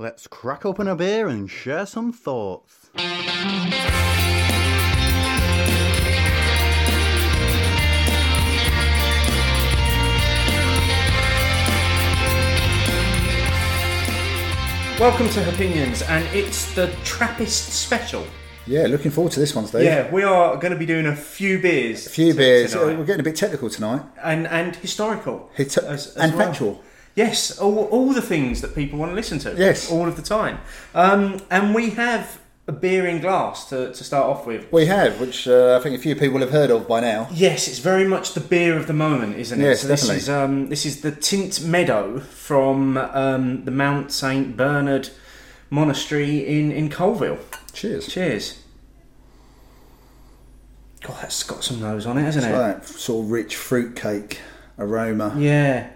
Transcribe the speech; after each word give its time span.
Let's 0.00 0.26
crack 0.26 0.64
open 0.64 0.88
a 0.88 0.96
beer 0.96 1.28
and 1.28 1.50
share 1.50 1.84
some 1.84 2.10
thoughts. 2.10 2.88
Welcome 14.98 15.28
to 15.28 15.48
Opinions, 15.50 16.00
and 16.00 16.24
it's 16.34 16.74
the 16.74 16.86
Trappist 17.04 17.68
special. 17.68 18.24
Yeah, 18.66 18.86
looking 18.86 19.10
forward 19.10 19.34
to 19.34 19.40
this 19.40 19.54
one, 19.54 19.66
Steve. 19.66 19.82
Yeah, 19.82 20.10
we 20.10 20.22
are 20.22 20.56
going 20.56 20.72
to 20.72 20.78
be 20.78 20.86
doing 20.86 21.04
a 21.04 21.14
few 21.14 21.58
beers. 21.58 22.06
A 22.06 22.08
few 22.08 22.32
t- 22.32 22.38
beers. 22.38 22.72
tonight. 22.72 22.94
Uh, 22.94 22.96
we're 22.96 23.04
getting 23.04 23.20
a 23.20 23.24
bit 23.24 23.36
technical 23.36 23.68
tonight. 23.68 24.00
and 24.22 24.46
and 24.48 24.76
historical 24.76 25.50
Hit- 25.52 25.76
and 25.76 26.34
factual. 26.34 26.82
Yes, 27.14 27.58
all, 27.58 27.84
all 27.86 28.12
the 28.12 28.22
things 28.22 28.60
that 28.60 28.74
people 28.74 28.98
want 28.98 29.10
to 29.12 29.14
listen 29.16 29.38
to. 29.40 29.54
Yes. 29.56 29.90
all 29.90 30.06
of 30.08 30.16
the 30.16 30.22
time. 30.22 30.58
Um, 30.94 31.40
and 31.50 31.74
we 31.74 31.90
have 31.90 32.40
a 32.68 32.72
beer 32.72 33.04
in 33.06 33.20
glass 33.20 33.68
to, 33.70 33.92
to 33.92 34.04
start 34.04 34.26
off 34.26 34.46
with. 34.46 34.72
We 34.72 34.86
have, 34.86 35.20
which 35.20 35.48
uh, 35.48 35.76
I 35.78 35.82
think 35.82 35.96
a 35.98 36.00
few 36.00 36.14
people 36.14 36.38
have 36.40 36.50
heard 36.50 36.70
of 36.70 36.86
by 36.86 37.00
now. 37.00 37.26
Yes, 37.32 37.66
it's 37.66 37.80
very 37.80 38.06
much 38.06 38.34
the 38.34 38.40
beer 38.40 38.76
of 38.76 38.86
the 38.86 38.92
moment, 38.92 39.36
isn't 39.36 39.60
it? 39.60 39.64
Yes, 39.64 39.80
so 39.82 39.88
definitely. 39.88 40.14
This 40.16 40.22
is, 40.22 40.28
um, 40.28 40.68
this 40.68 40.86
is 40.86 41.00
the 41.00 41.10
Tynt 41.10 41.62
Meadow 41.64 42.20
from 42.20 42.96
um, 42.96 43.64
the 43.64 43.72
Mount 43.72 44.12
Saint 44.12 44.56
Bernard 44.56 45.10
Monastery 45.68 46.46
in 46.46 46.70
in 46.72 46.88
Coalville. 46.90 47.38
Cheers. 47.72 48.06
Cheers. 48.08 48.62
God, 51.02 51.16
that's 51.22 51.42
got 51.42 51.64
some 51.64 51.80
nose 51.80 52.06
on 52.06 52.18
it, 52.18 52.22
hasn't 52.22 52.44
It's 52.44 52.54
it? 52.54 52.58
like 52.58 52.84
sort 52.84 53.24
of 53.24 53.30
rich 53.30 53.56
fruitcake 53.56 54.40
aroma. 54.78 55.34
Yeah, 55.38 55.88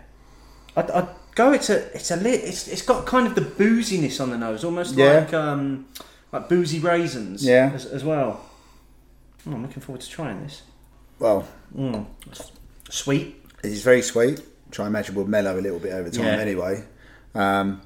I'd, 0.76 0.90
I'd 0.90 1.08
go. 1.34 1.52
It's 1.52 1.70
a, 1.70 1.94
it's 1.94 2.10
a 2.10 2.16
lit. 2.16 2.42
It's, 2.44 2.68
it's 2.68 2.82
got 2.82 3.06
kind 3.06 3.26
of 3.26 3.34
the 3.34 3.40
booziness 3.42 4.20
on 4.20 4.30
the 4.30 4.38
nose, 4.38 4.64
almost 4.64 4.94
Yeah. 4.94 5.20
like 5.20 5.34
um, 5.34 5.86
like 6.32 6.48
boozy 6.48 6.78
raisins. 6.80 7.44
Yeah. 7.44 7.70
as, 7.74 7.86
as 7.86 8.04
well. 8.04 8.44
Oh, 9.46 9.52
I'm 9.52 9.62
looking 9.62 9.82
forward 9.82 10.00
to 10.02 10.08
trying 10.10 10.42
this. 10.42 10.62
Well, 11.18 11.46
Mm. 11.76 12.06
Sweet. 12.88 13.36
it 13.62 13.70
is 13.72 13.82
very 13.82 14.02
sweet. 14.02 14.40
Which 14.68 14.80
I 14.80 14.86
imagine 14.86 15.14
will 15.14 15.26
mellow 15.28 15.58
a 15.58 15.60
little 15.60 15.78
bit 15.78 15.92
over 15.92 16.08
time 16.10 16.24
Yeah. 16.24 16.36
anyway. 16.38 16.84
Um, 17.34 17.80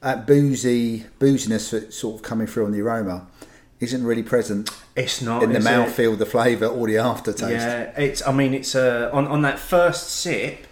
that 0.00 0.26
boozy 0.26 1.06
booziness 1.18 1.70
that's 1.70 1.96
sort 1.96 2.16
of 2.16 2.22
coming 2.22 2.46
through 2.46 2.66
on 2.66 2.72
the 2.72 2.80
aroma 2.80 3.26
isn't 3.80 4.04
really 4.04 4.22
present 4.22 4.70
It's 4.96 5.20
not 5.22 5.42
in 5.42 5.50
the 5.52 5.58
it? 5.58 5.62
mouthfeel, 5.62 6.16
the 6.18 6.26
flavour, 6.26 6.66
or 6.66 6.86
the 6.86 6.98
aftertaste. 6.98 7.50
Yeah, 7.50 7.82
it's. 8.00 8.26
I 8.26 8.32
mean, 8.32 8.54
it's 8.54 8.74
a 8.74 9.10
on 9.12 9.26
on 9.26 9.42
that 9.42 9.58
first 9.58 10.08
sip. 10.10 10.66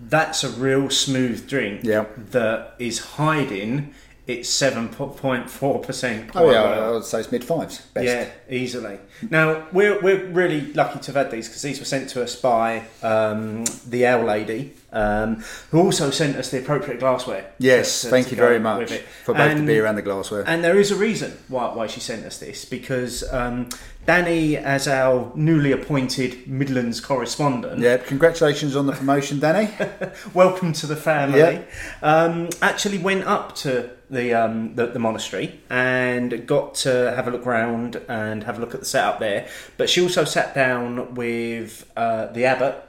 That's 0.00 0.44
a 0.44 0.50
real 0.50 0.90
smooth 0.90 1.48
drink. 1.48 1.80
Yeah. 1.84 2.06
that 2.30 2.74
is 2.78 2.98
hiding 2.98 3.94
its 4.26 4.48
seven 4.48 4.88
point 4.88 5.50
four 5.50 5.80
percent. 5.80 6.30
Oh 6.34 6.50
yeah, 6.50 6.62
I 6.62 6.90
would 6.92 7.04
say 7.04 7.20
it's 7.20 7.30
mid 7.30 7.44
fives. 7.44 7.80
Best. 7.92 8.06
Yeah, 8.06 8.28
easily. 8.48 8.98
Now 9.28 9.66
we're 9.70 10.00
we're 10.00 10.24
really 10.26 10.72
lucky 10.72 10.98
to 10.98 11.12
have 11.12 11.16
had 11.26 11.30
these 11.30 11.46
because 11.46 11.60
these 11.60 11.78
were 11.78 11.84
sent 11.84 12.08
to 12.10 12.22
us 12.22 12.34
by 12.34 12.84
um, 13.02 13.64
the 13.86 14.06
Owl 14.06 14.24
Lady, 14.24 14.72
um, 14.92 15.44
who 15.70 15.78
also 15.78 16.10
sent 16.10 16.36
us 16.36 16.50
the 16.50 16.58
appropriate 16.58 17.00
glassware. 17.00 17.52
Yes, 17.58 18.00
to- 18.00 18.08
thank 18.08 18.28
to 18.28 18.30
you 18.30 18.36
very 18.38 18.58
much 18.58 18.92
for 19.24 19.34
both 19.34 19.50
the 19.52 19.56
And- 19.58 19.66
beer 19.66 19.84
and 19.84 19.96
the 19.98 20.02
glassware. 20.02 20.42
And 20.46 20.64
there 20.64 20.78
is 20.78 20.90
a 20.90 20.96
reason 20.96 21.36
why, 21.48 21.74
why 21.74 21.86
she 21.86 22.00
sent 22.00 22.24
us 22.24 22.38
this 22.38 22.64
because 22.64 23.30
um, 23.30 23.68
Danny, 24.06 24.58
as 24.58 24.86
our 24.86 25.32
newly 25.34 25.72
appointed 25.72 26.46
Midlands 26.46 27.00
correspondent, 27.00 27.80
yeah, 27.80 27.96
congratulations 27.96 28.76
on 28.76 28.86
the 28.86 28.92
promotion, 28.92 29.40
Danny. 29.40 29.72
welcome 30.34 30.74
to 30.74 30.86
the 30.86 30.96
family. 30.96 31.38
Yeah. 31.38 31.62
Um, 32.02 32.50
actually 32.60 32.98
went 32.98 33.24
up 33.24 33.54
to 33.56 33.90
the, 34.10 34.34
um, 34.34 34.74
the 34.74 34.88
the 34.88 34.98
monastery 34.98 35.58
and 35.70 36.46
got 36.46 36.74
to 36.76 37.14
have 37.16 37.26
a 37.28 37.30
look 37.30 37.46
around 37.46 37.96
and 38.06 38.44
have 38.44 38.58
a 38.58 38.60
look 38.60 38.74
at 38.74 38.80
the 38.80 38.86
setup 38.86 39.20
there. 39.20 39.48
But 39.78 39.88
she 39.88 40.02
also 40.02 40.24
sat 40.24 40.54
down 40.54 41.14
with 41.14 41.90
uh, 41.96 42.26
the 42.26 42.44
abbot. 42.44 42.86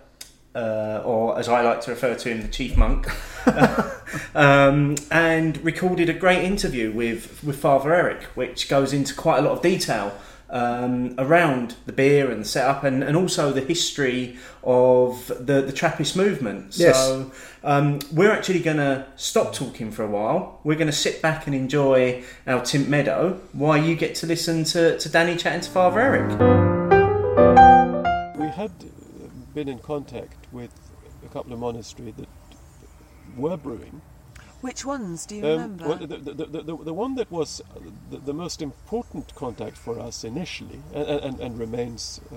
Uh, 0.54 1.02
or 1.04 1.38
as 1.38 1.50
I 1.50 1.60
like 1.64 1.82
to 1.82 1.92
refer 1.92 2.16
to 2.16 2.30
him, 2.30 2.42
the 2.42 2.48
chief 2.48 2.78
monk, 2.78 3.10
um, 4.36 4.96
and 5.12 5.58
recorded 5.66 6.08
a 6.08 6.14
great 6.14 6.46
interview 6.46 6.94
with, 6.94 7.44
with 7.44 7.60
Father 7.60 7.94
Eric, 7.94 8.24
which 8.36 8.70
goes 8.70 8.94
into 8.94 9.14
quite 9.14 9.40
a 9.40 9.42
lot 9.42 9.52
of 9.52 9.62
detail 9.62 10.18
um, 10.56 11.16
around 11.18 11.76
the 11.86 11.92
beer 11.92 12.32
and 12.32 12.42
the 12.42 12.46
setup, 12.46 12.86
and, 12.86 13.04
and 13.04 13.18
also 13.18 13.52
the 13.52 13.60
history 13.60 14.38
of 14.64 15.28
the, 15.28 15.62
the 15.62 15.74
Trappist 15.74 16.16
movement. 16.16 16.78
Yes. 16.78 16.96
So 16.96 17.32
um, 17.62 18.00
we're 18.14 18.32
actually 18.32 18.62
going 18.62 18.78
to 18.78 19.06
stop 19.18 19.52
talking 19.54 19.92
for 19.92 20.04
a 20.04 20.08
while. 20.08 20.62
We're 20.64 20.78
going 20.78 20.88
to 20.88 20.94
sit 20.94 21.22
back 21.22 21.46
and 21.46 21.54
enjoy 21.54 22.24
our 22.48 22.62
Tynt 22.64 22.88
Meadow 22.88 23.42
while 23.52 23.78
you 23.78 23.98
get 23.98 24.16
to 24.16 24.28
listen 24.28 24.64
to, 24.66 24.98
to 24.98 25.10
Danny 25.10 25.36
chatting 25.36 25.60
to 25.60 25.70
Father 25.70 26.00
Eric. 26.00 26.30
We 28.40 28.48
had 28.48 28.72
uh, 28.72 29.28
been 29.54 29.68
in 29.68 29.80
contact 29.80 30.48
with 30.54 30.72
a 31.26 31.28
couple 31.34 31.52
of 31.52 31.60
monasteries 31.60 32.16
that 32.16 32.30
were 33.36 33.58
brewing. 33.58 34.02
Which 34.66 34.84
ones 34.84 35.26
do 35.28 35.36
you 35.36 35.44
Um, 35.46 35.50
remember? 35.52 35.88
well, 35.90 35.98
the, 35.98 36.18
the, 36.18 36.34
the, 36.34 36.62
the, 36.70 36.76
the 36.92 36.94
one 37.04 37.14
that 37.16 37.30
was 37.32 37.62
uh, 37.62 37.80
the, 38.12 38.18
the 38.18 38.34
most 38.34 38.62
important 38.62 39.36
contact 39.36 39.78
for 39.78 40.00
us 40.00 40.24
initially, 40.24 40.80
and, 40.94 41.08
and, 41.28 41.40
and 41.40 41.60
remains 41.60 42.20
uh, 42.32 42.36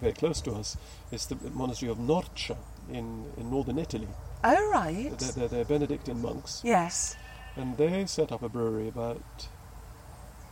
very 0.00 0.14
close 0.14 0.40
to 0.42 0.52
us, 0.52 0.76
is 1.12 1.26
the 1.26 1.36
monastery 1.52 1.90
of 1.92 1.98
Norcia 1.98 2.56
in, 2.90 3.06
in 3.36 3.50
northern 3.50 3.78
Italy. 3.78 4.08
oh, 4.44 4.70
right. 4.72 5.18
They're, 5.18 5.32
they're, 5.32 5.48
they're 5.48 5.64
Benedictine 5.66 6.22
monks, 6.22 6.62
Yes. 6.64 7.16
and 7.56 7.76
they 7.76 8.06
set 8.06 8.32
up 8.32 8.42
a 8.42 8.48
brewery 8.48 8.88
about 8.88 9.48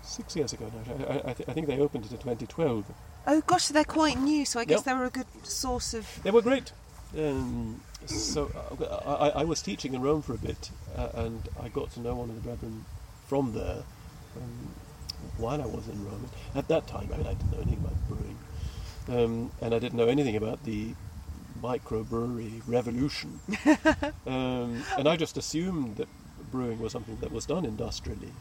six 0.02 0.36
years 0.36 0.52
ago 0.52 0.70
now. 0.74 1.06
I, 1.06 1.12
I, 1.14 1.30
I 1.30 1.52
think 1.54 1.66
they 1.66 1.78
opened 1.78 2.04
it 2.04 2.12
in 2.12 2.18
2012. 2.18 2.84
Oh, 3.26 3.40
gosh, 3.46 3.68
they're 3.68 3.84
quite 3.84 4.18
new, 4.18 4.44
so 4.44 4.60
I 4.60 4.64
guess 4.66 4.80
Yep. 4.80 4.84
they 4.84 4.94
were 5.00 5.06
a 5.06 5.10
good 5.10 5.26
source 5.44 5.94
of. 5.94 6.06
They 6.24 6.30
were 6.30 6.42
great. 6.42 6.72
Um, 7.16 7.80
so 8.06 8.50
uh, 8.80 9.30
I, 9.34 9.40
I 9.40 9.44
was 9.44 9.62
teaching 9.62 9.94
in 9.94 10.02
Rome 10.02 10.22
for 10.22 10.34
a 10.34 10.38
bit, 10.38 10.70
uh, 10.96 11.08
and 11.14 11.48
I 11.60 11.68
got 11.68 11.92
to 11.92 12.00
know 12.00 12.14
one 12.14 12.28
of 12.30 12.34
the 12.34 12.40
brethren 12.40 12.84
from 13.26 13.52
there 13.52 13.82
um, 14.36 14.74
while 15.38 15.60
I 15.62 15.66
was 15.66 15.88
in 15.88 16.04
Rome. 16.04 16.28
At 16.54 16.68
that 16.68 16.86
time, 16.86 17.10
I, 17.12 17.16
mean, 17.16 17.26
I 17.26 17.34
didn't 17.34 17.52
know 17.52 17.60
anything 17.60 17.84
about 17.84 18.08
brewing, 18.08 18.38
um, 19.08 19.50
and 19.60 19.74
I 19.74 19.78
didn't 19.78 19.96
know 19.96 20.08
anything 20.08 20.36
about 20.36 20.64
the 20.64 20.94
microbrewery 21.62 22.62
revolution. 22.66 23.40
um, 24.26 24.84
and 24.98 25.08
I 25.08 25.16
just 25.16 25.36
assumed 25.36 25.96
that 25.96 26.08
brewing 26.50 26.80
was 26.80 26.92
something 26.92 27.16
that 27.20 27.32
was 27.32 27.46
done 27.46 27.64
industrially. 27.64 28.32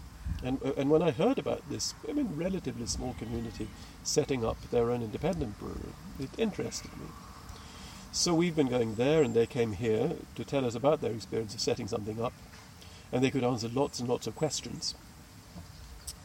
And, 0.44 0.60
uh, 0.66 0.74
and 0.76 0.90
when 0.90 1.02
I 1.02 1.12
heard 1.12 1.38
about 1.38 1.70
this, 1.70 1.94
I 2.10 2.14
mean, 2.14 2.36
relatively 2.36 2.88
small 2.88 3.16
community 3.20 3.68
setting 4.04 4.44
up 4.44 4.58
their 4.72 4.90
own 4.90 5.04
independent 5.04 5.60
brewery, 5.60 5.94
it 6.20 6.30
interested 6.38 6.92
me. 6.98 7.08
So 8.12 8.34
we've 8.34 8.56
been 8.56 8.68
going 8.68 8.96
there, 8.96 9.24
and 9.24 9.34
they 9.34 9.46
came 9.46 9.72
here 9.74 10.12
to 10.36 10.44
tell 10.44 10.66
us 10.66 10.76
about 10.76 11.02
their 11.02 11.12
experience 11.14 11.54
of 11.54 11.62
setting 11.62 11.88
something 11.88 12.22
up, 12.22 12.34
and 13.12 13.24
they 13.24 13.32
could 13.32 13.44
answer 13.44 13.70
lots 13.70 14.00
and 14.00 14.10
lots 14.10 14.28
of 14.28 14.36
questions. 14.36 14.96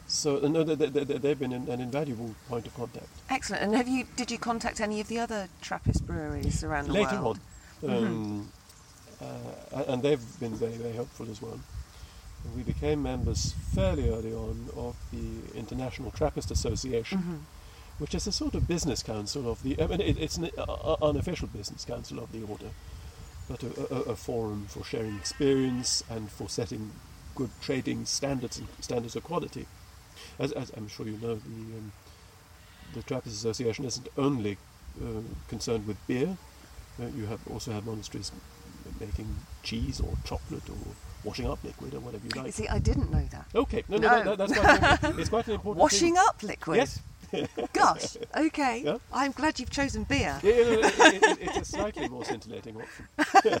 So 0.07 0.43
uh, 0.43 0.47
no, 0.47 0.63
they, 0.63 0.75
they, 0.75 1.03
they- 1.03 1.17
they've 1.17 1.39
been 1.39 1.53
an, 1.53 1.69
an 1.69 1.79
invaluable 1.81 2.35
point 2.49 2.67
of 2.67 2.73
contact. 2.75 3.07
Excellent. 3.29 3.63
And 3.63 3.75
have 3.75 3.87
you? 3.87 4.05
Did 4.15 4.31
you 4.31 4.37
contact 4.37 4.79
any 4.81 4.99
of 4.99 5.07
the 5.07 5.19
other 5.19 5.47
Trappist 5.61 6.05
breweries 6.05 6.63
around 6.63 6.87
the 6.87 6.93
Later 6.93 7.21
world? 7.21 7.39
on, 7.83 7.89
um, 7.89 8.51
uh, 9.21 9.83
and 9.87 10.01
they've 10.03 10.39
been 10.39 10.55
very, 10.55 10.73
very 10.73 10.93
helpful 10.93 11.29
as 11.29 11.41
well. 11.41 11.59
We 12.55 12.63
became 12.63 13.01
members 13.03 13.53
fairly 13.73 14.09
early 14.09 14.33
on 14.33 14.69
of 14.77 14.95
the 15.11 15.57
International 15.57 16.11
Trappist 16.11 16.51
Association, 16.51 17.45
which 17.99 18.13
is 18.15 18.27
a 18.27 18.31
sort 18.31 18.55
of 18.55 18.67
business 18.67 19.01
council 19.03 19.49
of 19.49 19.63
the. 19.63 19.79
I 19.81 19.87
mean, 19.87 20.01
it, 20.01 20.17
it's 20.17 20.37
an 20.37 20.49
uh, 20.57 20.95
unofficial 21.01 21.47
business 21.47 21.85
council 21.85 22.19
of 22.19 22.31
the 22.31 22.43
order, 22.43 22.69
but 23.49 23.63
a, 23.63 23.93
a, 23.93 23.99
a 24.11 24.15
forum 24.15 24.65
for 24.69 24.83
sharing 24.83 25.15
experience 25.15 26.03
and 26.09 26.29
for 26.31 26.49
setting 26.49 26.91
good 27.35 27.49
trading 27.61 28.05
standards 28.05 28.57
and 28.57 28.67
standards 28.81 29.15
of 29.15 29.23
quality. 29.23 29.65
As, 30.39 30.51
as 30.51 30.71
I'm 30.75 30.87
sure 30.87 31.05
you 31.05 31.17
know, 31.21 31.35
the 31.35 31.77
um, 31.77 31.91
the 32.93 33.03
Trappist 33.03 33.35
Association 33.35 33.85
isn't 33.85 34.07
only 34.17 34.57
uh, 35.01 35.21
concerned 35.49 35.85
with 35.87 35.97
beer. 36.07 36.37
Uh, 36.99 37.05
you 37.15 37.25
have 37.27 37.39
also 37.51 37.71
have 37.71 37.85
monasteries 37.85 38.31
making 38.99 39.27
cheese 39.63 39.99
or 39.99 40.13
chocolate 40.23 40.67
or 40.69 40.77
washing 41.23 41.45
up 41.47 41.59
liquid 41.63 41.93
or 41.93 41.99
whatever 41.99 42.23
you 42.25 42.31
You 42.33 42.41
like. 42.43 42.53
see, 42.53 42.67
I 42.67 42.79
didn't 42.79 43.11
know 43.11 43.23
that. 43.31 43.45
Okay, 43.53 43.83
no, 43.89 43.97
no, 43.97 44.07
No. 44.23 44.35
that, 44.35 44.47
that's 44.47 44.57
quite, 44.99 45.13
it's 45.19 45.29
quite 45.29 45.47
an 45.47 45.53
important 45.55 45.81
Washing 45.81 46.15
thing. 46.15 46.23
up 46.25 46.41
liquid. 46.41 46.77
Yes. 46.77 47.01
Gosh. 47.73 48.17
Okay. 48.35 48.83
Yeah. 48.85 48.97
I'm 49.13 49.31
glad 49.31 49.59
you've 49.59 49.69
chosen 49.69 50.03
beer. 50.03 50.39
Yeah, 50.43 50.53
yeah, 50.53 50.63
no, 50.63 50.71
it, 50.79 50.83
it, 50.99 51.23
it, 51.23 51.37
it's 51.41 51.57
a 51.57 51.65
slightly 51.65 52.07
more 52.09 52.23
scintillating 52.25 52.77
option. 52.77 53.59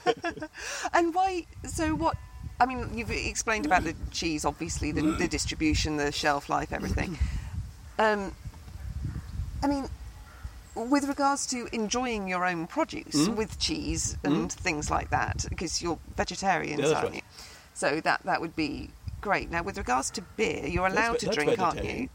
And 0.93 1.13
why? 1.13 1.45
So 1.65 1.95
what? 1.95 2.15
I 2.59 2.65
mean, 2.65 2.89
you've 2.97 3.11
explained 3.11 3.65
about 3.65 3.83
the 3.83 3.93
cheese, 4.11 4.43
obviously, 4.45 4.91
the, 4.91 5.01
the 5.01 5.27
distribution, 5.27 5.97
the 5.97 6.11
shelf 6.11 6.49
life, 6.49 6.73
everything. 6.73 7.17
Um, 7.99 8.33
I 9.63 9.67
mean, 9.67 9.87
with 10.75 11.03
regards 11.07 11.45
to 11.47 11.67
enjoying 11.71 12.27
your 12.27 12.45
own 12.45 12.65
produce 12.67 13.27
Mm. 13.27 13.35
with 13.35 13.59
cheese 13.59 14.17
and 14.23 14.51
things 14.51 14.89
like 14.89 15.09
that, 15.11 15.45
because 15.49 15.81
you're 15.81 15.99
vegetarians, 16.15 16.81
Yeah, 16.81 16.93
aren't 16.93 17.03
right. 17.09 17.15
you? 17.15 17.21
So 17.73 18.01
that 18.01 18.21
that 18.23 18.41
would 18.41 18.55
be 18.55 18.89
great. 19.21 19.51
Now, 19.51 19.61
with 19.61 19.77
regards 19.77 20.09
to 20.11 20.21
beer, 20.35 20.65
you're 20.65 20.87
allowed 20.87 21.13
ve- 21.13 21.17
to 21.19 21.25
that's 21.27 21.35
drink, 21.37 21.59
aren't 21.59 21.83
you? 21.83 22.09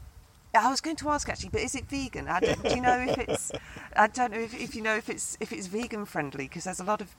I 0.55 0.69
was 0.69 0.81
going 0.81 0.95
to 0.97 1.09
ask 1.09 1.27
actually, 1.29 1.49
but 1.49 1.61
is 1.61 1.73
it 1.73 1.85
vegan? 1.85 2.27
I 2.27 2.39
don't, 2.39 2.61
do 2.63 2.75
you 2.75 2.81
know 2.81 2.99
if 2.99 3.17
it's? 3.17 3.51
I 3.95 4.07
don't 4.07 4.31
know 4.31 4.39
if, 4.39 4.53
if 4.53 4.75
you 4.75 4.83
know 4.83 4.95
if 4.95 5.09
it's 5.09 5.35
if 5.39 5.51
it's 5.51 5.67
vegan 5.67 6.05
friendly 6.05 6.47
because 6.47 6.65
there's 6.65 6.79
a 6.79 6.83
lot 6.83 7.01
of. 7.01 7.15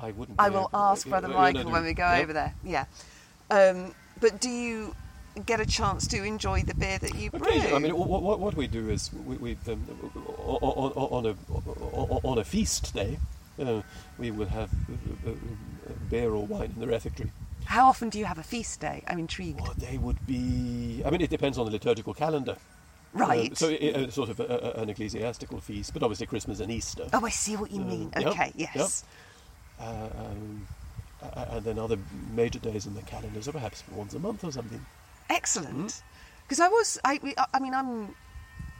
I 0.00 0.12
wouldn't. 0.12 0.40
I 0.40 0.48
will 0.48 0.70
ask 0.72 1.06
Brother 1.06 1.28
Michael 1.28 1.70
when 1.70 1.84
we 1.84 1.92
go 1.92 2.04
yeah. 2.04 2.20
over 2.20 2.32
there. 2.32 2.54
Yeah, 2.64 2.86
um, 3.50 3.94
but 4.18 4.40
do 4.40 4.48
you 4.48 4.94
get 5.44 5.60
a 5.60 5.66
chance 5.66 6.06
to 6.08 6.22
enjoy 6.24 6.62
the 6.62 6.74
beer 6.74 6.98
that 6.98 7.14
you 7.14 7.30
brew? 7.30 7.50
I 7.50 7.78
mean, 7.78 7.94
what, 7.94 8.22
what, 8.22 8.40
what 8.40 8.56
we 8.56 8.66
do 8.66 8.88
is 8.88 9.10
we, 9.26 9.36
we 9.36 9.56
um, 9.68 9.86
on, 10.38 10.92
on, 10.92 11.26
a 11.26 11.36
on 12.26 12.38
a 12.38 12.44
feast 12.44 12.94
day, 12.94 13.18
uh, 13.62 13.82
we 14.18 14.30
will 14.30 14.48
have 14.48 14.70
uh, 15.26 15.30
uh, 15.30 15.34
beer 16.08 16.30
or 16.30 16.46
wine 16.46 16.72
in 16.74 16.80
the 16.80 16.86
refectory. 16.86 17.30
How 17.70 17.86
often 17.86 18.08
do 18.08 18.18
you 18.18 18.24
have 18.24 18.38
a 18.38 18.42
feast 18.42 18.80
day? 18.80 19.04
I'm 19.06 19.20
intrigued. 19.20 19.60
What 19.60 19.76
they 19.76 19.96
would 19.96 20.26
be? 20.26 21.04
I 21.06 21.10
mean, 21.10 21.20
it 21.20 21.30
depends 21.30 21.56
on 21.56 21.66
the 21.66 21.70
liturgical 21.70 22.12
calendar. 22.14 22.56
Uh, 22.56 23.18
Right. 23.26 23.56
so, 23.56 23.68
i 23.70 23.92
uh, 23.94 24.10
sort 24.10 24.28
of 24.28 24.40
a, 24.40 24.44
a, 24.76 24.82
an 24.82 24.88
ecclesiastical 24.90 25.60
feast, 25.60 25.92
but 25.94 26.02
obviously 26.02 26.26
Christmas 26.26 26.58
and 26.58 26.70
Easter. 26.72 27.06
oh, 27.12 27.24
I 27.24 27.30
see 27.30 27.54
what 27.56 27.70
you 27.70 27.80
Uh, 27.82 27.84
mean. 27.84 28.12
Okay, 28.16 28.50
yep. 28.56 28.70
yes. 28.74 29.04
Uh, 29.80 30.08
um, 30.18 30.66
uh, 31.22 31.44
and 31.50 31.64
then 31.64 31.78
other 31.78 31.96
major 32.34 32.58
days 32.58 32.86
in 32.86 32.94
the 32.94 33.02
calendar, 33.02 33.40
so 33.40 33.52
perhaps 33.52 33.84
once 33.92 34.14
a 34.14 34.18
month 34.18 34.42
or 34.42 34.50
something. 34.50 34.84
Excellent. 35.28 35.92
Hmm? 35.92 36.02
Because 36.42 36.58
I 36.58 36.66
was, 36.68 36.98
I, 37.04 37.20
I 37.54 37.60
mean, 37.60 37.74
I'm 37.74 38.16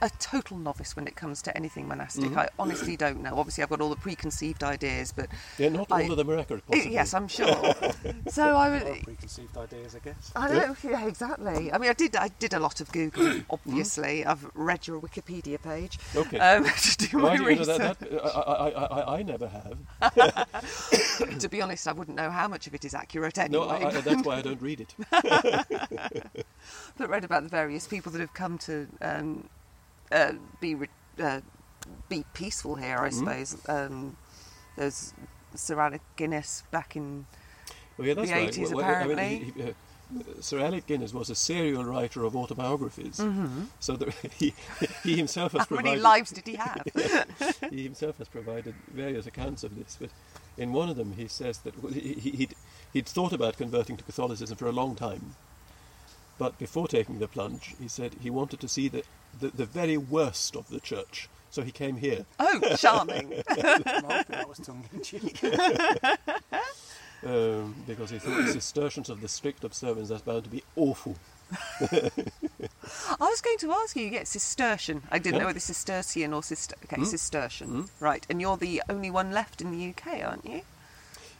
a 0.01 0.09
total 0.19 0.57
novice 0.57 0.95
when 0.95 1.07
it 1.07 1.15
comes 1.15 1.41
to 1.43 1.55
anything 1.55 1.87
monastic. 1.87 2.25
Mm-hmm. 2.25 2.39
I 2.39 2.49
honestly 2.57 2.97
don't 2.97 3.21
know. 3.21 3.37
Obviously, 3.37 3.63
I've 3.63 3.69
got 3.69 3.81
all 3.81 3.89
the 3.89 3.95
preconceived 3.95 4.63
ideas, 4.63 5.11
but 5.11 5.27
Yeah, 5.57 5.69
not 5.69 5.91
all 5.91 6.11
of 6.11 6.17
them 6.17 6.29
are 6.29 6.39
accurate. 6.39 6.63
Eh, 6.69 6.73
Possibly. 6.75 6.93
yes, 6.93 7.13
I'm 7.13 7.27
sure. 7.27 7.47
so 8.27 8.55
I 8.55 8.69
Well, 8.69 8.83
would. 8.93 9.03
preconceived 9.03 9.55
ideas, 9.57 9.95
I 9.95 9.99
guess. 9.99 10.31
I 10.35 10.51
know, 10.53 10.75
yeah, 10.83 11.05
exactly. 11.05 11.71
I 11.71 11.77
mean, 11.77 11.89
I 11.89 11.93
did, 11.93 12.15
I 12.15 12.29
did 12.39 12.53
a 12.53 12.59
lot 12.59 12.81
of 12.81 12.91
Googling. 12.91 13.45
Obviously, 13.49 14.25
I've 14.25 14.49
read 14.55 14.87
your 14.87 14.99
Wikipedia 14.99 15.61
page. 15.61 15.99
Okay. 16.15 16.39
um, 16.39 16.63
to 16.81 16.97
do 16.97 17.17
Well, 17.17 17.27
my 17.27 17.33
you 17.35 17.39
know, 17.41 17.45
research. 17.47 17.77
that, 17.77 17.99
that, 17.99 18.25
I, 18.25 18.69
I, 18.69 18.69
I, 18.69 19.17
I 19.19 19.23
never 19.23 19.47
have. 19.47 19.77
to 21.39 21.49
be 21.49 21.61
honest, 21.61 21.87
I 21.87 21.91
wouldn't 21.91 22.17
know 22.17 22.31
how 22.31 22.47
much 22.47 22.67
of 22.67 22.73
it 22.73 22.85
is 22.85 22.93
accurate 22.93 23.37
No, 23.37 23.43
anyway. 23.69 23.85
I, 23.85 23.97
I, 23.97 24.01
that's 24.01 24.23
why 24.23 24.37
I 24.37 24.41
don't 24.41 24.61
read 24.61 24.81
it. 24.81 24.95
but 26.97 27.09
read 27.09 27.23
about 27.23 27.43
the 27.43 27.49
various 27.49 27.87
people 27.87 28.11
that 28.13 28.19
have 28.21 28.33
come 28.33 28.57
to 28.59 28.87
um, 29.01 29.47
uh, 30.11 30.33
be 30.59 30.75
re- 30.75 30.87
uh, 31.21 31.41
be 32.09 32.23
peaceful 32.33 32.75
here, 32.75 32.99
I 32.99 33.09
suppose. 33.09 33.57
Um, 33.67 34.17
there's 34.77 35.13
Sir 35.55 35.79
Alec 35.79 36.01
Guinness 36.15 36.63
back 36.71 36.95
in. 36.95 37.25
Yeah, 37.99 38.13
that's 38.15 38.29
The 38.29 38.33
right. 38.35 38.49
80s 38.51 38.73
Well, 38.73 38.85
I 38.85 39.05
mean, 39.05 39.11
apparently. 39.11 39.37
he- 39.55 39.61
he- 39.63 39.69
uh, 39.69 39.73
Sir 40.41 40.59
Alec 40.59 40.87
Guinness 40.87 41.13
was 41.13 41.29
a 41.29 41.35
serial 41.35 41.85
writer 41.85 42.25
of 42.25 42.35
autobiographies, 42.35 43.23
so 43.79 43.95
that 43.95 44.13
he, 44.37 44.53
he 45.05 45.15
himself 45.15 45.53
has 45.53 45.61
How 45.69 45.75
many 45.77 45.83
provided 45.95 46.03
lives 46.03 46.31
did 46.31 46.47
he 46.47 46.55
have? 46.65 46.83
he 47.69 47.83
himself 47.83 48.17
has 48.17 48.27
provided 48.27 48.75
various 48.93 49.25
accounts 49.25 49.63
of 49.63 49.75
this. 49.77 49.97
But 49.99 50.09
in 50.57 50.73
one 50.73 50.89
of 50.89 50.97
them, 50.97 51.13
he 51.13 51.27
says 51.29 51.59
that 51.59 51.75
he, 51.93 52.13
he- 52.15 52.31
he'd, 52.31 52.55
he'd 52.91 53.05
thought 53.07 53.31
about 53.31 53.55
converting 53.57 53.95
to 53.97 54.03
Catholicism 54.03 54.57
for 54.57 54.67
a 54.67 54.73
long 54.73 54.95
time, 54.95 55.35
but 56.41 56.57
before 56.57 56.87
taking 56.87 57.19
the 57.19 57.27
plunge, 57.27 57.75
he 57.79 57.87
said 57.87 58.15
he 58.19 58.31
wanted 58.31 58.59
to 58.61 58.67
see 58.67 58.87
the, 58.87 59.03
the, 59.39 59.49
the 59.49 59.65
very 59.65 59.95
worst 59.95 60.55
of 60.55 60.67
the 60.69 60.79
church. 60.79 61.29
So 61.51 61.61
he 61.61 61.71
came 61.71 61.97
here. 61.97 62.25
oh, 62.39 62.59
charming! 62.77 63.29
That 63.29 64.45
was 64.49 64.57
tongue 64.57 64.83
in 64.91 65.03
cheek. 65.03 65.37
um, 67.23 67.75
because 67.85 68.09
he 68.09 68.17
thought 68.17 68.43
the 68.43 68.53
Cistercians 68.53 69.09
of 69.11 69.21
the 69.21 69.27
strict 69.27 69.63
observance 69.63 70.09
are 70.09 70.17
bound 70.17 70.45
to 70.45 70.49
be 70.49 70.63
awful. 70.75 71.15
I 71.81 72.09
was 73.19 73.41
going 73.41 73.57
to 73.59 73.71
ask 73.73 73.95
you, 73.95 74.05
yeah, 74.07 74.23
Cistercian. 74.23 75.03
I 75.11 75.19
didn't 75.19 75.35
Yeah. 75.35 75.39
know 75.41 75.45
whether 75.47 75.59
Cistercian 75.59 76.33
or 76.33 76.41
Cister. 76.41 76.75
Okay, 76.85 76.95
Hmm? 76.95 77.03
Cistercian. 77.03 77.85
Right, 77.99 78.25
and 78.31 78.41
you're 78.41 78.57
the 78.57 78.81
only 78.89 79.11
one 79.11 79.31
left 79.31 79.61
in 79.61 79.69
the 79.71 79.89
UK, 79.89 80.23
aren't 80.25 80.45
you? 80.45 80.61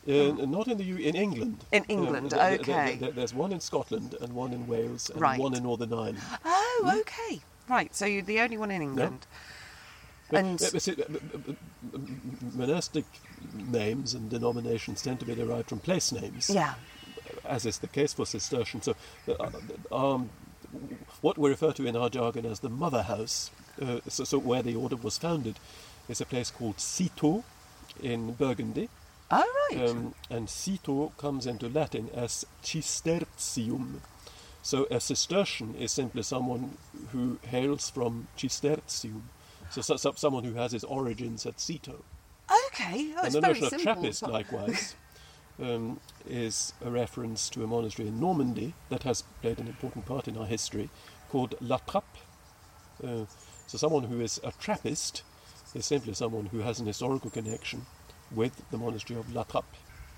Uh, 0.08 0.32
Not 0.46 0.68
in 0.68 0.78
the 0.80 0.84
U- 0.84 0.98
in 0.98 1.16
England. 1.16 1.64
In 1.72 1.84
England, 1.86 2.32
there- 2.32 2.58
there- 2.58 2.60
okay. 2.60 2.96
there- 2.96 3.12
there's 3.12 3.34
one 3.36 3.52
in 3.54 3.60
Scotland 3.60 4.16
and 4.20 4.34
one 4.34 4.52
in 4.52 4.66
Wales 4.68 5.10
and 5.12 5.22
Right. 5.22 5.40
one 5.40 5.54
in 5.56 5.62
Northern 5.64 5.94
Ireland. 5.94 6.20
Oh, 6.44 6.94
okay. 7.02 7.40
Right, 7.70 7.96
so 7.96 8.06
you're 8.06 8.24
the 8.24 8.40
only 8.40 8.58
one 8.58 8.72
in 8.72 8.82
England. 8.82 9.28
But- 10.30 10.40
And- 10.40 10.62
uh, 10.62 11.54
monastic 12.54 13.06
names 13.54 14.14
and 14.14 14.30
denominations 14.30 15.02
tend 15.02 15.20
to 15.20 15.26
be 15.26 15.36
derived 15.36 15.70
from 15.70 15.80
place 15.80 16.12
names, 16.12 16.50
Yeah. 16.50 16.76
as 17.46 17.66
is 17.66 17.80
the 17.80 17.88
case 17.88 18.14
for 18.14 18.26
Cistercian. 18.26 18.82
So, 18.82 18.96
uh, 19.28 19.50
um, 19.96 20.30
what 21.22 21.38
we 21.38 21.50
refer 21.50 21.74
to 21.74 21.86
in 21.86 21.96
our 21.96 22.10
jargon 22.10 22.46
as 22.46 22.60
the 22.62 22.70
mother 22.70 23.04
house, 23.04 23.52
uh, 23.82 24.00
so, 24.08 24.24
so 24.24 24.38
where 24.40 24.64
the 24.64 24.76
order 24.76 24.96
was 24.96 25.18
founded, 25.18 25.60
is 26.10 26.22
a 26.22 26.26
place 26.26 26.50
called 26.50 26.80
Citeaux 26.80 27.44
in 28.02 28.34
Burgundy. 28.34 28.90
Oh, 29.32 29.68
right. 29.72 29.90
Um, 29.90 30.14
and 30.30 30.50
Citeaux 30.50 31.14
comes 31.18 31.46
into 31.48 31.70
Latin 31.70 32.10
as 32.14 32.46
Cistercium. 32.64 34.02
So 34.62 34.86
a 34.92 35.00
Cistercian 35.00 35.74
is 35.76 35.92
simply 35.92 36.22
someone 36.24 36.78
who 37.12 37.40
hails 37.48 37.90
from 37.90 38.28
Cistercium. 38.38 39.22
So, 39.70 39.82
so, 39.82 39.96
so- 39.96 40.14
someone 40.16 40.44
who 40.44 40.54
has 40.56 40.74
his 40.74 40.84
origins 40.84 41.46
at 41.46 41.60
Citeaux. 41.60 42.04
okay. 42.68 43.14
Oh, 43.18 43.24
and 43.24 43.34
the 43.34 43.42
notion 43.42 43.64
of 43.64 43.70
simple. 43.70 43.94
Trappist, 43.94 44.24
likewise, 44.24 44.96
um, 45.62 46.00
is 46.28 46.74
a 46.84 46.92
reference 46.92 47.50
to 47.52 47.64
a 47.64 47.68
monastery 47.68 48.10
in 48.10 48.20
Normandy 48.20 48.74
that 48.90 49.04
has 49.04 49.24
played 49.42 49.60
an 49.60 49.68
important 49.68 50.06
part 50.06 50.28
in 50.28 50.38
our 50.38 50.46
history 50.46 50.90
called 51.30 51.56
La 51.62 51.78
Trappe. 51.78 52.18
Uh, 53.02 53.26
so 53.68 53.78
someone 53.78 54.04
who 54.04 54.20
is 54.20 54.40
a 54.44 54.52
Trappist 54.60 55.24
is 55.74 55.86
simply 55.86 56.14
someone 56.14 56.48
who 56.48 56.60
has 56.60 56.80
an 56.82 56.86
historical 56.86 57.30
connection 57.30 57.86
with 58.36 58.70
the 58.72 58.78
monastery 58.78 59.20
of 59.20 59.34
La 59.34 59.44
Trappe. 59.44 59.66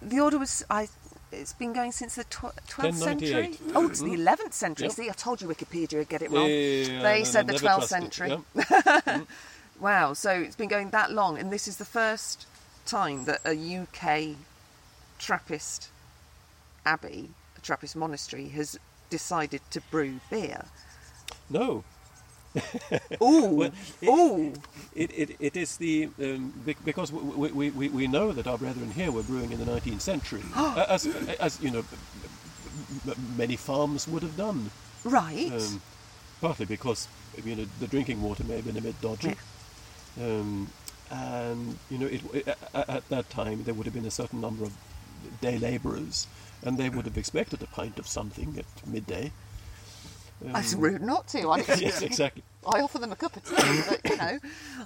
The 0.02 0.20
order 0.20 0.38
was. 0.38 0.64
I. 0.70 0.88
It's 1.32 1.54
been 1.54 1.74
going 1.74 1.92
since 1.92 2.14
the 2.14 2.26
tw- 2.26 2.56
12th 2.68 2.94
century. 2.94 3.58
Oh, 3.74 3.90
it's 3.90 4.02
the 4.02 4.16
11th 4.16 4.54
century. 4.54 4.86
Yep. 4.86 4.96
See, 4.96 5.10
I 5.10 5.14
told 5.14 5.42
you 5.42 5.48
Wikipedia 5.48 5.98
would 5.98 6.10
get 6.10 6.22
it 6.22 6.30
wrong. 6.30 6.46
Yeah, 6.48 7.02
they 7.02 7.20
no, 7.20 7.24
said 7.24 7.48
the 7.48 7.54
12th 7.54 7.60
trust 7.60 7.86
it, 7.86 7.88
century. 7.90 8.30
yeah. 8.30 8.40
Mm-hmm. 9.04 9.84
Wow, 9.84 10.14
so 10.14 10.30
it's 10.30 10.56
been 10.56 10.70
going 10.70 10.92
that 10.92 11.12
long, 11.12 11.38
and 11.40 11.52
this 11.52 11.68
is 11.68 11.78
the 11.78 11.86
first 11.86 12.46
time 12.86 13.26
that 13.26 13.42
a 13.44 13.56
UK 13.56 14.38
Trappist 15.18 15.90
abbey, 16.86 17.32
a 17.58 17.62
Trappist 17.62 17.96
monastery, 17.96 18.50
has 18.50 18.78
decided 19.10 19.62
to 19.72 19.82
brew 19.82 20.20
beer. 20.30 20.66
No, 21.50 21.84
Ooh, 23.22 23.50
Well, 23.56 23.72
it- 24.02 24.08
ooh, 24.10 24.54
it, 24.96 25.12
it, 25.12 25.36
it 25.40 25.58
is 25.58 25.78
the 25.78 26.10
um, 26.22 26.54
because 26.86 27.12
we, 27.12 27.50
we, 27.52 27.70
we, 27.72 27.90
we 27.90 28.08
know 28.08 28.32
that 28.32 28.46
our 28.48 28.58
brethren 28.58 28.92
here 28.92 29.12
were 29.12 29.24
brewing 29.24 29.52
in 29.52 29.60
the 29.60 29.66
19th 29.66 30.02
century, 30.02 30.44
as, 30.56 31.06
as 31.40 31.60
you 31.62 31.72
know, 31.72 31.84
many 33.38 33.56
farms 33.56 34.08
would 34.08 34.24
have 34.24 34.38
done. 34.38 34.70
right. 35.04 35.52
Um, 35.52 35.82
partly 36.42 36.66
because 36.66 37.08
you 37.44 37.56
know 37.56 37.66
the 37.80 37.88
drinking 37.88 38.22
water 38.22 38.44
may 38.44 38.56
have 38.58 38.66
been 38.66 38.78
a 38.78 38.82
bit 38.82 39.00
dodgy, 39.02 39.36
um, 40.22 40.70
and 41.10 41.78
you 41.90 41.98
know 41.98 42.08
it, 42.08 42.48
at, 42.48 42.90
at 42.90 43.10
that 43.10 43.30
time 43.30 43.64
there 43.64 43.74
would 43.74 43.86
have 43.86 43.94
been 43.96 44.06
a 44.06 44.12
certain 44.12 44.42
number 44.42 44.64
of 44.64 44.74
day 45.42 45.58
labourers, 45.58 46.28
and 46.64 46.78
they 46.78 46.90
would 46.90 47.06
have 47.06 47.18
expected 47.18 47.64
a 47.64 47.68
pint 47.68 47.98
of 47.98 48.08
something 48.08 48.56
at 48.60 48.88
midday. 48.88 49.32
That's 50.44 50.74
rude 50.74 51.02
not 51.02 51.28
to. 51.30 51.50
I, 51.52 51.58
yes, 51.78 52.02
exactly. 52.02 52.44
I 52.68 52.82
offer 52.82 53.00
them 53.00 53.12
a 53.12 53.16
cup 53.16 53.36
of 53.38 53.44
tea, 53.44 53.82
but 53.90 54.10
you 54.10 54.18
know, 54.18 54.40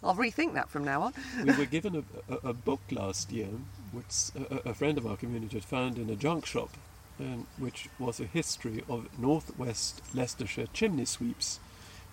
I'll 0.04 0.16
rethink 0.16 0.54
that 0.56 0.70
from 0.70 0.84
now 0.84 1.02
on. 1.04 1.14
we 1.44 1.54
were 1.56 1.66
given 1.66 1.96
a, 2.30 2.34
a, 2.34 2.50
a 2.50 2.54
book 2.54 2.82
last 2.92 3.32
year, 3.32 3.48
which 3.92 4.32
a, 4.66 4.70
a 4.70 4.74
friend 4.74 4.98
of 4.98 5.06
our 5.06 5.16
community 5.18 5.58
had 5.58 5.66
found 5.66 5.98
in 5.98 6.10
a 6.10 6.16
junk 6.16 6.46
shop, 6.46 6.70
um, 7.20 7.48
which 7.58 7.88
was 8.00 8.20
a 8.20 8.26
history 8.26 8.84
of 8.90 9.08
northwest 9.20 10.02
Leicestershire 10.14 10.68
chimney 10.74 11.06
sweeps, 11.06 11.60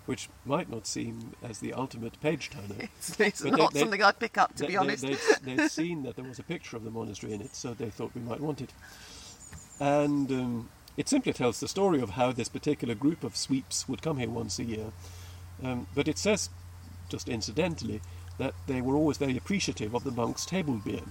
which 0.06 0.28
might 0.44 0.68
not 0.70 0.86
seem 0.86 1.34
as 1.42 1.60
the 1.60 1.72
ultimate 1.72 2.20
page 2.20 2.50
turner. 2.50 2.88
It's, 2.98 3.18
it's 3.20 3.44
not 3.44 3.72
they- 3.72 3.78
they- 3.78 3.80
something 3.80 4.02
I'd 4.02 4.18
pick 4.18 4.36
up, 4.36 4.54
to 4.56 4.62
They- 4.62 4.66
be 4.66 4.72
they- 4.72 4.78
honest. 4.78 5.02
They'd, 5.02 5.18
they'd 5.58 5.70
seen 5.70 6.02
that 6.02 6.16
there 6.16 6.24
was 6.26 6.38
a 6.38 6.42
picture 6.42 6.76
of 6.76 6.84
the 6.84 6.90
monastery 6.90 7.32
in 7.32 7.40
it, 7.40 7.56
so 7.56 7.72
they 7.74 7.88
thought 7.90 8.10
we 8.14 8.20
might 8.20 8.40
want 8.40 8.60
it. 8.60 8.70
And 9.80 10.30
um, 10.30 10.68
it 10.96 11.08
simply 11.08 11.32
tells 11.32 11.60
the 11.60 11.68
story 11.68 12.00
of 12.00 12.10
how 12.10 12.32
this 12.32 12.48
particular 12.48 12.94
group 12.94 13.24
of 13.24 13.36
sweeps 13.36 13.88
would 13.88 14.02
come 14.02 14.18
here 14.18 14.28
once 14.28 14.58
a 14.58 14.64
year. 14.64 14.92
Um, 15.62 15.86
but 15.94 16.08
it 16.08 16.18
says, 16.18 16.50
just 17.08 17.28
incidentally, 17.28 18.00
that 18.38 18.54
they 18.66 18.80
were 18.80 18.96
always 18.96 19.18
very 19.18 19.36
appreciative 19.36 19.94
of 19.94 20.04
the 20.04 20.10
monks' 20.10 20.46
table 20.46 20.80
beer. 20.84 21.02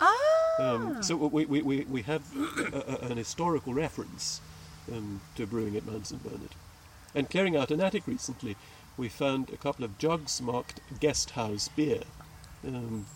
ah, 0.00 0.56
Um, 0.58 1.02
so 1.02 1.16
we, 1.16 1.44
we, 1.46 1.62
we, 1.62 1.80
we 1.84 2.02
have 2.02 2.22
a, 2.36 3.06
a, 3.06 3.10
an 3.10 3.16
historical 3.16 3.74
reference 3.74 4.40
um, 4.92 5.20
to 5.36 5.46
brewing 5.46 5.76
at 5.76 5.86
Mount 5.86 6.06
St 6.06 6.22
Bernard. 6.22 6.54
And 7.14 7.28
clearing 7.28 7.56
out 7.56 7.70
an 7.70 7.80
attic 7.80 8.06
recently, 8.06 8.56
we 8.96 9.08
found 9.08 9.50
a 9.50 9.56
couple 9.56 9.84
of 9.84 9.98
jugs 9.98 10.40
marked 10.40 10.80
guest 11.00 11.30
house 11.30 11.68
beer. 11.68 12.02
Um, 12.66 13.06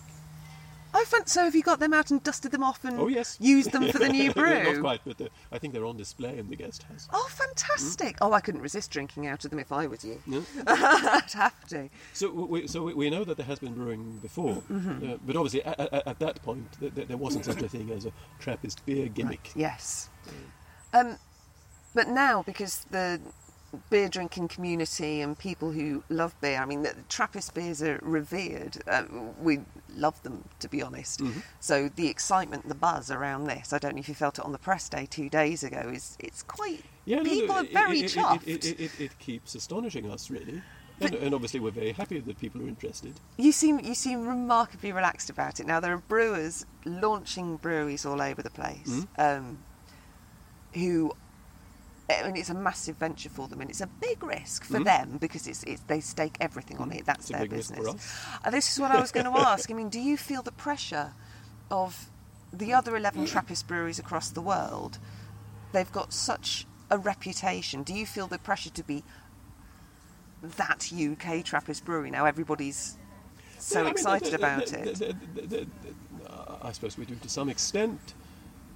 I 0.97 1.05
found, 1.05 1.29
so 1.29 1.45
have 1.45 1.55
you 1.55 1.63
got 1.63 1.79
them 1.79 1.93
out 1.93 2.11
and 2.11 2.23
dusted 2.23 2.53
them 2.53 2.63
off 2.63 2.85
and 2.85 2.99
Oh 2.99 3.09
yes. 3.09 3.37
used 3.41 3.71
them 3.73 3.91
for 3.93 3.99
the 3.99 4.09
new 4.09 4.33
brew? 4.41 4.63
Not 4.73 4.81
quite, 4.81 5.01
but 5.05 5.21
uh, 5.21 5.29
I 5.53 5.59
think 5.59 5.75
they're 5.75 5.85
on 5.85 5.97
display 5.97 6.39
in 6.39 6.49
the 6.49 6.57
guest 6.57 6.85
house. 6.85 7.07
Oh, 7.13 7.29
fantastic! 7.31 8.17
Oh, 8.23 8.33
I 8.33 8.41
couldn't 8.41 8.63
resist 8.63 8.91
drinking 8.91 9.27
out 9.27 9.45
of 9.45 9.51
them 9.51 9.59
if 9.61 9.73
I 9.73 9.87
was 9.87 10.05
you. 10.05 10.21
No? 10.27 10.43
I'd 10.67 11.33
have 11.35 11.67
to. 11.69 11.89
So 12.15 12.31
we, 12.33 12.67
so 12.67 12.83
we, 12.83 13.11
know 13.11 13.25
that 13.25 13.37
there 13.37 13.47
has 13.47 13.59
been 13.59 13.75
brewing 13.75 14.19
before, 14.23 14.63
Mm-hmm. 14.71 15.11
uh, 15.13 15.17
but 15.27 15.37
obviously 15.37 15.63
at, 15.65 15.79
at, 15.79 16.07
at 16.09 16.19
that 16.21 16.43
point 16.43 16.67
th- 16.81 16.95
th- 16.95 17.09
there 17.09 17.17
wasn't 17.17 17.45
such 17.45 17.61
a 17.63 17.69
thing 17.69 17.91
as 17.91 18.07
a 18.07 18.13
Trappist 18.41 18.85
beer 18.87 19.09
gimmick. 19.09 19.51
Yes. 19.55 20.09
Um, 20.95 21.19
but 21.95 22.09
now, 22.09 22.43
because 22.43 22.85
the 22.91 23.21
beer 23.91 24.09
drinking 24.09 24.49
community 24.49 25.21
and 25.21 25.39
people 25.39 25.73
who 25.73 26.03
love 26.09 26.35
beer, 26.41 26.59
I 26.61 26.65
mean, 26.67 26.83
the 26.83 26.95
Trappist 27.09 27.55
beers 27.55 27.83
are 27.83 27.99
revered. 28.03 28.79
Uh, 28.89 29.05
we 29.41 29.61
love 29.95 30.23
them, 30.23 30.45
to 30.61 30.69
be 30.69 30.83
honest. 30.83 31.21
Mm-hmm. 31.21 31.41
So 31.61 31.89
the 31.95 32.09
excitement, 32.09 32.69
the 32.69 32.75
buzz 32.75 33.11
around 33.11 33.45
this, 33.45 33.73
I 33.73 33.79
don't 33.79 33.95
know 33.95 34.01
if 34.01 34.09
you 34.09 34.15
felt 34.15 34.39
it 34.39 34.45
on 34.45 34.53
the 34.53 34.59
press 34.59 34.89
day 34.89 35.07
two 35.09 35.29
days 35.29 35.63
ago, 35.63 35.91
is 35.95 36.17
it's 36.21 36.43
quite. 36.43 36.83
Yeah, 37.05 37.23
people 37.23 37.55
no, 37.55 37.61
are 37.61 37.65
it- 37.65 37.73
very 37.73 38.01
it, 38.01 38.05
it, 38.17 38.19
chuffed. 38.19 38.47
It, 38.47 38.65
it, 38.67 38.81
it, 38.81 39.01
it 39.01 39.19
keeps 39.19 39.55
astonishing 39.55 40.11
us, 40.11 40.31
really. 40.31 40.63
And, 40.99 41.15
and 41.15 41.35
obviously, 41.35 41.61
we're 41.61 41.73
very 41.73 41.93
happy 41.93 42.21
that 42.21 42.39
people 42.39 42.63
are 42.63 42.67
interested. 42.69 43.13
You 43.37 43.53
seem 43.53 43.79
you 43.81 43.95
seem 43.95 44.27
remarkably 44.27 44.93
relaxed 44.93 45.29
about 45.29 45.61
it. 45.61 45.67
Now 45.67 45.79
there 45.79 45.93
are 45.93 45.99
brewers 45.99 46.65
launching 46.87 47.59
breweries 47.59 48.07
all 48.07 48.23
over 48.23 48.43
the 48.43 48.49
place, 48.51 48.89
Mm-hmm. 48.89 49.21
um, 49.21 49.59
who, 50.75 51.13
I 52.09 52.23
mean, 52.27 52.37
it's 52.37 52.51
a 52.51 52.55
massive 52.55 52.97
venture 52.97 53.29
for 53.29 53.49
them, 53.49 53.61
and 53.61 53.69
it's 53.69 53.81
a 53.81 53.89
big 53.89 54.23
risk 54.23 54.65
for 54.65 54.79
them 54.79 55.19
because 55.19 55.47
it's, 55.49 55.65
it's 55.65 55.83
they 55.83 55.99
stake 56.01 56.37
everything 56.41 56.79
on 56.79 56.93
it. 56.93 57.05
That's 57.05 57.31
Mm-hmm. 57.31 57.55
It's 57.55 57.69
their 57.69 57.79
business. 57.79 58.17
Uh, 58.45 58.51
this 58.51 58.73
is 58.73 58.79
what 58.81 58.93
I 58.93 59.01
was 59.01 59.11
going 59.11 59.27
to 59.33 59.37
ask. 59.39 59.71
I 59.71 59.75
mean, 59.75 59.89
do 59.89 59.99
you 60.01 60.17
feel 60.17 60.43
the 60.43 60.53
pressure 60.53 61.13
of 61.71 62.11
the 62.53 62.73
other 62.73 62.97
eleven 62.97 63.27
Trappist 63.27 63.67
breweries 63.67 63.99
across 63.99 64.31
the 64.31 64.41
world? 64.41 64.99
They've 65.73 65.91
got 65.91 66.13
such 66.13 66.67
a 66.91 66.97
reputation. 66.99 67.83
Do 67.83 67.93
you 67.93 68.07
feel 68.07 68.29
the 68.29 68.39
pressure 68.39 68.71
to 68.71 68.85
be 68.85 69.03
that 70.43 70.93
UK 70.93 71.45
Trappist 71.45 71.85
brewery 71.85 72.11
now? 72.11 72.25
Everybody's 72.25 72.97
so 73.59 73.79
Yeah, 73.79 73.81
I 73.81 73.85
mean, 73.85 73.93
excited 73.93 74.27
the- 74.27 74.31
the- 74.31 74.37
about 74.37 74.67
the- 74.67 75.61
it. 75.61 75.69
uh, 76.29 76.57
I 76.63 76.73
suppose 76.73 76.97
we 76.97 77.05
do 77.05 77.17
to 77.17 77.29
some 77.29 77.49
extent, 77.49 78.15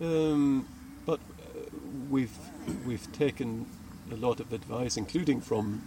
um, 0.01 0.67
but 1.07 1.21
uh, 1.21 1.61
we've 2.09 2.37
we've 2.87 3.11
taken 3.13 3.67
a 4.11 4.17
lot 4.17 4.41
of 4.41 4.53
advice, 4.53 4.97
including 4.97 5.41
from 5.41 5.83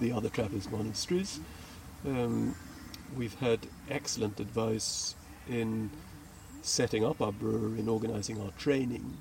the 0.00 0.12
other 0.12 0.28
Trappist 0.28 0.70
monasteries. 0.70 1.40
Um, 2.06 2.54
we've 3.16 3.34
had 3.34 3.60
excellent 3.90 4.40
advice 4.40 5.14
in 5.48 5.90
setting 6.62 7.04
up 7.04 7.20
our 7.20 7.32
brewery, 7.32 7.80
in 7.80 7.88
organising 7.88 8.40
our 8.40 8.50
training, 8.52 9.18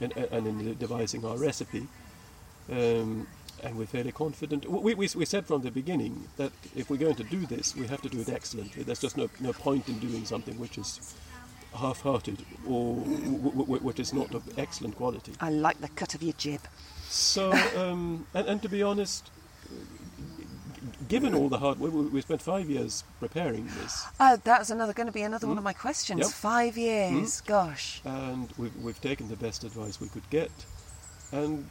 and, 0.00 0.12
and 0.16 0.46
in 0.46 0.74
devising 0.74 1.24
our 1.24 1.36
recipe. 1.36 1.86
Um, 2.70 3.26
and 3.62 3.76
we're 3.76 3.86
fairly 3.86 4.12
confident. 4.12 4.68
We, 4.68 4.94
we, 4.94 5.08
we 5.14 5.24
said 5.24 5.46
from 5.46 5.62
the 5.62 5.70
beginning 5.70 6.28
that 6.36 6.52
if 6.74 6.88
we're 6.88 6.96
going 6.96 7.16
to 7.16 7.24
do 7.24 7.46
this, 7.46 7.76
we 7.76 7.86
have 7.86 8.00
to 8.02 8.08
do 8.08 8.20
it 8.20 8.28
excellently. 8.28 8.82
There's 8.82 9.00
just 9.00 9.16
no, 9.16 9.28
no 9.40 9.52
point 9.52 9.88
in 9.88 9.98
doing 9.98 10.24
something 10.24 10.58
which 10.58 10.78
is 10.78 11.14
half-hearted 11.74 12.44
or 12.66 12.96
w- 12.96 13.16
w- 13.18 13.50
w- 13.52 13.82
which 13.82 14.00
is 14.00 14.12
not 14.12 14.34
of 14.34 14.42
excellent 14.58 14.96
quality. 14.96 15.32
I 15.40 15.50
like 15.50 15.80
the 15.80 15.88
cut 15.88 16.14
of 16.14 16.22
your 16.22 16.32
jib. 16.34 16.60
So, 17.08 17.52
um, 17.76 18.26
and, 18.34 18.46
and 18.46 18.62
to 18.62 18.68
be 18.68 18.82
honest, 18.82 19.30
given 21.08 21.34
all 21.34 21.48
the 21.48 21.58
hard 21.58 21.78
work, 21.78 21.92
we, 21.92 22.02
we 22.06 22.20
spent 22.20 22.40
five 22.42 22.68
years 22.70 23.04
preparing 23.18 23.66
this, 23.80 24.04
Oh, 24.18 24.38
that's 24.42 24.70
another 24.70 24.92
going 24.92 25.06
to 25.06 25.12
be 25.12 25.22
another 25.22 25.46
one 25.46 25.58
of 25.58 25.64
my 25.64 25.72
questions. 25.72 26.18
Hmm? 26.18 26.22
Yep. 26.22 26.30
Hmm? 26.30 26.32
Five 26.48 26.78
years, 26.78 27.40
gosh. 27.40 28.00
and 28.04 28.52
we've, 28.58 28.74
we've 28.76 29.00
taken 29.00 29.28
the 29.28 29.36
best 29.36 29.64
advice 29.64 30.00
we 30.00 30.08
could 30.08 30.28
get. 30.30 30.50
And 31.32 31.68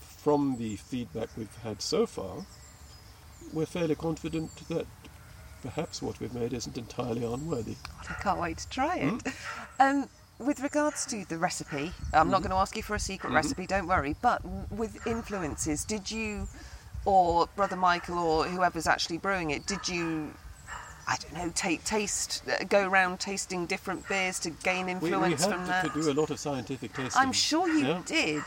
from 0.00 0.56
the 0.58 0.76
feedback 0.76 1.28
we've 1.36 1.54
had 1.62 1.80
so 1.82 2.06
far, 2.06 2.44
we're 3.52 3.66
fairly 3.66 3.94
confident 3.94 4.54
that 4.68 4.86
perhaps 5.62 6.02
what 6.02 6.18
we've 6.20 6.32
made 6.34 6.52
isn't 6.52 6.76
entirely 6.76 7.24
unworthy. 7.24 7.76
I 8.08 8.14
can't 8.14 8.40
wait 8.40 8.58
to 8.58 8.68
try 8.68 8.96
it. 8.96 9.10
Hmm? 9.10 9.28
Um, 9.80 10.08
with 10.38 10.60
regards 10.60 11.06
to 11.06 11.24
the 11.26 11.38
recipe, 11.38 11.92
I'm 12.12 12.26
Hmm? 12.26 12.30
not 12.32 12.40
going 12.42 12.50
to 12.50 12.56
ask 12.56 12.76
you 12.76 12.82
for 12.82 12.94
a 12.94 12.98
secret 13.00 13.32
recipe, 13.32 13.66
don't 13.66 13.86
worry. 13.86 14.14
But 14.20 14.42
with 14.70 15.06
influences, 15.06 15.84
did 15.86 16.10
you, 16.10 16.48
or 17.06 17.46
Brother 17.56 17.76
Michael, 17.76 18.18
or 18.18 18.44
whoever's 18.44 18.86
actually 18.86 19.16
brewing 19.18 19.50
it, 19.52 19.66
did 19.66 19.88
you, 19.88 20.34
I 21.08 21.16
don't 21.16 21.32
know, 21.34 21.52
take 21.54 21.82
taste, 21.84 22.42
uh, 22.46 22.64
go 22.64 22.86
around 22.86 23.20
tasting 23.20 23.64
different 23.64 24.06
beers 24.06 24.38
to 24.40 24.50
gain 24.50 24.84
We, 24.86 24.92
we 24.92 24.92
influence 24.92 25.44
had 25.44 25.54
from 25.54 25.66
that? 25.66 25.86
to 25.94 26.00
do 26.02 26.10
a 26.10 26.12
lot 26.12 26.28
of 26.30 26.38
scientific 26.38 26.92
testing. 26.92 27.22
I'm 27.22 27.32
sure 27.32 27.66
you 27.66 27.86
yeah, 27.86 28.02
did. 28.04 28.42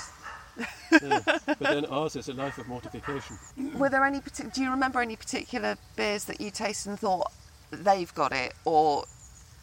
Yeah. 0.92 1.20
But 1.46 1.60
then 1.60 1.86
ours 1.86 2.16
is 2.16 2.30
a 2.30 2.34
life 2.34 2.58
of 2.58 2.68
mortification. 2.68 3.38
Were 3.76 3.90
there 3.90 4.06
any? 4.06 4.22
Do 4.54 4.62
you 4.62 4.70
remember 4.70 5.02
any 5.02 5.16
particular 5.16 5.78
beers 5.96 6.26
that 6.26 6.40
you 6.40 6.52
tasted 6.52 6.90
and 6.90 7.00
thought 7.00 7.32
they've 7.72 8.14
got 8.14 8.32
it, 8.32 8.54
or 8.66 9.06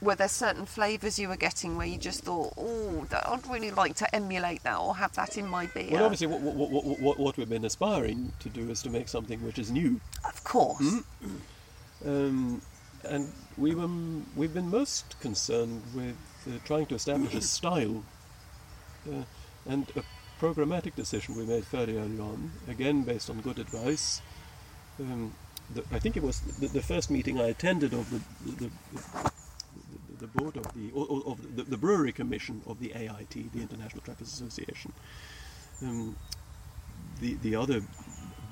were 0.01 0.15
there 0.15 0.29
certain 0.29 0.67
flavours 0.67 1.19
you 1.19 1.29
were 1.29 1.37
getting 1.37 1.77
where 1.77 1.87
you 1.87 1.99
just 1.99 2.25
thought, 2.25 2.55
oh, 2.57 3.07
I'd 3.27 3.47
really 3.49 3.71
like 3.71 3.95
to 3.97 4.15
emulate 4.15 4.63
that 4.63 4.79
or 4.79 4.97
have 4.97 5.15
that 5.15 5.37
in 5.37 5.47
my 5.47 5.67
beer? 5.67 5.91
Well, 5.93 6.05
obviously, 6.05 6.27
what, 6.27 6.41
what, 6.41 6.71
what, 6.71 7.01
what, 7.01 7.19
what 7.19 7.37
we've 7.37 7.49
been 7.49 7.65
aspiring 7.65 8.33
to 8.41 8.49
do 8.49 8.71
is 8.71 8.83
to 8.83 8.91
make 8.91 9.09
something 9.09 9.45
which 9.45 9.59
is 9.59 9.71
new. 9.71 10.01
of 10.27 10.43
course. 10.43 11.03
Hmm? 11.23 12.09
Um, 12.09 12.63
and 13.05 13.31
we 13.59 13.75
were, 13.75 13.89
we've 14.37 14.55
been 14.55 14.71
most 14.71 15.21
concerned 15.21 15.83
with 15.95 16.17
uh, 16.47 16.53
trying 16.65 16.87
to 16.87 16.95
establish 16.95 17.35
a 17.35 17.41
style 17.41 18.03
uh, 19.11 19.23
and 19.67 19.87
a 19.97 20.03
programmatic 20.41 20.95
decision 20.95 21.35
we 21.35 21.45
made 21.45 21.65
fairly 21.65 21.99
early 21.99 22.19
on, 22.19 22.51
again 22.67 23.03
based 23.03 23.29
on 23.29 23.41
good 23.43 23.59
advice. 23.59 24.23
Um, 24.99 25.35
the, 25.73 25.85
I 25.93 25.99
think 25.99 26.17
it 26.17 26.23
was 26.23 26.41
the, 26.41 26.69
the 26.69 26.83
first 26.83 27.11
meeting 27.11 27.39
I 27.39 27.49
attended 27.49 27.93
of 27.93 28.11
the, 28.11 28.21
the, 28.65 28.71
the, 30.19 30.27
board 30.27 30.57
of 30.57 30.73
the 30.75 30.91
of 30.95 31.57
the, 31.57 31.63
the 31.65 31.77
brewery 31.77 32.13
commission 32.13 32.63
of 32.67 32.81
the 32.81 32.93
AIT, 32.95 33.53
the 33.53 33.61
International 33.61 34.01
Trappist 34.03 34.33
Association. 34.35 34.93
Um, 35.83 36.17
the 37.21 37.35
the 37.43 37.55
other 37.55 37.83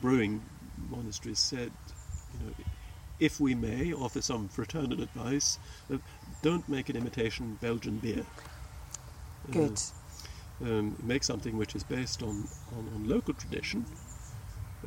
brewing 0.03 0.43
monasteries 0.91 1.39
said, 1.39 1.73
you 2.35 2.47
know, 2.47 2.53
if 3.19 3.41
we 3.41 3.55
may 3.55 3.93
offer 3.93 4.21
some 4.21 4.49
fraternal 4.49 5.03
advice, 5.03 5.59
uh, 5.93 5.97
don't 6.43 6.69
make 6.69 6.89
an 6.91 6.97
imitation 6.97 7.59
Belgian 7.63 7.97
beer. 7.99 8.25
Uh, 9.49 9.53
Good. 9.53 9.81
Um, 10.61 10.97
make 11.05 11.23
something 11.23 11.57
which 11.57 11.77
is 11.77 11.85
based 11.85 12.21
on, 12.23 12.49
on, 12.77 12.89
on 12.93 13.09
local 13.09 13.33
tradition 13.33 13.87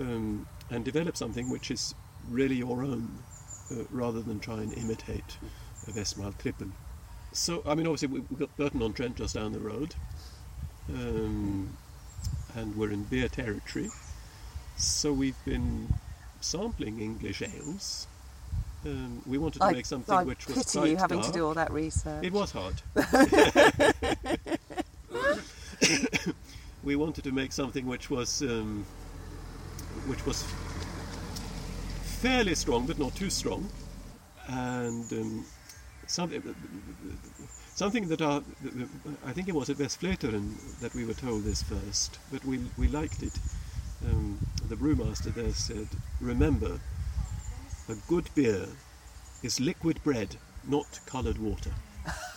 um, 0.02 0.46
and 0.70 0.84
develop 0.84 1.16
something 1.16 1.50
which 1.50 1.72
is 1.72 1.96
really 2.30 2.56
your 2.56 2.84
own 2.84 3.10
uh, 3.72 3.76
rather 3.90 4.20
than 4.22 4.40
try 4.42 4.56
and 4.56 4.74
imitate 4.74 5.38
a 5.88 5.92
Westmalle 5.92 6.34
Tripel. 6.38 6.72
So, 7.32 7.64
I 7.66 7.76
mean, 7.76 7.88
obviously, 7.88 8.10
we- 8.10 8.20
we've 8.30 8.40
got 8.40 8.56
Burton 8.58 8.82
on 8.82 8.92
Trent 8.92 9.16
just 9.16 9.36
down 9.36 9.54
the 9.54 9.60
road, 9.60 9.96
um, 10.90 11.78
and 12.54 12.76
we're 12.76 12.92
in 12.92 13.04
beer 13.06 13.30
territory. 13.30 13.90
So, 14.76 15.14
we've 15.14 15.42
been 15.46 15.94
sampling 16.42 17.00
English 17.00 17.42
ales. 17.42 18.08
Um, 18.86 19.22
we 19.26 19.38
wanted 19.38 19.60
to 19.60 19.66
I, 19.66 19.72
make 19.72 19.86
something 19.86 20.14
I 20.14 20.24
which 20.24 20.48
was 20.48 20.58
pity 20.58 20.78
quite 20.80 20.90
you 20.90 20.98
having 20.98 21.20
dark. 21.20 21.32
to 21.32 21.40
do 21.40 21.46
all 21.48 21.54
that 21.54 21.72
research. 21.72 22.26
It 22.26 22.34
was 22.34 22.52
hard. 22.52 22.82
we 26.84 26.96
wanted 26.96 27.24
to 27.24 27.32
make 27.32 27.52
something 27.52 27.86
which 27.86 28.10
was 28.10 28.42
um, 28.42 28.86
which 30.08 30.26
was 30.26 30.46
fairly 32.22 32.56
strong, 32.56 32.86
but 32.86 33.00
not 33.00 33.16
too 33.16 33.30
strong, 33.30 33.70
and 34.48 35.12
um, 35.14 35.46
something 36.08 36.56
something 37.74 38.08
that 38.10 38.22
our, 38.22 38.44
I 39.26 39.32
think 39.34 39.48
it 39.48 39.56
was 39.56 39.70
at 39.70 39.78
Westvleteren 39.78 40.80
that 40.82 40.94
we 40.94 41.06
were 41.06 41.14
told 41.14 41.44
this 41.44 41.64
first, 41.64 42.20
but 42.32 42.44
we 42.46 42.60
we 42.78 42.88
liked 42.88 43.24
it. 43.24 43.38
Um, 44.06 44.40
the 44.68 44.76
brewmaster 44.76 45.34
there 45.34 45.54
said, 45.54 45.88
"Remember, 46.20 46.80
a 47.90 47.96
good 48.08 48.30
beer 48.36 48.68
is 49.44 49.60
liquid 49.60 50.04
bread, 50.04 50.38
not 50.68 51.00
coloured 51.06 51.38
water." 51.38 51.72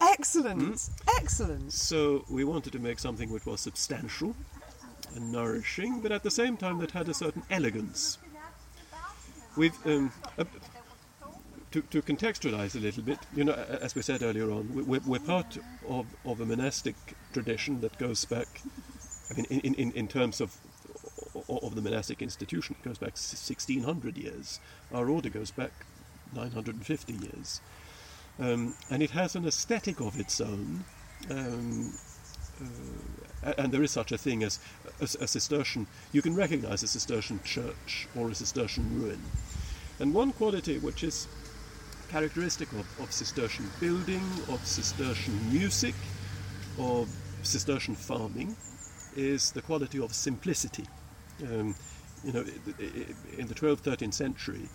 Excellent, 0.00 0.62
Hmm? 0.62 1.10
excellent. 1.20 1.72
So 1.72 2.24
we 2.30 2.44
wanted 2.44 2.72
to 2.72 2.78
make 2.78 2.98
something 2.98 3.30
which 3.30 3.46
was 3.46 3.60
substantial 3.60 4.34
and 5.14 5.32
nourishing, 5.32 6.00
but 6.00 6.12
at 6.12 6.22
the 6.22 6.30
same 6.30 6.56
time 6.56 6.78
that 6.78 6.92
had 6.92 7.08
a 7.08 7.14
certain 7.14 7.42
elegance. 7.50 8.18
We've 9.56 9.74
um, 9.86 10.12
uh, 10.38 10.44
to, 11.72 11.82
to 11.82 12.00
contextualize 12.00 12.74
a 12.76 12.78
little 12.78 13.02
bit, 13.02 13.18
you 13.34 13.44
know, 13.44 13.52
as 13.52 13.94
we 13.94 14.02
said 14.02 14.22
earlier 14.22 14.50
on, 14.50 14.72
we- 14.74 14.82
we're, 14.82 15.00
we're 15.04 15.18
part 15.18 15.58
of, 15.88 16.06
of 16.24 16.40
a 16.40 16.46
monastic 16.46 16.94
tradition 17.32 17.80
that 17.80 17.98
goes 17.98 18.24
back. 18.24 18.46
I 19.30 19.34
mean, 19.34 19.46
in, 19.50 19.74
in, 19.74 19.92
in 19.92 20.08
terms 20.08 20.40
of 20.40 20.56
of 21.48 21.74
the 21.74 21.82
monastic 21.82 22.20
institution, 22.22 22.74
it 22.80 22.84
goes 22.84 22.98
back 22.98 23.12
1600 23.12 24.16
years. 24.16 24.60
Our 24.92 25.08
order 25.08 25.28
goes 25.28 25.50
back 25.50 25.70
950 26.34 27.12
years. 27.12 27.60
Um, 28.38 28.74
and 28.90 29.02
it 29.02 29.10
has 29.10 29.34
an 29.34 29.46
aesthetic 29.46 30.00
of 30.00 30.18
its 30.18 30.40
own. 30.40 30.84
Um, 31.30 31.92
uh, 33.44 33.52
and 33.58 33.72
there 33.72 33.82
is 33.82 33.90
such 33.90 34.12
a 34.12 34.18
thing 34.18 34.42
as 34.42 34.58
a, 35.00 35.04
a 35.04 35.26
Cistercian. 35.26 35.86
You 36.12 36.22
can 36.22 36.34
recognize 36.34 36.82
a 36.82 36.88
Cistercian 36.88 37.40
church 37.44 38.08
or 38.16 38.30
a 38.30 38.34
Cistercian 38.34 39.00
ruin. 39.00 39.20
And 40.00 40.14
one 40.14 40.32
quality 40.32 40.78
which 40.78 41.02
is 41.02 41.26
characteristic 42.10 42.70
of, 42.72 43.00
of 43.00 43.12
Cistercian 43.12 43.70
building, 43.80 44.22
of 44.48 44.64
Cistercian 44.64 45.52
music, 45.52 45.94
of 46.78 47.08
Cistercian 47.42 47.94
farming, 47.94 48.56
is 49.16 49.52
the 49.52 49.62
quality 49.62 50.00
of 50.00 50.14
simplicity. 50.14 50.84
Um, 51.42 51.74
you 52.24 52.32
know, 52.32 52.44
in 53.36 53.46
the 53.46 53.54
12th, 53.54 53.82
13th 53.82 54.14
century, 54.14 54.68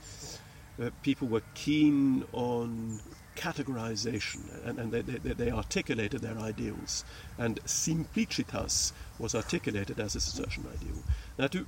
uh, 0.82 0.90
people 1.02 1.28
were 1.28 1.42
keen 1.54 2.24
on 2.32 3.00
categorization 3.36 4.42
and, 4.66 4.80
and 4.80 4.92
they, 4.92 5.02
they, 5.02 5.34
they 5.34 5.52
articulated 5.52 6.22
their 6.22 6.38
ideals. 6.38 7.04
And 7.38 7.64
simplicitas 7.66 8.92
was 9.20 9.36
articulated 9.36 10.00
as 10.00 10.16
a 10.16 10.20
Cistercian 10.20 10.66
ideal. 10.74 11.04
Now, 11.38 11.48
to, 11.48 11.66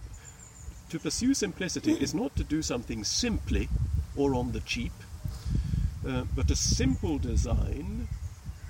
to 0.89 0.99
pursue 0.99 1.33
simplicity 1.33 1.93
is 1.93 2.13
not 2.13 2.35
to 2.35 2.43
do 2.43 2.61
something 2.61 3.03
simply 3.03 3.69
or 4.15 4.35
on 4.35 4.51
the 4.51 4.61
cheap, 4.61 4.93
uh, 6.07 6.23
but 6.35 6.51
a 6.51 6.55
simple 6.55 7.17
design, 7.17 8.07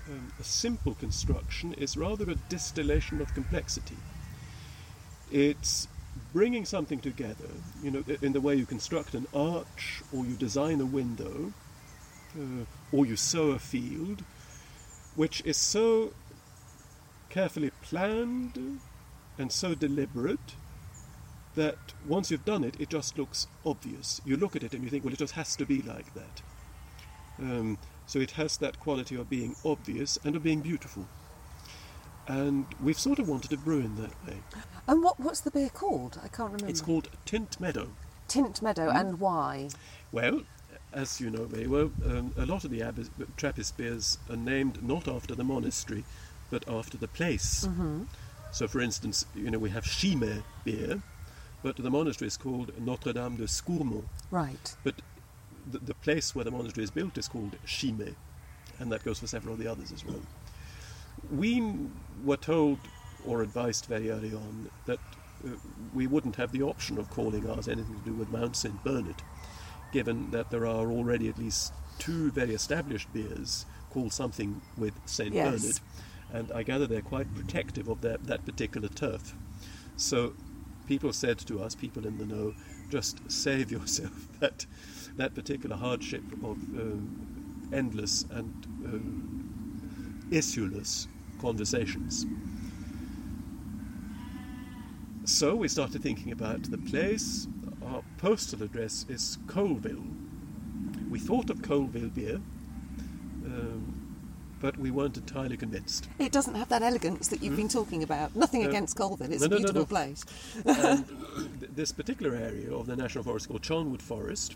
um, 0.09 0.31
a 0.39 0.43
simple 0.43 0.95
construction, 0.95 1.73
is 1.73 1.97
rather 1.97 2.29
a 2.29 2.35
distillation 2.35 3.21
of 3.21 3.33
complexity. 3.33 3.97
It's 5.31 5.87
bringing 6.33 6.65
something 6.65 6.99
together, 6.99 7.49
you 7.83 7.91
know, 7.91 8.03
in 8.21 8.33
the 8.33 8.41
way 8.41 8.55
you 8.55 8.65
construct 8.65 9.13
an 9.13 9.27
arch 9.33 10.01
or 10.13 10.25
you 10.25 10.35
design 10.35 10.79
a 10.79 10.85
window 10.85 11.53
uh, 12.35 12.65
or 12.91 13.05
you 13.05 13.15
sow 13.15 13.51
a 13.51 13.59
field, 13.59 14.23
which 15.15 15.41
is 15.45 15.57
so 15.57 16.13
carefully 17.29 17.71
planned 17.81 18.79
and 19.37 19.51
so 19.51 19.75
deliberate 19.75 20.55
that 21.55 21.77
once 22.07 22.31
you've 22.31 22.45
done 22.45 22.63
it, 22.63 22.75
it 22.79 22.89
just 22.89 23.17
looks 23.17 23.47
obvious. 23.65 24.21
You 24.25 24.37
look 24.37 24.55
at 24.55 24.63
it 24.63 24.73
and 24.73 24.83
you 24.83 24.89
think, 24.89 25.03
well, 25.03 25.13
it 25.13 25.19
just 25.19 25.33
has 25.33 25.55
to 25.55 25.65
be 25.65 25.81
like 25.81 26.13
that. 26.13 26.41
Um, 27.39 27.77
so 28.05 28.19
it 28.19 28.31
has 28.31 28.57
that 28.57 28.79
quality 28.79 29.15
of 29.15 29.29
being 29.29 29.55
obvious 29.65 30.19
and 30.23 30.35
of 30.35 30.43
being 30.43 30.61
beautiful. 30.61 31.07
And 32.27 32.65
we've 32.81 32.99
sort 32.99 33.19
of 33.19 33.27
wanted 33.27 33.51
to 33.51 33.57
brew 33.57 33.79
in 33.79 33.95
that 33.97 34.11
way. 34.25 34.37
And 34.87 35.03
what 35.03 35.19
what's 35.19 35.41
the 35.41 35.51
beer 35.51 35.69
called? 35.69 36.19
I 36.23 36.27
can't 36.27 36.51
remember. 36.51 36.67
It's 36.67 36.81
called 36.81 37.09
Tynt 37.25 37.59
Meadow. 37.59 37.89
Tynt 38.27 38.61
Meadow, 38.61 38.89
and 38.89 39.19
why? 39.19 39.69
Well, 40.11 40.41
as 40.95 41.19
you 41.19 41.29
know 41.29 41.43
very 41.43 41.67
well, 41.67 41.91
um, 42.05 42.33
a 42.37 42.45
lot 42.45 42.63
of 42.63 42.71
the 42.71 42.79
Abbas, 42.81 43.09
Trappist 43.37 43.77
beers 43.77 44.17
are 44.29 44.37
named 44.37 44.81
not 44.81 45.07
after 45.07 45.35
the 45.35 45.43
monastery, 45.43 46.05
but 46.49 46.67
after 46.67 46.97
the 46.97 47.07
place. 47.07 47.67
So, 48.51 48.67
for 48.67 48.79
instance, 48.79 49.25
you 49.35 49.51
know 49.51 49.59
we 49.59 49.69
have 49.71 49.83
Chimay 49.83 50.41
beer, 50.63 51.01
but 51.61 51.75
the 51.75 51.91
monastery 51.91 52.27
is 52.27 52.37
called 52.37 52.71
Notre 52.79 53.11
Dame 53.11 53.35
de 53.35 53.43
Scourmont. 53.43 54.05
Right. 54.31 54.75
But 54.83 54.95
the, 55.69 55.79
the 55.79 55.93
place 55.95 56.33
where 56.33 56.45
the 56.45 56.51
monastery 56.51 56.85
is 56.85 56.91
built 56.91 57.17
is 57.17 57.27
called 57.27 57.57
Chimay, 57.65 58.15
and 58.79 58.91
that 58.91 59.03
goes 59.03 59.19
for 59.19 59.27
several 59.27 59.53
of 59.55 59.59
the 59.59 59.67
others 59.67 59.91
as 59.91 60.05
well. 60.05 60.21
We 61.29 61.61
were 62.23 62.37
told 62.37 62.79
or 63.25 63.41
advised 63.41 63.85
very 63.85 64.11
early 64.11 64.33
on 64.33 64.69
that 64.85 64.99
uh, 65.45 65.49
we 65.93 66.07
wouldn't 66.07 66.37
have 66.37 66.51
the 66.51 66.61
option 66.61 66.97
of 66.97 67.09
calling 67.09 67.49
ours 67.49 67.67
anything 67.67 67.99
to 67.99 68.09
do 68.09 68.13
with 68.13 68.29
Mount 68.31 68.55
St. 68.55 68.83
Bernard, 68.83 69.15
given 69.95 70.29
that 70.29 70.51
there 70.51 70.65
are 70.67 70.91
already 70.91 71.29
at 71.29 71.39
least 71.39 71.71
two 71.99 72.29
very 72.31 72.53
established 72.53 73.07
beers 73.13 73.65
called 73.91 74.11
something 74.11 74.61
with 74.77 74.93
St. 75.05 75.33
Yes. 75.33 75.45
Bernard, 75.61 75.79
and 76.33 76.51
I 76.51 76.63
gather 76.63 76.85
they're 76.85 77.01
quite 77.01 77.33
protective 77.33 77.87
of 77.87 78.01
that, 78.01 78.25
that 78.25 78.43
particular 78.45 78.89
turf. 78.89 79.33
So 79.95 80.33
people 80.85 81.13
said 81.13 81.39
to 81.47 81.61
us, 81.61 81.75
people 81.75 82.05
in 82.05 82.17
the 82.17 82.25
know, 82.25 82.53
just 82.89 83.21
save 83.31 83.71
yourself 83.77 84.27
that 84.41 84.65
that 85.15 85.33
particular 85.33 85.77
hardship 85.77 86.23
of 86.43 86.57
um, 86.77 87.69
endless 87.71 88.25
and 88.31 88.53
um, 88.83 90.27
issueless 90.29 91.07
conversations. 91.39 92.25
So 95.23 95.55
we 95.55 95.69
started 95.69 96.03
thinking 96.03 96.33
about 96.33 96.63
the 96.63 96.79
place. 96.79 97.47
Our 97.87 98.03
postal 98.17 98.63
address 98.63 99.05
is 99.09 99.37
Coalville. 99.47 100.03
We 101.09 101.19
thought 101.19 101.49
of 101.49 101.59
Coalville 101.61 102.13
beer, 102.13 102.41
um, 103.45 104.17
but 104.59 104.77
we 104.77 104.89
weren't 104.91 105.17
entirely 105.17 105.57
convinced. 105.57 106.09
It 106.17 106.31
doesn't 106.31 106.55
have 106.55 106.69
that 106.69 106.81
elegance 106.81 107.27
that 107.27 107.43
you've 107.43 107.55
been 107.55 107.69
talking 107.69 108.01
about. 108.03 108.35
Nothing 108.35 108.65
against 108.65 108.97
Coalville, 108.97 109.31
it's 109.31 109.41
no, 109.41 109.45
a 109.45 109.49
no, 109.49 109.55
no, 109.57 109.63
beautiful 109.63 109.85
place. 109.85 110.25
and 110.65 111.07
th- 111.59 111.71
this 111.75 111.91
particular 111.91 112.35
area 112.35 112.73
of 112.73 112.87
the 112.87 112.95
national 112.95 113.23
forest 113.23 113.43
is 113.43 113.47
called 113.47 113.61
Charnwood 113.61 114.01
Forest, 114.01 114.55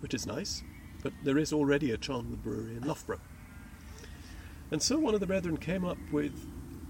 which 0.00 0.14
is 0.14 0.26
nice, 0.26 0.62
but 1.02 1.12
there 1.22 1.38
is 1.38 1.52
already 1.52 1.92
a 1.92 1.98
Charnwood 1.98 2.42
brewery 2.42 2.76
in 2.76 2.86
Loughborough. 2.86 3.20
And 4.70 4.82
so 4.82 4.98
one 4.98 5.14
of 5.14 5.20
the 5.20 5.26
brethren 5.26 5.56
came 5.56 5.84
up 5.84 5.98
with 6.10 6.32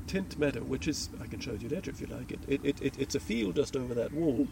Tynt 0.06 0.38
Meadow, 0.38 0.60
which 0.60 0.88
is, 0.88 1.10
I 1.22 1.26
can 1.26 1.40
show 1.40 1.52
you 1.52 1.68
later 1.68 1.90
if 1.90 2.00
you 2.00 2.06
like 2.06 2.32
it. 2.32 2.38
it, 2.48 2.60
it, 2.64 2.80
it 2.80 2.98
it's 2.98 3.14
a 3.14 3.20
field 3.20 3.56
just 3.56 3.76
over 3.76 3.92
that 3.94 4.12
wall, 4.12 4.48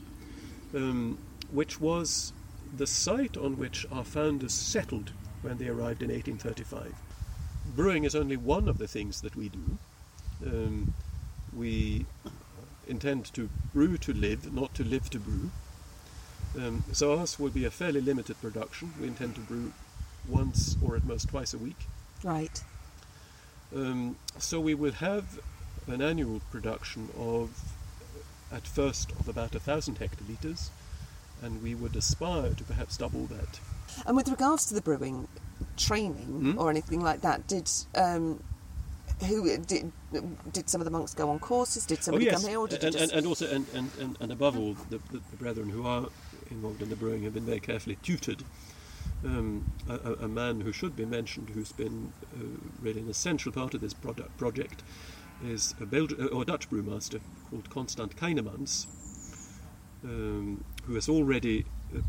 um, 0.74 1.18
which 1.50 1.80
was 1.80 2.32
the 2.76 2.86
site 2.86 3.36
on 3.36 3.56
which 3.56 3.86
our 3.92 4.04
founders 4.04 4.52
settled 4.52 5.12
when 5.42 5.58
they 5.58 5.68
arrived 5.68 6.02
in 6.02 6.10
1835. 6.10 6.94
Brewing 7.76 8.04
is 8.04 8.14
only 8.14 8.36
one 8.36 8.68
of 8.68 8.78
the 8.78 8.88
things 8.88 9.20
that 9.20 9.36
we 9.36 9.48
do. 9.48 9.78
Um, 10.46 10.94
we 11.54 12.06
intend 12.86 13.32
to 13.34 13.48
brew 13.72 13.96
to 13.98 14.12
live, 14.12 14.52
not 14.52 14.74
to 14.74 14.84
live 14.84 15.10
to 15.10 15.18
brew. 15.18 15.50
Um, 16.56 16.84
so 16.92 17.18
ours 17.18 17.38
will 17.38 17.50
be 17.50 17.64
a 17.64 17.70
fairly 17.70 18.00
limited 18.00 18.40
production. 18.40 18.92
We 19.00 19.06
intend 19.06 19.34
to 19.36 19.40
brew 19.40 19.72
once 20.28 20.76
or 20.82 20.96
at 20.96 21.04
most 21.04 21.28
twice 21.28 21.54
a 21.54 21.58
week. 21.58 21.86
Right. 22.22 22.62
Um, 23.74 24.16
so 24.38 24.60
we 24.60 24.74
will 24.74 24.92
have 24.92 25.38
an 25.86 26.00
annual 26.00 26.40
production 26.50 27.08
of, 27.18 27.50
at 28.54 28.66
first, 28.66 29.10
of 29.18 29.28
about 29.28 29.54
a 29.54 29.58
thousand 29.58 29.98
hectolitres, 29.98 30.68
and 31.42 31.62
we 31.62 31.74
would 31.74 31.96
aspire 31.96 32.54
to 32.54 32.64
perhaps 32.64 32.96
double 32.96 33.26
that. 33.26 33.60
And 34.06 34.16
with 34.16 34.28
regards 34.28 34.66
to 34.66 34.74
the 34.74 34.80
brewing 34.80 35.28
training 35.76 36.52
Hmm? 36.52 36.58
or 36.58 36.70
anything 36.70 37.00
like 37.02 37.20
that, 37.22 37.46
did 37.46 37.70
um, 37.96 38.42
who 39.28 39.56
did 39.58 39.92
did 40.52 40.68
some 40.70 40.80
of 40.80 40.84
the 40.84 40.90
monks 40.90 41.14
go 41.14 41.28
on 41.30 41.38
courses? 41.38 41.86
Did 41.86 42.02
somebody 42.02 42.26
oh 42.28 42.32
yes, 42.32 42.40
come 42.40 42.50
here, 42.50 42.58
or 42.60 42.68
did 42.68 42.82
and, 42.84 42.92
just? 42.92 43.04
and, 43.04 43.12
and 43.18 43.26
also, 43.26 43.46
and, 43.50 43.66
and, 43.74 44.16
and, 44.20 44.32
above 44.32 44.58
all, 44.58 44.74
the, 44.90 44.98
the, 45.10 45.20
the 45.30 45.36
brethren 45.36 45.68
who 45.70 45.86
are 45.86 46.06
involved 46.50 46.82
in 46.82 46.88
the 46.90 46.96
brewing 46.96 47.22
have 47.24 47.34
been 47.34 47.46
very 47.46 47.60
carefully 47.60 47.98
tutored. 48.02 48.42
Um, 49.24 49.70
a, 49.88 49.94
a- 49.94 50.24
a 50.24 50.28
man 50.28 50.60
who 50.60 50.72
should 50.72 50.96
be 50.96 51.04
mentioned, 51.06 51.50
who's 51.50 51.72
been 51.72 52.12
uh, 52.36 52.44
really 52.82 53.00
an 53.00 53.08
essential 53.08 53.52
part 53.52 53.72
of 53.74 53.80
this 53.80 53.94
product, 53.94 54.36
project, 54.36 54.82
is 55.44 55.74
a 55.80 55.86
Belgian 55.86 56.28
or 56.28 56.44
Dutch 56.44 56.68
brewmaster 56.70 57.20
called 57.50 57.70
Constant 57.70 58.16
Keinemans, 58.16 58.86
um, 60.04 60.64
who 60.84 60.94
has 60.94 61.08
already 61.08 61.64
uh, 61.94 62.00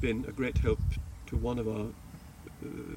been 0.00 0.24
a 0.28 0.32
great 0.32 0.58
help 0.58 0.80
to 1.26 1.36
one 1.36 1.58
of 1.58 1.68
our 1.68 1.86
uh, 2.64 2.96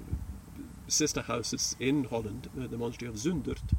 sister 0.88 1.22
houses 1.22 1.76
in 1.80 2.06
Holland, 2.06 2.50
uh, 2.60 2.68
the 2.68 2.78
monastery 2.78 3.10
of 3.10 3.16
Zundert. 3.16 3.74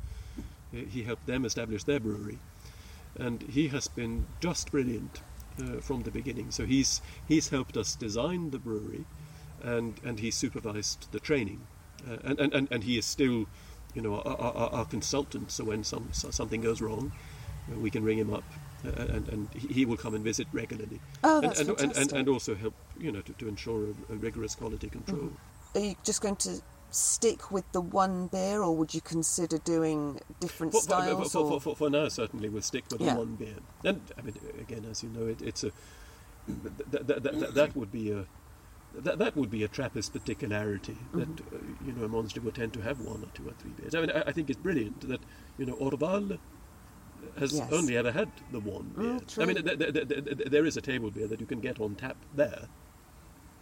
Uh, 0.73 0.85
he 0.91 1.03
helped 1.03 1.27
them 1.27 1.45
establish 1.45 1.85
their 1.85 2.01
brewery, 2.01 2.39
and 3.17 3.43
he 3.43 3.69
has 3.69 3.89
been 3.89 4.27
just 4.41 4.71
brilliant 4.71 5.21
uh, 5.61 5.81
from 5.81 6.03
the 6.03 6.11
beginning. 6.11 6.51
So 6.51 6.67
he's 6.67 7.01
he's 7.27 7.49
helped 7.49 7.77
us 7.77 7.97
design 7.97 8.51
the 8.51 8.59
brewery, 8.59 9.05
and 9.63 9.95
and 10.05 10.21
he 10.21 10.31
supervised 10.31 11.11
the 11.11 11.21
training, 11.21 11.67
uh, 12.09 12.19
and, 12.23 12.39
and, 12.39 12.55
and 12.55 12.69
and 12.71 12.85
he 12.85 12.99
is 12.99 13.07
still, 13.07 13.47
you 13.95 14.03
know, 14.03 14.21
our, 14.21 14.37
our, 14.41 14.71
our 14.73 14.85
consultant. 14.85 15.51
So 15.51 15.65
when 15.65 15.85
some 15.85 16.09
something 16.13 16.61
goes 16.61 16.81
wrong, 16.81 17.13
uh, 17.73 17.79
we 17.79 17.91
can 17.91 18.05
ring 18.05 18.19
him 18.19 18.33
up. 18.33 18.45
Uh, 18.87 18.91
and, 19.09 19.29
and 19.31 19.49
he 19.55 19.85
will 19.85 19.97
come 19.97 20.15
and 20.15 20.23
visit 20.23 20.47
regularly, 20.53 21.01
Oh, 21.25 21.41
and, 21.41 21.51
that's 21.51 21.59
and, 21.59 21.69
and, 21.71 21.81
and, 21.81 21.93
fantastic. 21.95 22.19
and 22.19 22.29
also 22.29 22.55
help 22.55 22.75
you 22.97 23.11
know 23.11 23.21
to, 23.23 23.33
to 23.33 23.49
ensure 23.49 23.87
a, 23.87 24.13
a 24.13 24.17
rigorous 24.17 24.55
quality 24.55 24.89
control. 24.89 25.33
Are 25.75 25.81
you 25.81 25.97
just 26.05 26.23
going 26.23 26.37
to 26.37 26.61
stick 26.93 27.51
with 27.51 27.65
the 27.73 27.81
one 27.81 28.29
beer, 28.29 28.63
or 28.63 28.77
would 28.77 28.95
you 28.95 29.01
consider 29.01 29.59
doing 29.59 30.21
different 30.39 30.75
For, 30.75 30.81
styles? 30.81 31.33
for, 31.33 31.39
or 31.41 31.51
for, 31.51 31.61
for, 31.61 31.77
for 31.77 31.91
now, 31.91 32.07
certainly 32.09 32.49
we'll 32.49 32.63
stick 32.63 32.85
with 32.93 33.01
Yeah. 33.01 33.15
the 33.15 33.19
one 33.19 33.35
beer. 33.35 33.57
And 33.85 34.01
I 34.17 34.23
mean, 34.23 34.37
again, 34.61 34.87
as 34.89 35.03
you 35.03 35.09
know, 35.09 35.27
it, 35.27 35.43
it's 35.43 35.65
a 35.65 35.73
that, 36.47 37.07
that, 37.09 37.23
that, 37.25 37.55
that 37.55 37.77
would 37.77 37.91
be 37.91 38.13
a 38.13 38.27
that, 38.95 39.19
that 39.19 39.37
would 39.37 39.51
be 39.51 39.63
a 39.65 39.69
Trappist 39.69 40.13
particularity 40.13 40.97
that 41.15 41.29
Mm-hmm. 41.29 41.55
uh, 41.57 41.87
you 41.87 41.93
know 41.93 42.05
a 42.05 42.09
monster 42.09 42.41
would 42.41 42.55
tend 42.55 42.73
to 42.75 42.81
have 42.81 43.01
one 43.01 43.23
or 43.23 43.29
two 43.35 43.47
or 43.49 43.53
three 43.53 43.71
beers. 43.73 43.95
I 43.95 44.01
mean, 44.01 44.11
I, 44.11 44.23
I 44.29 44.33
think 44.33 44.51
it's 44.51 44.59
brilliant 44.61 45.01
that 45.09 45.21
you 45.59 45.67
know 45.67 45.75
Orval 45.77 46.39
has 47.39 47.53
Yes. 47.53 47.73
only 47.73 47.97
ever 47.97 48.13
had 48.13 48.31
the 48.53 48.61
one 48.61 48.93
beer. 48.97 49.05
Mm, 49.21 49.43
I 49.43 49.45
mean, 49.47 49.57
th- 49.65 49.79
th- 49.79 50.09
th- 50.09 50.25
th- 50.25 50.49
there 50.51 50.65
is 50.65 50.77
a 50.77 50.81
table 50.81 51.11
beer 51.11 51.27
that 51.27 51.41
you 51.41 51.47
can 51.47 51.61
get 51.61 51.81
on 51.81 51.95
tap 51.97 52.17
there, 52.35 52.69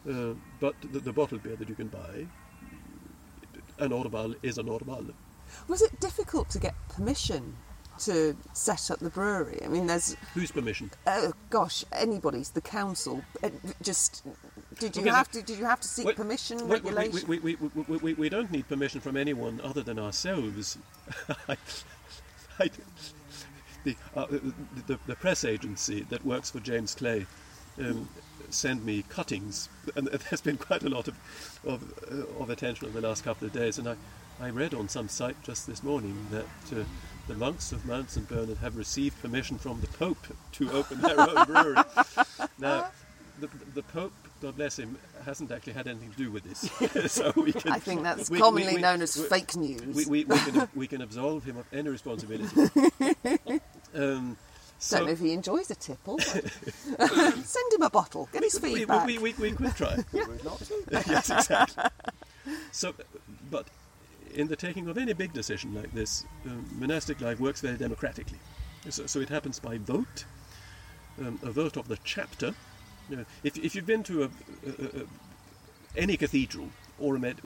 uh, 0.08 0.34
but 0.60 0.74
the, 0.92 1.00
the 1.00 1.12
bottled 1.12 1.42
beer 1.42 1.56
that 1.56 1.68
you 1.68 1.74
can 1.74 1.88
buy 1.88 2.26
an 3.78 3.90
Orval 3.90 4.34
is 4.42 4.58
an 4.58 4.66
Orval. 4.66 5.12
Was 5.68 5.82
it 5.82 5.98
difficult 6.00 6.50
to 6.50 6.58
get 6.58 6.74
permission 6.88 7.56
to 8.00 8.36
set 8.52 8.90
up 8.90 8.98
the 9.00 9.10
brewery? 9.10 9.58
I 9.64 9.68
mean, 9.68 9.86
there's 9.86 10.16
Whose 10.34 10.50
permission? 10.50 10.90
oh 11.06 11.32
gosh, 11.50 11.84
anybody's 11.92 12.50
the 12.50 12.60
council. 12.60 13.22
Uh, 13.42 13.50
Just 13.82 14.22
did 14.78 14.96
you 14.96 15.02
Okay, 15.02 15.10
have 15.10 15.30
to? 15.32 15.42
Did 15.42 15.58
you 15.58 15.64
have 15.64 15.80
to 15.80 15.88
seek 15.88 16.16
permission, 16.16 16.66
regulation? 16.68 17.26
We, 17.28 17.38
we, 17.38 17.56
we, 17.56 17.70
we, 17.86 17.96
we, 17.96 18.14
we 18.14 18.28
don't 18.28 18.50
need 18.50 18.68
permission 18.68 19.00
from 19.00 19.16
anyone 19.16 19.60
other 19.62 19.82
than 19.82 19.98
ourselves. 19.98 20.78
I, 21.48 21.56
I, 22.58 22.70
the, 23.84 23.96
uh, 24.14 24.26
the, 24.86 24.98
the 25.06 25.16
press 25.16 25.44
agency 25.44 26.02
that 26.10 26.24
works 26.24 26.50
for 26.50 26.60
James 26.60 26.94
Clay 26.94 27.26
um, 27.78 28.08
send 28.50 28.84
me 28.84 29.04
cuttings, 29.08 29.68
and 29.94 30.06
there's 30.30 30.40
been 30.40 30.56
quite 30.56 30.82
a 30.82 30.88
lot 30.88 31.08
of, 31.08 31.60
of, 31.64 31.82
uh, 32.10 32.42
of 32.42 32.50
attention 32.50 32.88
over 32.88 33.00
the 33.00 33.06
last 33.06 33.24
couple 33.24 33.46
of 33.46 33.52
days. 33.52 33.78
And 33.78 33.88
I, 33.88 33.96
I 34.40 34.50
read 34.50 34.74
on 34.74 34.88
some 34.88 35.08
site 35.08 35.40
just 35.42 35.66
this 35.66 35.82
morning 35.82 36.26
that 36.30 36.78
uh, 36.78 36.84
the 37.28 37.34
monks 37.34 37.72
of 37.72 37.84
Mount 37.86 38.10
St. 38.10 38.28
Bernard 38.28 38.58
have 38.58 38.76
received 38.76 39.20
permission 39.20 39.58
from 39.58 39.80
the 39.80 39.88
Pope 39.88 40.26
to 40.52 40.70
open 40.72 41.00
their 41.00 41.20
own 41.20 41.44
brewery. 41.46 41.76
Now, 42.58 42.86
the, 43.40 43.48
the 43.74 43.82
Pope, 43.82 44.12
God 44.42 44.56
bless 44.56 44.78
him, 44.78 44.98
hasn't 45.24 45.50
actually 45.50 45.72
had 45.72 45.86
anything 45.86 46.10
to 46.12 46.16
do 46.16 46.30
with 46.30 46.44
this. 46.44 46.70
so 47.12 47.32
we 47.36 47.52
can, 47.52 47.72
I 47.72 47.78
think 47.78 48.02
that's 48.02 48.28
we- 48.30 48.36
we- 48.36 48.40
commonly 48.40 48.74
we- 48.76 48.80
known 48.82 49.00
as 49.02 49.16
we- 49.16 49.24
fake 49.28 49.56
news. 49.56 49.80
We, 49.94 50.04
we, 50.06 50.24
we, 50.24 50.38
can, 50.38 50.68
we 50.74 50.86
can 50.86 51.02
absolve 51.02 51.44
him 51.44 51.56
of 51.56 51.66
any 51.72 51.88
responsibility. 51.88 52.54
um, 53.94 54.36
so 54.78 54.98
Don't 54.98 55.06
know 55.06 55.12
if 55.12 55.20
he 55.20 55.32
enjoys 55.32 55.70
a 55.70 55.74
tipple. 55.74 56.16
but- 56.16 56.52
Send 57.44 57.72
him 57.72 57.82
a 57.82 57.90
bottle. 57.90 58.28
Get 58.32 58.42
his 58.42 58.60
we, 58.60 58.72
we, 58.72 58.78
feedback. 58.80 59.06
we, 59.06 59.18
we, 59.18 59.32
we 59.34 59.52
could 59.52 59.74
try. 59.74 59.96
yes, 60.12 61.30
exactly. 61.30 61.84
So, 62.72 62.94
but 63.50 63.66
in 64.34 64.48
the 64.48 64.56
taking 64.56 64.86
of 64.88 64.98
any 64.98 65.14
big 65.14 65.32
decision 65.32 65.74
like 65.74 65.92
this, 65.92 66.24
um, 66.44 66.66
monastic 66.78 67.22
life 67.22 67.40
works 67.40 67.62
very 67.62 67.78
democratically. 67.78 68.38
So, 68.90 69.06
so 69.06 69.20
it 69.20 69.30
happens 69.30 69.58
by 69.58 69.78
vote, 69.78 70.26
um, 71.20 71.40
a 71.42 71.50
vote 71.50 71.76
of 71.78 71.88
the 71.88 71.98
chapter. 72.04 72.54
If, 73.42 73.56
if 73.56 73.74
you've 73.74 73.86
been 73.86 74.02
to 74.04 74.24
a, 74.24 74.26
a, 74.26 74.84
a, 74.84 75.06
any 75.96 76.16
cathedral 76.16 76.68
or 76.98 77.16
a, 77.16 77.18
med, 77.18 77.36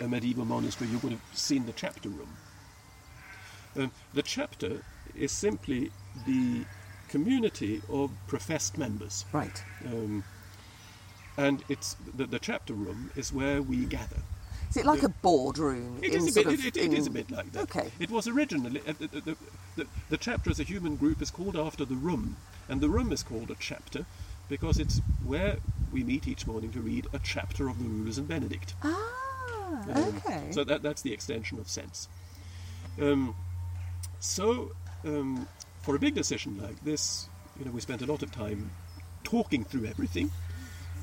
a, 0.00 0.08
medieval 0.08 0.44
monastery, 0.44 0.90
you 0.90 0.98
would 0.98 1.12
have 1.12 1.22
seen 1.32 1.66
the 1.66 1.72
chapter 1.72 2.08
room. 2.08 2.28
Um, 3.76 3.90
the 4.14 4.22
chapter 4.22 4.82
is 5.14 5.32
simply 5.32 5.90
the 6.26 6.64
community 7.08 7.82
of 7.88 8.10
professed 8.26 8.78
members. 8.78 9.24
Right. 9.32 9.62
Um, 9.86 10.24
and 11.36 11.62
it's 11.68 11.96
the, 12.16 12.26
the 12.26 12.38
chapter 12.38 12.74
room 12.74 13.10
is 13.16 13.32
where 13.32 13.62
we 13.62 13.84
gather. 13.84 14.22
Is 14.70 14.78
it 14.78 14.86
like 14.86 15.02
a 15.02 15.08
boardroom? 15.08 16.00
It 16.02 16.14
in 16.14 16.26
is 16.26 16.36
a 16.36 16.42
bit. 16.42 16.52
It, 16.52 16.64
it, 16.64 16.76
it 16.76 16.92
is 16.92 17.06
a 17.06 17.10
bit 17.10 17.30
like 17.30 17.52
that. 17.52 17.62
Okay. 17.62 17.90
It 18.00 18.10
was 18.10 18.26
originally 18.26 18.80
uh, 18.86 18.94
the, 18.98 19.06
the, 19.06 19.36
the, 19.76 19.86
the 20.10 20.16
chapter 20.16 20.50
as 20.50 20.58
a 20.58 20.64
human 20.64 20.96
group 20.96 21.22
is 21.22 21.30
called 21.30 21.56
after 21.56 21.84
the 21.84 21.94
room, 21.94 22.36
and 22.68 22.80
the 22.80 22.88
room 22.88 23.12
is 23.12 23.22
called 23.22 23.50
a 23.50 23.56
chapter 23.58 24.06
because 24.48 24.78
it's 24.78 25.00
where 25.24 25.56
we 25.92 26.04
meet 26.04 26.26
each 26.28 26.46
morning 26.46 26.70
to 26.72 26.80
read 26.80 27.06
a 27.12 27.18
chapter 27.20 27.68
of 27.68 27.78
the 27.82 27.88
Rule 27.88 28.08
of 28.08 28.14
Saint 28.14 28.28
Benedict. 28.28 28.74
Ah, 28.82 29.82
Um, 29.94 30.14
okay. 30.26 30.48
So 30.50 30.64
that, 30.64 30.82
that's 30.82 31.02
the 31.02 31.12
extension 31.12 31.58
of 31.58 31.68
sense. 31.68 32.08
Um, 33.00 33.34
so, 34.20 34.72
um, 35.04 35.46
for 35.82 35.94
a 35.94 35.98
big 35.98 36.14
decision 36.14 36.60
like 36.60 36.82
this, 36.84 37.28
you 37.58 37.64
know, 37.64 37.70
we 37.70 37.80
spent 37.80 38.02
a 38.02 38.06
lot 38.06 38.22
of 38.22 38.30
time 38.32 38.70
talking 39.24 39.64
through 39.64 39.86
everything, 39.86 40.30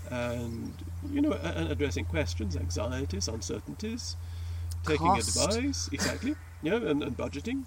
and 0.10 0.74
you 1.12 1.22
know, 1.22 1.34
a- 1.34 1.54
and 1.58 1.72
addressing 1.72 2.06
questions, 2.06 2.56
anxieties, 2.58 3.28
uncertainties, 3.28 4.16
taking 4.86 5.08
Cost. 5.08 5.38
advice, 5.38 5.90
exactly, 5.92 6.36
yeah, 6.64 6.76
and, 6.76 7.04
and 7.04 7.16
budgeting. 7.18 7.64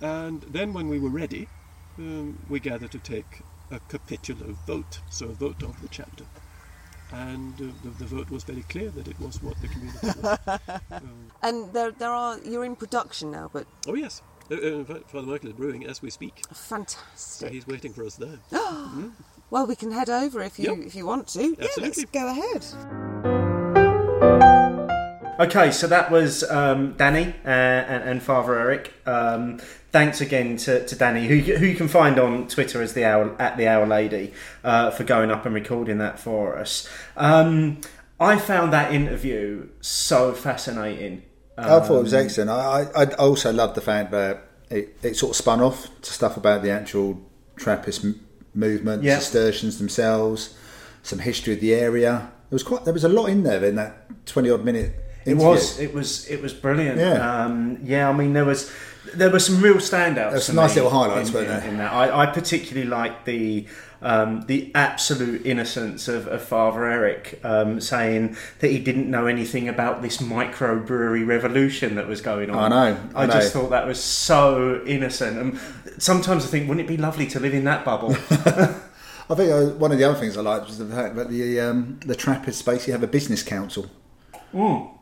And 0.00 0.42
then, 0.42 0.72
when 0.72 0.88
we 0.88 0.98
were 0.98 1.10
ready, 1.10 1.48
um, 1.98 2.38
we 2.48 2.60
gathered 2.60 2.90
to 2.92 2.98
take 2.98 3.40
a 3.70 3.80
capitular 3.80 4.54
vote, 4.66 5.00
so 5.10 5.26
a 5.26 5.32
vote 5.32 5.62
of 5.62 5.80
the 5.82 5.88
chapter. 5.88 6.24
And 7.12 7.54
uh, 7.60 7.64
the, 7.82 7.90
the 7.90 8.04
vote 8.04 8.30
was 8.30 8.44
very 8.44 8.62
clear 8.62 8.90
that 8.90 9.08
it 9.08 9.18
was 9.18 9.42
what 9.42 9.58
the 9.62 9.68
community 9.68 10.06
was. 10.06 10.38
and 11.42 11.72
there, 11.72 11.90
there 11.90 12.10
are. 12.10 12.38
You're 12.44 12.64
in 12.64 12.76
production 12.76 13.30
now, 13.30 13.48
but 13.52 13.66
Oh 13.86 13.94
yes. 13.94 14.20
Uh, 14.50 14.54
uh, 14.54 14.58
in 14.60 14.84
fact, 14.84 15.10
Father 15.10 15.26
Michael 15.26 15.50
is 15.50 15.54
brewing 15.54 15.86
as 15.86 16.02
we 16.02 16.10
speak. 16.10 16.42
So 16.48 16.54
fantastic. 16.54 17.52
he's 17.52 17.66
waiting 17.66 17.92
for 17.92 18.04
us 18.04 18.16
there. 18.16 18.38
Well, 19.50 19.66
we 19.66 19.76
can 19.76 19.92
head 19.92 20.10
over 20.10 20.42
if 20.42 20.58
you 20.58 20.76
Yep. 20.76 20.86
if 20.88 20.94
you 20.94 21.06
want 21.06 21.26
to. 21.28 21.56
Yeah, 21.58 21.68
let's 21.78 22.04
go 22.04 22.28
ahead. 22.28 22.66
Okay, 25.40 25.70
so 25.70 25.86
that 25.86 26.10
was 26.10 26.42
um, 26.50 26.94
Danny 26.98 27.32
uh, 27.44 27.48
and, 27.48 28.02
and 28.10 28.22
Father 28.22 28.58
Eric. 28.58 28.92
Um, 29.06 29.60
thanks 29.98 30.20
again 30.20 30.56
to, 30.56 30.86
to 30.86 30.94
Danny, 30.94 31.26
who, 31.26 31.34
you- 31.34 31.56
who 31.58 31.66
you 31.66 31.74
can 31.74 31.88
find 31.88 32.18
on 32.20 32.46
Twitter 32.46 32.80
as 32.80 32.92
the 32.92 33.04
hour 33.04 33.34
at 33.40 33.56
the 33.56 33.66
Hour 33.66 33.84
Lady, 33.86 34.32
uh, 34.62 34.90
for 34.92 35.02
going 35.04 35.30
up 35.32 35.44
and 35.44 35.54
recording 35.54 35.98
that 35.98 36.20
for 36.20 36.56
us. 36.56 36.88
Um, 37.16 37.80
I 38.20 38.36
found 38.38 38.72
that 38.72 38.92
interview 38.94 39.68
so 39.80 40.32
fascinating. 40.32 41.22
I 41.56 41.80
thought 41.80 41.86
it 41.86 41.96
Um, 41.96 42.02
was 42.04 42.14
excellent. 42.14 42.50
I, 42.50 42.86
I, 42.94 43.02
I 43.02 43.04
also 43.14 43.52
loved 43.52 43.74
the 43.74 43.80
fact 43.80 44.12
that 44.12 44.44
it, 44.70 44.96
it 45.02 45.16
sort 45.16 45.30
of 45.30 45.36
spun 45.36 45.60
off 45.60 45.88
to 46.02 46.12
stuff 46.12 46.36
about 46.36 46.62
the 46.62 46.70
actual 46.70 47.20
Trappist 47.56 48.04
m- 48.04 48.20
movement, 48.54 49.02
Yeah. 49.02 49.18
Cistercians 49.18 49.78
themselves, 49.78 50.54
some 51.02 51.18
history 51.18 51.54
of 51.54 51.60
the 51.60 51.74
area. 51.74 52.30
There 52.50 52.54
was 52.54 52.62
quite 52.62 52.84
there 52.84 52.94
was 52.94 53.02
a 53.04 53.08
lot 53.08 53.26
in 53.26 53.42
there 53.42 53.64
in 53.64 53.74
that 53.74 54.26
twenty 54.26 54.48
odd 54.50 54.64
minute. 54.64 54.94
It 55.26 55.36
was, 55.36 55.78
it 55.78 55.92
was, 55.92 56.26
it 56.28 56.40
was 56.40 56.54
brilliant. 56.54 56.98
Yeah. 56.98 57.44
um, 57.44 57.80
yeah. 57.82 58.08
I 58.08 58.12
mean, 58.14 58.32
there 58.32 58.46
was, 58.46 58.70
there 59.14 59.30
were 59.30 59.38
some 59.38 59.60
real 59.60 59.76
standouts. 59.76 60.30
There's 60.30 60.44
some 60.46 60.56
nice 60.56 60.74
little 60.74 60.90
highlights, 60.90 61.28
in, 61.28 61.34
weren't 61.34 61.48
in, 61.48 61.60
there? 61.60 61.68
in 61.70 61.78
that. 61.78 61.92
I, 61.92 62.22
I 62.22 62.26
particularly 62.26 62.88
liked 62.88 63.24
the, 63.24 63.66
um, 64.02 64.42
the 64.42 64.70
absolute 64.74 65.44
innocence 65.44 66.08
of, 66.08 66.26
of 66.26 66.42
Father 66.42 66.84
Eric 66.84 67.40
um, 67.44 67.80
saying 67.80 68.36
that 68.60 68.70
he 68.70 68.78
didn't 68.78 69.10
know 69.10 69.26
anything 69.26 69.68
about 69.68 70.02
this 70.02 70.18
microbrewery 70.18 71.26
revolution 71.26 71.94
that 71.96 72.06
was 72.06 72.20
going 72.20 72.50
on. 72.50 72.72
I 72.72 72.90
know, 72.90 73.00
I 73.14 73.22
I, 73.24 73.26
just 73.26 73.52
thought 73.52 73.70
that 73.70 73.86
was 73.86 74.02
so 74.02 74.82
innocent. 74.86 75.38
And 75.38 76.02
sometimes 76.02 76.44
I 76.44 76.48
think, 76.48 76.68
wouldn't 76.68 76.86
it 76.86 76.88
be 76.88 76.96
lovely 76.96 77.26
to 77.28 77.40
live 77.40 77.54
in 77.54 77.64
that 77.64 77.84
bubble? 77.84 78.16
I 79.30 79.34
think 79.34 79.52
uh, 79.52 79.74
one 79.76 79.92
of 79.92 79.98
the 79.98 80.04
other 80.04 80.18
things 80.18 80.36
I 80.36 80.40
liked 80.40 80.66
was 80.66 80.78
the 80.78 80.86
fact 80.86 81.16
that 81.16 81.28
the 81.28 81.60
um, 81.60 82.00
the 82.06 82.14
Trappists 82.14 82.62
basically 82.62 82.92
have 82.92 83.02
a 83.02 83.08
business 83.08 83.42
council. 83.42 83.90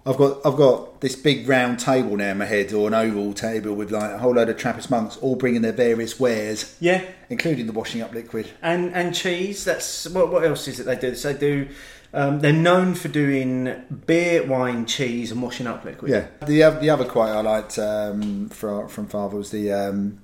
I've 0.07 0.17
got 0.17 0.47
I've 0.47 0.57
got 0.57 1.01
this 1.01 1.17
big 1.17 1.49
round 1.49 1.81
table 1.81 2.17
now 2.17 2.31
in 2.31 2.39
my 2.39 2.45
head, 2.45 2.73
or 2.73 2.87
an 2.87 2.95
oval 2.95 3.33
table 3.33 3.75
with 3.75 3.91
like 3.91 4.13
a 4.13 4.19
whole 4.19 4.35
load 4.35 4.49
of 4.49 4.57
Trappist 4.57 4.91
monks 4.91 5.17
all 5.17 5.35
bringing 5.35 5.63
their 5.63 5.73
various 5.73 6.19
wares, 6.21 6.77
yeah. 6.79 7.05
including 7.29 7.67
the 7.67 7.73
washing 7.73 8.03
up 8.03 8.13
liquid. 8.13 8.51
and 8.63 8.95
and 8.95 9.15
cheese. 9.15 9.65
That's 9.65 10.09
what. 10.09 10.31
What 10.31 10.45
else 10.45 10.69
is 10.69 10.79
it 10.81 10.87
they 10.87 10.97
do? 10.97 11.15
So 11.15 11.33
they 11.33 11.39
do. 11.39 11.69
Um, 12.13 12.41
they're 12.41 12.53
known 12.53 12.95
for 12.95 13.09
doing 13.09 13.85
beer, 14.07 14.47
wine, 14.47 14.87
cheese, 14.87 15.33
and 15.33 15.43
washing 15.43 15.67
up 15.67 15.85
liquid. 15.85 16.11
Yeah, 16.11 16.29
the 16.47 16.79
the 16.81 16.91
other 16.91 17.05
quote 17.05 17.31
I 17.31 17.41
liked 17.41 17.79
um, 17.79 18.49
from 18.49 18.89
from 18.89 19.07
Father 19.09 19.37
was 19.37 19.51
the 19.51 19.73
um, 19.73 20.21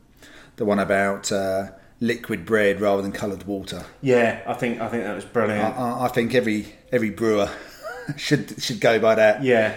the 0.57 0.65
one 0.65 0.79
about 0.79 1.33
uh, 1.33 1.73
liquid 2.01 2.47
bread 2.47 2.81
rather 2.81 3.03
than 3.03 3.13
coloured 3.13 3.45
water. 3.45 3.85
yeah. 4.01 4.43
I 4.47 4.55
think 4.55 4.81
I 4.81 4.89
think 4.89 5.05
that 5.05 5.15
was 5.15 5.25
I, 5.25 5.29
brilliant. 5.29 5.77
I, 5.77 6.05
I 6.05 6.09
think 6.09 6.35
every 6.35 6.75
every 6.93 7.11
brewer 7.11 7.51
should 8.17 8.61
should 8.63 8.81
go 8.81 8.99
by 8.99 9.15
that. 9.15 9.43
yeah. 9.43 9.77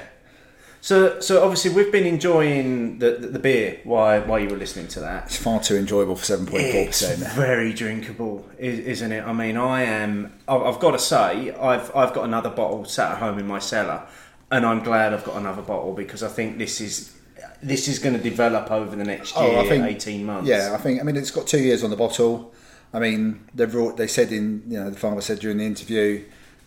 So 0.81 1.19
so 1.19 1.41
obviously 1.43 1.71
we've 1.71 1.91
been 1.91 2.05
enjoying 2.05 2.99
the 2.99 3.11
the, 3.13 3.27
the 3.27 3.39
beer 3.39 3.79
while 3.85 4.21
while 4.21 4.39
you 4.39 4.49
were 4.49 4.57
listening 4.57 4.87
to 4.89 4.99
that. 4.99 5.25
It's 5.25 5.37
far 5.37 5.59
too 5.59 5.75
enjoyable 5.77 6.15
for 6.15 6.25
seven 6.25 6.45
point 6.45 6.61
four 6.71 6.81
It's 6.81 7.01
percent. 7.01 7.33
very 7.33 7.73
drinkable, 7.73 8.47
isn't 8.59 9.11
it? 9.11 9.23
I 9.25 9.33
mean, 9.33 9.57
I 9.57 9.81
am. 9.83 10.31
I've 10.47 10.79
got 10.79 10.91
to 10.91 10.99
say, 10.99 11.51
I've 11.55 11.95
I've 11.95 12.13
got 12.13 12.25
another 12.25 12.51
bottle 12.51 12.85
sat 12.85 13.13
at 13.13 13.17
home 13.17 13.39
in 13.39 13.47
my 13.47 13.57
cellar, 13.57 14.03
and 14.51 14.63
I'm 14.63 14.83
glad 14.83 15.11
I've 15.15 15.23
got 15.23 15.37
another 15.37 15.63
bottle 15.63 15.93
because 15.93 16.21
I 16.21 16.27
think 16.27 16.59
this 16.59 16.79
is 16.79 17.15
this 17.63 17.87
is 17.87 17.97
going 17.97 18.15
to 18.15 18.21
develop 18.21 18.69
over 18.69 18.95
the 18.95 19.03
next 19.03 19.35
year, 19.35 19.43
Oh, 19.57 19.61
I 19.61 19.67
think- 19.67 19.85
eighteen 19.85 20.23
months. 20.25 20.47
Yeah, 20.47 20.71
I 20.73 20.77
think. 20.77 20.99
I 20.99 21.03
mean, 21.03 21.15
it's 21.17 21.31
got 21.31 21.47
two 21.47 21.59
years 21.61 21.83
on 21.83 21.89
the 21.89 21.95
bottle. 21.95 22.53
I 22.93 22.99
mean, 22.99 23.43
they've 23.55 23.71
brought, 23.71 23.97
they 23.97 24.07
said 24.07 24.31
in 24.31 24.61
you 24.67 24.77
know 24.79 24.91
the 24.91 24.99
farmer 24.99 25.21
said 25.21 25.39
during 25.39 25.57
the 25.57 25.65
interview 25.65 26.23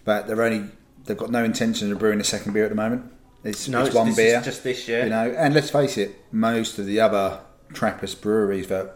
that 0.07 0.27
they're 0.27 0.43
only 0.43 0.69
they've 1.09 1.17
got 1.17 1.31
no 1.31 1.43
intention 1.43 1.91
of 1.91 1.99
brewing 1.99 2.21
a 2.21 2.25
second 2.25 2.53
beer 2.53 2.65
at 2.65 2.71
the 2.71 2.77
moment. 2.77 3.11
It's, 3.43 3.69
No, 3.69 3.81
it's 3.81 3.89
it's- 3.89 4.07
one 4.07 4.15
beer, 4.15 4.41
just 4.45 4.63
this 4.63 4.87
year. 4.87 5.05
You 5.05 5.11
know, 5.11 5.35
and 5.37 5.55
let's 5.55 5.71
face 5.71 5.97
it, 5.99 6.15
most 6.33 6.79
of 6.79 6.87
the 6.87 7.01
other 7.01 7.41
Trappist 7.73 8.23
breweries 8.23 8.69
that, 8.69 8.95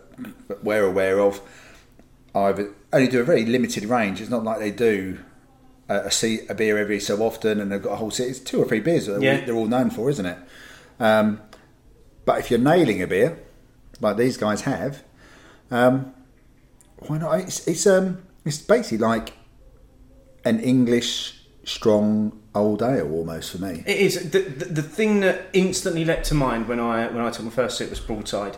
that 0.48 0.62
we're 0.64 0.84
aware 0.84 1.18
of 1.20 1.40
either 2.34 2.70
only 2.92 3.08
do 3.08 3.20
a 3.20 3.24
very 3.24 3.44
limited 3.44 3.84
range. 3.84 4.20
It's 4.20 4.30
not 4.30 4.44
like 4.44 4.58
they 4.60 4.70
do 4.70 5.18
a, 5.88 6.06
a, 6.06 6.10
seat, 6.10 6.46
a 6.48 6.54
beer 6.54 6.78
every 6.78 6.98
so 7.00 7.18
often, 7.22 7.60
and 7.60 7.70
they've 7.70 7.82
got 7.82 7.92
a 7.92 7.96
whole 7.96 8.10
set. 8.10 8.28
It's 8.28 8.38
two 8.40 8.62
or 8.62 8.66
three 8.66 8.80
beers 8.80 9.06
that 9.06 9.20
Yeah. 9.20 9.44
they're 9.44 9.54
all 9.54 9.66
known 9.66 9.90
for, 9.90 10.08
isn't 10.10 10.24
it? 10.24 10.38
Um, 10.98 11.40
but 12.24 12.38
if 12.38 12.50
you're 12.50 12.60
nailing 12.60 13.02
a 13.02 13.06
beer, 13.06 13.38
like 14.00 14.16
these 14.16 14.36
guys 14.36 14.62
have, 14.62 15.02
um, 15.70 16.14
why 17.06 17.18
not? 17.18 17.40
It's, 17.40 17.66
it's 17.66 17.86
um, 17.86 18.22
it's 18.44 18.58
basically 18.58 18.98
like 18.98 19.34
an 20.44 20.60
English 20.60 21.41
strong 21.64 22.38
old 22.54 22.82
ale 22.82 23.10
almost 23.12 23.52
for 23.52 23.58
me. 23.58 23.82
It 23.86 23.96
is 23.98 24.30
the, 24.30 24.40
the, 24.40 24.64
the 24.66 24.82
thing 24.82 25.20
that 25.20 25.46
instantly 25.52 26.04
leapt 26.04 26.26
to 26.26 26.34
mind 26.34 26.68
when 26.68 26.80
I 26.80 27.06
when 27.08 27.24
I 27.24 27.30
took 27.30 27.44
my 27.44 27.50
first 27.50 27.78
sip 27.78 27.90
was 27.90 28.00
broadside. 28.00 28.56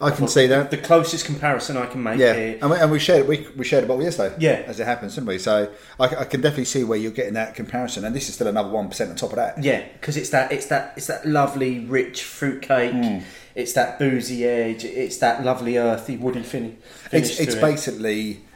I 0.00 0.10
can 0.10 0.26
see 0.26 0.46
that. 0.48 0.70
The 0.70 0.76
closest 0.76 1.24
comparison 1.24 1.76
I 1.76 1.86
can 1.86 2.02
make 2.02 2.18
Yeah, 2.18 2.34
here. 2.34 2.58
and 2.60 2.70
we, 2.70 2.76
and 2.76 2.90
we 2.90 2.98
shared 2.98 3.28
we, 3.28 3.46
we 3.56 3.64
shared 3.64 3.84
a 3.84 3.86
bottle 3.86 4.02
yesterday. 4.02 4.34
Yeah. 4.38 4.62
as 4.66 4.80
it 4.80 4.86
happens, 4.86 5.14
didn't 5.14 5.28
we? 5.28 5.38
So 5.38 5.70
I, 6.00 6.04
I 6.04 6.24
can 6.24 6.40
definitely 6.40 6.64
see 6.66 6.82
where 6.84 6.98
you're 6.98 7.12
getting 7.12 7.34
that 7.34 7.54
comparison, 7.54 8.04
and 8.04 8.14
this 8.14 8.28
is 8.28 8.34
still 8.34 8.48
another 8.48 8.68
one 8.70 8.88
percent 8.88 9.10
on 9.10 9.16
top 9.16 9.30
of 9.30 9.36
that. 9.36 9.62
Yeah, 9.62 9.84
because 9.94 10.16
it's 10.16 10.30
that 10.30 10.50
it's 10.52 10.66
that 10.66 10.94
it's 10.96 11.06
that 11.06 11.26
lovely 11.26 11.80
rich 11.86 12.22
fruitcake. 12.24 12.92
Hmm. 12.92 13.18
It's 13.54 13.72
that 13.74 14.00
boozy 14.00 14.44
edge. 14.44 14.84
It's 14.84 15.18
that 15.18 15.44
lovely 15.44 15.78
earthy 15.78 16.16
woody 16.16 16.42
fin- 16.42 16.76
finish. 16.82 17.30
It's 17.30 17.40
it's 17.40 17.54
it. 17.54 17.60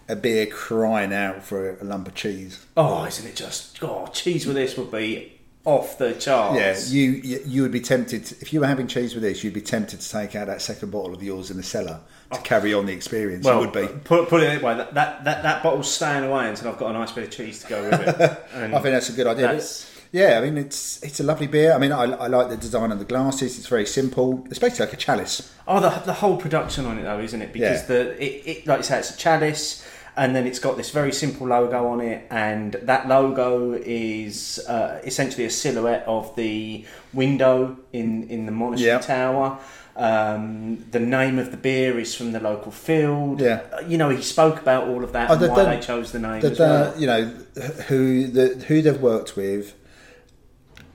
A 0.09 0.17
beer 0.17 0.47
crying 0.47 1.13
out 1.13 1.43
for 1.43 1.79
a 1.79 1.85
lump 1.85 2.09
of 2.09 2.15
cheese. 2.15 2.65
Oh, 2.77 3.05
isn't 3.05 3.27
it 3.27 3.37
just? 3.37 3.83
Oh, 3.83 4.07
cheese 4.09 4.47
with 4.47 4.57
this 4.57 4.77
would 4.77 4.91
be 4.91 5.39
off 5.65 5.99
the 5.99 6.15
charts. 6.15 6.93
Yeah, 6.93 6.99
you, 6.99 7.41
you 7.45 7.63
would 7.63 7.73
be 7.73 7.81
tempted 7.81 8.33
if 8.41 8.53
you 8.53 8.61
were 8.61 8.67
having 8.67 8.87
cheese 8.87 9.15
with 9.15 9.23
this, 9.23 9.45
you'd 9.45 9.53
be 9.53 9.61
tempted 9.61 10.01
to 10.01 10.11
take 10.11 10.35
out 10.35 10.47
that 10.47 10.63
second 10.63 10.91
bottle 10.91 11.15
of 11.15 11.23
yours 11.23 11.51
in 11.51 11.59
the 11.59 11.63
cellar 11.63 12.01
to 12.33 12.39
oh. 12.39 12.43
carry 12.43 12.73
on 12.73 12.87
the 12.87 12.93
experience. 12.93 13.47
Oh. 13.47 13.51
Well, 13.51 13.61
you 13.61 13.71
would 13.71 13.95
be. 13.95 14.01
Put, 14.05 14.29
put 14.29 14.43
it 14.43 14.47
this 14.55 14.63
way: 14.63 14.77
that, 14.77 14.95
that 14.95 15.25
that 15.25 15.43
that 15.43 15.63
bottle's 15.63 15.93
staying 15.93 16.25
away 16.25 16.49
until 16.49 16.69
I've 16.69 16.79
got 16.79 16.91
a 16.91 16.95
nice 16.95 17.13
bit 17.13 17.25
of 17.25 17.31
cheese 17.31 17.63
to 17.65 17.69
go 17.69 17.83
with 17.91 18.01
it. 18.01 18.43
And 18.55 18.75
I 18.75 18.81
think 18.81 18.95
that's 18.95 19.11
a 19.11 19.13
good 19.13 19.27
idea. 19.27 19.61
Yeah, 20.11 20.39
I 20.39 20.45
mean 20.45 20.57
it's 20.57 21.03
it's 21.03 21.21
a 21.21 21.23
lovely 21.23 21.47
beer. 21.47 21.75
I 21.75 21.79
mean 21.79 21.93
I, 21.93 22.05
I 22.05 22.27
like 22.29 22.49
the 22.49 22.57
design 22.57 22.93
of 22.93 22.99
the 22.99 23.05
glasses. 23.05 23.59
It's 23.59 23.67
very 23.67 23.87
simple. 23.87 24.47
It's 24.49 24.59
basically 24.59 24.87
like 24.87 24.95
a 24.95 24.97
chalice. 24.97 25.53
Oh, 25.67 25.81
the, 25.81 25.91
the 26.07 26.15
whole 26.15 26.39
production 26.39 26.87
on 26.87 26.99
it 26.99 27.03
though, 27.03 27.21
isn't 27.21 27.43
it? 27.43 27.53
Because 27.53 27.83
Yeah. 27.83 27.87
the 27.87 28.25
it, 28.25 28.47
it 28.47 28.67
like 28.67 28.79
you 28.79 28.85
say, 28.85 28.99
it's 29.01 29.15
a 29.15 29.19
chalice, 29.19 29.87
and 30.19 30.35
then 30.37 30.47
it's 30.47 30.59
got 30.59 30.77
this 30.77 30.91
very 30.91 31.13
simple 31.13 31.47
logo 31.47 31.87
on 31.87 32.01
it, 32.01 32.27
and 32.31 32.73
that 32.83 33.09
logo 33.09 33.73
is 33.73 34.59
uh, 34.69 35.01
essentially 35.05 35.45
a 35.47 35.51
silhouette 35.51 36.05
of 36.07 36.35
the 36.37 36.85
window 37.15 37.77
in 37.93 38.29
in 38.29 38.45
the 38.47 38.53
monastery 38.53 38.91
Yeah. 38.91 38.99
tower. 38.99 39.59
Um, 39.97 40.85
the 40.93 41.01
name 41.01 41.41
of 41.41 41.51
the 41.51 41.57
beer 41.57 41.99
is 41.99 42.15
from 42.15 42.31
the 42.33 42.39
local 42.39 42.71
field. 42.71 43.41
Yeah. 43.41 43.63
Uh, 43.73 43.81
you 43.81 43.99
know, 43.99 44.11
he 44.11 44.23
spoke 44.23 44.61
about 44.61 44.87
all 44.87 45.03
of 45.03 45.11
that 45.13 45.29
Oh, 45.29 45.33
and 45.35 45.43
why 45.51 45.57
done- 45.57 45.71
they 45.75 45.81
chose 45.81 46.13
the 46.13 46.21
name 46.21 46.45
as 46.45 46.59
well. 46.59 46.95
you 46.97 47.07
know 47.09 47.25
who 47.89 48.27
the 48.29 48.47
who 48.69 48.83
they've 48.83 49.01
worked 49.01 49.37
with. 49.37 49.75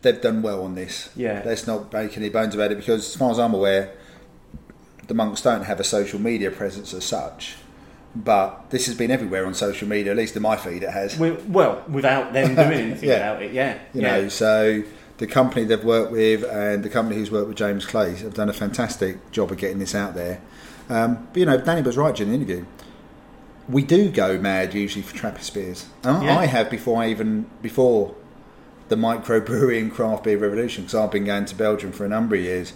They've 0.03 0.19
done 0.21 0.41
well 0.41 0.63
on 0.63 0.75
this. 0.75 1.09
Yeah. 1.15 1.41
let's 1.45 1.65
not 1.65 1.91
make 1.93 2.17
any 2.17 2.29
bones 2.29 2.55
about 2.55 2.71
it 2.73 2.77
because, 2.77 3.07
as 3.09 3.15
far 3.15 3.31
as 3.31 3.39
I'm 3.39 3.53
aware, 3.53 3.91
the 5.07 5.13
monks 5.13 5.41
don't 5.41 5.63
have 5.63 5.79
a 5.79 5.83
social 5.83 6.19
media 6.19 6.51
presence 6.51 6.93
as 6.93 7.05
such. 7.05 7.55
But 8.15 8.69
this 8.69 8.85
has 8.85 8.95
been 8.95 9.09
everywhere 9.09 9.45
on 9.45 9.53
social 9.55 9.87
media. 9.87 10.11
At 10.11 10.17
least 10.17 10.35
in 10.35 10.43
my 10.43 10.55
feed, 10.55 10.83
it 10.83 10.91
has. 10.91 11.17
We- 11.17 11.31
well, 11.31 11.83
without 11.89 12.31
them 12.33 12.53
doing 12.55 12.71
anything 12.71 13.09
Yeah. 13.09 13.15
about 13.31 13.41
it, 13.43 13.51
yeah, 13.53 13.79
you 13.93 14.01
yeah. 14.01 14.17
know 14.17 14.29
so 14.29 14.83
the 15.17 15.27
company 15.27 15.63
they've 15.65 15.83
worked 15.83 16.11
with 16.11 16.43
and 16.43 16.83
the 16.83 16.89
company 16.89 17.15
who's 17.17 17.31
worked 17.31 17.47
with 17.47 17.57
James 17.57 17.85
Clay 17.85 18.15
have 18.17 18.33
done 18.33 18.49
a 18.49 18.53
fantastic 18.53 19.31
job 19.31 19.51
of 19.51 19.57
getting 19.57 19.77
this 19.79 19.93
out 19.95 20.15
there 20.15 20.41
um, 20.89 21.27
but 21.31 21.39
you 21.39 21.45
know 21.45 21.55
Danny 21.61 21.81
was 21.83 21.95
right 21.97 22.13
during 22.15 22.31
the 22.31 22.35
interview 22.37 22.65
we 23.69 23.83
do 23.83 24.09
go 24.09 24.37
mad 24.39 24.73
usually 24.73 25.03
for 25.03 25.15
Trappist 25.15 25.53
beers 25.53 25.85
and 26.03 26.23
Yeah. 26.23 26.37
I 26.37 26.47
have 26.47 26.69
before 26.69 27.01
I 27.01 27.09
even 27.09 27.45
before 27.61 28.15
the 28.89 28.95
microbrewery 28.95 29.79
and 29.81 29.93
craft 29.93 30.23
beer 30.23 30.37
revolution 30.37 30.83
because 30.85 30.95
I've 30.95 31.11
been 31.11 31.25
going 31.25 31.45
to 31.45 31.55
Belgium 31.55 31.91
for 31.91 32.05
a 32.05 32.09
number 32.09 32.35
of 32.35 32.41
years 32.41 32.73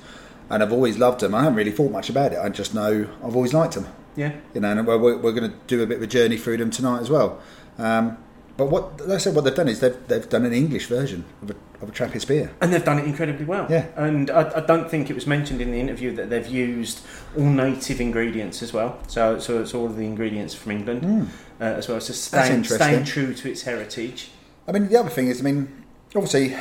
and 0.49 0.61
I've 0.63 0.71
always 0.71 0.97
loved 0.99 1.21
them 1.21 1.33
I 1.33 1.39
haven't 1.41 1.55
really 1.57 1.71
thought 1.71 1.91
much 1.91 2.07
about 2.09 2.33
it 2.33 2.39
I 2.39 2.49
just 2.49 2.73
know 2.73 3.07
I've 3.25 3.35
always 3.35 3.53
liked 3.53 3.73
them 3.73 3.87
yeah. 4.17 4.35
you 4.53 4.59
know, 4.59 4.71
and 4.71 4.85
we're, 4.85 4.97
we're, 4.97 5.31
going 5.31 5.49
to 5.49 5.57
do 5.67 5.81
a 5.81 5.85
bit 5.85 5.97
of 5.97 6.03
a 6.03 6.07
journey 6.07 6.37
through 6.37 6.57
them 6.57 6.69
tonight 6.69 6.99
as 6.99 7.09
well. 7.09 7.39
Um, 7.77 8.17
but 8.57 8.65
what 8.65 8.99
like 9.01 9.11
I 9.11 9.17
said, 9.19 9.35
what 9.35 9.43
they've 9.43 9.55
done 9.55 9.69
is 9.69 9.79
they've, 9.79 10.07
they've 10.07 10.27
done 10.27 10.43
an 10.43 10.51
English 10.51 10.87
version 10.87 11.23
of 11.43 11.51
a, 11.51 11.55
of 11.83 11.89
a 11.89 11.91
Trappist 11.91 12.27
beer. 12.27 12.51
And 12.59 12.73
they've 12.73 12.83
done 12.83 12.97
it 12.97 13.05
incredibly 13.05 13.45
well. 13.45 13.67
Yeah. 13.69 13.85
And 13.95 14.31
I, 14.31 14.57
I 14.57 14.59
don't 14.61 14.89
think 14.89 15.11
it 15.11 15.13
was 15.13 15.27
mentioned 15.27 15.61
in 15.61 15.71
the 15.71 15.79
interview 15.79 16.13
that 16.15 16.31
they've 16.31 16.47
used 16.47 17.01
all 17.37 17.45
native 17.45 18.01
ingredients 18.01 18.63
as 18.63 18.73
well. 18.73 18.99
So, 19.07 19.37
so 19.37 19.61
it's 19.61 19.75
all 19.75 19.85
of 19.85 19.95
the 19.95 20.05
ingredients 20.05 20.55
from 20.55 20.71
England 20.71 21.29
uh, 21.61 21.63
as 21.63 21.87
well. 21.87 22.01
So 22.01 22.13
staying, 22.13 22.63
staying 22.63 23.05
true 23.05 23.35
to 23.35 23.51
its 23.51 23.61
heritage. 23.61 24.31
I 24.67 24.71
mean, 24.71 24.87
the 24.89 24.97
other 24.97 25.09
thing 25.09 25.27
is, 25.27 25.39
I 25.39 25.43
mean, 25.43 25.85
obviously, 26.15 26.57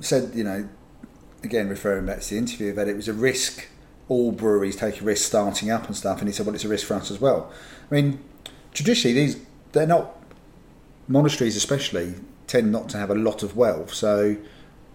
said 0.00 0.34
you 0.34 0.44
know, 0.44 0.68
again 1.44 1.68
referring 1.68 2.06
back 2.06 2.20
to 2.20 2.30
the 2.30 2.38
interview 2.38 2.72
that 2.72 2.88
it 2.88 2.96
was 2.96 3.08
a 3.08 3.12
risk. 3.12 3.68
All 4.12 4.30
breweries 4.30 4.76
take 4.76 5.00
a 5.00 5.04
risk 5.04 5.26
starting 5.26 5.70
up 5.70 5.86
and 5.86 5.96
stuff, 5.96 6.18
and 6.18 6.28
he 6.28 6.32
said, 6.34 6.44
well, 6.44 6.54
it's 6.54 6.64
a 6.64 6.68
risk 6.68 6.86
for 6.86 6.94
us 6.94 7.10
as 7.10 7.20
well. 7.20 7.50
I 7.90 7.94
mean, 7.94 8.22
traditionally, 8.74 9.14
these 9.14 9.40
they're 9.72 9.86
not 9.86 10.18
monasteries, 11.08 11.56
especially 11.56 12.14
tend 12.46 12.70
not 12.70 12.88
to 12.90 12.98
have 12.98 13.10
a 13.10 13.14
lot 13.14 13.42
of 13.42 13.56
wealth. 13.56 13.94
So, 13.94 14.36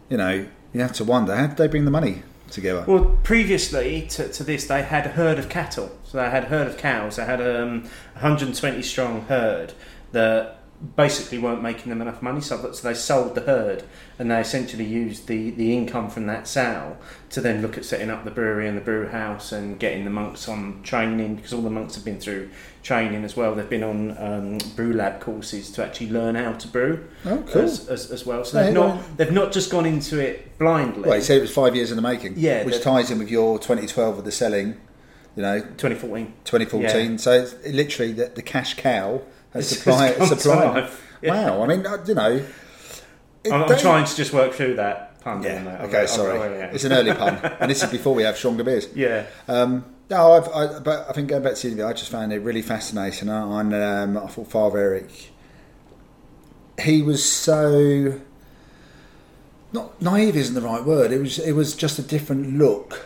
you 0.09 0.17
know, 0.17 0.45
you 0.71 0.81
have 0.81 0.93
to 0.93 1.03
wonder 1.03 1.35
how 1.35 1.47
did 1.47 1.57
they 1.57 1.67
bring 1.67 1.85
the 1.85 1.91
money 1.91 2.21
together? 2.51 2.85
Well, 2.87 3.17
previously 3.23 4.05
to, 4.11 4.31
to 4.31 4.43
this, 4.43 4.67
they 4.67 4.83
had 4.83 5.07
a 5.07 5.09
herd 5.09 5.39
of 5.39 5.49
cattle. 5.49 5.97
So 6.03 6.17
they 6.17 6.29
had 6.29 6.43
a 6.43 6.47
herd 6.47 6.67
of 6.67 6.77
cows. 6.77 7.15
They 7.15 7.25
had 7.25 7.41
um, 7.41 7.89
a 8.15 8.21
120 8.21 8.81
strong 8.83 9.21
herd 9.21 9.73
that 10.11 10.56
basically 10.95 11.39
weren't 11.39 11.63
making 11.63 11.89
them 11.89 12.01
enough 12.01 12.21
money. 12.21 12.39
So, 12.41 12.57
they 12.57 12.93
sold 12.93 13.33
the 13.35 13.41
herd 13.41 13.83
and 14.19 14.29
they 14.29 14.39
essentially 14.39 14.85
used 14.85 15.27
the, 15.27 15.49
the 15.51 15.75
income 15.75 16.09
from 16.09 16.27
that 16.27 16.47
sale 16.47 16.97
to 17.31 17.41
then 17.41 17.61
look 17.61 17.77
at 17.77 17.85
setting 17.85 18.09
up 18.09 18.23
the 18.25 18.31
brewery 18.31 18.67
and 18.67 18.77
the 18.77 18.81
brew 18.81 19.07
house 19.07 19.51
and 19.51 19.79
getting 19.79 20.03
the 20.03 20.09
monks 20.11 20.47
on 20.47 20.81
training 20.83 21.35
because 21.35 21.51
all 21.53 21.61
the 21.61 21.69
monks 21.69 21.95
have 21.95 22.05
been 22.05 22.19
through 22.19 22.49
training 22.83 23.23
as 23.23 23.35
well. 23.35 23.55
They've 23.55 23.69
been 23.69 23.83
on 23.83 24.17
um, 24.17 24.57
brew 24.75 24.93
lab 24.93 25.19
courses 25.19 25.71
to 25.71 25.83
actually 25.83 26.09
learn 26.11 26.35
how 26.35 26.53
to 26.53 26.67
brew 26.67 27.07
Oh, 27.25 27.43
cool. 27.47 27.63
as, 27.63 27.87
as, 27.89 28.11
as 28.11 28.25
well. 28.25 28.45
So 28.45 28.63
they've 28.63 28.73
not 28.73 29.17
they've 29.17 29.31
not 29.31 29.51
just 29.51 29.71
gone 29.71 29.85
into 29.85 30.19
it 30.19 30.57
blindly. 30.59 31.01
Well, 31.01 31.17
he 31.17 31.21
said 31.21 31.37
it 31.37 31.41
was 31.41 31.53
five 31.53 31.75
years 31.75 31.89
in 31.91 31.95
the 31.95 32.01
making. 32.01 32.35
Yeah, 32.37 32.63
which 32.63 32.81
ties 32.81 33.09
in 33.11 33.17
with 33.19 33.29
your 33.31 33.57
2012 33.59 34.15
with 34.15 34.25
the 34.25 34.31
selling, 34.31 34.79
you 35.35 35.41
know, 35.41 35.59
2014. 35.59 36.33
2014. 36.45 37.11
Yeah. 37.11 37.17
So 37.17 37.31
it's 37.33 37.55
literally 37.67 38.13
the, 38.13 38.27
the 38.33 38.41
cash 38.41 38.75
cow 38.75 39.21
has 39.53 39.71
It's 39.71 39.81
supplied. 39.81 40.15
just 40.17 40.19
come 40.19 40.29
to 40.29 40.35
supplied. 40.41 40.75
life. 40.83 41.03
Yeah. 41.21 41.49
Wow, 41.49 41.63
I 41.63 41.67
mean, 41.67 41.85
uh, 41.85 41.97
you 42.05 42.13
know, 42.15 42.31
it- 43.43 43.51
I'm, 43.51 43.63
I'm 43.63 43.77
trying 43.79 44.05
to 44.05 44.15
just 44.15 44.33
work 44.33 44.53
through 44.53 44.75
that 44.75 45.19
pun. 45.21 45.41
Yeah, 45.43 45.63
that. 45.63 45.81
okay, 45.81 46.01
I'll- 46.01 46.07
sorry. 46.07 46.37
I'll- 46.39 46.51
yeah. 46.51 46.65
It's 46.73 46.83
an 46.83 46.91
early 46.93 47.13
pun, 47.13 47.37
and 47.59 47.71
this 47.71 47.83
is 47.83 47.89
before 47.89 48.13
we 48.13 48.23
have 48.23 48.37
stronger 48.37 48.63
beers. 48.63 48.87
yeah. 48.95 49.25
Um, 49.47 49.85
no, 50.09 50.33
I've, 50.33 50.47
I, 50.49 50.79
but 50.79 51.05
I 51.09 51.13
think 51.13 51.27
going 51.29 51.43
back 51.43 51.55
to 51.55 51.61
the 51.63 51.67
interview, 51.69 51.85
I 51.85 51.93
just 51.93 52.11
found 52.11 52.31
it 52.31 52.39
really 52.39 52.61
fascinating. 52.61 53.29
I, 53.29 53.59
and, 53.61 53.73
um, 53.73 54.17
I 54.23 54.27
thought 54.27 54.49
Father 54.49 54.77
Eric, 54.77 55.09
he 56.81 57.01
was 57.01 57.25
so 57.25 58.21
not 59.73 60.01
naive 60.01 60.35
isn't 60.37 60.55
the 60.55 60.61
right 60.61 60.83
word. 60.83 61.11
It 61.11 61.19
was 61.19 61.39
it 61.39 61.53
was 61.53 61.75
just 61.75 61.99
a 61.99 62.01
different 62.01 62.57
look, 62.57 63.05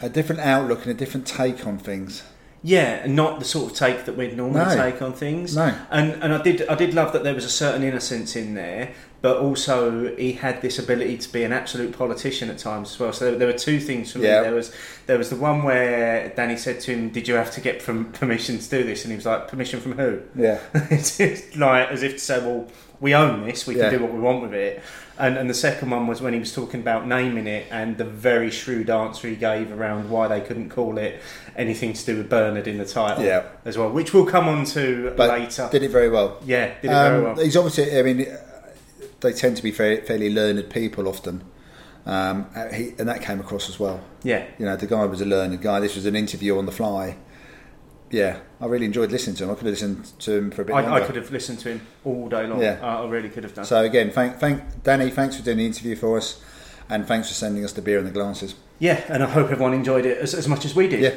a 0.00 0.08
different 0.08 0.40
outlook, 0.42 0.82
and 0.82 0.90
a 0.90 0.94
different 0.94 1.26
take 1.26 1.66
on 1.66 1.78
things. 1.78 2.22
Yeah, 2.68 3.04
and 3.04 3.14
not 3.14 3.38
the 3.38 3.44
sort 3.44 3.70
of 3.70 3.78
take 3.78 4.06
that 4.06 4.16
we'd 4.16 4.36
normally 4.36 4.64
No. 4.64 4.74
take 4.76 5.00
on 5.00 5.12
things. 5.12 5.54
No. 5.54 5.72
and 5.90 6.20
and 6.22 6.32
I 6.34 6.42
did 6.42 6.66
I 6.68 6.74
did 6.74 6.94
love 6.94 7.12
that 7.12 7.22
there 7.22 7.34
was 7.34 7.44
a 7.44 7.48
certain 7.64 7.84
innocence 7.84 8.34
in 8.34 8.54
there, 8.54 8.90
but 9.22 9.36
also 9.36 10.12
he 10.16 10.32
had 10.32 10.62
this 10.62 10.76
ability 10.78 11.18
to 11.18 11.32
be 11.32 11.44
an 11.44 11.52
absolute 11.52 11.96
politician 11.96 12.50
at 12.50 12.58
times 12.58 12.90
as 12.92 12.98
well. 12.98 13.12
So 13.12 13.26
there, 13.26 13.38
there 13.38 13.46
were 13.52 13.58
two 13.68 13.78
things 13.78 14.10
for 14.12 14.18
Yeah. 14.18 14.38
me. 14.38 14.46
There 14.46 14.54
was 14.56 14.72
there 15.06 15.16
was 15.18 15.30
the 15.30 15.36
one 15.36 15.62
where 15.62 16.32
Danny 16.34 16.56
said 16.56 16.80
to 16.80 16.90
him, 16.92 17.10
"Did 17.10 17.28
you 17.28 17.34
have 17.34 17.52
to 17.52 17.60
get 17.60 17.82
from 17.82 18.06
permission 18.06 18.58
to 18.58 18.68
do 18.68 18.82
this?" 18.82 19.04
And 19.04 19.12
he 19.12 19.16
was 19.16 19.26
like, 19.26 19.46
"Permission 19.46 19.80
from 19.80 19.92
who?" 19.92 20.18
Yeah, 20.34 20.58
it's 20.90 21.18
just 21.18 21.56
like 21.56 21.90
as 21.92 22.02
if 22.02 22.14
to 22.14 22.18
say, 22.18 22.38
well, 22.40 22.66
we 23.00 23.14
own 23.14 23.44
this, 23.46 23.66
we 23.66 23.76
Yeah. 23.76 23.90
can 23.90 23.98
do 23.98 24.04
what 24.04 24.12
we 24.14 24.20
want 24.20 24.42
with 24.42 24.54
it. 24.54 24.82
And, 25.18 25.36
and 25.38 25.48
the 25.48 25.54
second 25.54 25.90
one 25.90 26.06
was 26.06 26.20
when 26.20 26.32
he 26.34 26.38
was 26.38 26.52
talking 26.54 26.80
about 26.80 27.06
naming 27.06 27.46
it 27.46 27.66
and 27.70 27.96
the 27.96 28.04
very 28.04 28.50
shrewd 28.50 28.90
answer 28.90 29.28
he 29.28 29.34
gave 29.36 29.72
around 29.72 30.10
why 30.10 30.28
they 30.28 30.40
couldn't 30.42 30.68
call 30.68 30.98
it 30.98 31.20
anything 31.56 31.94
to 31.94 32.04
do 32.04 32.16
with 32.18 32.28
Bernard 32.28 32.66
in 32.68 32.76
the 32.78 32.84
title 32.84 33.24
Yeah. 33.24 33.44
as 33.64 33.78
well, 33.78 33.90
which 33.90 34.12
we'll 34.12 34.26
come 34.26 34.46
on 34.48 34.64
to 34.66 35.12
but 35.16 35.30
later. 35.30 35.68
did 35.72 35.82
it 35.82 35.90
very 35.90 36.10
well. 36.10 36.36
yeah, 36.44 36.66
did 36.82 36.84
it 36.84 36.94
very 36.94 37.16
Um, 37.18 37.24
well. 37.24 37.34
He's 37.36 37.56
obviously. 37.56 37.98
I 37.98 38.02
mean, 38.02 38.26
they 39.20 39.32
tend 39.32 39.56
to 39.56 39.62
be 39.62 39.70
fairly, 39.72 40.02
fairly 40.02 40.28
learned 40.32 40.68
people 40.68 41.08
often, 41.08 41.42
um, 42.04 42.46
he, 42.74 42.92
and 42.98 43.08
that 43.08 43.22
came 43.22 43.40
across 43.40 43.68
as 43.70 43.80
well. 43.80 44.00
Yeah, 44.22 44.44
You 44.58 44.66
know, 44.66 44.76
the 44.76 44.86
guy 44.86 45.04
was 45.06 45.20
a 45.22 45.24
learned 45.26 45.60
guy. 45.62 45.80
This 45.80 45.94
was 45.96 46.04
an 46.04 46.14
interview 46.16 46.58
on 46.58 46.66
the 46.66 46.72
fly. 46.72 47.16
Yeah, 48.10 48.38
I 48.60 48.66
really 48.66 48.86
enjoyed 48.86 49.10
listening 49.10 49.36
to 49.36 49.44
him. 49.44 49.50
I 49.50 49.54
could 49.54 49.66
have 49.66 49.72
listened 49.72 50.04
to 50.20 50.32
him 50.32 50.50
for 50.50 50.62
a 50.62 50.64
bit 50.64 50.74
I, 50.74 50.82
longer. 50.82 51.02
I 51.02 51.06
could 51.06 51.16
have 51.16 51.30
listened 51.30 51.58
to 51.60 51.70
him 51.70 51.86
all 52.04 52.28
day 52.28 52.46
long. 52.46 52.60
Yeah. 52.62 52.78
I, 52.82 53.02
I 53.02 53.08
really 53.08 53.28
could 53.28 53.42
have 53.44 53.54
done. 53.54 53.64
So 53.64 53.82
again, 53.82 54.10
thank, 54.10 54.38
thank 54.38 54.62
Danny. 54.84 55.10
Thanks 55.10 55.36
for 55.36 55.42
doing 55.42 55.58
the 55.58 55.66
interview 55.66 55.96
for 55.96 56.16
us, 56.16 56.40
and 56.88 57.06
thanks 57.06 57.28
for 57.28 57.34
sending 57.34 57.64
us 57.64 57.72
the 57.72 57.82
beer 57.82 57.98
and 57.98 58.06
the 58.06 58.12
glasses. 58.12 58.54
yeah, 58.78 59.02
and 59.08 59.22
I 59.22 59.28
hope 59.28 59.50
everyone 59.50 59.74
enjoyed 59.74 60.06
it 60.06 60.18
as, 60.18 60.34
as 60.34 60.46
much 60.46 60.64
as 60.64 60.74
we 60.74 60.86
did. 60.88 61.00
Yeah, 61.00 61.14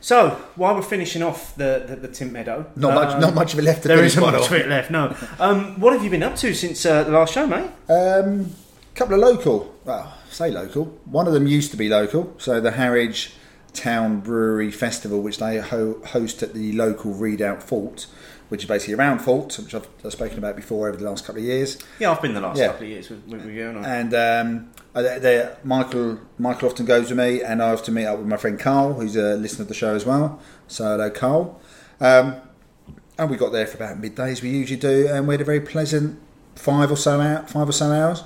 So 0.00 0.30
while 0.56 0.74
we're 0.74 0.82
finishing 0.82 1.22
off 1.22 1.54
the 1.56 1.84
the, 1.86 1.96
the 1.96 2.08
Tynt 2.08 2.32
Meadow, 2.32 2.66
not 2.76 2.94
much, 2.94 3.14
um, 3.14 3.20
not 3.20 3.34
much 3.34 3.52
of 3.52 3.58
it 3.60 3.62
left 3.62 3.82
to 3.82 3.88
There 3.88 4.04
isn't 4.04 4.20
by 4.20 4.32
much 4.32 4.46
of 4.46 4.52
it 4.54 4.68
left. 4.68 4.90
No. 4.90 5.16
Um, 5.38 5.78
what 5.80 5.92
have 5.92 6.02
you 6.02 6.10
been 6.10 6.22
up 6.24 6.36
to 6.36 6.52
since 6.54 6.84
uh, 6.84 7.04
the 7.04 7.12
last 7.12 7.32
show, 7.34 7.46
mate? 7.46 7.70
Um, 7.88 8.50
couple 8.94 9.14
of 9.14 9.20
local. 9.20 9.74
Well, 9.84 10.14
say 10.30 10.50
local. 10.50 10.84
One 11.04 11.26
of 11.26 11.32
them 11.32 11.46
used 11.46 11.70
to 11.70 11.76
be 11.76 11.88
local. 11.88 12.34
So 12.38 12.60
the 12.60 12.72
Harwich 12.72 13.32
Town 13.74 14.20
Brewery 14.20 14.70
Festival, 14.70 15.20
which 15.20 15.38
they 15.38 15.58
ho- 15.58 16.00
host 16.06 16.42
at 16.42 16.54
the 16.54 16.72
local 16.72 17.12
Redoubt 17.12 17.62
Fort, 17.62 18.06
which 18.48 18.62
is 18.62 18.68
basically 18.68 18.94
around 18.94 19.18
fault, 19.20 19.58
which 19.58 19.74
I've, 19.74 19.88
I've 20.04 20.12
spoken 20.12 20.38
about 20.38 20.56
before 20.56 20.88
over 20.88 20.96
the 20.96 21.04
last 21.04 21.24
couple 21.24 21.40
of 21.42 21.46
years. 21.46 21.78
Yeah, 21.98 22.12
I've 22.12 22.22
been 22.22 22.34
the 22.34 22.40
last 22.40 22.58
Yeah. 22.58 22.68
couple 22.68 22.84
of 22.84 22.88
years 22.88 23.10
with, 23.10 23.24
with, 23.26 23.44
with 23.44 23.54
you 23.54 23.68
and 23.68 23.84
I. 23.84 23.96
And 23.96 24.14
um, 24.14 24.70
I- 24.94 25.02
they- 25.02 25.18
they- 25.18 25.52
Michael 25.64 26.20
Michael 26.38 26.68
often 26.70 26.86
goes 26.86 27.10
with 27.10 27.18
me, 27.18 27.42
and 27.42 27.62
I 27.62 27.72
often 27.72 27.94
meet 27.94 28.06
up 28.06 28.18
with 28.18 28.28
my 28.28 28.36
friend 28.36 28.58
Carl, 28.58 28.94
who's 28.94 29.16
a 29.16 29.36
listener 29.36 29.62
of 29.62 29.68
the 29.68 29.74
show 29.74 29.94
as 29.94 30.04
well. 30.06 30.40
So 30.68 30.84
hello, 30.84 31.10
Carl. 31.10 31.60
Um, 32.00 32.36
and 33.18 33.30
we 33.30 33.36
got 33.36 33.52
there 33.52 33.66
for 33.66 33.76
about 33.76 33.98
midday, 33.98 34.30
as 34.32 34.42
we 34.42 34.50
usually 34.50 34.78
do, 34.78 35.08
and 35.08 35.26
we 35.28 35.34
had 35.34 35.40
a 35.40 35.44
very 35.44 35.60
pleasant 35.60 36.18
five 36.56 36.90
or 36.90 36.96
so 36.96 37.20
out, 37.20 37.48
five 37.50 37.68
or 37.68 37.72
so 37.72 37.86
hours. 37.86 38.24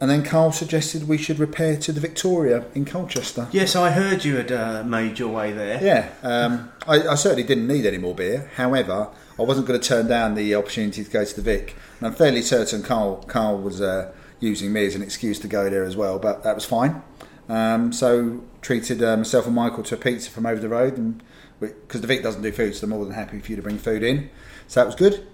And 0.00 0.08
then 0.08 0.24
Carl 0.24 0.50
suggested 0.50 1.06
we 1.06 1.18
should 1.18 1.38
repair 1.38 1.76
to 1.76 1.92
the 1.92 2.00
Victoria 2.00 2.64
in 2.74 2.86
Colchester. 2.86 3.48
Yes, 3.52 3.76
I 3.76 3.90
heard 3.90 4.24
you 4.24 4.36
had 4.36 4.50
uh, 4.50 4.82
made 4.82 5.18
your 5.18 5.28
way 5.28 5.52
there. 5.52 5.82
Yeah, 5.82 6.08
um, 6.22 6.72
I, 6.88 7.08
I 7.08 7.14
certainly 7.16 7.42
didn't 7.42 7.66
need 7.66 7.84
any 7.84 7.98
more 7.98 8.14
beer. 8.14 8.50
However, 8.56 9.08
I 9.38 9.42
wasn't 9.42 9.66
going 9.66 9.78
to 9.78 9.86
turn 9.86 10.06
down 10.06 10.36
the 10.36 10.54
opportunity 10.54 11.04
to 11.04 11.10
go 11.10 11.24
to 11.24 11.36
the 11.36 11.42
Vic, 11.42 11.76
and 11.98 12.06
I'm 12.06 12.14
fairly 12.14 12.40
certain 12.40 12.82
Carl 12.82 13.16
Carl 13.24 13.58
was 13.58 13.82
uh, 13.82 14.12
using 14.38 14.72
me 14.72 14.86
as 14.86 14.94
an 14.94 15.02
excuse 15.02 15.38
to 15.40 15.48
go 15.48 15.68
there 15.68 15.84
as 15.84 15.96
well, 15.96 16.18
but 16.18 16.44
that 16.44 16.54
was 16.54 16.64
fine. 16.64 17.02
Um, 17.50 17.92
so 17.92 18.42
treated 18.62 19.02
uh, 19.02 19.18
myself 19.18 19.44
and 19.44 19.54
Michael 19.54 19.82
to 19.82 19.96
a 19.96 19.98
pizza 19.98 20.30
from 20.30 20.46
over 20.46 20.60
the 20.60 20.68
road, 20.70 20.96
and 20.96 21.22
because 21.60 22.00
the 22.00 22.06
Vic 22.06 22.22
doesn't 22.22 22.40
do 22.40 22.52
food, 22.52 22.74
so 22.74 22.86
they're 22.86 22.96
more 22.96 23.04
than 23.04 23.14
happy 23.14 23.38
for 23.40 23.50
you 23.50 23.56
to 23.56 23.62
bring 23.62 23.76
food 23.76 24.02
in. 24.02 24.30
So 24.66 24.80
that 24.80 24.86
was 24.86 24.94
good. 24.94 25.26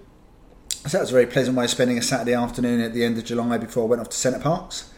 So 0.86 0.98
that 0.98 1.02
was 1.02 1.10
a 1.10 1.14
very 1.14 1.26
pleasant 1.26 1.56
way 1.56 1.64
of 1.64 1.70
spending 1.70 1.98
a 1.98 2.02
Saturday 2.02 2.34
afternoon 2.34 2.80
at 2.80 2.94
the 2.94 3.02
end 3.04 3.18
of 3.18 3.24
July 3.24 3.58
before 3.58 3.84
I 3.84 3.86
went 3.86 4.00
off 4.00 4.08
to 4.10 4.16
Center 4.16 4.38
Parcs. 4.38 4.88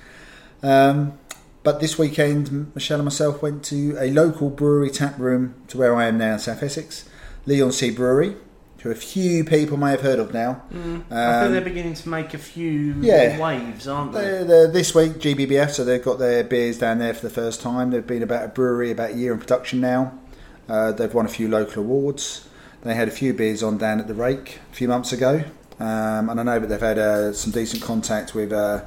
Um, 0.62 1.18
but 1.62 1.80
this 1.80 1.98
weekend, 1.98 2.72
Michelle 2.74 2.98
and 2.98 3.06
myself 3.06 3.40
went 3.40 3.64
to 3.66 3.96
a 3.98 4.10
local 4.10 4.50
brewery 4.50 4.90
tap 4.90 5.18
room 5.18 5.54
to 5.68 5.78
where 5.78 5.94
I 5.94 6.06
am 6.06 6.18
now 6.18 6.34
in 6.34 6.38
South 6.40 6.62
Essex, 6.62 7.08
Leigh-on-Sea 7.46 7.90
Brewery, 7.92 8.36
who 8.82 8.90
a 8.90 8.94
few 8.94 9.44
people 9.44 9.78
may 9.78 9.90
have 9.92 10.02
heard 10.02 10.18
of 10.18 10.34
now. 10.34 10.62
I 10.70 10.74
think 10.74 11.04
Um, 11.10 11.52
they're 11.52 11.60
beginning 11.62 11.94
to 11.94 12.08
make 12.10 12.34
a 12.34 12.38
few 12.38 12.94
yeah. 13.00 13.40
waves, 13.40 13.88
aren't 13.88 14.12
they? 14.12 14.20
They're, 14.20 14.44
they're 14.44 14.68
this 14.68 14.94
week 14.94 15.14
GBBF, 15.14 15.70
so 15.70 15.84
they've 15.84 16.04
got 16.04 16.18
their 16.18 16.44
beers 16.44 16.78
down 16.78 16.98
there 16.98 17.14
for 17.14 17.26
the 17.26 17.32
first 17.32 17.62
time. 17.62 17.90
They've 17.92 18.06
been 18.06 18.22
about 18.22 18.44
a 18.44 18.48
brewery 18.48 18.90
about 18.90 19.12
a 19.12 19.14
year 19.14 19.32
in 19.32 19.38
production 19.38 19.80
now. 19.80 20.18
Uh, 20.68 20.92
they've 20.92 21.12
won 21.12 21.24
a 21.24 21.30
few 21.30 21.48
local 21.48 21.82
awards. 21.82 22.46
They 22.82 22.94
had 22.94 23.08
a 23.08 23.10
few 23.10 23.32
beers 23.32 23.62
on 23.62 23.78
down 23.78 24.00
at 24.00 24.06
the 24.06 24.14
Rake 24.14 24.60
a 24.70 24.74
few 24.74 24.86
months 24.86 25.12
ago, 25.12 25.44
um, 25.80 26.28
and 26.30 26.40
I 26.40 26.42
know 26.42 26.58
that 26.60 26.66
they've 26.68 26.80
had 26.80 26.98
uh, 26.98 27.32
some 27.32 27.52
decent 27.52 27.82
contact 27.82 28.34
with 28.34 28.52
uh, 28.52 28.84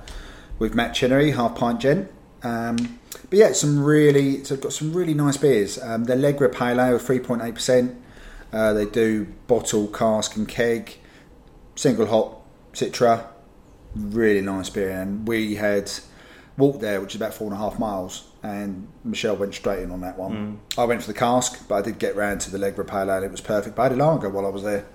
with 0.60 0.76
Matt 0.76 0.94
Chinnery, 0.94 1.32
half 1.32 1.56
pint 1.56 1.80
gent. 1.80 2.12
Um, 2.44 3.00
but 3.30 3.40
yeah, 3.40 3.52
some 3.54 3.84
really, 3.84 4.44
so 4.44 4.56
they've 4.56 4.64
got 4.64 4.74
some 4.74 4.94
really 4.94 5.14
nice 5.14 5.38
beers. 5.38 5.82
Um, 5.82 6.06
their 6.06 6.18
Legra 6.18 6.52
Pale 6.52 6.80
Ale, 6.82 7.00
three 7.00 7.20
point 7.20 7.42
eight 7.42 7.56
percent. 7.56 7.96
Uh, 8.52 8.74
They 8.74 8.86
do 8.86 9.26
bottle, 9.48 9.88
cask, 9.88 10.36
and 10.36 10.48
keg, 10.48 10.98
single 11.76 12.08
hop, 12.08 12.46
Citra, 12.74 13.26
really 13.96 14.42
nice 14.42 14.70
beer. 14.70 14.90
And 14.90 15.28
we 15.28 15.56
had 15.56 15.92
walked 16.58 16.82
there, 16.82 17.00
which 17.00 17.16
is 17.16 17.22
about 17.22 17.34
four 17.34 17.48
and 17.48 17.56
a 17.56 17.58
half 17.58 17.80
miles, 17.80 18.28
and 18.44 18.88
Michelle 19.06 19.38
went 19.38 19.54
straight 19.54 19.82
in 19.84 19.92
on 19.92 20.02
that 20.02 20.18
one. 20.18 20.60
I 20.78 20.84
went 20.84 21.02
for 21.02 21.08
the 21.08 21.18
cask, 21.18 21.66
but 21.68 21.76
I 21.76 21.82
did 21.82 21.98
get 22.00 22.16
round 22.16 22.42
to 22.42 22.52
the 22.52 22.58
Legra 22.58 22.86
Pale 22.86 23.10
Ale. 23.12 23.24
It 23.24 23.32
was 23.32 23.42
perfect. 23.42 23.76
But 23.76 23.82
I 23.84 23.86
had 23.86 23.94
a 23.94 24.04
lager 24.04 24.30
while 24.30 24.46
I 24.46 24.50
was 24.50 24.64
there, 24.64 24.86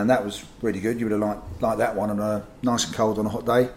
and 0.00 0.10
that 0.10 0.24
was 0.24 0.44
really 0.62 0.80
good. 0.80 0.98
You 0.98 1.06
would 1.06 1.12
have 1.12 1.20
liked, 1.20 1.62
liked 1.62 1.78
that 1.78 1.94
one 1.96 2.10
on 2.10 2.20
a 2.20 2.46
nice 2.62 2.86
and 2.86 2.94
cold 2.94 3.18
on 3.18 3.26
a 3.26 3.28
hot 3.28 3.44
day. 3.46 3.68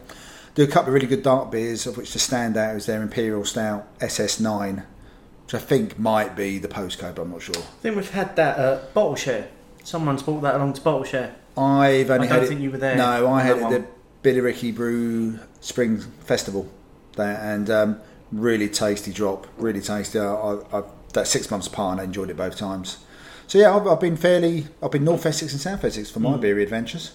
Do 0.56 0.64
a 0.64 0.68
couple 0.68 0.90
of 0.90 0.94
really 0.96 1.08
good 1.08 1.24
dark 1.24 1.52
beers, 1.52 1.86
of 1.86 1.98
which 1.98 2.14
the 2.14 2.20
standout 2.20 2.76
is 2.76 2.86
their 2.88 3.02
Imperial 3.02 3.46
Stout 3.46 3.88
SS9, 4.00 4.84
which 5.46 5.54
I 5.54 5.60
think 5.60 6.00
might 6.00 6.36
be 6.36 6.58
the 6.58 6.68
postcode, 6.68 7.16
but 7.16 7.22
I'm 7.24 7.32
not 7.32 7.42
sure. 7.42 7.56
I 7.58 7.82
think 7.82 7.96
we've 7.96 8.10
had 8.10 8.36
that 8.38 8.58
at 8.58 8.94
Bottle 8.94 9.16
Share. 9.16 9.50
Someone's 9.84 10.24
brought 10.24 10.42
that 10.42 10.56
along 10.56 10.74
to 10.74 10.82
Bottle 10.82 11.04
Share. 11.04 11.36
I've 11.56 12.10
only 12.10 12.28
I 12.28 12.30
don't 12.30 12.30
had 12.30 12.44
it. 12.44 12.48
think 12.48 12.62
you 12.62 12.72
were 12.72 12.78
there 12.78 12.96
No, 12.96 13.28
I 13.32 13.42
had 13.42 13.58
it 13.58 13.64
at 13.64 13.70
the 13.70 13.88
Billericay 14.30 14.76
Brew 14.76 15.40
Spring 15.62 16.00
Festival, 16.00 16.70
there, 17.16 17.40
and 17.42 17.70
um, 17.70 18.00
really 18.32 18.70
tasty 18.70 19.12
drop, 19.12 19.48
really 19.58 19.82
tasty. 19.82 20.20
I, 20.20 20.60
I, 20.74 20.84
that's 21.14 21.30
six 21.30 21.50
months 21.50 21.68
apart, 21.68 21.94
and 21.94 22.02
I 22.02 22.04
enjoyed 22.04 22.30
it 22.30 22.38
both 22.38 22.58
times. 22.58 22.98
So 23.48 23.58
yeah, 23.58 23.76
I've, 23.76 23.88
I've 23.88 24.00
been 24.00 24.18
fairly. 24.18 24.68
I've 24.84 24.92
been 24.92 25.04
North 25.06 25.26
Essex 25.26 25.52
and 25.54 25.62
South 25.62 25.84
Essex 25.84 26.10
for 26.10 26.20
my 26.20 26.34
Hmm. 26.34 26.42
beery 26.42 26.64
adventures. 26.64 27.12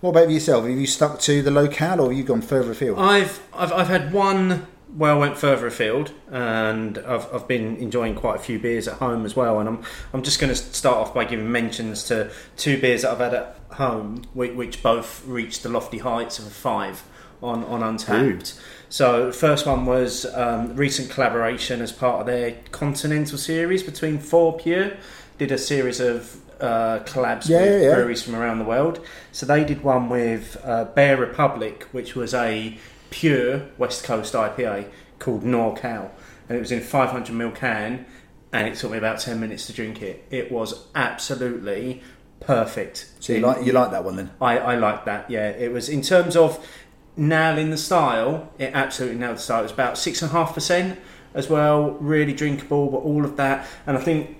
What 0.00 0.10
about 0.10 0.30
yourself? 0.30 0.64
Have 0.66 0.78
you 0.78 0.86
stuck 0.86 1.20
to 1.20 1.42
the 1.42 1.50
locale, 1.50 2.00
or 2.00 2.08
have 2.08 2.16
you 2.18 2.24
gone 2.24 2.40
further 2.42 2.72
afield? 2.72 2.98
I've, 2.98 3.40
I've 3.52 3.72
I've 3.72 3.88
had 3.88 4.12
one 4.12 4.66
where 4.96 5.12
I 5.12 5.14
went 5.14 5.38
further 5.38 5.66
afield, 5.68 6.12
and 6.32 6.98
I've, 6.98 7.32
I've 7.32 7.46
been 7.46 7.76
enjoying 7.76 8.14
quite 8.16 8.36
a 8.36 8.42
few 8.42 8.58
beers 8.58 8.88
at 8.88 8.94
home 8.94 9.24
as 9.24 9.36
well. 9.36 9.60
And 9.60 9.68
I'm 9.68 9.82
I'm 10.12 10.22
just 10.22 10.40
going 10.40 10.48
to 10.52 10.56
start 10.56 10.96
off 10.96 11.14
by 11.14 11.24
giving 11.24 11.52
mentions 11.52 12.02
to 12.04 12.30
two 12.56 12.80
beers 12.80 13.02
that 13.02 13.12
I've 13.12 13.18
had 13.18 13.34
at 13.34 13.56
home, 13.72 14.24
which, 14.32 14.52
which 14.54 14.82
both 14.82 15.24
reached 15.26 15.62
the 15.62 15.68
lofty 15.68 15.98
heights 15.98 16.38
of 16.40 16.46
a 16.46 16.50
five 16.50 17.04
on 17.42 17.62
on 17.64 17.80
Untappd. 17.82 18.58
So 18.88 19.30
first 19.30 19.66
one 19.66 19.86
was 19.86 20.24
um, 20.34 20.74
recent 20.74 21.10
collaboration 21.10 21.80
as 21.82 21.92
part 21.92 22.20
of 22.22 22.26
their 22.26 22.56
Continental 22.72 23.38
series 23.38 23.82
between 23.84 24.18
Fourpure. 24.18 24.96
Did 25.40 25.52
a 25.52 25.56
series 25.56 26.00
of 26.00 26.36
uh, 26.60 26.98
collabs 27.06 27.48
Yeah, 27.48 27.62
with 27.62 27.70
yeah, 27.82 27.88
yeah. 27.88 27.94
breweries 27.94 28.22
from 28.22 28.34
around 28.36 28.58
the 28.58 28.66
world. 28.66 29.00
So 29.32 29.46
they 29.46 29.64
did 29.64 29.82
one 29.82 30.10
with 30.10 30.58
uh, 30.62 30.84
Bear 30.84 31.16
Republic, 31.16 31.84
which 31.92 32.14
was 32.14 32.34
a 32.34 32.76
pure 33.08 33.62
West 33.78 34.04
Coast 34.04 34.34
IPA 34.34 34.90
called 35.18 35.42
NorCal, 35.42 36.10
and 36.46 36.58
it 36.58 36.60
was 36.60 36.70
in 36.70 36.80
a 36.80 36.82
500ml 36.82 37.54
can, 37.54 38.04
and 38.52 38.68
it 38.68 38.74
took 38.76 38.90
me 38.92 38.98
about 38.98 39.18
10 39.18 39.40
minutes 39.40 39.66
to 39.68 39.72
drink 39.72 40.02
it. 40.02 40.26
It 40.30 40.52
was 40.52 40.86
absolutely 40.94 42.02
perfect. 42.40 43.06
so 43.20 43.32
you 43.32 43.40
like 43.40 43.64
you 43.64 43.72
like 43.72 43.92
that 43.92 44.04
one 44.04 44.16
then? 44.16 44.30
I, 44.42 44.58
I 44.58 44.74
like 44.74 45.06
that. 45.06 45.30
Yeah, 45.30 45.48
it 45.48 45.72
was 45.72 45.88
in 45.88 46.02
terms 46.02 46.36
of 46.36 46.62
nailing 47.16 47.70
the 47.70 47.78
style. 47.78 48.52
It 48.58 48.72
absolutely 48.74 49.18
nailed 49.18 49.36
the 49.36 49.40
style. 49.40 49.60
It 49.60 49.62
was 49.62 49.72
about 49.72 49.96
six 49.96 50.20
and 50.20 50.30
a 50.30 50.34
half 50.34 50.52
percent 50.52 50.98
as 51.32 51.48
well. 51.48 51.92
Really 51.92 52.34
drinkable, 52.34 52.90
but 52.90 52.98
all 52.98 53.24
of 53.24 53.38
that. 53.38 53.66
And 53.86 53.96
I 53.96 54.00
think 54.02 54.36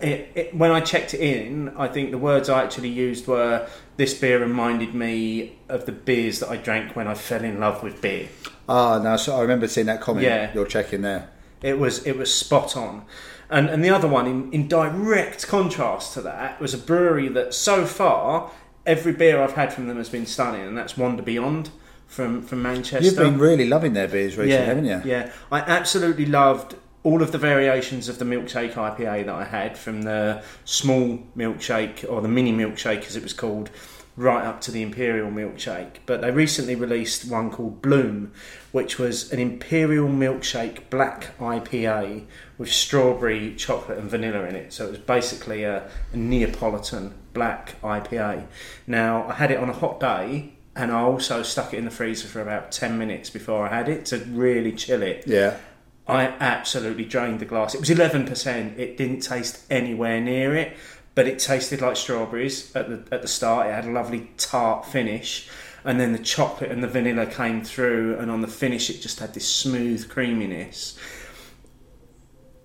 it, 0.00 0.32
it, 0.34 0.54
when 0.54 0.70
I 0.70 0.80
checked 0.80 1.14
it 1.14 1.20
in, 1.20 1.70
I 1.76 1.88
think 1.88 2.10
the 2.10 2.18
words 2.18 2.48
I 2.48 2.62
actually 2.62 2.88
used 2.88 3.26
were, 3.26 3.68
"This 3.96 4.14
beer 4.14 4.40
reminded 4.40 4.94
me 4.94 5.58
of 5.68 5.86
the 5.86 5.92
beers 5.92 6.40
that 6.40 6.48
I 6.48 6.56
drank 6.56 6.96
when 6.96 7.06
I 7.06 7.14
fell 7.14 7.44
in 7.44 7.60
love 7.60 7.82
with 7.82 8.00
beer." 8.00 8.28
Ah, 8.68 8.98
no. 8.98 9.16
So 9.16 9.36
I 9.36 9.40
remember 9.42 9.68
seeing 9.68 9.86
that 9.86 10.00
comment. 10.00 10.24
Yeah. 10.24 10.52
you're 10.54 10.66
checking 10.66 11.02
there. 11.02 11.28
It 11.62 11.78
was 11.78 12.06
it 12.06 12.16
was 12.16 12.32
spot 12.34 12.76
on. 12.76 13.04
And 13.50 13.68
and 13.68 13.84
the 13.84 13.90
other 13.90 14.08
one 14.08 14.26
in, 14.26 14.52
in 14.52 14.68
direct 14.68 15.46
contrast 15.46 16.14
to 16.14 16.22
that 16.22 16.60
was 16.60 16.72
a 16.72 16.78
brewery 16.78 17.28
that 17.28 17.52
so 17.52 17.84
far 17.84 18.50
every 18.86 19.12
beer 19.12 19.42
I've 19.42 19.52
had 19.52 19.72
from 19.72 19.88
them 19.88 19.96
has 19.96 20.08
been 20.08 20.26
stunning, 20.26 20.62
and 20.62 20.76
that's 20.76 20.96
Wander 20.96 21.22
Beyond 21.22 21.70
from 22.06 22.42
from 22.42 22.62
Manchester. 22.62 23.04
You've 23.04 23.16
been 23.16 23.38
really 23.38 23.66
loving 23.68 23.92
their 23.92 24.08
beers 24.08 24.36
recently, 24.36 24.52
yeah, 24.52 24.64
haven't 24.64 24.84
you? 24.86 25.02
Yeah, 25.04 25.32
I 25.50 25.60
absolutely 25.60 26.26
loved 26.26 26.76
all 27.02 27.22
of 27.22 27.32
the 27.32 27.38
variations 27.38 28.08
of 28.08 28.18
the 28.18 28.24
milkshake 28.24 28.74
IPA 28.74 29.26
that 29.26 29.34
I 29.34 29.44
had, 29.44 29.78
from 29.78 30.02
the 30.02 30.42
small 30.64 31.18
milkshake 31.36 32.08
or 32.10 32.20
the 32.20 32.28
mini 32.28 32.52
milkshake 32.52 33.06
as 33.06 33.16
it 33.16 33.22
was 33.22 33.32
called, 33.32 33.70
right 34.16 34.44
up 34.44 34.60
to 34.60 34.70
the 34.70 34.82
imperial 34.82 35.30
milkshake. 35.30 35.96
But 36.04 36.20
they 36.20 36.30
recently 36.30 36.74
released 36.74 37.30
one 37.30 37.50
called 37.50 37.80
Bloom, 37.80 38.32
which 38.70 38.98
was 38.98 39.32
an 39.32 39.38
imperial 39.38 40.08
milkshake 40.08 40.90
black 40.90 41.38
IPA 41.38 42.26
with 42.58 42.70
strawberry, 42.70 43.54
chocolate, 43.54 43.98
and 43.98 44.10
vanilla 44.10 44.44
in 44.44 44.54
it. 44.54 44.72
So 44.72 44.86
it 44.86 44.90
was 44.90 44.98
basically 44.98 45.64
a, 45.64 45.88
a 46.12 46.16
Neapolitan 46.16 47.14
black 47.32 47.80
IPA. 47.82 48.46
Now 48.86 49.26
I 49.26 49.34
had 49.34 49.50
it 49.50 49.58
on 49.58 49.70
a 49.70 49.74
hot 49.74 50.00
day. 50.00 50.54
And 50.76 50.92
I 50.92 51.00
also 51.00 51.42
stuck 51.42 51.74
it 51.74 51.78
in 51.78 51.84
the 51.84 51.90
freezer 51.90 52.28
for 52.28 52.40
about 52.40 52.70
10 52.70 52.96
minutes 52.96 53.28
before 53.28 53.66
I 53.66 53.74
had 53.74 53.88
it 53.88 54.06
to 54.06 54.18
really 54.18 54.70
chill 54.70 55.02
it. 55.02 55.24
Yeah. 55.26 55.56
I 56.06 56.26
absolutely 56.40 57.04
drained 57.04 57.40
the 57.40 57.44
glass. 57.44 57.74
It 57.74 57.80
was 57.80 57.90
11%. 57.90 58.78
It 58.78 58.96
didn't 58.96 59.20
taste 59.20 59.64
anywhere 59.70 60.20
near 60.20 60.56
it, 60.56 60.76
but 61.14 61.26
it 61.26 61.38
tasted 61.38 61.80
like 61.80 61.96
strawberries 61.96 62.74
at 62.74 62.88
the 62.88 63.14
at 63.14 63.22
the 63.22 63.28
start. 63.28 63.66
It 63.66 63.72
had 63.72 63.84
a 63.84 63.90
lovely 63.90 64.30
tart 64.36 64.86
finish, 64.86 65.48
and 65.84 66.00
then 66.00 66.12
the 66.12 66.18
chocolate 66.18 66.70
and 66.70 66.82
the 66.82 66.88
vanilla 66.88 67.26
came 67.26 67.62
through, 67.62 68.16
and 68.18 68.30
on 68.30 68.40
the 68.40 68.48
finish, 68.48 68.90
it 68.90 69.00
just 69.00 69.20
had 69.20 69.34
this 69.34 69.48
smooth 69.48 70.08
creaminess. 70.08 70.98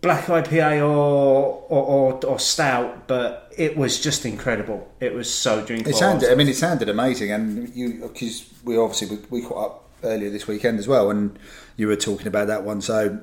Black 0.01 0.25
IPA 0.25 0.81
or 0.81 1.65
or, 1.67 2.13
or, 2.13 2.25
or 2.25 2.39
stout, 2.39 3.07
but 3.07 3.51
it 3.57 3.75
was 3.75 4.01
just 4.01 4.25
incredible. 4.25 4.91
It 4.99 5.13
was 5.13 5.31
so 5.31 5.65
drinkable. 5.65 5.91
It 5.91 5.99
sounded. 5.99 6.31
I 6.31 6.35
mean, 6.35 6.47
it 6.47 6.55
sounded 6.55 6.89
amazing, 6.89 7.31
and 7.31 7.69
you 7.75 8.01
because 8.01 8.47
we 8.63 8.77
obviously 8.77 9.17
we, 9.17 9.41
we 9.41 9.47
caught 9.47 9.65
up 9.65 9.89
earlier 10.03 10.29
this 10.29 10.47
weekend 10.47 10.79
as 10.79 10.87
well, 10.87 11.09
and 11.09 11.37
you 11.77 11.87
were 11.87 11.95
talking 11.95 12.27
about 12.27 12.47
that 12.47 12.63
one. 12.63 12.81
So 12.81 13.19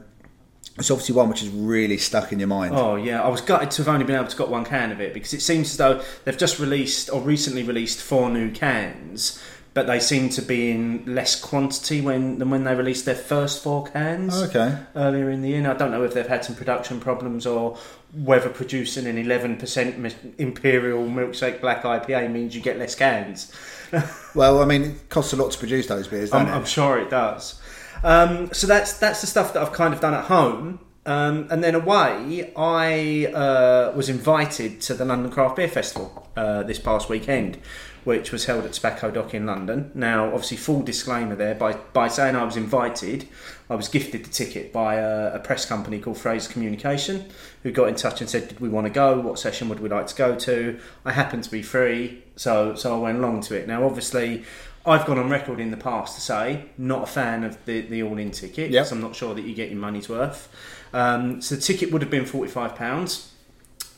it's 0.79 0.91
obviously 0.91 1.15
one 1.15 1.29
which 1.29 1.43
is 1.43 1.49
really 1.49 1.99
stuck 1.99 2.33
in 2.33 2.39
your 2.39 2.49
mind. 2.49 2.75
Oh 2.75 2.97
yeah, 2.97 3.23
I 3.23 3.29
was 3.29 3.41
gutted 3.41 3.71
to 3.73 3.83
have 3.83 3.89
only 3.93 4.05
been 4.05 4.17
able 4.17 4.29
to 4.29 4.37
got 4.37 4.49
one 4.49 4.65
can 4.65 4.91
of 4.93 5.01
it 5.01 5.13
because 5.13 5.35
it 5.35 5.43
seems 5.43 5.71
as 5.71 5.77
though 5.77 6.03
they've 6.25 6.39
just 6.39 6.59
released 6.59 7.11
or 7.11 7.21
recently 7.21 7.63
released 7.63 8.01
four 8.01 8.31
new 8.31 8.51
cans, 8.51 9.43
but 9.75 9.87
they 9.87 10.01
seem 10.01 10.29
to 10.31 10.43
be 10.43 10.71
in 10.71 11.05
less 11.07 11.39
quantity 11.39 12.01
when 12.01 12.39
than 12.39 12.49
when 12.51 12.65
they 12.65 12.75
released 12.75 13.05
their 13.05 13.15
first 13.15 13.63
four 13.63 13.85
cans 13.87 14.35
oh, 14.35 14.45
Okay. 14.45 14.79
earlier 14.97 15.31
in 15.31 15.43
the 15.43 15.51
year. 15.51 15.61
Now, 15.61 15.73
I 15.73 15.77
don't 15.77 15.91
know 15.91 16.05
if 16.05 16.15
they've 16.15 16.27
had 16.27 16.45
some 16.45 16.57
production 16.57 17.01
problems 17.01 17.47
or 17.47 17.77
whether 18.15 18.51
producing 18.51 19.07
an 19.07 19.17
11% 19.17 20.39
Imperial 20.39 21.05
Milkshake 21.05 21.63
Black 21.63 21.83
IPA 21.83 22.31
means 22.31 22.55
you 22.55 22.61
get 22.61 22.79
less 22.79 22.95
cans. 22.95 23.53
Well, 24.35 24.63
I 24.63 24.65
mean, 24.65 24.83
it 24.85 25.11
costs 25.11 25.35
a 25.35 25.37
lot 25.37 25.51
to 25.51 25.59
produce 25.59 25.87
those 25.87 26.09
beers, 26.09 26.33
I'm, 26.33 26.47
I'm 26.47 26.65
sure 26.65 26.99
it 26.99 27.11
does. 27.11 27.61
Um, 28.05 28.53
so 28.53 28.67
that's 28.67 28.95
that's 28.95 29.21
the 29.21 29.27
stuff 29.27 29.53
that 29.53 29.63
I've 29.63 29.73
kind 29.73 29.95
of 29.95 30.01
done 30.01 30.15
at 30.15 30.25
home. 30.25 30.81
Um, 31.05 31.49
and 31.51 31.65
then 31.65 31.75
away, 31.75 32.53
I 32.57 33.27
uh, 33.27 33.93
was 33.97 34.09
invited 34.09 34.81
to 34.83 34.95
the 34.95 35.05
London 35.05 35.33
Craft 35.33 35.57
Beer 35.57 35.69
Festival 35.69 36.29
uh, 36.37 36.63
this 36.63 36.79
past 36.79 37.09
weekend, 37.09 37.59
which 38.05 38.31
was 38.31 38.45
held 38.45 38.65
at 38.65 38.73
Tobacco 38.73 39.11
Dock 39.11 39.35
in 39.35 39.45
London. 39.45 39.91
Now, 39.95 40.27
obviously, 40.27 40.59
full 40.59 40.83
disclaimer 40.83 41.35
there 41.35 41.57
by, 41.57 41.73
by 41.73 42.07
saying 42.07 42.37
I 42.37 42.45
was 42.45 42.57
invited, 42.57 43.27
I 43.69 43.75
was 43.75 43.89
gifted 43.89 44.25
the 44.25 44.31
ticket 44.31 44.73
by 44.73 44.95
a, 44.97 45.35
a 45.35 45.39
press 45.41 45.67
company 45.67 45.99
called 45.99 46.19
Fraser 46.19 46.53
Communication, 46.53 47.27
who 47.65 47.73
got 47.73 47.89
in 47.89 47.97
touch 47.97 48.21
and 48.21 48.31
said, 48.31 48.47
Did 48.47 48.61
we 48.61 48.69
want 48.69 48.87
to 48.87 48.93
go? 48.93 49.19
What 49.19 49.41
session 49.41 49.69
would 49.71 49.81
we 49.81 49.89
like 49.89 50.07
to 50.07 50.15
go 50.15 50.37
to? 50.37 50.79
I 51.05 51.11
happened 51.11 51.43
to 51.45 51.51
be 51.51 51.63
free, 51.63 52.23
so, 52.37 52.77
so 52.77 52.95
I 52.95 52.99
went 53.01 53.19
along 53.19 53.41
to 53.43 53.57
it. 53.57 53.67
Now, 53.67 53.85
obviously, 53.85 54.45
I've 54.85 55.07
gone 55.07 55.19
on 55.19 55.31
record 55.31 55.61
in 55.61 55.71
the 55.71 55.77
past 55.77 56.15
to 56.17 56.21
say 56.21 56.65
not 56.77 57.05
a 57.05 57.07
fan 57.07 57.45
of 57.45 57.65
the, 57.67 57.83
the 57.83 58.03
all 58.03 58.19
in 58.19 58.31
ticket 58.33 58.71
Yep. 58.73 58.91
I'm 58.93 59.01
not 59.01 59.15
sure 59.15 59.33
that 59.35 59.43
you 59.45 59.55
get 59.55 59.71
your 59.71 59.79
money's 59.79 60.09
worth. 60.09 60.49
Um, 60.93 61.41
so 61.41 61.55
the 61.55 61.61
ticket 61.61 61.93
would 61.93 62.03
have 62.03 62.11
been 62.11 62.27
forty 62.27 62.51
five 62.51 62.75
pounds. 62.75 63.33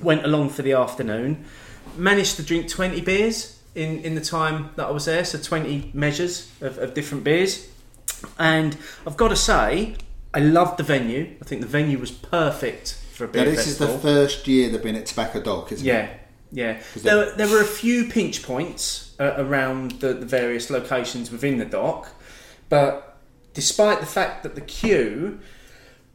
Went 0.00 0.24
along 0.24 0.50
for 0.50 0.62
the 0.62 0.72
afternoon, 0.72 1.44
managed 1.96 2.36
to 2.36 2.42
drink 2.42 2.68
twenty 2.68 3.00
beers 3.00 3.60
in, 3.74 4.00
in 4.00 4.14
the 4.14 4.20
time 4.20 4.70
that 4.76 4.86
I 4.86 4.90
was 4.90 5.04
there, 5.06 5.24
so 5.24 5.38
twenty 5.38 5.90
measures 5.94 6.50
of, 6.60 6.78
of 6.78 6.94
different 6.94 7.24
beers. 7.24 7.68
And 8.38 8.76
I've 9.06 9.16
got 9.16 9.28
to 9.28 9.36
say, 9.36 9.94
I 10.32 10.40
loved 10.40 10.78
the 10.78 10.82
venue. 10.82 11.30
I 11.40 11.44
think 11.44 11.60
the 11.60 11.66
venue 11.68 11.98
was 11.98 12.10
perfect 12.10 12.94
for 13.12 13.24
a 13.24 13.26
Now, 13.28 13.32
beer 13.32 13.44
this 13.46 13.66
is 13.66 13.78
the 13.78 13.88
first 13.88 14.46
year 14.48 14.68
they've 14.68 14.82
been 14.82 14.96
at 14.96 15.06
Tobacco 15.06 15.40
Dock, 15.40 15.72
isn't 15.72 15.86
Yeah, 15.86 16.04
it? 16.06 16.20
yeah. 16.52 16.82
they- 16.94 17.00
There, 17.02 17.16
were- 17.16 17.32
there 17.36 17.48
were 17.48 17.60
a 17.60 17.66
few 17.66 18.08
pinch 18.08 18.42
points 18.42 19.03
uh, 19.18 19.34
around 19.36 19.92
the, 20.00 20.14
the 20.14 20.26
various 20.26 20.70
locations 20.70 21.30
within 21.30 21.58
the 21.58 21.64
dock, 21.64 22.10
but 22.68 23.16
despite 23.52 24.00
the 24.00 24.06
fact 24.06 24.42
that 24.42 24.54
the 24.54 24.60
queue, 24.60 25.40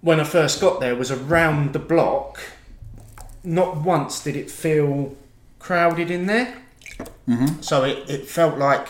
when 0.02 0.20
I 0.20 0.24
first 0.24 0.62
got 0.62 0.80
there, 0.80 0.96
was 0.96 1.12
around 1.12 1.74
the 1.74 1.80
block, 1.80 2.40
not 3.44 3.78
once 3.78 4.24
did 4.24 4.36
it 4.36 4.52
feel 4.52 5.16
crowded 5.60 6.12
in 6.12 6.26
there. 6.26 6.62
Mm-hmm. 7.28 7.62
So 7.62 7.84
it, 7.84 8.10
it 8.10 8.28
felt 8.28 8.58
like 8.58 8.90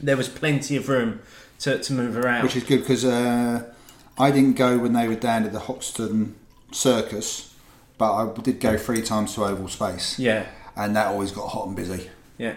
there 0.00 0.16
was 0.16 0.28
plenty 0.28 0.76
of 0.76 0.88
room 0.88 1.20
to, 1.60 1.78
to 1.78 1.92
move 1.92 2.16
around. 2.16 2.44
Which 2.44 2.56
is 2.56 2.64
good 2.64 2.80
because 2.80 3.04
uh, 3.04 3.72
I 4.18 4.30
didn't 4.30 4.54
go 4.54 4.78
when 4.78 4.92
they 4.92 5.08
were 5.08 5.14
down 5.14 5.44
at 5.44 5.52
the 5.52 5.60
Hoxton 5.60 6.34
Circus, 6.72 7.54
but 7.98 8.12
I 8.14 8.32
did 8.40 8.60
go 8.60 8.76
three 8.76 9.02
times 9.02 9.34
to 9.34 9.44
Oval 9.44 9.68
Space, 9.68 10.18
yeah. 10.18 10.46
and 10.76 10.94
that 10.96 11.06
always 11.06 11.32
got 11.32 11.48
hot 11.48 11.66
and 11.66 11.76
busy. 11.76 12.10
Yeah, 12.38 12.56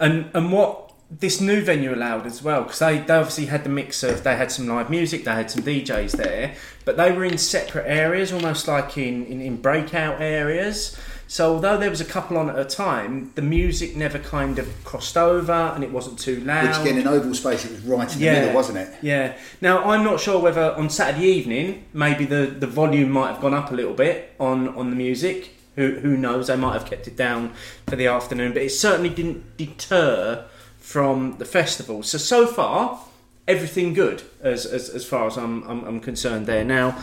and 0.00 0.30
and 0.34 0.52
what 0.52 0.86
this 1.10 1.40
new 1.40 1.62
venue 1.62 1.94
allowed 1.94 2.26
as 2.26 2.42
well, 2.42 2.62
because 2.64 2.80
they, 2.80 2.98
they 2.98 3.14
obviously 3.14 3.46
had 3.46 3.62
the 3.62 3.68
mix 3.68 4.02
of 4.02 4.24
they 4.24 4.36
had 4.36 4.50
some 4.50 4.66
live 4.66 4.90
music, 4.90 5.24
they 5.24 5.32
had 5.32 5.50
some 5.50 5.62
DJs 5.62 6.12
there, 6.12 6.54
but 6.84 6.96
they 6.96 7.12
were 7.12 7.24
in 7.24 7.38
separate 7.38 7.86
areas, 7.86 8.32
almost 8.32 8.66
like 8.66 8.98
in, 8.98 9.24
in, 9.26 9.40
in 9.40 9.56
breakout 9.56 10.20
areas. 10.20 10.98
So 11.28 11.54
although 11.54 11.76
there 11.76 11.90
was 11.90 12.00
a 12.00 12.04
couple 12.04 12.36
on 12.36 12.48
at 12.50 12.58
a 12.58 12.64
time, 12.64 13.32
the 13.34 13.42
music 13.42 13.96
never 13.96 14.18
kind 14.18 14.58
of 14.58 14.68
crossed 14.84 15.16
over, 15.16 15.52
and 15.52 15.82
it 15.82 15.90
wasn't 15.90 16.18
too 16.18 16.40
loud. 16.40 16.68
Which 16.68 16.78
again, 16.78 16.98
in 16.98 17.08
Oval 17.08 17.34
Space, 17.34 17.64
it 17.64 17.72
was 17.72 17.80
right 17.82 18.12
in 18.12 18.18
the 18.18 18.24
middle, 18.24 18.54
wasn't 18.54 18.78
it? 18.78 18.94
Yeah. 19.02 19.36
Now 19.60 19.84
I'm 19.84 20.04
not 20.04 20.20
sure 20.20 20.40
whether 20.40 20.72
on 20.74 20.88
Saturday 20.90 21.26
evening 21.26 21.84
maybe 21.92 22.24
the, 22.24 22.46
the 22.46 22.66
volume 22.66 23.10
might 23.10 23.32
have 23.32 23.40
gone 23.40 23.54
up 23.54 23.70
a 23.72 23.74
little 23.74 23.94
bit 23.94 24.34
on, 24.38 24.68
on 24.70 24.90
the 24.90 24.96
music. 24.96 25.55
Who 25.76 26.00
who 26.00 26.16
knows? 26.16 26.48
They 26.48 26.56
might 26.56 26.72
have 26.72 26.86
kept 26.86 27.06
it 27.06 27.16
down 27.16 27.52
for 27.86 27.96
the 27.96 28.06
afternoon, 28.06 28.52
but 28.52 28.62
it 28.62 28.70
certainly 28.70 29.10
didn't 29.10 29.56
deter 29.56 30.44
from 30.78 31.38
the 31.38 31.44
festival. 31.44 32.02
So 32.02 32.18
so 32.18 32.46
far, 32.46 33.00
everything 33.46 33.94
good 33.94 34.22
as 34.40 34.66
as, 34.66 34.88
as 34.88 35.04
far 35.04 35.26
as 35.26 35.36
I'm, 35.36 35.62
I'm 35.64 35.84
I'm 35.84 36.00
concerned 36.00 36.46
there. 36.46 36.64
Now, 36.64 37.02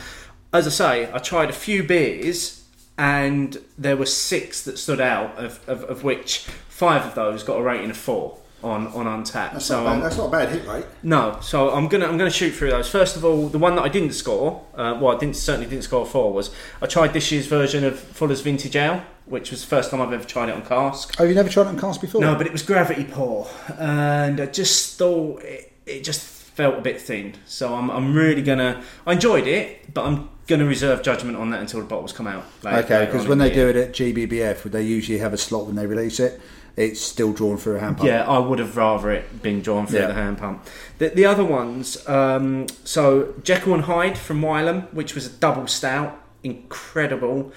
as 0.51 0.67
I 0.67 0.71
say, 0.71 1.13
I 1.13 1.19
tried 1.19 1.49
a 1.49 1.53
few 1.53 1.84
beers 1.84 2.63
and 2.97 3.57
there 3.78 3.97
were 3.97 4.05
six 4.05 4.63
that 4.65 4.78
stood 4.78 5.01
out, 5.01 5.36
of, 5.38 5.67
of, 5.67 5.84
of 5.86 6.03
which 6.03 6.39
five 6.69 7.03
of 7.03 7.15
those 7.15 7.41
got 7.41 7.57
a 7.57 7.61
rating 7.63 7.89
of 7.89 7.97
four 7.97 8.38
on 8.64 8.88
on 8.88 9.05
Untappd. 9.05 9.53
That's, 9.53 9.66
so 9.66 9.84
not 9.84 9.93
bad, 9.95 10.03
that's 10.03 10.18
not 10.18 10.28
a 10.28 10.32
bad 10.32 10.49
hit 10.49 10.68
rate. 10.68 10.86
no, 11.03 11.38
so 11.41 11.70
I'm 11.72 11.88
gonna 11.88 12.07
I'm 12.07 12.18
gonna 12.18 12.30
shoot 12.30 12.51
through 12.51 12.72
those. 12.72 12.89
First 12.89 13.16
of 13.16 13.26
all, 13.26 13.47
the 13.49 13.57
one 13.59 13.76
that 13.76 13.82
I 13.84 13.89
didn't 13.89 14.14
score, 14.14 14.66
uh, 14.76 14.97
well, 15.01 15.16
I 15.16 15.20
didn't 15.20 15.36
certainly 15.36 15.70
didn't 15.70 15.84
score 15.84 16.05
for 16.05 16.32
was 16.34 16.49
I 16.82 16.86
tried 16.88 17.14
this 17.14 17.32
year's 17.32 17.47
version 17.47 17.84
of 17.84 17.99
Fuller's 17.99 18.41
Vintage 18.41 18.76
Ale, 18.76 19.03
which 19.26 19.51
was 19.51 19.61
the 19.61 19.68
first 19.68 19.91
time 19.91 20.01
I've 20.01 20.14
ever 20.14 20.24
tried 20.26 20.49
it 20.49 20.55
on 20.55 20.64
cask. 20.66 21.16
Oh, 21.20 21.24
you 21.24 21.36
never 21.36 21.49
tried 21.49 21.64
it 21.64 21.68
on 21.70 21.80
cask 21.80 22.01
before? 22.01 22.22
No, 22.22 22.36
but 22.36 22.45
it 22.47 22.51
was 22.51 22.64
gravity 22.64 23.03
pour, 23.05 23.49
and 23.78 24.39
I 24.39 24.45
just 24.47 24.97
thought 24.97 25.41
it, 25.43 25.72
it 25.86 26.03
just 26.03 26.22
felt 26.22 26.78
a 26.78 26.82
bit 26.82 27.01
thin. 27.01 27.34
So 27.45 27.74
I'm 27.74 27.89
I'm 27.89 28.14
really 28.16 28.41
gonna 28.41 28.84
I 29.05 29.14
enjoyed 29.14 29.47
it, 29.47 29.93
but 29.93 30.05
I'm 30.05 30.30
gonna 30.47 30.66
reserve 30.66 31.01
judgment 31.03 31.38
on 31.38 31.49
that 31.51 31.61
until 31.61 31.80
the 31.80 31.86
bottles 31.86 32.11
come 32.14 32.28
out. 32.28 32.43
later- 32.64 32.80
Okay, 32.80 33.05
because 33.05 33.28
when 33.28 33.38
they 33.38 33.53
year. 33.53 33.72
do 33.72 33.80
it 33.80 33.88
at 33.88 33.93
GBBF, 33.93 34.64
they 34.64 34.82
usually 34.84 35.18
have 35.20 35.32
a 35.34 35.38
slot 35.38 35.66
when 35.68 35.76
they 35.76 35.88
release 35.88 36.20
it. 36.20 36.39
It's 36.76 36.99
still 36.99 37.34
drawn 37.34 37.57
through 37.57 37.76
a 37.76 37.80
hand 37.80 37.97
pump. 37.97 38.07
Yeah, 38.07 38.28
I 38.28 38.39
would 38.39 38.57
have 38.59 38.76
rather 38.76 39.11
it 39.11 39.43
been 39.43 39.61
drawn 39.61 39.86
through 39.86 39.99
Yeah. 39.99 40.07
the 40.07 40.13
hand 40.15 40.39
pump. 40.39 40.65
The, 40.97 41.09
the 41.09 41.26
other 41.26 41.45
ones, 41.45 42.07
um, 42.09 42.65
so 42.84 43.34
Jekyll 43.43 43.76
and 43.76 43.84
Hyde 43.84 44.17
from 44.17 44.41
Wylam, 44.41 44.91
which 44.93 45.13
was 45.13 45.28
a 45.28 45.30
double 45.30 45.67
stout, 45.67 46.19
incredible, 46.43 47.51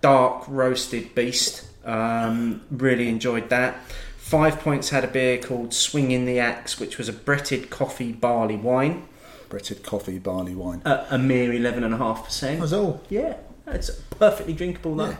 dark 0.00 0.44
roasted 0.46 1.14
beast. 1.14 1.64
Um, 1.84 2.62
really 2.70 3.08
enjoyed 3.08 3.48
that. 3.50 3.76
Five 4.18 4.60
Points 4.60 4.90
had 4.90 5.02
a 5.02 5.08
beer 5.08 5.38
called 5.38 5.74
Swinging 5.74 6.24
the 6.24 6.38
Axe, 6.38 6.78
which 6.78 6.96
was 6.98 7.08
a 7.08 7.12
Bretted 7.12 7.70
coffee 7.70 8.12
barley 8.12 8.54
wine, 8.56 9.08
Bretted 9.48 9.82
coffee, 9.82 10.20
barley 10.20 10.54
wine. 10.54 10.82
a, 10.84 11.06
a 11.10 11.18
mere 11.18 11.52
eleven 11.52 11.82
and 11.82 11.92
a 11.92 11.96
half 11.96 12.24
percent. 12.24 12.58
That 12.58 12.62
was 12.62 12.72
all. 12.72 13.00
Yeah, 13.08 13.34
it's 13.66 13.90
perfectly 14.10 14.52
drinkable 14.52 14.94
though. 14.94 15.08
Yeah. 15.10 15.16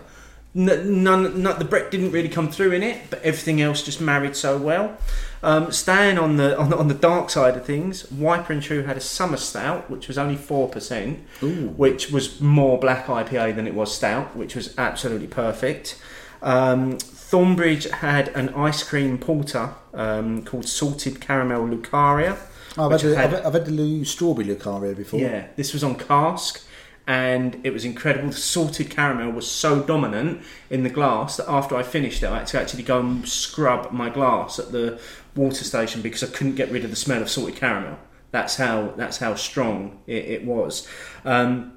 N- 0.55 1.05
none, 1.05 1.43
none, 1.43 1.59
the 1.59 1.65
Brett 1.65 1.91
didn't 1.93 2.11
really 2.11 2.29
come 2.29 2.51
through 2.51 2.73
in 2.73 2.83
it, 2.83 3.09
but 3.09 3.23
everything 3.23 3.61
else 3.61 3.83
just 3.83 4.01
married 4.01 4.35
so 4.35 4.59
well. 4.59 4.97
Um, 5.43 5.71
staying 5.73 6.19
on 6.19 6.37
the, 6.37 6.59
on 6.59 6.71
the 6.71 6.77
on 6.77 6.89
the 6.89 6.95
dark 6.95 7.31
side 7.31 7.57
of 7.57 7.65
things, 7.65 8.11
Wiper 8.11 8.53
and 8.53 8.63
True 8.63 8.83
had 8.83 8.97
a 8.97 9.01
summer 9.01 9.37
stout, 9.37 9.89
which 9.91 10.09
was 10.09 10.19
only 10.19 10.37
four 10.37 10.69
percent, 10.69 11.21
which 11.41 12.11
was 12.11 12.41
more 12.41 12.79
black 12.79 13.07
IPA 13.07 13.55
than 13.57 13.67
it 13.67 13.75
was 13.75 13.95
stout, 13.95 14.37
which 14.37 14.55
was 14.57 14.75
absolutely 14.77 15.29
perfect. 15.29 15.99
Um, 16.43 16.99
Thornbridge 16.99 17.89
had 17.91 18.29
an 18.31 18.49
ice 18.51 18.83
cream 18.83 19.19
porter 19.19 19.71
um, 19.95 20.43
called 20.45 20.67
Salted 20.67 21.21
Caramel 21.21 21.69
Lucaria. 21.69 22.37
Oh, 22.77 22.87
I've, 22.91 23.01
had 23.01 23.11
the, 23.11 23.17
had- 23.17 23.35
I've, 23.35 23.47
I've 23.47 23.53
had 23.53 23.67
the 23.67 24.05
strawberry 24.05 24.47
Lucaria 24.49 24.97
before. 24.97 25.21
yeah, 25.21 25.47
this 25.57 25.73
was 25.73 25.85
on 25.85 25.95
cask, 25.97 26.65
and 27.11 27.61
it 27.65 27.73
was 27.73 27.85
incredible. 27.85 28.29
The 28.29 28.37
salted 28.37 28.89
caramel 28.89 29.33
was 29.33 29.51
so 29.51 29.83
dominant 29.83 30.43
in 30.71 30.85
the 30.85 30.89
glass 30.89 31.39
that 31.39 31.51
after 31.51 31.75
I 31.75 31.83
finished 31.83 32.23
it, 32.23 32.29
I 32.29 32.39
had 32.39 32.47
to 32.47 32.61
actually 32.61 32.85
go 32.85 33.01
and 33.01 33.29
scrub 33.29 33.91
my 33.91 34.11
glass 34.11 34.61
at 34.61 34.71
the 34.71 35.01
water 35.35 35.65
station 35.65 36.03
because 36.03 36.23
I 36.23 36.29
couldn't 36.29 36.55
get 36.55 36.71
rid 36.71 36.85
of 36.85 36.91
the 36.91 36.97
smell 36.97 37.21
of 37.21 37.29
salted 37.29 37.57
caramel. 37.57 37.99
That's 38.31 38.55
how 38.55 38.95
that's 38.97 39.17
how 39.17 39.35
strong 39.35 39.99
it, 40.07 40.25
it 40.25 40.45
was. 40.45 40.87
Um, 41.25 41.73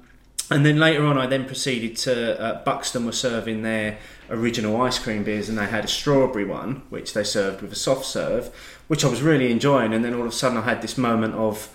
and 0.52 0.64
then 0.64 0.78
later 0.78 1.04
on, 1.04 1.18
I 1.18 1.26
then 1.26 1.46
proceeded 1.46 1.96
to 1.96 2.40
uh, 2.40 2.62
Buxton 2.62 3.04
were 3.04 3.10
serving 3.10 3.62
their 3.62 3.98
original 4.30 4.80
ice 4.82 5.00
cream 5.00 5.24
beers, 5.24 5.48
and 5.48 5.58
they 5.58 5.66
had 5.66 5.84
a 5.84 5.88
strawberry 5.88 6.44
one, 6.44 6.82
which 6.90 7.12
they 7.12 7.24
served 7.24 7.60
with 7.60 7.72
a 7.72 7.76
soft 7.76 8.04
serve, 8.04 8.54
which 8.86 9.04
I 9.04 9.08
was 9.08 9.20
really 9.20 9.50
enjoying. 9.50 9.94
And 9.94 10.04
then 10.04 10.14
all 10.14 10.20
of 10.20 10.28
a 10.28 10.32
sudden, 10.32 10.58
I 10.58 10.62
had 10.62 10.80
this 10.80 10.96
moment 10.96 11.34
of 11.34 11.70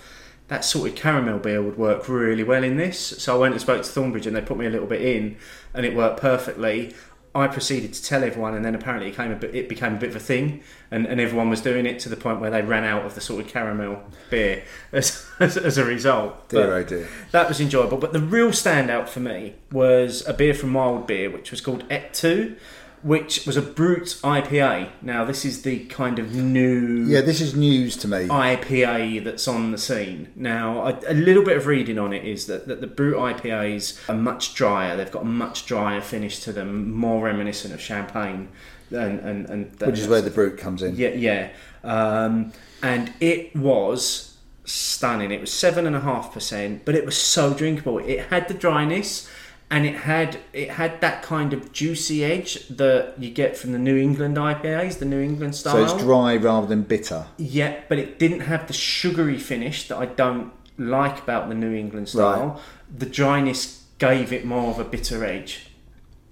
that 0.49 0.65
salted 0.65 0.95
caramel 0.95 1.39
beer 1.39 1.61
would 1.61 1.77
work 1.77 2.07
really 2.09 2.43
well 2.43 2.63
in 2.63 2.77
this. 2.77 2.99
So 2.99 3.35
I 3.35 3.39
went 3.39 3.53
and 3.53 3.61
spoke 3.61 3.81
to 3.83 3.89
Thornbridge, 3.89 4.25
and 4.27 4.35
they 4.35 4.41
put 4.41 4.57
me 4.57 4.65
a 4.65 4.69
little 4.69 4.87
bit 4.87 5.01
in, 5.01 5.37
and 5.73 5.85
it 5.85 5.95
worked 5.95 6.19
perfectly. 6.19 6.93
I 7.35 7.45
proceeded 7.47 7.93
to 7.93 8.03
tell 8.03 8.23
everyone, 8.23 8.55
and 8.55 8.65
then 8.65 8.73
apparently 8.73 9.07
it 9.09 9.11
became 9.11 9.31
a 9.31 9.35
bit, 9.35 9.53
it 9.53 9.69
became 9.69 9.93
a 9.93 9.97
bit 9.97 10.09
of 10.09 10.15
a 10.15 10.19
thing, 10.19 10.61
and, 10.89 11.05
and 11.05 11.21
everyone 11.21 11.49
was 11.51 11.61
doing 11.61 11.85
it 11.85 11.99
to 11.99 12.09
the 12.09 12.15
point 12.17 12.41
where 12.41 12.49
they 12.49 12.63
ran 12.63 12.83
out 12.83 13.05
of 13.05 13.13
the 13.13 13.21
salted 13.21 13.47
caramel 13.47 14.01
beer 14.31 14.63
as, 14.91 15.27
as, 15.39 15.55
as 15.55 15.77
a 15.77 15.85
result. 15.85 16.49
Dear 16.49 16.61
oh 16.61 16.65
But- 16.65 16.73
oh 16.73 16.83
dear. 16.83 17.07
that 17.31 17.47
was 17.47 17.61
enjoyable. 17.61 17.99
But 17.99 18.13
the 18.13 18.19
real 18.19 18.49
standout 18.49 19.07
for 19.09 19.19
me 19.19 19.53
was 19.71 20.27
a 20.27 20.33
beer 20.33 20.55
from 20.55 20.73
Wild 20.73 21.05
Beer, 21.05 21.29
which 21.29 21.51
was 21.51 21.61
called 21.61 21.83
Et 21.91 22.11
2, 22.15 22.55
which 23.01 23.45
was 23.45 23.55
a 23.57 23.61
Brut 23.61 24.03
IPA. 24.23 24.89
Now, 25.01 25.25
this 25.25 25.45
is 25.45 25.61
the 25.61 25.85
kind 25.85 26.19
of 26.19 26.33
new 26.35 27.05
Yeah, 27.05 27.21
this 27.21 27.41
is 27.41 27.55
news 27.55 27.95
to 27.97 28.07
me. 28.07 28.27
IPA 28.27 29.23
that's 29.23 29.47
on 29.47 29.71
the 29.71 29.77
scene. 29.77 30.31
Now, 30.35 30.87
a, 30.87 30.99
a 31.07 31.13
little 31.13 31.43
bit 31.43 31.57
of 31.57 31.65
reading 31.65 31.97
on 31.97 32.13
it 32.13 32.25
is 32.25 32.47
that, 32.47 32.67
that 32.67 32.81
the 32.81 32.87
Brut 32.87 33.15
IPAs 33.37 34.09
are 34.09 34.15
much 34.15 34.53
drier. 34.53 34.97
They've 34.97 35.11
got 35.11 35.23
a 35.23 35.25
much 35.25 35.65
drier 35.65 36.01
finish 36.01 36.39
to 36.39 36.51
them, 36.51 36.91
more 36.91 37.23
reminiscent 37.23 37.73
of 37.73 37.81
champagne 37.81 38.49
and 38.91 39.19
and, 39.19 39.49
and 39.49 39.79
Which 39.81 39.99
is 39.99 40.07
where 40.07 40.21
the 40.21 40.31
brut 40.31 40.57
comes 40.57 40.81
in. 40.81 40.95
yeah 40.95 41.09
yeah, 41.09 41.49
um, 41.83 42.51
and 42.81 43.13
it 43.19 43.55
was 43.55 44.37
stunning. 44.65 45.31
It 45.31 45.41
was 45.41 45.51
seven 45.51 45.85
and 45.87 45.95
a 45.95 45.99
half 45.99 46.33
percent, 46.33 46.85
but 46.85 46.95
it 46.95 47.05
was 47.05 47.17
so 47.17 47.53
drinkable. 47.53 47.99
It 47.99 48.27
had 48.27 48.47
the 48.47 48.53
dryness. 48.53 49.29
And 49.71 49.85
it 49.85 49.95
had 49.95 50.39
it 50.51 50.71
had 50.71 50.99
that 51.01 51.21
kind 51.21 51.53
of 51.53 51.71
juicy 51.71 52.25
edge 52.25 52.67
that 52.69 53.13
you 53.19 53.29
get 53.29 53.55
from 53.55 53.71
the 53.71 53.77
New 53.77 53.97
England 53.97 54.35
IPAs, 54.37 54.97
the 54.97 55.05
New 55.05 55.21
England 55.21 55.55
style. 55.55 55.87
So 55.87 55.95
it's 55.95 56.03
dry 56.03 56.35
rather 56.37 56.65
than 56.65 56.81
bitter. 56.81 57.27
Yeah, 57.37 57.79
but 57.87 57.99
it 57.99 58.17
didn't 58.17 58.39
have 58.41 58.65
the 58.65 58.73
sugary 58.73 59.37
finish 59.37 59.87
that 59.87 59.97
I 59.97 60.07
don't 60.07 60.51
like 60.79 61.19
about 61.21 61.49
the 61.49 61.55
New 61.55 61.71
England 61.73 62.09
style. 62.09 62.47
Right. 62.47 62.59
The 62.97 63.05
dryness 63.05 63.83
gave 63.99 64.33
it 64.33 64.43
more 64.43 64.71
of 64.71 64.79
a 64.79 64.83
bitter 64.83 65.23
edge, 65.23 65.67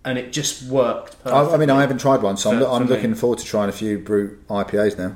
and 0.04 0.18
it 0.18 0.34
just 0.34 0.64
worked. 0.64 1.16
I, 1.24 1.42
I 1.44 1.58
mean. 1.58 1.70
I 1.70 1.82
haven't 1.82 2.00
tried 2.00 2.24
one, 2.24 2.38
so 2.38 2.50
I'm, 2.52 2.60
For- 2.60 2.66
I'm 2.68 2.82
for 2.88 2.90
me. 2.90 2.96
looking 2.96 3.14
forward 3.14 3.38
to 3.38 3.46
trying 3.46 3.70
a 3.70 3.74
few 3.74 4.00
brut 4.00 4.32
IPAs 4.48 4.98
now. 4.98 5.16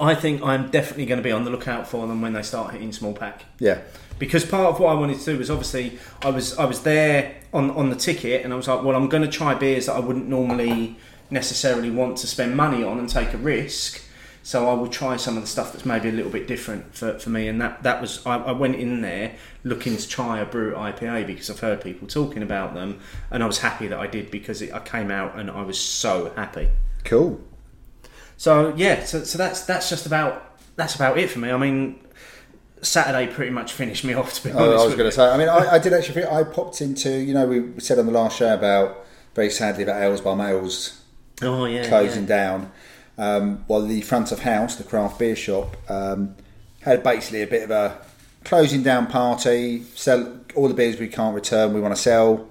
I 0.00 0.14
think 0.14 0.42
I'm 0.42 0.70
definitely 0.70 1.06
going 1.06 1.18
to 1.18 1.22
be 1.24 1.32
on 1.32 1.44
the 1.44 1.50
lookout 1.50 1.86
for 1.88 2.06
them 2.06 2.22
when 2.22 2.32
they 2.32 2.42
start 2.42 2.72
hitting 2.72 2.92
small 2.92 3.12
pack. 3.12 3.44
Yeah. 3.58 3.80
Because 4.20 4.44
part 4.44 4.66
of 4.66 4.78
what 4.78 4.90
I 4.90 4.94
wanted 4.94 5.18
to 5.18 5.24
do 5.24 5.38
was 5.38 5.50
obviously 5.50 5.98
I 6.22 6.30
was 6.30 6.56
I 6.58 6.66
was 6.66 6.82
there 6.82 7.34
on 7.52 7.70
on 7.70 7.88
the 7.90 7.96
ticket, 7.96 8.44
and 8.44 8.52
I 8.52 8.56
was 8.56 8.68
like, 8.68 8.84
well, 8.84 8.94
I'm 8.94 9.08
going 9.08 9.22
to 9.24 9.28
try 9.28 9.54
beers 9.54 9.86
that 9.86 9.94
I 9.94 9.98
wouldn't 9.98 10.28
normally 10.28 10.96
necessarily 11.30 11.90
want 11.90 12.18
to 12.18 12.26
spend 12.26 12.54
money 12.54 12.84
on 12.84 12.98
and 12.98 13.08
take 13.08 13.32
a 13.32 13.38
risk. 13.38 14.02
So 14.42 14.68
I 14.68 14.74
will 14.74 14.88
try 14.88 15.16
some 15.16 15.36
of 15.36 15.42
the 15.42 15.46
stuff 15.46 15.72
that's 15.72 15.84
maybe 15.84 16.08
a 16.08 16.12
little 16.12 16.30
bit 16.30 16.46
different 16.46 16.94
for, 16.94 17.18
for 17.18 17.30
me, 17.30 17.48
and 17.48 17.60
that 17.62 17.82
that 17.82 18.00
was 18.02 18.24
I, 18.26 18.36
I 18.36 18.52
went 18.52 18.76
in 18.76 19.00
there 19.00 19.36
looking 19.64 19.96
to 19.96 20.06
try 20.08 20.38
a 20.38 20.44
brut 20.44 20.74
IPA 20.74 21.26
because 21.26 21.48
I've 21.50 21.60
heard 21.60 21.80
people 21.80 22.06
talking 22.06 22.42
about 22.42 22.74
them, 22.74 23.00
and 23.30 23.42
I 23.42 23.46
was 23.46 23.58
happy 23.58 23.88
that 23.88 23.98
I 23.98 24.06
did 24.06 24.30
because 24.30 24.60
it, 24.60 24.72
I 24.72 24.80
came 24.80 25.10
out 25.10 25.38
and 25.38 25.50
I 25.50 25.62
was 25.62 25.80
so 25.80 26.32
happy. 26.36 26.68
Cool. 27.04 27.40
So 28.36 28.74
yeah, 28.76 29.04
so, 29.04 29.24
so 29.24 29.38
that's 29.38 29.62
that's 29.64 29.88
just 29.88 30.04
about 30.04 30.58
that's 30.76 30.94
about 30.94 31.18
it 31.18 31.30
for 31.30 31.38
me. 31.38 31.50
I 31.50 31.56
mean, 31.56 32.00
Saturday 32.82 33.32
pretty 33.32 33.50
much 33.50 33.72
finished 33.72 34.04
me 34.04 34.14
off. 34.14 34.34
To 34.34 34.44
be 34.44 34.52
Oh, 34.52 34.82
I 34.82 34.84
was 34.84 34.94
going 34.94 35.08
to 35.08 35.12
say. 35.12 35.28
I 35.28 35.36
mean, 35.36 35.48
I, 35.48 35.74
I 35.74 35.78
did 35.78 35.92
actually. 35.92 36.24
I 36.24 36.44
popped 36.44 36.80
into. 36.80 37.10
You 37.10 37.34
know, 37.34 37.46
we 37.46 37.80
said 37.80 37.98
on 37.98 38.06
the 38.06 38.12
last 38.12 38.38
show 38.38 38.54
about 38.54 39.04
very 39.34 39.50
sadly 39.50 39.84
about 39.84 40.02
Ales 40.02 40.20
by 40.20 40.34
Mail 40.34 40.68
Oh 41.42 41.64
yeah, 41.64 41.86
closing 41.88 42.22
yeah. 42.22 42.28
down. 42.28 42.72
Um, 43.18 43.64
while 43.66 43.82
the 43.82 44.00
front 44.00 44.32
of 44.32 44.40
house, 44.40 44.76
the 44.76 44.84
craft 44.84 45.18
beer 45.18 45.36
shop, 45.36 45.76
um, 45.90 46.36
had 46.80 47.02
basically 47.02 47.42
a 47.42 47.46
bit 47.46 47.62
of 47.64 47.70
a 47.70 47.98
closing 48.44 48.82
down 48.82 49.06
party. 49.06 49.82
Sell 49.94 50.40
all 50.54 50.68
the 50.68 50.74
beers 50.74 50.98
we 50.98 51.08
can't 51.08 51.34
return, 51.34 51.74
we 51.74 51.80
want 51.80 51.94
to 51.94 52.00
sell, 52.00 52.48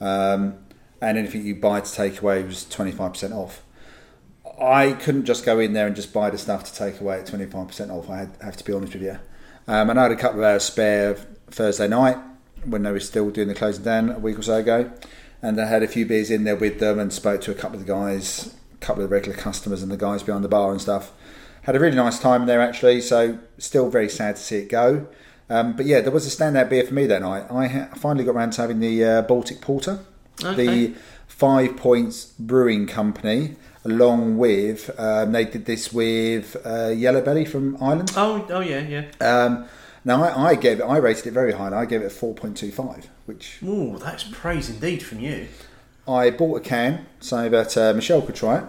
um, 0.00 0.58
and 1.00 1.18
anything 1.18 1.44
you 1.44 1.56
buy 1.56 1.80
to 1.80 1.92
take 1.92 2.20
away 2.20 2.42
was 2.42 2.68
twenty 2.68 2.92
five 2.92 3.12
percent 3.12 3.32
off. 3.32 3.62
I 4.60 4.92
couldn't 4.92 5.24
just 5.24 5.44
go 5.44 5.58
in 5.58 5.72
there 5.72 5.86
and 5.88 5.96
just 5.96 6.12
buy 6.12 6.30
the 6.30 6.38
stuff 6.38 6.64
to 6.64 6.74
take 6.74 7.00
away 7.00 7.18
at 7.18 7.26
twenty 7.26 7.46
five 7.46 7.66
percent 7.68 7.90
off. 7.90 8.08
I 8.08 8.18
had, 8.18 8.30
have 8.40 8.56
to 8.56 8.64
be 8.64 8.72
honest 8.72 8.92
with 8.92 9.02
you. 9.02 9.18
Um, 9.68 9.90
and 9.90 9.98
I 9.98 10.04
had 10.04 10.12
a 10.12 10.16
couple 10.16 10.40
of 10.40 10.44
hours 10.44 10.64
spare 10.64 11.14
Thursday 11.50 11.88
night 11.88 12.16
when 12.64 12.82
they 12.82 12.92
were 12.92 13.00
still 13.00 13.30
doing 13.30 13.48
the 13.48 13.54
closing 13.54 13.84
down 13.84 14.10
a 14.10 14.18
week 14.18 14.38
or 14.38 14.42
so 14.42 14.54
ago, 14.56 14.90
and 15.40 15.60
I 15.60 15.66
had 15.66 15.82
a 15.82 15.88
few 15.88 16.06
beers 16.06 16.30
in 16.30 16.44
there 16.44 16.56
with 16.56 16.78
them 16.80 16.98
and 16.98 17.12
spoke 17.12 17.40
to 17.42 17.50
a 17.50 17.54
couple 17.54 17.78
of 17.80 17.86
the 17.86 17.92
guys, 17.92 18.54
a 18.74 18.76
couple 18.78 19.02
of 19.02 19.08
the 19.10 19.14
regular 19.14 19.36
customers 19.36 19.82
and 19.82 19.90
the 19.90 19.96
guys 19.96 20.22
behind 20.22 20.44
the 20.44 20.48
bar 20.48 20.70
and 20.72 20.80
stuff. 20.80 21.12
Had 21.62 21.76
a 21.76 21.80
really 21.80 21.96
nice 21.96 22.18
time 22.18 22.46
there 22.46 22.60
actually. 22.60 23.00
So 23.00 23.38
still 23.58 23.88
very 23.88 24.08
sad 24.08 24.36
to 24.36 24.42
see 24.42 24.56
it 24.58 24.68
go. 24.68 25.06
Um, 25.48 25.76
but 25.76 25.86
yeah, 25.86 26.00
there 26.00 26.10
was 26.12 26.26
a 26.26 26.36
standout 26.36 26.68
beer 26.70 26.84
for 26.84 26.94
me 26.94 27.06
that 27.06 27.22
night. 27.22 27.44
I 27.50 27.66
ha- 27.68 27.88
finally 27.94 28.24
got 28.24 28.34
around 28.34 28.52
to 28.54 28.62
having 28.62 28.80
the 28.80 29.04
uh, 29.04 29.22
Baltic 29.22 29.60
Porter, 29.60 30.00
Okay. 30.42 30.66
the 30.88 30.94
Five 31.28 31.76
Points 31.76 32.32
Brewing 32.38 32.86
Company, 32.86 33.56
along 33.84 34.38
with 34.38 34.90
um, 34.98 35.32
they 35.32 35.44
did 35.44 35.64
this 35.66 35.92
with 35.92 36.56
uh, 36.64 36.90
Yellowbelly 36.90 37.46
from 37.46 37.76
Ireland. 37.80 38.12
Oh, 38.16 38.46
oh 38.50 38.60
yeah, 38.60 38.80
yeah. 38.80 39.10
Um, 39.20 39.66
now 40.04 40.22
I, 40.22 40.50
I 40.50 40.54
gave 40.54 40.80
it, 40.80 40.82
I 40.82 40.96
rated 40.98 41.26
it 41.26 41.32
very 41.32 41.52
high. 41.52 41.66
and 41.66 41.74
I 41.74 41.84
gave 41.84 42.02
it 42.02 42.06
a 42.06 42.10
four 42.10 42.34
point 42.34 42.56
two 42.56 42.72
five, 42.72 43.08
which 43.26 43.58
oh, 43.64 43.96
that's 43.98 44.24
praise 44.24 44.68
indeed 44.68 45.02
from 45.02 45.20
you. 45.20 45.48
I 46.06 46.30
bought 46.30 46.56
a 46.56 46.60
can 46.60 47.06
so 47.20 47.48
that 47.48 47.76
uh, 47.76 47.92
Michelle 47.94 48.22
could 48.22 48.34
try 48.34 48.58
it. 48.58 48.64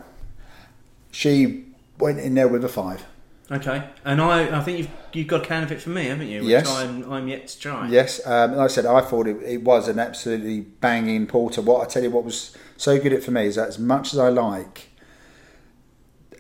She 1.11 1.65
went 1.99 2.19
in 2.19 2.35
there 2.35 2.47
with 2.47 2.63
a 2.63 2.69
five. 2.69 3.05
Okay, 3.51 3.89
and 4.05 4.21
I, 4.21 4.57
I 4.57 4.63
think 4.63 4.77
you've 4.79 4.89
you've 5.11 5.27
got 5.27 5.43
a 5.43 5.45
can 5.45 5.63
of 5.63 5.71
it 5.71 5.81
for 5.81 5.89
me, 5.89 6.05
haven't 6.05 6.27
you? 6.27 6.39
Which 6.41 6.49
Yes. 6.49 6.67
I'm, 6.69 7.11
I'm 7.11 7.27
yet 7.27 7.47
to 7.49 7.59
try. 7.59 7.87
Yes, 7.87 8.25
um, 8.25 8.55
like 8.55 8.65
I 8.65 8.67
said, 8.67 8.85
I 8.85 9.01
thought 9.01 9.27
it, 9.27 9.37
it 9.43 9.63
was 9.63 9.87
an 9.87 9.99
absolutely 9.99 10.61
banging 10.61 11.27
porter. 11.27 11.61
What 11.61 11.85
I 11.85 11.89
tell 11.89 12.03
you, 12.03 12.09
what 12.09 12.23
was 12.23 12.55
so 12.77 12.99
good 12.99 13.13
at 13.13 13.23
for 13.23 13.31
me 13.31 13.45
is 13.45 13.55
that 13.55 13.67
as 13.67 13.77
much 13.77 14.13
as 14.13 14.19
I 14.19 14.29
like 14.29 14.89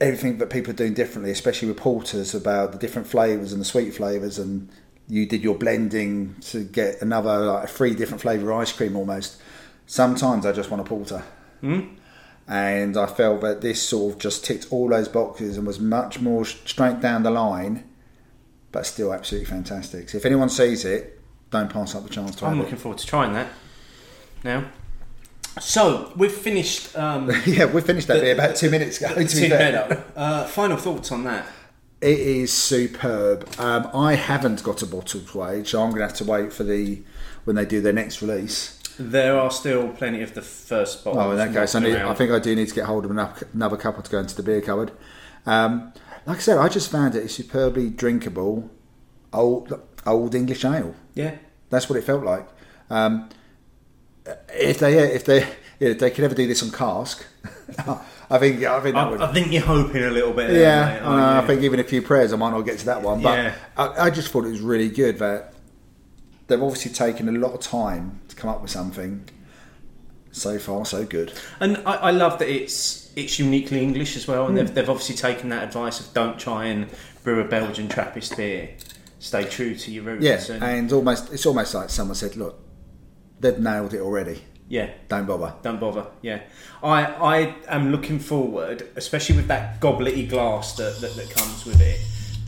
everything 0.03 0.37
that 0.37 0.49
people 0.49 0.71
are 0.71 0.75
doing 0.75 0.93
differently, 0.93 1.31
especially 1.31 1.69
with 1.69 1.77
porters, 1.77 2.35
about 2.35 2.73
the 2.73 2.77
different 2.77 3.07
flavors 3.07 3.53
and 3.53 3.61
the 3.61 3.65
sweet 3.65 3.95
flavors, 3.95 4.37
and 4.37 4.69
you 5.07 5.25
did 5.25 5.41
your 5.41 5.55
blending 5.55 6.35
to 6.41 6.63
get 6.63 7.01
another 7.01 7.39
like 7.39 7.69
three 7.69 7.95
different 7.95 8.21
flavor 8.21 8.51
ice 8.53 8.71
cream 8.71 8.95
almost. 8.95 9.41
Sometimes 9.85 10.45
I 10.45 10.51
just 10.51 10.69
want 10.69 10.81
a 10.81 10.85
porter. 10.85 11.23
Hmm? 11.61 11.95
And 12.47 12.97
I 12.97 13.05
felt 13.05 13.39
that 13.41 13.61
this 13.61 13.81
sort 13.81 14.13
of 14.13 14.19
just 14.19 14.43
ticked 14.43 14.67
all 14.69 14.89
those 14.89 15.07
boxes 15.07 15.57
and 15.57 15.65
was 15.65 15.79
much 15.79 16.19
more 16.19 16.43
straight 16.43 16.99
down 16.99 17.23
the 17.23 17.31
line, 17.31 17.85
but 18.73 18.85
still 18.85 19.13
absolutely 19.13 19.45
fantastic. 19.45 20.09
So 20.09 20.17
if 20.17 20.25
anyone 20.25 20.49
sees 20.49 20.83
it, 20.83 21.21
don't 21.49 21.69
pass 21.69 21.95
up 21.95 22.03
the 22.03 22.09
chance 22.09 22.35
to 22.37 22.45
I'm 22.45 22.59
looking 22.59 22.77
forward 22.77 22.97
to 22.97 23.07
trying 23.07 23.31
that. 23.33 23.47
Now, 24.43 24.65
so 25.59 26.11
we've 26.15 26.31
finished. 26.31 26.95
Um, 26.97 27.29
yeah, 27.45 27.65
we 27.65 27.81
finished 27.81 28.07
that 28.07 28.21
beer 28.21 28.33
about 28.33 28.55
two 28.55 28.69
minutes 28.69 28.99
ago. 28.99 29.13
Tynt 29.15 29.49
Meadow. 29.49 30.03
Uh, 30.15 30.45
final 30.45 30.77
thoughts 30.77 31.11
on 31.11 31.23
that? 31.23 31.45
It 32.01 32.19
is 32.19 32.51
superb. 32.51 33.49
Um, 33.57 33.89
I 33.93 34.15
haven't 34.15 34.61
got 34.63 34.81
a 34.81 34.85
bottle 34.85 35.21
to 35.21 35.43
age, 35.45 35.69
so 35.69 35.81
I'm 35.81 35.91
going 35.91 36.01
to 36.01 36.07
have 36.07 36.17
to 36.17 36.25
wait 36.25 36.51
for 36.51 36.63
the 36.63 37.01
when 37.45 37.55
they 37.55 37.65
do 37.65 37.81
their 37.81 37.93
next 37.93 38.21
release. 38.21 38.79
There 38.99 39.39
are 39.39 39.49
still 39.49 39.89
plenty 39.89 40.21
of 40.21 40.33
the 40.33 40.41
first 40.41 41.03
bottles. 41.03 41.23
Oh, 41.23 41.31
in 41.31 41.37
that 41.37 41.53
case, 41.53 41.73
I, 41.75 41.79
need, 41.79 41.95
I 41.95 42.13
think 42.13 42.31
I 42.31 42.39
do 42.39 42.55
need 42.55 42.67
to 42.67 42.75
get 42.75 42.85
hold 42.85 43.05
of 43.05 43.11
another, 43.11 43.47
another 43.53 43.77
couple 43.77 44.03
to 44.03 44.11
go 44.11 44.19
into 44.19 44.35
the 44.35 44.43
beer 44.43 44.61
cupboard. 44.61 44.91
Um, 45.45 45.93
like 46.25 46.37
I 46.37 46.41
said, 46.41 46.57
I 46.57 46.67
just 46.67 46.91
found 46.91 47.15
it 47.15 47.25
a 47.25 47.29
superbly 47.29 47.89
drinkable 47.89 48.69
old 49.33 49.79
old 50.05 50.35
English 50.35 50.63
ale. 50.63 50.95
Yeah. 51.15 51.35
That's 51.69 51.89
what 51.89 51.97
it 51.97 52.03
felt 52.03 52.23
like. 52.23 52.47
Um, 52.89 53.29
if 54.49 54.79
they 54.79 54.97
if 55.13 55.25
they 55.25 55.47
if 55.79 55.99
they 55.99 56.09
could 56.11 56.23
ever 56.23 56.35
do 56.35 56.47
this 56.47 56.63
on 56.63 56.71
cask, 56.71 57.25
I 58.29 58.37
think 58.39 58.63
I 58.63 58.79
think 58.81 58.95
that 58.95 59.09
would. 59.11 59.21
I, 59.21 59.29
I 59.29 59.33
think 59.33 59.51
you're 59.51 59.61
hoping 59.63 60.03
a 60.03 60.09
little 60.11 60.33
bit. 60.33 60.49
there, 60.49 60.61
yeah, 60.61 60.99
mate, 61.01 61.05
I, 61.07 61.39
I 61.39 61.47
think 61.47 61.61
even 61.63 61.79
a 61.79 61.83
few 61.83 62.01
prayers, 62.01 62.33
I 62.33 62.35
might 62.37 62.51
not 62.51 62.61
get 62.61 62.79
to 62.79 62.85
that 62.85 63.01
one. 63.01 63.21
But 63.21 63.37
Yeah. 63.37 63.55
I, 63.77 64.05
I 64.05 64.09
just 64.09 64.29
thought 64.29 64.45
it 64.45 64.49
was 64.49 64.61
really 64.61 64.89
good 64.89 65.19
that 65.19 65.53
they've 66.47 66.61
obviously 66.61 66.91
taken 66.91 67.27
a 67.29 67.31
lot 67.33 67.53
of 67.53 67.59
time 67.61 68.19
to 68.29 68.35
come 68.35 68.49
up 68.49 68.61
with 68.61 68.71
something. 68.71 69.25
So 70.35 70.57
far, 70.57 70.83
so 70.83 71.05
good. 71.05 71.31
And 71.59 71.77
I, 71.85 71.93
I 71.95 72.11
love 72.11 72.39
that 72.39 72.49
it's 72.49 73.11
it's 73.15 73.37
uniquely 73.37 73.83
English 73.83 74.15
as 74.17 74.27
well, 74.27 74.47
and 74.47 74.57
Hmm. 74.57 74.65
they've, 74.65 74.73
they've 74.75 74.89
obviously 74.89 75.15
taken 75.15 75.49
that 75.49 75.63
advice 75.63 75.99
of 75.99 76.11
don't 76.13 76.39
try 76.39 76.65
and 76.65 76.87
brew 77.23 77.39
a 77.39 77.43
Belgian 77.45 77.87
Trappist 77.87 78.35
beer. 78.35 78.69
Stay 79.19 79.43
true 79.45 79.75
to 79.75 79.91
your 79.91 80.03
roots. 80.05 80.23
Yeah, 80.25 80.55
and, 80.55 80.63
and 80.63 80.91
almost 80.93 81.31
it's 81.31 81.45
almost 81.45 81.75
like 81.75 81.89
someone 81.91 82.15
said, 82.15 82.35
"Look, 82.35 82.59
they've 83.43 83.59
nailed 83.59 83.93
it 83.93 84.01
already. 84.01 84.41
yeah. 84.67 84.89
Don't 85.07 85.27
bother." 85.27 85.53
Don't 85.61 85.79
bother. 85.79 86.07
Yeah, 86.23 86.41
I 86.81 87.05
I 87.05 87.55
am 87.67 87.91
looking 87.91 88.17
forward, 88.19 88.87
especially 88.95 89.35
with 89.35 89.47
that 89.47 89.79
gobletty 89.79 90.27
glass 90.27 90.75
that, 90.77 90.99
that, 91.01 91.15
that 91.15 91.29
comes 91.29 91.65
with 91.65 91.79
it, 91.81 91.99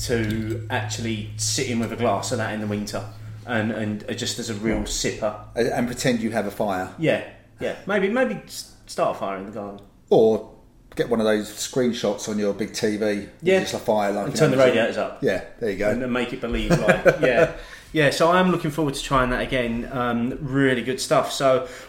to 0.08 0.66
actually 0.70 1.30
sitting 1.38 1.80
with 1.80 1.92
a 1.92 1.96
glass 1.96 2.32
of 2.32 2.40
that 2.40 2.54
in 2.54 2.62
the 2.62 2.68
winter, 2.68 3.04
and 3.46 3.72
and 3.72 4.18
just 4.18 4.40
as 4.40 4.50
a 4.50 4.56
real 4.56 4.80
mm. 4.80 4.88
sipper. 4.88 5.36
And 5.56 5.68
and 5.68 5.88
pretend 5.88 6.22
you 6.22 6.32
have 6.32 6.48
a 6.48 6.52
fire, 6.52 6.94
Yeah, 6.98 7.24
yeah. 7.60 7.76
Maybe 7.86 8.10
maybe 8.10 8.42
start 8.48 9.16
a 9.16 9.20
fire 9.20 9.38
in 9.38 9.46
the 9.46 9.52
garden. 9.52 9.86
or 10.10 10.52
get 10.96 11.10
one 11.10 11.20
of 11.20 11.26
those 11.26 11.50
screenshots 11.50 12.30
on 12.30 12.40
your 12.40 12.54
big 12.54 12.72
TV. 12.72 13.28
Yeah. 13.42 13.60
just 13.60 13.74
a 13.74 13.80
fire 13.80 14.12
like. 14.14 14.28
And 14.28 14.36
turn 14.36 14.52
know, 14.52 14.58
the 14.58 14.64
radiators 14.64 14.98
up. 14.98 15.22
Yeah, 15.22 15.44
there 15.60 15.72
you 15.72 15.78
go. 15.78 15.90
and 15.90 16.12
make 16.12 16.34
it 16.34 16.42
believe 16.42 16.72
like 16.72 17.06
yeah 17.22 17.52
yeah 17.96 18.10
so 18.10 18.30
i'm 18.30 18.52
looking 18.52 18.72
forward 18.72 18.94
to 18.94 19.02
trying 19.02 19.30
that 19.30 19.42
again 19.42 19.88
um, 19.94 20.38
really 20.42 20.84
good 20.84 21.00
stuff 21.00 21.32
so 21.32 21.48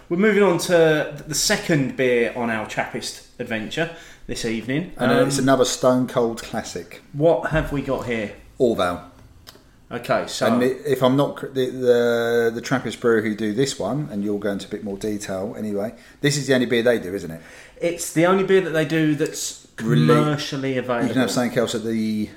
we're 0.08 0.16
moving 0.28 0.42
on 0.50 0.56
to 0.56 0.76
the 1.26 1.34
second 1.34 1.96
beer 1.96 2.32
on 2.36 2.48
our 2.48 2.64
trappist 2.74 3.26
adventure 3.40 3.88
this 4.28 4.44
evening 4.44 4.92
and 4.98 5.10
uh, 5.10 5.16
Um, 5.22 5.28
it's 5.28 5.38
another 5.38 5.64
Stone 5.64 6.06
Cold 6.06 6.42
classic, 6.42 7.02
what 7.12 7.50
have 7.50 7.72
we 7.72 7.82
got 7.82 8.06
here 8.06 8.28
Orval. 8.60 9.02
okay 9.90 10.22
so 10.28 10.46
And 10.46 10.62
if 10.62 11.02
I'm 11.02 11.16
not 11.16 11.40
the, 11.58 11.64
the 11.88 12.50
the 12.54 12.60
Trappist 12.68 13.00
brewer 13.00 13.20
who 13.26 13.34
do 13.34 13.52
this 13.52 13.72
one, 13.78 14.08
and 14.10 14.22
you'll 14.24 14.38
go 14.48 14.50
into 14.56 14.66
a 14.66 14.70
bit 14.70 14.82
more 14.84 14.96
detail 15.10 15.54
anyway. 15.58 15.88
This 16.20 16.36
is 16.36 16.46
the 16.46 16.54
only 16.54 16.66
beer 16.66 16.82
they 16.82 16.98
do, 16.98 17.14
isn't 17.14 17.30
it? 17.36 17.40
it's 17.90 18.12
the 18.18 18.24
only 18.30 18.44
beer 18.50 18.62
that 18.66 18.74
they 18.78 18.86
do 19.00 19.14
that's 19.14 19.66
commercially 19.76 20.78
available 20.78 21.06
You 21.08 21.12
can 21.12 21.20
have 21.20 21.30
something 21.30 21.58
else 21.58 21.74
at 21.74 21.84
the 21.84 22.30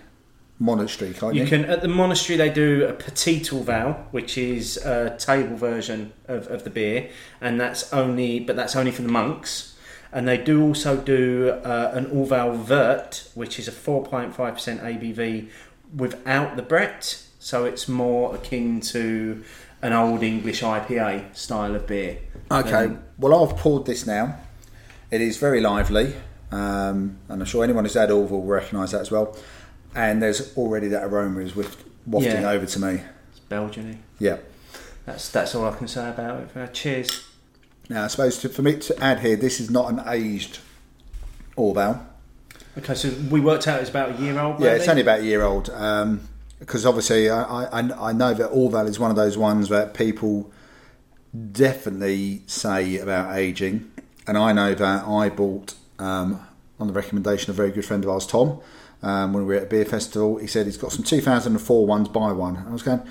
monastery, 0.60 1.14
can't 1.14 1.34
you? 1.36 1.43
You 1.43 1.47
can 1.47 1.66
at 1.66 1.82
the 1.82 1.88
monastery 1.88 2.38
they 2.38 2.49
do 2.49 2.86
a 2.86 2.93
petit 2.93 3.39
Orval, 3.41 4.05
which 4.12 4.38
is 4.38 4.78
a 4.78 5.16
table 5.18 5.55
version 5.55 6.12
of, 6.28 6.47
of 6.47 6.64
the 6.66 6.70
beer, 6.70 7.10
and 7.41 7.60
that's 7.60 7.91
only 7.93 8.39
but 8.39 8.55
that's 8.55 8.76
only 8.76 8.91
for 8.91 9.01
the 9.01 9.12
monks. 9.12 9.76
and 10.12 10.28
they 10.28 10.38
do 10.38 10.62
also 10.64 10.97
do 10.97 11.51
uh, 11.64 11.91
an 11.93 12.05
Orval 12.07 12.55
Vert, 12.57 13.30
which 13.36 13.60
is 13.60 13.68
a 13.68 13.72
4.5% 13.72 14.34
ABV 14.34 15.49
without 15.95 16.55
the 16.55 16.62
Brett, 16.64 17.24
so 17.39 17.66
it's 17.66 17.88
more 17.88 18.36
akin 18.36 18.82
to 18.82 19.43
an 19.82 19.93
old 19.93 20.24
English 20.24 20.62
IPA 20.62 21.36
style 21.36 21.76
of 21.76 21.86
beer. 21.88 22.18
Okay, 22.51 22.86
Um, 22.86 23.03
well, 23.18 23.34
I've 23.43 23.55
poured 23.57 23.86
this 23.86 24.05
now. 24.05 24.39
It 25.12 25.22
is 25.22 25.38
very 25.38 25.62
lively, 25.62 26.16
um, 26.51 27.18
and 27.30 27.41
I'm 27.41 27.45
sure 27.45 27.64
anyone 27.64 27.86
who's 27.86 27.93
had 27.93 28.10
Orval 28.10 28.32
will 28.32 28.43
recognise 28.45 28.91
that 28.91 29.01
as 29.01 29.12
well. 29.12 29.36
And 29.95 30.21
there's 30.21 30.55
already 30.55 30.87
that 30.89 31.03
aroma 31.03 31.39
is 31.41 31.55
whiff- 31.55 31.83
wafting 32.05 32.41
Yeah. 32.41 32.51
over 32.51 32.65
to 32.65 32.79
me. 32.79 33.01
it's 33.31 33.39
Belgian. 33.49 33.99
Yeah. 34.19 34.37
That's 35.05 35.29
that's 35.29 35.55
all 35.55 35.65
I 35.65 35.75
can 35.75 35.87
say 35.87 36.07
about 36.09 36.41
it. 36.41 36.49
Uh, 36.55 36.67
cheers. 36.67 37.25
Now, 37.89 38.03
I 38.03 38.07
suppose 38.07 38.37
to, 38.39 38.49
for 38.49 38.61
me 38.61 38.77
to 38.77 39.03
add 39.03 39.19
here, 39.21 39.35
this 39.35 39.59
is 39.59 39.69
not 39.71 39.91
an 39.91 40.01
aged 40.07 40.59
Orval. 41.57 42.01
Okay, 42.77 42.93
so 42.93 43.09
we 43.31 43.39
worked 43.39 43.67
out 43.67 43.81
it's 43.81 43.89
about 43.89 44.11
a 44.19 44.21
year 44.21 44.39
old. 44.39 44.59
Yeah, 44.61 44.73
it's 44.73 44.87
only 44.87 45.01
about 45.01 45.21
a 45.21 45.23
year 45.23 45.41
old. 45.41 45.65
Because 46.59 46.85
obviously, 46.85 47.29
I, 47.29 47.63
I, 47.65 48.09
I 48.09 48.13
know 48.13 48.33
that 48.35 48.51
Orval 48.51 48.87
is 48.87 48.99
one 48.99 49.09
of 49.09 49.17
those 49.17 49.37
ones 49.37 49.69
that 49.69 49.93
people 49.95 50.51
definitely 51.51 52.43
say 52.45 52.97
about 52.97 53.35
aging. 53.35 53.91
And 54.27 54.37
I 54.37 54.53
know 54.53 54.73
that 54.75 55.05
I 55.05 55.29
bought, 55.29 55.73
um, 55.97 56.45
on 56.79 56.87
the 56.87 56.93
recommendation 56.93 57.49
of 57.49 57.55
a 57.55 57.57
very 57.57 57.71
good 57.71 57.85
friend 57.85 58.03
of 58.03 58.09
ours, 58.09 58.27
Tom, 58.27 58.59
um, 59.01 59.33
when 59.33 59.45
we 59.45 59.53
were 59.53 59.61
at 59.61 59.63
a 59.63 59.69
beer 59.69 59.85
festival, 59.85 60.37
he 60.37 60.47
said 60.47 60.65
he's 60.65 60.77
got 60.77 60.91
some 60.91 61.03
2004 61.03 61.85
ones, 61.85 62.09
buy 62.09 62.31
one. 62.31 62.57
And 62.57 62.67
I 62.67 62.71
was 62.71 62.83
going, 62.83 63.01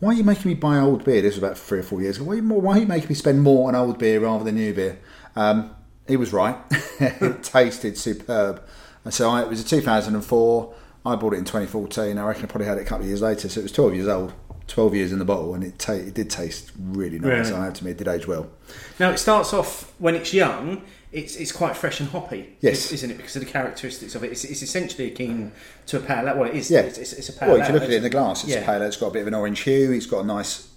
why 0.00 0.10
are 0.10 0.14
you 0.14 0.24
making 0.24 0.48
me 0.50 0.54
buy 0.54 0.78
old 0.78 1.04
beer? 1.04 1.22
This 1.22 1.34
was 1.34 1.42
about 1.42 1.56
three 1.56 1.78
or 1.78 1.82
four 1.82 2.02
years 2.02 2.16
ago. 2.16 2.26
Why 2.26 2.34
are 2.34 2.36
you, 2.36 2.42
more, 2.42 2.60
why 2.60 2.76
are 2.76 2.80
you 2.80 2.86
making 2.86 3.08
me 3.08 3.14
spend 3.14 3.42
more 3.42 3.68
on 3.68 3.74
old 3.74 3.98
beer 3.98 4.20
rather 4.20 4.44
than 4.44 4.56
new 4.56 4.74
beer? 4.74 4.98
Um, 5.34 5.74
he 6.06 6.16
was 6.16 6.32
right. 6.32 6.56
it 7.00 7.42
tasted 7.42 7.96
superb. 7.96 8.62
And 9.04 9.14
so 9.14 9.30
I, 9.30 9.42
it 9.42 9.48
was 9.48 9.60
a 9.60 9.64
2004. 9.64 10.74
I 11.04 11.16
bought 11.16 11.34
it 11.34 11.38
in 11.38 11.44
2014. 11.44 12.18
I 12.18 12.26
reckon 12.26 12.44
I 12.44 12.46
probably 12.46 12.66
had 12.66 12.78
it 12.78 12.82
a 12.82 12.84
couple 12.84 13.04
of 13.04 13.08
years 13.08 13.22
later. 13.22 13.48
So 13.48 13.60
it 13.60 13.62
was 13.62 13.72
12 13.72 13.94
years 13.94 14.08
old, 14.08 14.32
12 14.66 14.94
years 14.94 15.12
in 15.12 15.18
the 15.18 15.24
bottle, 15.24 15.54
and 15.54 15.62
it, 15.62 15.78
ta- 15.78 15.92
it 15.92 16.14
did 16.14 16.28
taste 16.28 16.72
really 16.78 17.18
nice. 17.18 17.48
Really? 17.48 17.60
I 17.60 17.64
have 17.66 17.74
to 17.74 17.78
admit, 17.80 17.92
it 18.00 18.04
did 18.04 18.08
age 18.08 18.26
well. 18.26 18.50
Now 18.98 19.10
it 19.10 19.18
starts 19.18 19.54
off 19.54 19.92
when 19.98 20.16
it's 20.16 20.34
young. 20.34 20.82
It's, 21.12 21.36
it's 21.36 21.52
quite 21.52 21.76
fresh 21.76 22.00
and 22.00 22.08
hoppy, 22.10 22.56
Yes. 22.60 22.90
isn't 22.92 23.10
it? 23.10 23.16
Because 23.16 23.36
of 23.36 23.44
the 23.44 23.50
characteristics 23.50 24.14
of 24.14 24.24
it. 24.24 24.32
It's, 24.32 24.44
it's 24.44 24.62
essentially 24.62 25.10
akin 25.12 25.52
to 25.86 25.98
a 25.98 26.00
pale 26.00 26.28
ale. 26.28 26.36
Well, 26.36 26.48
it 26.50 26.56
is. 26.56 26.70
Yeah. 26.70 26.80
It's, 26.80 26.98
it's, 26.98 27.12
it's 27.12 27.28
a 27.28 27.32
pale 27.32 27.52
Well, 27.52 27.60
if 27.60 27.68
you 27.68 27.74
look 27.74 27.84
at 27.84 27.90
it 27.90 27.96
in 27.96 28.02
the 28.02 28.10
glass, 28.10 28.42
it's 28.44 28.52
Yeah. 28.52 28.64
pale. 28.66 28.82
ale. 28.82 28.88
It's 28.88 28.96
got 28.96 29.06
a 29.08 29.10
bit 29.12 29.22
of 29.22 29.28
an 29.28 29.34
orange 29.34 29.60
hue. 29.60 29.92
It's 29.92 30.06
got 30.06 30.24
a 30.24 30.26
nice 30.26 30.68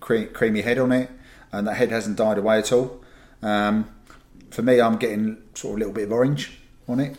cre- 0.00 0.24
creamy 0.32 0.62
head 0.62 0.78
on 0.78 0.92
it, 0.92 1.10
and 1.52 1.66
that 1.66 1.74
head 1.74 1.90
hasn't 1.90 2.16
died 2.16 2.38
away 2.38 2.58
at 2.58 2.72
all. 2.72 3.02
Um, 3.42 3.90
for 4.50 4.62
me, 4.62 4.80
I'm 4.80 4.96
getting 4.96 5.38
sort 5.54 5.72
of 5.72 5.76
a 5.76 5.78
little 5.80 5.92
bit 5.94 6.04
of 6.04 6.12
orange 6.12 6.58
on 6.88 7.00
it. 7.00 7.16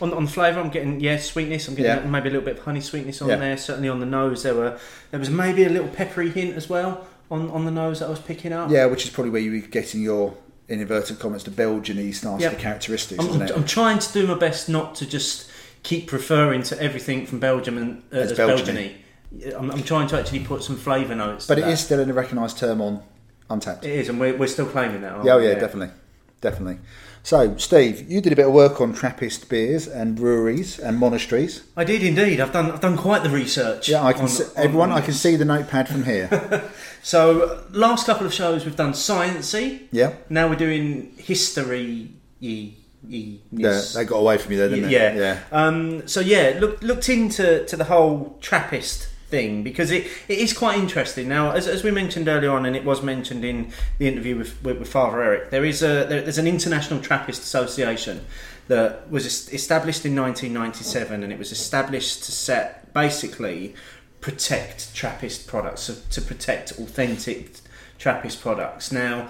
On, 0.00 0.12
on 0.14 0.24
the 0.24 0.30
flavour, 0.30 0.58
I'm 0.60 0.70
getting 0.70 0.98
yeah 0.98 1.18
sweetness. 1.18 1.68
I'm 1.68 1.74
getting 1.74 2.04
Yeah. 2.04 2.10
maybe 2.10 2.28
a 2.30 2.32
little 2.32 2.44
bit 2.46 2.58
of 2.58 2.64
honey 2.64 2.80
sweetness 2.80 3.20
on 3.22 3.28
Yeah. 3.28 3.36
there. 3.36 3.56
Certainly 3.58 3.90
on 3.90 4.00
the 4.00 4.06
nose, 4.06 4.42
there 4.42 4.54
were 4.54 4.78
there 5.10 5.20
was 5.20 5.30
maybe 5.30 5.64
a 5.64 5.68
little 5.68 5.88
peppery 5.88 6.30
hint 6.30 6.56
as 6.56 6.68
well 6.68 7.06
on, 7.30 7.50
on 7.50 7.64
the 7.66 7.70
nose 7.70 8.00
that 8.00 8.06
I 8.06 8.10
was 8.10 8.18
picking 8.18 8.52
up. 8.52 8.70
Yeah, 8.70 8.86
which 8.86 9.04
is 9.04 9.10
probably 9.10 9.30
where 9.30 9.42
you 9.42 9.52
were 9.52 9.58
getting 9.68 10.00
your 10.02 10.34
in 10.68 10.80
inverted 10.80 11.18
comments 11.18 11.44
the 11.44 11.50
Belgian-y 11.50 12.02
nasty 12.04 12.42
Yep. 12.44 12.58
characteristics, 12.58 13.20
I'm, 13.22 13.28
isn't 13.30 13.42
I'm, 13.42 13.48
it? 13.48 13.56
I'm 13.56 13.64
trying 13.64 13.98
to 13.98 14.12
do 14.12 14.26
my 14.26 14.34
best 14.34 14.68
not 14.68 14.94
to 14.96 15.06
just 15.06 15.50
keep 15.82 16.12
referring 16.12 16.62
to 16.64 16.80
everything 16.80 17.26
from 17.26 17.40
Belgium 17.40 17.76
and 17.78 18.02
uh, 18.12 18.16
As 18.18 18.30
as, 18.32 18.36
Belgian-y. 18.36 18.94
Belgian-y. 19.32 19.58
I'm, 19.58 19.70
I'm 19.70 19.82
trying 19.82 20.06
to 20.08 20.18
actually 20.18 20.40
put 20.40 20.62
some 20.62 20.76
flavour 20.76 21.14
notes. 21.14 21.46
but 21.46 21.56
to 21.56 21.62
it 21.62 21.64
that. 21.64 21.72
is 21.72 21.80
still 21.80 22.00
a 22.00 22.12
recognised 22.12 22.58
term 22.58 22.80
on 22.80 23.02
Untappd. 23.50 23.84
It 23.84 23.90
is, 23.90 24.08
and 24.08 24.20
we're, 24.20 24.36
we're 24.36 24.46
still 24.46 24.66
claiming 24.66 25.00
that. 25.02 25.12
aren't 25.12 25.24
Yeah, 25.24 25.34
oh 25.34 25.38
we? 25.38 25.48
yeah, 25.48 25.54
definitely, 25.54 25.94
definitely. 26.40 26.78
So, 27.24 27.56
Steve, 27.56 28.10
you 28.10 28.20
did 28.20 28.32
a 28.32 28.36
bit 28.36 28.46
of 28.46 28.52
work 28.52 28.80
on 28.80 28.92
Trappist 28.94 29.48
beers 29.48 29.86
and 29.86 30.16
breweries 30.16 30.78
and 30.80 30.98
monasteries. 30.98 31.62
I 31.76 31.84
did 31.84 32.02
indeed. 32.02 32.40
I've 32.40 32.52
done 32.52 32.70
I've 32.72 32.80
done 32.80 32.96
quite 32.96 33.22
the 33.22 33.30
research. 33.30 33.88
Yeah, 33.88 34.02
I 34.04 34.12
can 34.12 34.22
on- 34.22 34.28
see, 34.28 34.44
everyone. 34.56 34.90
on 34.90 34.98
I 34.98 35.00
can 35.02 35.14
see 35.14 35.36
the 35.36 35.44
notepad 35.44 35.88
from 35.88 36.02
here. 36.04 36.28
So 37.02 37.64
last 37.70 38.06
couple 38.06 38.26
of 38.26 38.32
shows 38.32 38.64
we've 38.64 38.76
done 38.76 38.92
sciencey. 38.92 39.88
yeah, 39.90 40.14
Now 40.28 40.48
we're 40.48 40.56
doing 40.56 41.12
history. 41.16 42.10
Ye, 42.38 42.76
ye, 43.06 43.40
yeah, 43.50 43.82
they 43.94 44.04
got 44.04 44.18
away 44.18 44.38
from 44.38 44.52
you 44.52 44.58
there, 44.58 44.68
didn't 44.68 44.84
they? 44.84 44.92
yeah. 44.92 45.14
yeah. 45.14 45.40
Um, 45.50 46.06
so 46.06 46.20
yeah, 46.20 46.56
look, 46.60 46.82
looked 46.82 47.08
into 47.08 47.64
to 47.66 47.76
the 47.76 47.84
whole 47.84 48.38
Trappist 48.40 49.08
thing 49.32 49.62
because 49.64 49.90
it, 49.90 50.06
it 50.28 50.38
is 50.38 50.52
quite 50.52 50.78
interesting. 50.78 51.28
Now, 51.28 51.50
as, 51.50 51.66
as 51.66 51.82
we 51.82 51.90
mentioned 51.90 52.28
earlier 52.28 52.52
on, 52.52 52.66
and 52.66 52.76
it 52.76 52.84
was 52.84 53.02
mentioned 53.02 53.44
in 53.44 53.72
the 53.98 54.06
interview 54.06 54.36
with, 54.36 54.62
with, 54.62 54.78
with 54.78 54.88
Father 54.88 55.22
Eric, 55.22 55.50
there 55.50 55.64
is 55.64 55.82
a 55.82 56.04
there, 56.08 56.20
there's 56.20 56.38
an 56.38 56.46
international 56.46 57.00
Trappist 57.00 57.42
association 57.42 58.24
that 58.68 59.10
was 59.10 59.26
established 59.52 60.04
in 60.06 60.14
1997, 60.14 61.24
and 61.24 61.32
it 61.32 61.38
was 61.38 61.50
established 61.50 62.22
to 62.24 62.32
set 62.32 62.92
basically 62.94 63.74
protect 64.22 64.94
Trappist 64.94 65.46
products, 65.46 65.82
so 65.82 65.94
to 66.10 66.22
protect 66.22 66.72
authentic 66.72 67.50
Trappist 67.98 68.40
products. 68.40 68.90
Now, 68.90 69.28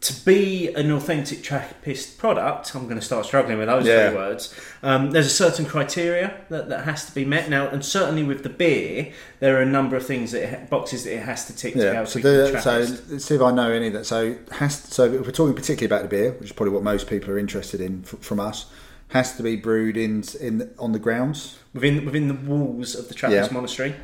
to 0.00 0.24
be 0.24 0.72
an 0.74 0.92
authentic 0.92 1.42
Trappist 1.42 2.18
product, 2.18 2.72
I'm 2.76 2.84
going 2.84 3.00
to 3.00 3.04
start 3.04 3.26
struggling 3.26 3.58
with 3.58 3.66
those 3.66 3.84
Yeah. 3.84 4.10
three 4.10 4.16
words. 4.18 4.54
Um, 4.82 5.10
there's 5.10 5.26
a 5.26 5.30
certain 5.30 5.64
criteria 5.64 6.34
that, 6.50 6.68
that 6.68 6.84
has 6.84 7.04
to 7.06 7.12
be 7.12 7.24
met 7.24 7.50
now, 7.50 7.66
and 7.68 7.84
certainly 7.84 8.22
with 8.22 8.44
the 8.44 8.48
beer, 8.48 9.12
there 9.40 9.56
are 9.58 9.62
a 9.62 9.66
number 9.66 9.96
of 9.96 10.06
things 10.06 10.30
that 10.32 10.42
it, 10.44 10.70
boxes 10.70 11.02
that 11.04 11.14
it 11.14 11.22
has 11.22 11.46
to 11.46 11.56
tick 11.56 11.72
to 11.72 11.80
be 11.80 11.86
able 11.86 12.06
So, 12.06 12.20
to 12.20 12.52
be 12.54 12.60
so 12.60 12.78
let's 13.10 13.24
see 13.24 13.34
if 13.34 13.42
I 13.42 13.50
know 13.50 13.72
any 13.72 13.88
of 13.88 13.94
that. 13.94 14.06
So, 14.06 14.36
has 14.52 14.76
so 14.78 15.04
if 15.12 15.26
we're 15.26 15.32
talking 15.32 15.54
particularly 15.54 15.86
about 15.86 16.08
the 16.08 16.16
beer, 16.16 16.32
which 16.32 16.50
is 16.50 16.52
probably 16.52 16.74
what 16.74 16.84
most 16.84 17.08
people 17.08 17.30
are 17.32 17.38
interested 17.38 17.80
in 17.80 18.04
f- 18.06 18.20
from 18.20 18.38
us, 18.38 18.66
has 19.08 19.36
to 19.36 19.42
be 19.42 19.56
brewed 19.56 19.96
in 19.96 20.22
in 20.40 20.70
on 20.78 20.92
the 20.92 20.98
grounds, 20.98 21.58
within 21.74 22.04
within 22.04 22.28
the 22.28 22.34
walls 22.34 22.94
of 22.94 23.08
the 23.08 23.14
Trappist 23.14 23.50
Yeah. 23.50 23.54
monastery. 23.54 23.94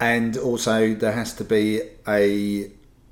and 0.00 0.36
also 0.36 0.94
there 0.94 1.12
has 1.12 1.34
to 1.34 1.44
be 1.44 1.80
a 2.06 2.70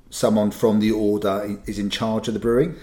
someone 0.09 0.51
from 0.51 0.79
the 0.79 0.91
order 0.91 1.57
is 1.65 1.77
in 1.77 1.89
charge 1.89 2.27
of 2.29 2.33
the 2.33 2.39
brewing 2.39 2.75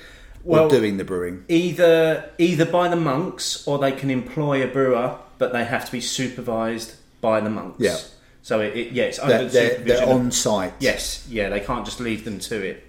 Well- 0.42 0.66
or 0.66 0.68
doing 0.70 0.98
the 0.98 1.04
brewing. 1.04 1.44
Either 1.48 2.30
either 2.38 2.66
by 2.66 2.88
the 2.88 2.96
monks, 2.96 3.66
or 3.66 3.78
they 3.78 3.92
can 3.92 4.10
employ 4.10 4.62
a 4.62 4.66
brewer, 4.66 5.16
but 5.38 5.52
they 5.52 5.64
have 5.64 5.86
to 5.86 5.92
be 5.92 6.00
supervised 6.02 6.94
by 7.22 7.40
the 7.40 7.48
monks. 7.50 7.80
Yeah. 7.80 7.96
So 8.42 8.60
it, 8.60 8.76
it 8.76 8.92
yeah, 8.92 9.04
it's 9.04 9.18
under 9.18 9.48
They're, 9.48 9.78
the 9.78 9.84
they're, 9.84 10.06
on 10.08 10.30
site. 10.30 10.74
Yes, 10.80 11.26
yeah, 11.30 11.48
they 11.48 11.60
can't 11.60 11.86
just 11.86 11.98
leave 11.98 12.26
them 12.26 12.38
to 12.40 12.62
it. 12.62 12.84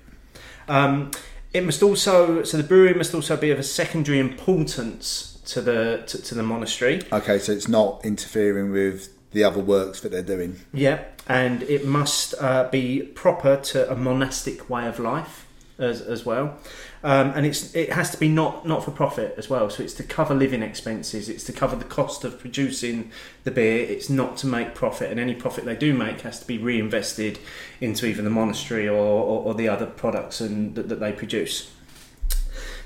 Um, 0.67 1.11
it 1.53 1.63
must 1.63 1.81
also, 1.81 2.43
so 2.43 2.57
the 2.57 2.63
brewery 2.63 2.93
must 2.93 3.15
also 3.15 3.37
be 3.37 3.51
of 3.51 3.59
a 3.59 3.63
secondary 3.63 4.19
importance 4.19 5.34
to 5.45 5.61
the 5.61 6.03
to, 6.07 6.21
to 6.21 6.35
the 6.35 6.43
monastery. 6.43 7.01
Okay, 7.11 7.39
so 7.39 7.51
it's 7.51 7.67
not 7.67 8.03
interfering 8.03 8.71
with 8.71 9.09
the 9.31 9.43
other 9.43 9.59
works 9.59 10.01
that 10.01 10.11
they're 10.11 10.23
doing. 10.23 10.59
Yeah, 10.73 11.03
and 11.27 11.63
it 11.63 11.85
must 11.85 12.33
uh, 12.39 12.69
be 12.69 13.01
proper 13.01 13.57
to 13.57 13.91
a 13.91 13.95
monastic 13.95 14.69
way 14.69 14.87
of 14.87 14.99
life 14.99 15.45
as, 15.77 16.01
as 16.01 16.25
well. 16.25 16.57
Um, 17.03 17.33
and 17.35 17.45
it's 17.45 17.75
it 17.75 17.93
has 17.93 18.09
to 18.11 18.17
be 18.17 18.27
not 18.27 18.65
not 18.65 18.83
for 18.83 18.89
profit 18.89 19.35
as 19.37 19.47
well. 19.47 19.69
So 19.69 19.83
it's 19.83 19.93
to 19.95 20.03
cover 20.03 20.33
living 20.33 20.63
expenses. 20.63 21.29
It's 21.29 21.43
to 21.43 21.53
cover 21.53 21.75
the 21.75 21.85
cost 21.85 22.23
of 22.23 22.39
producing 22.39 23.11
the 23.43 23.51
beer. 23.51 23.85
It's 23.85 24.09
not 24.09 24.37
to 24.37 24.47
make 24.47 24.73
profit, 24.73 25.11
and 25.11 25.19
any 25.19 25.35
profit 25.35 25.65
they 25.65 25.75
do 25.75 25.93
make 25.93 26.21
has 26.21 26.39
to 26.39 26.47
be 26.47 26.57
reinvested 26.57 27.37
into 27.79 28.07
either 28.07 28.23
the 28.23 28.31
monastery 28.31 28.87
or, 28.87 28.95
or, 28.95 29.43
or 29.43 29.53
the 29.53 29.69
other 29.69 29.85
products 29.85 30.41
and 30.41 30.73
that, 30.75 30.89
that 30.89 30.99
they 30.99 31.11
produce. 31.11 31.71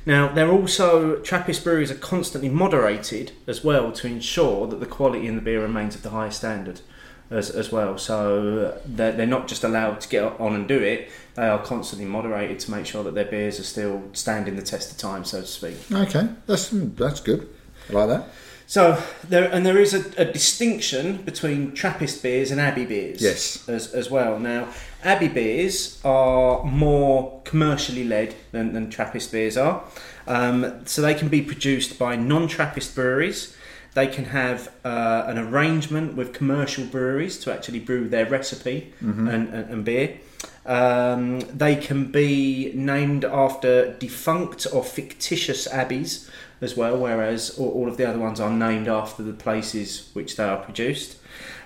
Now, 0.05 0.29
they're 0.29 0.51
also 0.51 1.17
Trappist 1.17 1.63
breweries 1.63 1.91
are 1.91 1.95
constantly 1.95 2.49
moderated 2.49 3.31
as 3.47 3.63
well 3.63 3.91
to 3.91 4.07
ensure 4.07 4.67
that 4.67 4.79
the 4.79 4.85
quality 4.85 5.27
in 5.27 5.35
the 5.35 5.41
beer 5.41 5.61
remains 5.61 5.95
of 5.95 6.03
the 6.03 6.09
highest 6.09 6.39
standard 6.39 6.81
as, 7.29 7.49
as 7.49 7.71
well. 7.71 7.97
So 7.97 8.75
uh, 8.77 8.81
they're, 8.85 9.11
they're 9.11 9.27
not 9.27 9.47
just 9.47 9.63
allowed 9.63 10.01
to 10.01 10.09
get 10.09 10.23
on 10.39 10.55
and 10.55 10.67
do 10.67 10.79
it; 10.79 11.09
they 11.35 11.47
are 11.47 11.63
constantly 11.63 12.07
moderated 12.07 12.59
to 12.61 12.71
make 12.71 12.85
sure 12.85 13.03
that 13.03 13.13
their 13.13 13.25
beers 13.25 13.59
are 13.59 13.63
still 13.63 14.03
standing 14.13 14.55
the 14.55 14.61
test 14.61 14.91
of 14.91 14.97
time, 14.97 15.25
so 15.25 15.41
to 15.41 15.47
speak. 15.47 15.77
Okay, 15.91 16.27
that's 16.47 16.69
that's 16.71 17.19
good. 17.19 17.47
I 17.89 17.93
like 17.93 18.09
that. 18.09 18.29
So 18.67 19.01
there 19.27 19.51
and 19.51 19.65
there 19.65 19.79
is 19.79 19.93
a, 19.95 20.21
a 20.21 20.25
distinction 20.25 21.23
between 21.23 21.73
Trappist 21.73 22.21
beers 22.21 22.51
and 22.51 22.61
Abbey 22.61 22.85
beers. 22.85 23.21
Yes. 23.21 23.67
as, 23.67 23.93
as 23.93 24.11
well. 24.11 24.39
Now, 24.39 24.67
Abbey 25.03 25.29
beers 25.29 25.99
are 26.03 26.63
more 26.65 27.41
commercially 27.45 28.03
led 28.03 28.35
than, 28.51 28.73
than 28.73 28.89
Trappist 28.89 29.31
beers 29.31 29.57
are. 29.57 29.83
Um, 30.27 30.85
so 30.85 31.01
they 31.01 31.13
can 31.13 31.29
be 31.29 31.41
produced 31.41 31.97
by 31.97 32.15
non-Trappist 32.15 32.95
breweries. 32.95 33.55
They 33.93 34.07
can 34.07 34.25
have 34.25 34.71
uh, 34.83 35.23
an 35.25 35.37
arrangement 35.37 36.15
with 36.15 36.33
commercial 36.33 36.85
breweries 36.85 37.39
to 37.39 37.53
actually 37.53 37.79
brew 37.79 38.07
their 38.07 38.25
recipe 38.25 38.93
and, 39.27 39.49
and, 39.49 39.69
and 39.69 39.85
beer. 39.85 40.19
Um, 40.65 41.39
they 41.39 41.75
can 41.75 42.11
be 42.11 42.71
named 42.75 43.25
after 43.25 43.93
defunct 43.93 44.67
or 44.71 44.83
fictitious 44.83 45.67
abbeys 45.67 46.29
as 46.61 46.77
well, 46.77 46.97
whereas 46.97 47.57
all, 47.57 47.71
all 47.71 47.87
of 47.87 47.97
the 47.97 48.07
other 48.07 48.19
ones 48.19 48.39
are 48.39 48.51
named 48.51 48.87
after 48.87 49.23
the 49.23 49.33
places 49.33 50.09
which 50.13 50.35
they 50.35 50.43
are 50.43 50.57
produced. 50.57 51.17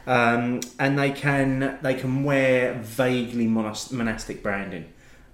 Um, 0.06 0.60
and 0.80 1.00
they 1.00 1.12
can 1.12 1.80
they 1.82 1.94
can 1.94 2.24
wear 2.24 2.74
vaguely 2.74 3.48
monas- 3.48 3.92
monastic 3.92 4.44
branding 4.44 4.86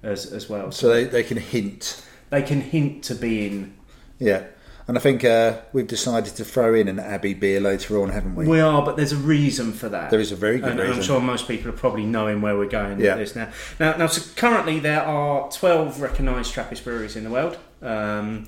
as, 0.04 0.32
as 0.32 0.48
well. 0.50 0.72
So 0.72 0.90
they, 0.90 1.06
they 1.06 1.24
can 1.24 1.38
hint. 1.38 2.06
they 2.30 2.42
can 2.44 2.62
hint 2.62 3.04
to 3.06 3.16
being 3.16 3.74
Yeah, 4.20 4.44
and 4.88 4.98
I 4.98 5.02
think 5.02 5.24
uh, 5.26 5.62
we've 5.74 5.88
decided 5.88 6.36
to 6.36 6.46
throw 6.46 6.74
in 6.76 6.88
an 6.88 7.00
Abbey 7.00 7.34
beer 7.34 7.60
later 7.60 8.02
on, 8.02 8.10
haven't 8.10 8.36
we? 8.36 8.48
We 8.48 8.60
are, 8.60 8.84
but 8.86 8.96
there's 8.96 9.12
a 9.12 9.18
reason 9.18 9.72
for 9.74 9.90
that. 9.90 10.12
There 10.12 10.20
is 10.20 10.32
a 10.32 10.36
very 10.36 10.60
good 10.60 10.70
and, 10.72 10.80
and 10.80 10.94
I'm 10.94 11.02
sure 11.02 11.20
most 11.20 11.48
people 11.48 11.70
are 11.70 11.78
probably 11.78 12.06
knowing 12.06 12.42
where 12.42 12.56
we're 12.58 12.70
going 12.70 13.00
Yeah. 13.00 13.16
with 13.16 13.28
this 13.28 13.36
now. 13.36 13.50
Now, 13.80 13.98
now, 13.98 14.08
so 14.08 14.22
currently 14.36 14.80
there 14.80 15.02
are 15.04 15.50
12 15.52 16.00
recognised 16.02 16.54
Trappist 16.54 16.84
breweries 16.84 17.16
in 17.16 17.24
the 17.24 17.30
world. 17.32 17.58
Um, 17.82 18.48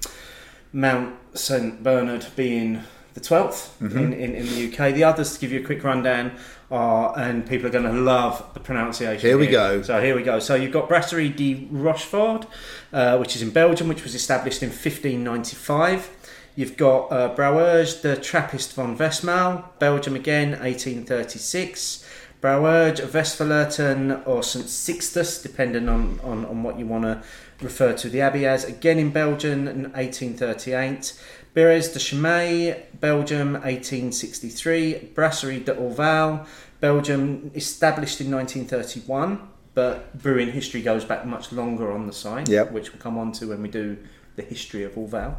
Mount 0.73 1.15
St 1.33 1.81
Bernard 1.83 2.25
being 2.35 2.83
the 3.13 3.19
12th 3.19 3.69
Mm-hmm. 3.81 3.97
in, 3.97 4.13
in, 4.13 4.35
in 4.35 4.45
the 4.45 4.71
UK. 4.71 4.93
The 4.93 5.03
others, 5.03 5.33
to 5.33 5.39
give 5.39 5.51
you 5.51 5.61
a 5.61 5.65
quick 5.65 5.83
rundown, 5.83 6.31
are, 6.69 7.17
and 7.17 7.47
people 7.47 7.67
are 7.67 7.71
going 7.71 7.85
to 7.85 7.91
love 7.91 8.43
the 8.53 8.59
pronunciation. 8.59 9.27
Here 9.27 9.37
we 9.37 9.47
go. 9.47 9.81
So 9.81 10.01
here 10.01 10.15
we 10.15 10.23
go. 10.23 10.39
So 10.39 10.55
you've 10.55 10.71
got 10.71 10.87
Brasserie 10.87 11.29
de 11.29 11.67
Rochefort, 11.71 12.47
uh, 12.93 13.17
which 13.17 13.35
is 13.35 13.41
in 13.41 13.49
Belgium, 13.51 13.87
which 13.87 14.03
was 14.03 14.15
established 14.15 14.63
in 14.63 14.69
1595. 14.69 16.09
You've 16.55 16.77
got 16.77 17.11
uh, 17.11 17.35
Brouwerij 17.35 18.01
de 18.01 18.17
Trappist 18.17 18.73
von 18.73 18.97
Westmalle, 18.97 19.63
Belgium 19.79 20.15
again, 20.15 20.51
1836. 20.51 22.05
Brouwerij 22.41 23.03
of 23.03 23.11
Westvleteren 23.11 24.25
or 24.25 24.43
St 24.43 24.69
Sixtus, 24.69 25.41
depending 25.41 25.87
on, 25.87 26.19
on, 26.23 26.45
on 26.45 26.63
what 26.63 26.77
you 26.79 26.85
want 26.87 27.03
to 27.03 27.21
refer 27.61 27.93
to 27.93 28.09
the 28.09 28.21
abbey 28.21 28.45
as, 28.47 28.65
again 28.65 28.97
in 28.97 29.11
Belgium 29.11 29.67
in 29.67 29.91
1838. 29.91 31.13
Bières 31.55 31.93
de 31.93 31.99
Chimay, 31.99 32.75
Belgium, 32.99 33.55
1863. 33.55 35.11
Brasserie 35.13 35.59
de 35.59 35.73
Orval, 35.73 36.45
Belgium, 36.79 37.51
established 37.55 38.21
in 38.21 38.31
1931, 38.31 39.39
but 39.73 40.17
brewing 40.21 40.51
history 40.51 40.81
goes 40.81 41.03
back 41.03 41.25
much 41.25 41.51
longer 41.51 41.91
on 41.91 42.07
the 42.07 42.13
site, 42.13 42.47
Yep. 42.49 42.71
which 42.71 42.91
we'll 42.93 43.01
come 43.01 43.17
on 43.17 43.31
to 43.33 43.47
when 43.49 43.61
we 43.61 43.67
do 43.69 43.97
the 44.37 44.43
history 44.43 44.83
of 44.83 44.93
Orval. 44.95 45.35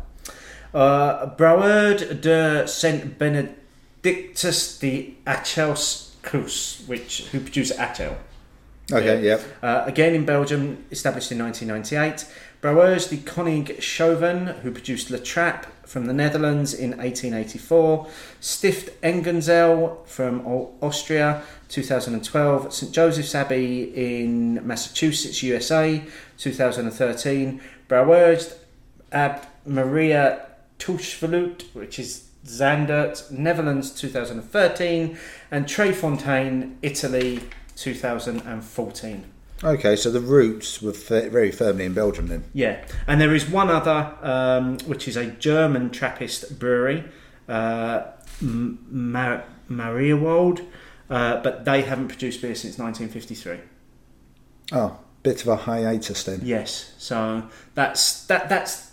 Uh, 0.74 1.26
de 2.20 2.66
Saint 2.66 3.18
Benedictus 3.18 4.78
de 4.78 5.16
Achelse 5.26 6.10
Kluis, 6.22 6.86
which 6.86 7.24
who 7.32 7.40
produce 7.40 7.72
Achel. 7.72 8.16
okay, 8.90 9.22
yeah. 9.22 9.38
Uh, 9.62 9.84
again 9.86 10.14
in 10.14 10.24
Belgium, 10.24 10.84
established 10.90 11.32
in 11.32 11.38
1998. 11.38 12.26
Brouwerij 12.62 13.08
de 13.08 13.18
Koningshoeven, 13.22 14.54
who 14.62 14.70
produced 14.70 15.10
La 15.10 15.18
Trappe 15.18 15.66
from 15.84 16.06
the 16.06 16.12
Netherlands 16.12 16.72
in 16.72 16.96
1884. 16.96 18.06
Stift 18.38 19.00
Engelszell 19.00 19.96
from 20.04 20.46
Austria, 20.80 21.42
2012. 21.66 22.72
St 22.72 22.94
Joseph's 22.94 23.34
Abbey 23.34 23.90
in 23.94 24.64
Massachusetts, 24.64 25.42
USA, 25.42 26.02
2013. 26.36 27.60
Brouwerij 27.88 28.54
Ab 29.10 29.46
Maria 29.64 30.38
Toevlucht, 30.78 31.64
which 31.74 31.98
is 31.98 32.22
Zundert, 32.46 33.28
Netherlands, 33.30 33.90
2013. 33.90 35.16
And 35.50 35.66
Tre 35.66 35.92
Fontane, 35.92 36.76
Italy, 36.80 37.40
2014. 37.74 39.24
Okay, 39.64 39.94
so 39.96 40.10
the 40.10 40.20
roots 40.20 40.82
were 40.82 40.92
very 40.92 41.52
firmly 41.52 41.84
in 41.84 41.94
Belgium 41.94 42.26
then. 42.26 42.44
Yeah, 42.52 42.84
and 43.06 43.20
there 43.20 43.34
is 43.34 43.48
one 43.48 43.68
other, 43.68 44.12
um, 44.22 44.78
which 44.86 45.06
is 45.06 45.16
a 45.16 45.26
German 45.26 45.90
Trappist 45.90 46.58
brewery, 46.58 47.04
uh, 47.48 48.02
M- 48.40 48.84
Mar- 48.90 49.44
Mariawald, 49.70 50.66
uh, 51.08 51.40
but 51.42 51.64
they 51.64 51.82
haven't 51.82 52.08
produced 52.08 52.42
beer 52.42 52.54
since 52.56 52.76
1953. 52.76 53.58
Oh, 54.72 54.98
bit 55.22 55.42
of 55.42 55.48
a 55.48 55.56
hiatus 55.56 56.24
then. 56.24 56.40
Yes, 56.42 56.94
so 56.98 57.44
that's 57.74 58.24
that. 58.26 58.48
That's 58.48 58.90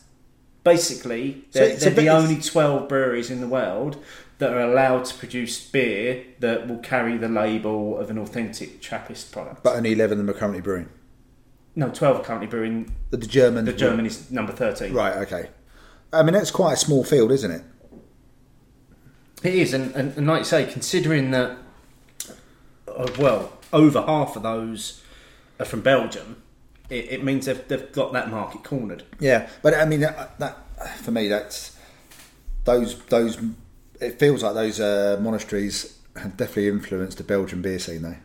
basically 0.63 1.45
So 1.51 1.59
they're, 1.59 1.75
they're 1.77 1.89
bit- 1.91 2.01
the 2.01 2.09
only 2.09 2.39
12 2.39 2.87
breweries 2.89 3.31
in 3.31 3.41
the 3.41 3.47
world 3.47 3.97
that 4.39 4.51
are 4.51 4.61
allowed 4.61 5.05
to 5.05 5.15
produce 5.15 5.69
beer 5.69 6.25
that 6.39 6.67
will 6.67 6.79
carry 6.79 7.17
the 7.17 7.27
label 7.27 7.97
of 7.97 8.09
an 8.09 8.17
authentic 8.17 8.81
Trappist 8.81 9.31
product. 9.31 9.63
But 9.63 9.75
only 9.75 9.91
11 9.91 10.13
of 10.19 10.25
them 10.25 10.35
are 10.35 10.37
currently 10.37 10.61
brewing. 10.61 10.89
no, 11.75 11.89
12 11.89 12.19
are 12.19 12.23
currently 12.23 12.47
brewing. 12.47 12.95
The, 13.11 13.17
the 13.17 13.27
German. 13.27 13.65
The 13.65 13.73
German 13.73 14.05
is 14.05 14.31
number 14.31 14.53
13. 14.53 14.93
Right, 14.93 15.15
okay. 15.17 15.49
I 16.11 16.23
mean, 16.23 16.33
that's 16.33 16.51
quite 16.51 16.73
a 16.73 16.77
small 16.77 17.03
field, 17.03 17.31
isn't 17.31 17.51
it? 17.51 17.63
It 19.43 19.55
is, 19.55 19.73
and, 19.73 19.93
and, 19.95 20.17
and 20.17 20.27
like 20.27 20.39
you 20.39 20.45
say, 20.45 20.65
considering 20.65 21.31
that, 21.31 21.57
uh, 22.87 23.07
well, 23.17 23.53
over 23.71 24.01
half 24.01 24.35
of 24.35 24.43
those 24.43 25.01
are 25.59 25.65
from 25.65 25.81
Belgium, 25.81 26.41
it, 26.89 27.11
it 27.11 27.23
means 27.23 27.45
they've, 27.45 27.65
they've 27.67 27.91
got 27.91 28.11
that 28.13 28.31
market 28.31 28.63
cornered. 28.63 29.03
Yeah, 29.19 29.47
but 29.61 29.73
I 29.73 29.85
mean, 29.85 29.99
that, 30.01 30.37
that 30.39 30.57
for 30.97 31.11
me, 31.11 31.27
that's 31.27 31.77
those 32.65 32.99
those. 33.05 33.37
It 33.99 34.19
feels 34.19 34.43
like 34.43 34.53
those 34.53 34.79
uh, 34.79 35.17
monasteries 35.21 35.97
have 36.15 36.37
definitely 36.37 36.69
influenced 36.69 37.17
the 37.17 37.23
Belgian 37.23 37.61
beer 37.61 37.79
scene, 37.79 38.01
though. 38.01 38.15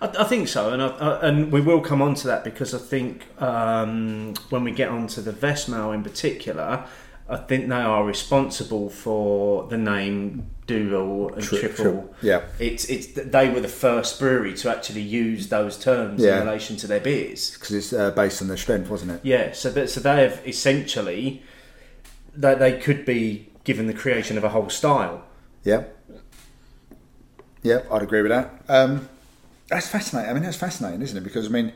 I, 0.00 0.06
I 0.20 0.24
think 0.24 0.48
so, 0.48 0.70
and 0.72 0.82
I, 0.82 0.86
I, 0.88 1.28
and 1.28 1.52
we 1.52 1.60
will 1.60 1.80
come 1.80 2.00
on 2.02 2.14
to 2.16 2.26
that 2.28 2.44
because 2.44 2.74
I 2.74 2.78
think 2.78 3.26
um, 3.42 4.34
when 4.50 4.64
we 4.64 4.70
get 4.72 4.88
onto 4.88 5.20
the 5.20 5.32
Westmalle 5.32 5.94
in 5.94 6.02
particular, 6.02 6.84
I 7.28 7.36
think 7.36 7.68
they 7.68 7.74
are 7.74 8.04
responsible 8.04 8.88
for 8.88 9.66
the 9.68 9.76
name 9.76 10.46
dual 10.66 11.34
and 11.34 11.42
Tri- 11.42 11.58
triple. 11.60 12.14
tri- 12.20 12.28
yeah. 12.28 12.42
it's 12.58 12.84
it's 12.86 13.06
they 13.08 13.50
were 13.50 13.60
the 13.60 13.68
first 13.68 14.18
brewery 14.18 14.54
to 14.54 14.70
actually 14.70 15.00
use 15.02 15.48
those 15.48 15.78
terms 15.78 16.22
Yeah. 16.22 16.40
in 16.40 16.46
relation 16.46 16.76
to 16.78 16.86
their 16.86 17.00
beers. 17.00 17.50
Because 17.52 17.72
it's 17.72 17.92
uh, 17.92 18.10
based 18.12 18.40
on 18.40 18.48
their 18.48 18.56
strength, 18.56 18.88
wasn't 18.88 19.10
it? 19.12 19.20
Yeah, 19.24 19.52
so 19.52 19.70
that 19.72 19.90
so 19.90 20.00
they 20.00 20.22
have 20.22 20.40
essentially 20.46 21.42
that 22.34 22.58
they 22.60 22.78
could 22.78 23.04
be 23.04 23.47
given 23.68 23.86
the 23.86 23.92
creation 23.92 24.38
of 24.38 24.44
a 24.44 24.48
whole 24.48 24.70
style. 24.70 25.22
Yeah. 25.62 25.82
Yeah, 27.62 27.80
I'd 27.92 28.02
agree 28.02 28.22
with 28.22 28.30
that. 28.30 28.62
Um, 28.66 29.10
that's 29.68 29.86
fascinating. 29.86 30.30
I 30.30 30.32
mean, 30.32 30.42
that's 30.42 30.56
fascinating, 30.56 31.02
isn't 31.02 31.18
it? 31.18 31.20
Because 31.22 31.48
I 31.48 31.50
mean, 31.50 31.74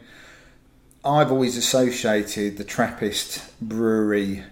I've 1.04 1.30
always 1.30 1.58
associated 1.58 2.56
the 2.56 2.64
Trappist 2.64 3.42
brewery 3.60 4.42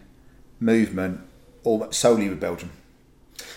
movement 0.60 1.22
all 1.64 1.90
solely 1.90 2.28
with 2.28 2.40
Belgium. 2.40 2.72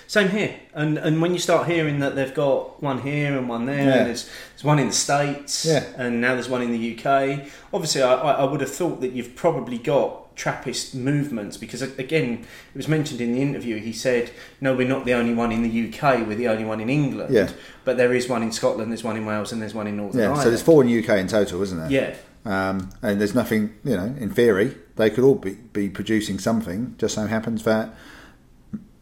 Same 0.07 0.29
here, 0.29 0.57
and 0.73 0.97
and 0.97 1.21
when 1.21 1.33
you 1.33 1.39
start 1.39 1.67
hearing 1.67 1.99
that 1.99 2.15
they've 2.15 2.33
got 2.33 2.81
one 2.81 3.01
here 3.01 3.37
and 3.37 3.49
one 3.49 3.65
there, 3.65 3.83
Yeah. 3.83 3.95
and 3.97 4.07
there's 4.07 4.29
there's 4.51 4.63
one 4.63 4.79
in 4.79 4.87
the 4.87 4.93
states, 4.93 5.65
Yeah. 5.65 5.83
and 5.97 6.21
now 6.21 6.35
there's 6.35 6.47
one 6.47 6.61
in 6.61 6.71
the 6.71 6.95
UK. 6.97 7.47
Obviously, 7.73 8.01
I, 8.01 8.13
I 8.13 8.31
I 8.31 8.43
would 8.45 8.61
have 8.61 8.71
thought 8.73 9.01
that 9.01 9.11
you've 9.11 9.35
probably 9.35 9.77
got 9.77 10.22
Trappist 10.35 10.95
movements 10.95 11.57
because 11.57 11.81
again, 11.81 12.45
it 12.73 12.77
was 12.77 12.87
mentioned 12.87 13.21
in 13.21 13.33
the 13.33 13.41
interview. 13.41 13.77
He 13.79 13.93
said, 13.93 14.31
"No, 14.59 14.75
we're 14.75 14.87
not 14.87 15.05
the 15.05 15.13
only 15.13 15.33
one 15.33 15.51
in 15.51 15.61
the 15.63 15.87
UK. 15.89 16.25
We're 16.27 16.35
the 16.35 16.47
only 16.47 16.65
one 16.65 16.81
in 16.81 16.89
England. 16.89 17.33
Yeah. 17.33 17.49
but 17.85 17.97
there 17.97 18.13
is 18.13 18.27
one 18.27 18.41
in 18.43 18.51
Scotland. 18.51 18.91
There's 18.91 19.03
one 19.03 19.15
in 19.17 19.25
Wales, 19.25 19.51
and 19.51 19.61
there's 19.61 19.73
one 19.75 19.87
in 19.87 19.97
Northern 19.97 20.19
Yeah, 20.21 20.25
Ireland. 20.27 20.43
so 20.43 20.49
there's 20.49 20.61
four 20.61 20.81
in 20.83 20.87
the 20.89 20.99
UK 21.03 21.19
in 21.19 21.27
total, 21.27 21.61
isn't 21.61 21.77
there? 21.77 21.89
Yeah, 21.91 22.15
Um, 22.45 22.89
and 23.01 23.19
there's 23.19 23.35
nothing, 23.35 23.73
you 23.83 23.95
know, 23.95 24.15
in 24.19 24.29
theory, 24.31 24.75
they 24.95 25.09
could 25.09 25.23
all 25.23 25.35
be, 25.35 25.51
be 25.51 25.89
producing 25.89 26.39
something. 26.39 26.95
Just 26.97 27.15
so 27.15 27.27
happens 27.27 27.63
that 27.63 27.93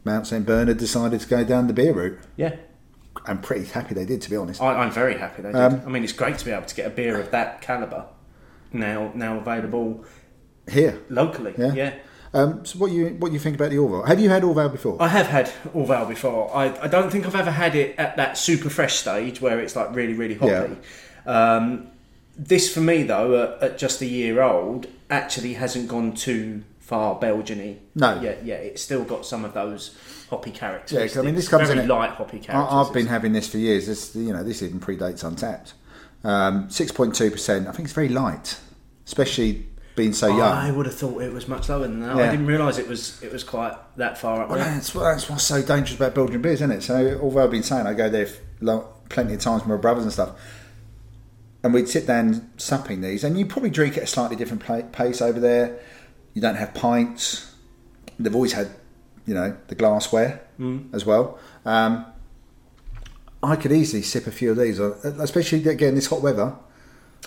Mount 0.04 0.26
St. 0.26 0.44
Bernard 0.44 0.78
decided 0.78 1.20
to 1.20 1.28
go 1.28 1.44
down 1.44 1.66
the 1.66 1.72
beer 1.72 1.92
route. 1.92 2.18
yeah. 2.36 2.56
I'm 3.26 3.40
pretty 3.40 3.66
happy 3.66 3.94
they 3.94 4.06
did, 4.06 4.20
to 4.22 4.30
be 4.30 4.36
honest. 4.36 4.60
I, 4.60 4.74
I'm 4.74 4.90
very 4.90 5.16
happy 5.18 5.42
they 5.42 5.52
did. 5.52 5.60
Um, 5.60 5.82
I 5.86 5.90
mean, 5.90 6.02
it's 6.02 6.14
great 6.14 6.38
to 6.38 6.44
be 6.44 6.50
able 6.50 6.64
to 6.66 6.74
get 6.74 6.86
a 6.86 6.90
beer 6.90 7.20
of 7.20 7.30
that 7.30 7.60
caliber 7.60 8.06
now 8.72 9.12
now 9.14 9.36
available 9.38 10.02
Here. 10.70 11.00
locally. 11.08 11.54
Yeah. 11.58 11.74
yeah. 11.74 11.94
Um, 12.34 12.64
so 12.64 12.78
what 12.78 12.90
you 12.90 13.08
what 13.18 13.28
do 13.28 13.34
you 13.34 13.40
think 13.40 13.56
about 13.56 13.70
the 13.70 13.76
Orval? 13.76 14.06
Have 14.06 14.18
you 14.18 14.30
had 14.30 14.42
Orval 14.42 14.72
before? 14.72 14.96
I 15.02 15.08
have 15.08 15.26
had 15.26 15.52
Orval 15.74 16.08
before. 16.08 16.54
I, 16.56 16.84
I 16.84 16.88
don't 16.88 17.10
think 17.10 17.26
I've 17.26 17.34
ever 17.34 17.50
had 17.50 17.74
it 17.74 17.98
at 17.98 18.16
that 18.16 18.38
super 18.38 18.70
fresh 18.70 18.94
stage 18.96 19.40
where 19.40 19.60
it's 19.60 19.76
like 19.76 19.94
really, 19.94 20.14
really 20.14 20.34
hoppy. 20.36 20.76
Um, 21.26 21.88
this 22.36 22.72
for 22.72 22.80
me 22.80 23.02
though, 23.02 23.56
at, 23.60 23.62
at 23.62 23.78
just 23.78 24.00
a 24.00 24.06
year 24.06 24.40
old, 24.40 24.86
actually 25.10 25.54
hasn't 25.54 25.88
gone 25.88 26.14
too 26.14 26.62
far 26.80 27.16
Belgian-y. 27.16 27.76
No. 27.94 28.20
Yeah, 28.20 28.36
yeah. 28.42 28.54
It's 28.56 28.80
still 28.80 29.04
got 29.04 29.26
some 29.26 29.44
of 29.44 29.52
those 29.52 29.96
hoppy 30.30 30.50
characters. 30.50 31.14
Yeah, 31.14 31.20
I 31.20 31.24
mean, 31.24 31.34
this 31.34 31.48
comes 31.48 31.68
very 31.68 31.80
in 31.80 31.88
light 31.88 32.10
hoppy 32.12 32.38
characters. 32.38 32.72
I've 32.72 32.94
been 32.94 33.06
having 33.06 33.34
this 33.34 33.48
for 33.48 33.58
years. 33.58 33.86
This 33.86 34.16
you 34.16 34.32
know 34.32 34.42
this 34.42 34.62
even 34.62 34.80
predates 34.80 35.22
Untappd. 35.22 35.74
Um, 36.24 36.70
Six 36.70 36.92
point 36.92 37.14
two 37.14 37.30
percent. 37.30 37.68
I 37.68 37.72
think 37.72 37.86
it's 37.86 37.94
very 37.94 38.08
light, 38.08 38.58
especially 39.06 39.66
being 39.94 40.12
so 40.12 40.28
young. 40.28 40.40
I 40.40 40.70
would 40.70 40.86
have 40.86 40.94
thought 40.94 41.20
it 41.22 41.32
was 41.32 41.48
much 41.48 41.68
lower 41.68 41.80
than 41.82 42.00
that. 42.00 42.16
Yeah. 42.16 42.24
I 42.24 42.30
didn't 42.30 42.46
realise 42.46 42.78
it 42.78 42.88
was 42.88 43.22
it 43.22 43.32
was 43.32 43.44
quite 43.44 43.74
that 43.96 44.16
far 44.18 44.42
up 44.42 44.48
Well, 44.48 44.58
there. 44.58 44.72
that's, 44.74 44.92
that's 44.92 45.28
what's 45.28 45.44
so 45.44 45.60
dangerous 45.62 45.94
about 45.96 46.14
Belgian 46.14 46.40
beers, 46.42 46.54
isn't 46.62 46.70
it? 46.70 46.82
So, 46.82 47.18
although 47.22 47.44
I've 47.44 47.50
been 47.50 47.62
saying 47.62 47.86
I 47.86 47.94
go 47.94 48.08
there 48.08 48.28
plenty 49.08 49.34
of 49.34 49.40
times 49.40 49.62
with 49.62 49.68
my 49.68 49.76
brothers 49.76 50.04
and 50.04 50.12
stuff, 50.12 50.30
and 51.62 51.74
we'd 51.74 51.88
sit 51.88 52.06
down 52.06 52.50
supping 52.56 53.00
these, 53.02 53.22
and 53.24 53.38
you 53.38 53.46
probably 53.46 53.70
drink 53.70 53.96
at 53.96 54.04
a 54.04 54.06
slightly 54.06 54.36
different 54.36 54.92
pace 54.92 55.20
over 55.22 55.38
there. 55.38 55.78
You 56.34 56.40
don't 56.40 56.56
have 56.56 56.72
pints. 56.74 57.54
They've 58.18 58.34
always 58.34 58.52
had, 58.54 58.70
you 59.26 59.34
know, 59.34 59.56
the 59.68 59.74
glassware 59.74 60.40
as 60.92 61.04
well. 61.04 61.38
Um, 61.66 62.06
I 63.42 63.56
could 63.56 63.72
easily 63.72 64.02
sip 64.02 64.26
a 64.28 64.30
few 64.30 64.52
of 64.52 64.56
these, 64.56 64.78
uh, 64.80 64.94
especially 65.18 65.68
again 65.68 65.94
this 65.96 66.06
hot 66.06 66.22
weather. 66.22 66.54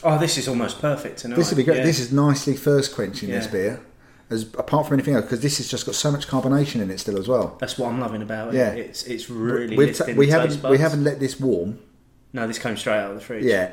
Oh, 0.04 0.18
this 0.18 0.38
is 0.38 0.48
almost 0.48 0.80
perfect 0.80 1.20
tonight. 1.20 1.38
This 1.38 1.50
would 1.52 1.58
be 1.58 1.64
great. 1.64 1.78
Yeah. 1.78 1.84
This 1.84 2.00
is 2.00 2.12
nicely 2.12 2.56
first 2.56 2.94
quenching 2.94 3.30
this 3.30 3.48
beer. 3.48 3.82
as 4.30 4.44
apart 4.56 4.88
from 4.88 4.96
anything 4.96 5.14
else 5.16 5.26
because 5.26 5.42
this 5.42 5.58
has 5.58 5.70
just 5.70 5.86
got 5.86 5.96
so 5.96 6.12
much 6.12 6.28
carbonation 6.28 6.82
in 6.82 6.90
it 6.92 7.00
still 7.00 7.18
as 7.18 7.28
well. 7.28 7.58
That's 7.60 7.78
what 7.78 7.90
I'm 7.90 8.00
loving 8.00 8.22
about 8.22 8.54
it. 8.54 8.58
Yeah. 8.58 8.72
It's 8.72 9.04
it's 9.04 9.30
really 9.30 9.78
We've 9.78 9.96
ta- 9.96 10.06
we 10.16 10.30
haven't 10.30 10.62
we 10.70 10.78
haven't 10.80 11.04
let 11.04 11.20
this 11.20 11.40
warm. 11.40 11.80
No, 12.34 12.46
this 12.48 12.60
came 12.60 12.76
straight 12.76 12.98
out 13.00 13.12
of 13.12 13.16
the 13.16 13.22
fridge. 13.24 13.46
Yeah, 13.46 13.72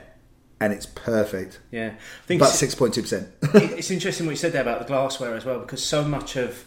and 0.61 0.73
it's 0.73 0.87
perfect. 0.87 1.59
Yeah. 1.73 1.95
I 1.97 2.27
think 2.27 2.41
it's- 2.41 2.59
six 2.59 2.75
point 2.75 2.95
two 2.95 3.03
percent. 3.03 3.29
it's 3.43 3.91
interesting 3.91 4.27
what 4.27 4.33
you 4.33 4.37
said 4.37 4.53
there 4.53 4.63
about 4.63 4.79
the 4.79 4.87
glassware 4.87 5.35
as 5.35 5.45
well, 5.45 5.59
because 5.59 5.83
so 5.85 6.05
much 6.05 6.37
of 6.37 6.65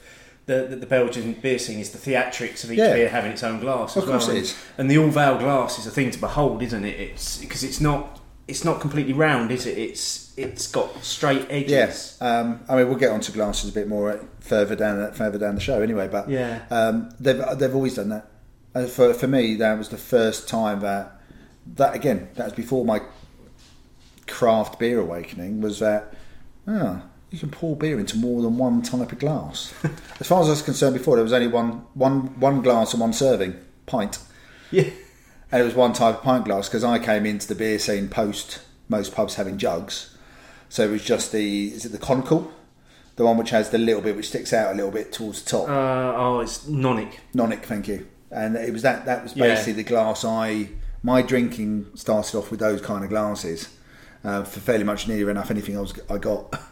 the, 0.47 0.67
the, 0.69 0.75
the 0.75 0.85
Belgian 0.85 1.33
beer 1.33 1.57
scene 1.57 1.79
is 1.79 1.91
the 1.91 1.97
theatrics 2.11 2.63
of 2.65 2.71
each 2.71 2.77
Yeah. 2.79 2.93
beer 2.93 3.09
having 3.09 3.31
its 3.31 3.41
own 3.43 3.59
glass. 3.61 3.95
Of 3.95 4.03
as 4.03 4.09
well. 4.09 4.19
course 4.19 4.29
it 4.29 4.37
and. 4.37 4.55
And 4.79 4.91
the 4.91 4.95
Orval 4.97 5.39
glass 5.39 5.79
is 5.79 5.87
a 5.87 5.91
thing 5.91 6.11
to 6.11 6.19
behold, 6.19 6.61
isn't 6.61 6.83
it? 6.85 6.99
It's 6.99 7.37
because 7.37 7.63
it's 7.63 7.79
not 7.79 8.19
it's 8.47 8.63
not 8.63 8.79
completely 8.81 9.13
round, 9.13 9.51
is 9.51 9.65
it? 9.65 9.77
It's 9.77 10.33
it's 10.37 10.67
got 10.67 11.03
straight 11.03 11.47
edges. 11.49 11.71
Yes, 11.71 12.21
um, 12.21 12.59
I 12.69 12.75
mean 12.75 12.87
we'll 12.89 12.97
get 12.97 13.11
onto 13.11 13.31
glasses 13.31 13.69
a 13.69 13.73
bit 13.73 13.87
more 13.87 14.19
further 14.39 14.75
down 14.75 15.11
further 15.13 15.37
down 15.39 15.55
the 15.55 15.61
show 15.61 15.81
anyway. 15.81 16.07
But 16.07 16.29
Yeah. 16.29 16.63
um, 16.69 17.09
they've 17.19 17.41
they've 17.57 17.73
always 17.75 17.95
done 17.95 18.09
that. 18.09 18.27
And 18.73 18.89
for 18.89 19.13
for 19.13 19.27
me, 19.27 19.55
that 19.55 19.77
was 19.77 19.89
the 19.89 19.97
first 19.97 20.47
time 20.49 20.81
that 20.81 21.19
that 21.75 21.95
again 21.95 22.29
that 22.35 22.43
was 22.45 22.53
before 22.53 22.85
my 22.85 23.01
craft 24.27 24.79
beer 24.79 24.99
awakening 24.99 25.61
was 25.61 25.79
that 25.79 26.13
ah 26.67 27.03
you 27.31 27.39
can 27.39 27.49
pour 27.49 27.75
beer 27.75 27.99
into 27.99 28.17
more 28.17 28.41
than 28.41 28.57
one 28.57 28.81
type 28.81 29.11
of 29.11 29.19
glass. 29.19 29.73
as 30.19 30.27
far 30.27 30.41
as 30.41 30.47
I 30.47 30.51
was 30.51 30.61
concerned 30.61 30.95
before, 30.95 31.15
there 31.15 31.23
was 31.23 31.33
only 31.33 31.47
one 31.47 31.85
one 31.93 32.39
one 32.39 32.61
glass 32.61 32.93
and 32.93 33.01
one 33.01 33.13
serving 33.13 33.55
pint. 33.87 34.19
Yeah. 34.71 34.89
And 35.51 35.61
it 35.61 35.65
was 35.65 35.73
one 35.75 35.93
type 35.93 36.15
of 36.17 36.21
pint 36.23 36.45
glass 36.45 36.67
because 36.67 36.83
I 36.83 36.99
came 36.99 37.25
into 37.25 37.47
the 37.47 37.55
beer 37.55 37.79
scene 37.79 38.09
post 38.09 38.59
most 38.89 39.13
pubs 39.13 39.35
having 39.35 39.57
jugs. 39.57 40.15
So 40.69 40.83
it 40.83 40.91
was 40.91 41.03
just 41.03 41.31
the 41.31 41.67
is 41.67 41.85
it 41.85 41.91
the 41.91 41.97
conical, 41.97 42.51
the 43.15 43.23
one 43.25 43.37
which 43.37 43.51
has 43.51 43.69
the 43.69 43.77
little 43.77 44.01
bit 44.01 44.15
which 44.15 44.27
sticks 44.29 44.51
out 44.53 44.73
a 44.73 44.75
little 44.75 44.91
bit 44.91 45.11
towards 45.13 45.43
the 45.43 45.49
top. 45.49 45.69
Uh, 45.69 46.13
oh, 46.17 46.39
it's 46.39 46.65
nonic. 46.65 47.13
Nonic, 47.33 47.63
thank 47.63 47.87
you. 47.87 48.07
And 48.31 48.55
it 48.55 48.73
was 48.73 48.81
that 48.81 49.05
that 49.05 49.23
was 49.23 49.35
Yeah. 49.35 49.45
basically 49.47 49.73
the 49.73 49.83
glass 49.83 50.25
I 50.25 50.69
my 51.03 51.21
drinking 51.21 51.85
started 51.95 52.35
off 52.37 52.49
with 52.51 52.59
those 52.59 52.81
kind 52.81 53.03
of 53.03 53.09
glasses 53.11 53.69
uh, 54.23 54.43
for 54.43 54.59
fairly 54.59 54.83
much 54.83 55.07
near 55.07 55.29
enough 55.29 55.51
anything 55.51 55.77
I 55.77 55.81
was 55.81 55.93
I 56.09 56.17
got. 56.17 56.53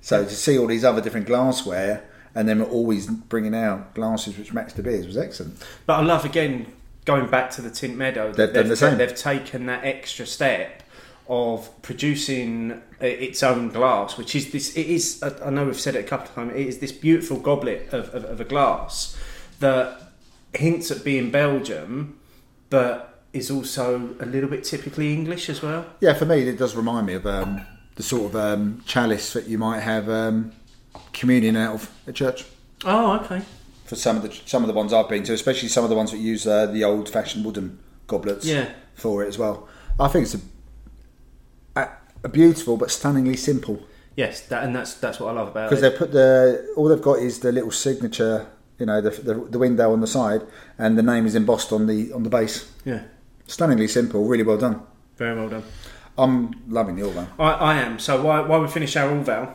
So 0.00 0.22
to 0.22 0.30
see 0.30 0.58
all 0.58 0.66
these 0.66 0.84
other 0.84 1.00
different 1.00 1.26
glassware 1.26 2.04
and 2.34 2.46
then 2.46 2.60
always 2.60 3.06
bringing 3.06 3.54
out 3.54 3.94
glasses 3.94 4.36
which 4.36 4.52
match 4.52 4.74
the 4.74 4.82
beers 4.82 5.06
was 5.06 5.16
excellent. 5.16 5.54
But 5.86 6.00
I 6.00 6.02
love 6.02 6.26
again 6.26 6.66
going 7.04 7.28
back 7.28 7.50
to 7.52 7.62
the 7.62 7.70
Tynt 7.70 7.96
Meadow. 7.96 8.32
They've 8.32 8.52
done 8.52 8.68
the 8.68 8.76
same. 8.76 8.98
They've 8.98 9.14
taken 9.14 9.66
that 9.66 9.84
extra 9.84 10.26
step 10.26 10.82
of 11.28 11.70
producing 11.82 12.72
uh, 12.72 12.78
its 13.00 13.42
own 13.42 13.70
glass, 13.70 14.18
which 14.18 14.34
is 14.34 14.52
this. 14.52 14.76
It 14.76 14.86
is. 14.86 15.22
I 15.22 15.50
know 15.50 15.66
we've 15.66 15.80
said 15.80 15.96
it 15.96 16.04
a 16.04 16.08
couple 16.08 16.28
of 16.28 16.34
times. 16.34 16.52
It 16.52 16.66
is 16.66 16.78
this 16.78 16.92
beautiful 16.92 17.38
goblet 17.38 17.92
of, 17.92 18.14
of, 18.14 18.24
of 18.24 18.40
a 18.40 18.44
glass 18.44 19.16
that 19.60 20.12
hints 20.54 20.90
at 20.90 21.04
being 21.04 21.30
Belgium, 21.30 22.18
but 22.70 23.22
is 23.32 23.50
also 23.50 24.14
a 24.20 24.26
little 24.26 24.48
bit 24.48 24.62
typically 24.64 25.12
English 25.12 25.48
as 25.48 25.60
well. 25.60 25.86
Yeah, 26.00 26.14
for 26.14 26.24
me, 26.24 26.42
it 26.48 26.56
does 26.56 26.76
remind 26.76 27.06
me 27.06 27.14
of 27.14 27.26
um, 27.26 27.62
the 27.96 28.02
sort 28.02 28.26
of 28.26 28.36
um, 28.36 28.82
chalice 28.86 29.32
that 29.32 29.48
you 29.48 29.58
might 29.58 29.80
have 29.80 30.08
um, 30.08 30.52
communion 31.12 31.56
out 31.56 31.74
of 31.74 31.90
at 32.06 32.14
church. 32.14 32.44
Oh, 32.84 33.18
okay. 33.20 33.42
For 33.84 33.96
some 33.96 34.16
of 34.16 34.22
the 34.22 34.32
some 34.46 34.62
of 34.62 34.68
the 34.68 34.74
ones 34.74 34.92
I've 34.92 35.08
been 35.08 35.22
to, 35.24 35.32
especially 35.34 35.68
some 35.68 35.84
of 35.84 35.90
the 35.90 35.96
ones 35.96 36.10
that 36.10 36.18
use 36.18 36.46
uh, 36.46 36.66
the 36.66 36.84
old-fashioned 36.84 37.44
wooden 37.44 37.78
goblets 38.06 38.46
Yeah. 38.46 38.70
for 38.94 39.22
it 39.24 39.28
as 39.28 39.38
well. 39.38 39.68
I 40.00 40.08
think 40.08 40.24
it's 40.24 40.34
a, 40.34 40.40
a, 41.80 41.88
a 42.24 42.28
beautiful 42.28 42.76
but 42.76 42.90
stunningly 42.90 43.36
simple 43.36 43.80
Yes, 44.16 44.42
that 44.42 44.62
and 44.62 44.74
that's 44.76 44.94
that's 44.94 45.18
what 45.18 45.30
I 45.30 45.32
love 45.32 45.48
about 45.48 45.66
it. 45.66 45.70
because 45.70 45.80
they 45.82 45.90
put 45.90 46.12
the 46.12 46.72
all 46.76 46.88
they've 46.88 47.02
got 47.02 47.18
is 47.18 47.40
the 47.40 47.50
little 47.50 47.72
signature, 47.72 48.46
you 48.78 48.86
know, 48.86 49.00
the, 49.00 49.10
the 49.10 49.34
the 49.34 49.58
window 49.58 49.92
on 49.92 50.00
the 50.00 50.06
side, 50.06 50.42
and 50.78 50.96
the 50.96 51.02
name 51.02 51.26
is 51.26 51.34
embossed 51.34 51.72
on 51.72 51.86
the 51.88 52.12
on 52.12 52.22
the 52.22 52.30
base. 52.30 52.70
Yeah, 52.84 53.02
Stunningly 53.48 53.88
simple, 53.88 54.24
really 54.24 54.44
well 54.44 54.56
done. 54.56 54.82
very 55.16 55.34
well 55.34 55.48
done. 55.48 55.64
I'm 56.16 56.54
loving 56.68 56.94
the 56.96 57.02
all. 57.06 57.26
I, 57.40 57.50
I 57.52 57.74
am. 57.74 57.98
So 57.98 58.22
while, 58.22 58.46
while 58.46 58.60
we 58.62 58.68
finish 58.68 58.94
our 58.96 59.08
Orval, 59.10 59.52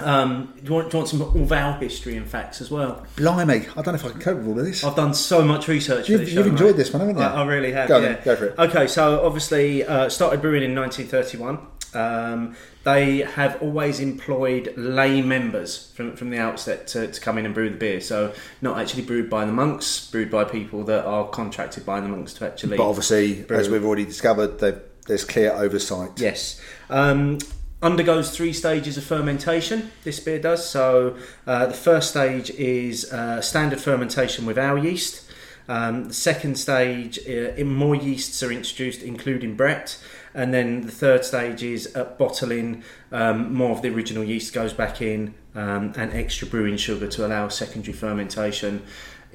um, 0.00 0.52
do, 0.56 0.68
you 0.68 0.74
want, 0.74 0.90
do 0.90 0.96
you 0.96 1.00
want 1.00 1.08
some 1.08 1.20
Orval 1.20 1.80
history 1.80 2.16
and 2.16 2.28
facts 2.28 2.60
as 2.60 2.70
well? 2.70 3.06
Blimey, 3.16 3.66
I 3.76 3.82
don't 3.82 3.88
know 3.88 3.94
if 3.94 4.04
I 4.04 4.10
can 4.10 4.20
cope 4.20 4.38
with 4.38 4.46
all 4.46 4.58
of 4.58 4.64
this. 4.64 4.84
I've 4.84 4.96
done 4.96 5.14
so 5.14 5.42
much 5.42 5.68
research. 5.68 6.08
You've- 6.08 6.22
for 6.22 6.24
this 6.24 6.34
show, 6.34 6.40
you've 6.40 6.48
enjoyed 6.48 6.66
mate. 6.72 6.76
this 6.76 6.92
one, 6.92 7.00
haven't 7.00 7.16
you? 7.18 7.22
I, 7.22 7.42
I 7.42 7.46
really 7.46 7.72
have. 7.72 7.88
Go 7.88 8.00
yeah. 8.00 8.12
then, 8.14 8.24
go 8.24 8.36
for 8.36 8.46
it. 8.46 8.58
Okay, 8.58 8.86
so 8.86 9.24
obviously 9.24 9.84
uh, 9.84 10.08
started 10.08 10.42
brewing 10.42 10.62
in 10.62 10.74
1931. 10.74 11.66
Um, 11.94 12.56
they 12.84 13.18
have 13.20 13.62
always 13.62 14.00
employed 14.00 14.74
lay 14.76 15.22
members 15.22 15.92
from, 15.94 16.14
from 16.14 16.28
the 16.30 16.38
outset 16.38 16.86
to, 16.88 17.10
to 17.10 17.20
come 17.20 17.38
in 17.38 17.46
and 17.46 17.54
brew 17.54 17.70
the 17.70 17.76
beer. 17.76 18.00
So 18.02 18.34
not 18.60 18.78
actually 18.78 19.02
brewed 19.02 19.30
by 19.30 19.46
the 19.46 19.52
monks, 19.52 20.10
brewed 20.10 20.30
by 20.30 20.44
people 20.44 20.84
that 20.84 21.06
are 21.06 21.26
contracted 21.28 21.86
by 21.86 22.00
the 22.00 22.08
monks 22.08 22.34
to 22.34 22.46
actually. 22.46 22.76
But 22.76 22.88
obviously, 22.88 23.42
brew. 23.42 23.56
as 23.56 23.70
we've 23.70 23.84
already 23.84 24.04
discovered, 24.04 24.58
they've- 24.58 24.80
there's 25.06 25.24
clear 25.24 25.52
oversight. 25.52 26.10
Yes. 26.16 26.60
Um, 26.90 27.38
undergoes 27.86 28.36
three 28.36 28.52
stages 28.52 28.98
of 28.98 29.04
fermentation. 29.04 29.92
This 30.02 30.18
beer 30.18 30.40
does. 30.40 30.68
So 30.68 31.16
uh, 31.46 31.66
the 31.66 31.74
first 31.74 32.10
stage 32.10 32.50
is 32.50 33.10
uh, 33.12 33.40
standard 33.40 33.80
fermentation 33.80 34.44
with 34.44 34.58
our 34.58 34.76
yeast. 34.76 35.22
Um, 35.68 36.08
the 36.08 36.14
second 36.14 36.58
stage, 36.58 37.18
uh, 37.28 37.64
more 37.64 37.94
yeasts 37.94 38.42
are 38.42 38.50
introduced, 38.50 39.02
including 39.02 39.56
Brett. 39.56 39.98
And 40.34 40.52
then 40.52 40.82
the 40.82 40.92
third 40.92 41.24
stage 41.24 41.62
is 41.62 41.94
uh, 41.94 42.04
bottling. 42.18 42.82
Um, 43.12 43.54
more 43.54 43.70
of 43.70 43.82
the 43.82 43.88
original 43.88 44.24
yeast 44.24 44.52
goes 44.52 44.72
back 44.72 45.00
in, 45.00 45.34
um, 45.54 45.92
and 45.96 46.12
extra 46.12 46.46
brewing 46.48 46.76
sugar 46.76 47.06
to 47.06 47.24
allow 47.24 47.48
secondary 47.48 47.94
fermentation 47.94 48.82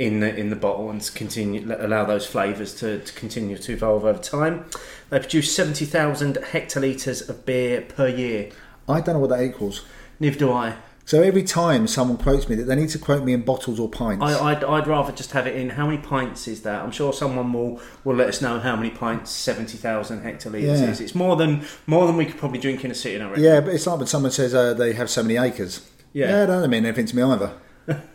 in 0.02 0.20
the 0.20 0.36
in 0.36 0.50
the 0.50 0.56
bottle 0.56 0.90
and 0.90 1.00
to 1.00 1.12
continue 1.12 1.64
allow 1.80 2.04
those 2.04 2.26
flavours 2.26 2.74
to, 2.74 3.00
to 3.00 3.14
continue 3.14 3.56
to 3.56 3.74
evolve 3.74 4.04
over 4.04 4.20
time. 4.20 4.66
They 5.12 5.20
produce 5.20 5.56
seventy 5.56 5.86
thousand 5.86 6.38
hectolitres 6.38 7.30
of 7.30 7.46
beer 7.46 7.82
per 7.82 8.08
year. 8.08 8.50
I 8.90 9.00
don't 9.02 9.14
know 9.16 9.20
what 9.20 9.30
that 9.30 9.44
equals. 9.44 9.86
Neither 10.20 10.40
do 10.40 10.52
I. 10.52 10.76
So 11.06 11.22
every 11.22 11.44
time 11.44 11.88
someone 11.88 12.18
quotes 12.18 12.48
me, 12.50 12.56
that 12.56 12.64
they 12.64 12.76
need 12.76 12.90
to 12.90 13.00
quote 13.00 13.24
me 13.24 13.34
in 13.34 13.42
bottles 13.42 13.80
or 13.80 13.90
pints. 13.90 14.24
I 14.24 14.52
I'd, 14.52 14.64
I'd 14.64 14.88
rather 14.88 15.12
just 15.12 15.32
have 15.34 15.46
it 15.46 15.56
in. 15.56 15.70
How 15.70 15.86
many 15.86 16.00
pints 16.00 16.48
is 16.48 16.64
that? 16.64 16.82
I'm 16.84 16.92
sure 16.92 17.14
someone 17.14 17.54
will, 17.54 17.80
will 18.04 18.16
let 18.16 18.30
us 18.30 18.42
know 18.42 18.60
how 18.60 18.76
many 18.76 18.90
pints 18.90 19.30
seventy 19.30 19.78
thousand 19.78 20.24
hectolitres 20.24 20.64
Yeah. 20.80 20.90
is. 20.90 21.00
It's 21.00 21.14
more 21.14 21.36
than 21.36 21.64
more 21.86 22.08
than 22.08 22.18
we 22.18 22.26
could 22.26 22.38
probably 22.38 22.60
drink 22.60 22.84
in 22.84 22.90
a 22.90 22.96
sitting. 22.96 23.22
I 23.22 23.28
reckon. 23.30 23.44
yeah, 23.44 23.62
but 23.62 23.74
it's 23.76 23.86
like 23.86 24.00
when 24.00 24.08
someone 24.08 24.32
says 24.32 24.56
uh, 24.56 24.74
they 24.74 24.94
have 24.94 25.10
so 25.12 25.22
many 25.22 25.38
acres. 25.38 25.88
Yeah. 26.14 26.26
yeah, 26.28 26.32
that 26.42 26.48
doesn't 26.48 26.70
mean 26.72 26.86
anything 26.86 27.06
to 27.06 27.16
me 27.16 27.22
either. 27.22 27.52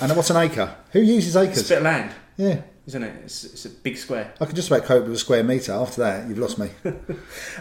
and 0.00 0.14
what's 0.16 0.30
an 0.30 0.36
acre? 0.36 0.74
Who 0.92 1.00
uses 1.00 1.36
It's 1.36 1.46
a 1.46 1.50
acres? 1.50 1.68
bit 1.68 1.78
of 1.78 1.84
land, 1.84 2.10
Yeah, 2.36 2.62
isn't 2.86 3.02
it? 3.02 3.14
It's, 3.24 3.44
it's 3.44 3.64
a 3.66 3.70
big 3.70 3.96
square. 3.96 4.32
I 4.40 4.46
could 4.46 4.56
just 4.56 4.70
about 4.70 4.84
cope 4.84 5.04
with 5.04 5.12
a 5.14 5.18
square 5.18 5.42
metre. 5.44 5.72
After 5.72 6.00
that, 6.02 6.28
you've 6.28 6.38
lost 6.38 6.58
me. 6.58 6.70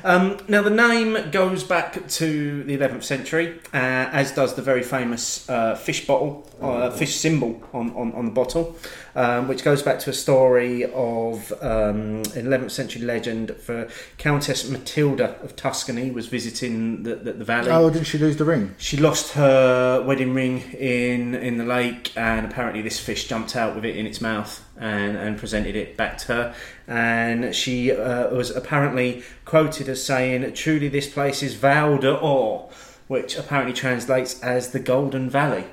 Um, 0.04 0.38
now, 0.48 0.62
the 0.62 0.70
name 0.70 1.30
goes 1.32 1.64
back 1.64 2.08
to 2.08 2.64
the 2.64 2.78
11th 2.78 3.04
century, 3.04 3.60
uh, 3.74 3.78
as 3.78 4.32
does 4.32 4.54
the 4.56 4.62
very 4.62 4.82
famous 4.84 5.50
uh, 5.50 5.76
fish 5.76 6.08
bottle, 6.08 6.50
uh, 6.62 6.90
fish 6.92 7.16
symbol 7.16 7.62
on, 7.74 7.90
on, 7.96 8.14
on 8.14 8.26
the 8.26 8.32
bottle, 8.32 8.78
um, 9.20 9.50
which 9.50 9.66
goes 9.66 9.84
back 9.84 10.00
to 10.00 10.10
a 10.10 10.14
story 10.14 10.86
of 10.86 11.52
um, 11.62 12.22
an 12.36 12.46
11th 12.46 12.72
century 12.72 13.02
legend 13.02 13.54
for 13.58 13.90
Countess 14.18 14.70
Matilda 14.70 15.36
of 15.44 15.58
Tuscany 15.58 16.10
was 16.10 16.28
visiting 16.28 17.04
the, 17.04 17.16
the, 17.16 17.34
the 17.34 17.44
valley. 17.44 17.70
oh, 17.70 17.90
didn't 17.90 18.06
she 18.08 18.18
lose 18.18 18.38
the 18.38 18.46
ring? 18.46 18.76
She 18.78 18.96
lost 18.96 19.34
her 19.34 20.02
wedding 20.04 20.34
ring 20.34 20.62
in 20.72 21.36
in 21.36 21.58
the 21.58 21.66
lake, 21.66 22.14
and 22.16 22.46
apparently 22.46 22.82
this 22.82 22.98
fish 22.98 23.28
jumped 23.28 23.58
out 23.58 23.76
with 23.76 23.84
it 23.84 23.98
in 23.98 24.06
its 24.06 24.22
mouth 24.22 24.66
and, 24.78 25.18
and 25.18 25.38
presented 25.38 25.76
it 25.76 25.98
back 25.98 26.18
to 26.20 26.28
her. 26.28 26.56
And 26.88 27.54
she 27.54 27.92
uh, 27.92 28.34
was 28.34 28.52
apparently 28.52 29.24
quoted 29.44 29.90
as 29.90 30.02
saying, 30.02 30.54
"Truly, 30.54 30.88
this 30.88 31.10
place 31.12 31.44
is 31.44 31.56
Val 31.56 31.98
d'Or," 31.98 32.70
which 33.10 33.38
apparently 33.38 33.74
translates 33.74 34.42
as 34.42 34.72
the 34.72 34.80
Golden 34.80 35.30
Valley. 35.30 35.66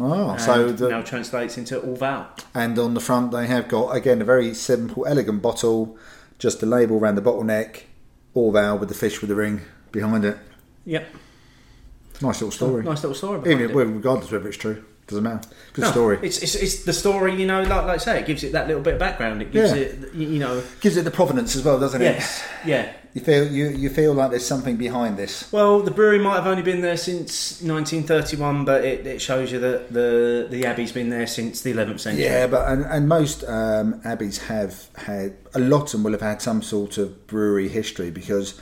Oh, 0.00 0.36
so 0.36 0.70
the, 0.72 0.88
now 0.90 1.02
translates 1.02 1.58
into 1.58 1.80
all 1.80 1.96
Orval. 1.96 2.26
and 2.54 2.78
on 2.78 2.94
the 2.94 3.00
front 3.00 3.32
they 3.32 3.46
have 3.46 3.68
got 3.68 3.94
again 3.96 4.20
a 4.22 4.24
very 4.24 4.54
simple, 4.54 5.06
elegant 5.06 5.42
bottle, 5.42 5.96
just 6.38 6.62
a 6.62 6.66
label 6.66 6.98
around 6.98 7.16
the 7.16 7.22
bottleneck, 7.22 7.82
Orval 8.36 8.78
with 8.78 8.88
the 8.88 8.94
fish 8.94 9.20
with 9.20 9.28
the 9.28 9.34
ring 9.36 9.62
behind 9.92 10.24
it. 10.24 10.38
Yep, 10.84 11.06
Nice 12.20 12.40
little 12.40 12.50
story. 12.50 12.82
nice 12.82 13.02
little 13.02 13.14
story. 13.14 13.50
Even 13.50 13.74
regardless 13.94 14.30
whether 14.30 14.48
it's 14.48 14.56
true, 14.56 14.84
doesn't 15.08 15.24
matter. 15.24 15.48
Good 15.72 15.82
No, 15.86 15.90
story. 15.90 16.18
It's, 16.22 16.38
it's, 16.42 16.54
it's 16.54 16.84
the 16.84 16.92
story, 16.92 17.34
you 17.34 17.46
know, 17.46 17.62
like, 17.62 17.84
like 17.84 17.94
I 17.94 17.96
say, 17.96 18.20
it 18.20 18.26
gives 18.26 18.44
it 18.44 18.52
that 18.52 18.66
little 18.68 18.82
bit 18.82 18.94
of 18.94 19.00
background. 19.00 19.42
It 19.42 19.50
gives 19.50 19.72
Yeah. 19.72 19.76
it, 19.78 20.14
you 20.14 20.38
know, 20.38 20.62
Gives 20.80 20.96
it 20.96 21.02
the 21.04 21.10
provenance 21.10 21.56
as 21.56 21.64
well, 21.64 21.80
doesn't 21.80 22.00
it? 22.00 22.04
yes, 22.04 22.42
yeah. 22.64 22.92
You 23.14 23.22
feel 23.22 23.50
you 23.50 23.68
you 23.70 23.88
feel 23.88 24.12
like 24.12 24.30
there's 24.30 24.46
something 24.46 24.76
behind 24.76 25.16
this. 25.16 25.50
Well, 25.50 25.80
the 25.80 25.90
brewery 25.90 26.18
might 26.18 26.34
have 26.36 26.46
only 26.46 26.62
been 26.62 26.82
there 26.82 26.98
since 26.98 27.60
1931, 27.62 28.64
but 28.66 28.84
it, 28.84 29.06
it 29.06 29.20
shows 29.20 29.50
you 29.50 29.58
that 29.60 29.92
the 29.92 30.46
the 30.48 30.66
abbey's 30.66 30.92
been 30.92 31.08
there 31.08 31.26
since 31.26 31.62
the 31.62 31.72
11th 31.72 32.00
century. 32.00 32.24
Yeah, 32.24 32.46
but 32.46 32.68
and, 32.68 32.84
and 32.84 33.08
most 33.08 33.44
um, 33.44 34.00
abbeys 34.04 34.38
have 34.46 34.88
had 34.96 35.34
a 35.54 35.58
lot 35.58 35.84
of 35.86 35.92
them 35.92 36.02
will 36.04 36.12
have 36.12 36.20
had 36.20 36.42
some 36.42 36.60
sort 36.62 36.98
of 36.98 37.26
brewery 37.26 37.68
history 37.68 38.10
because 38.10 38.60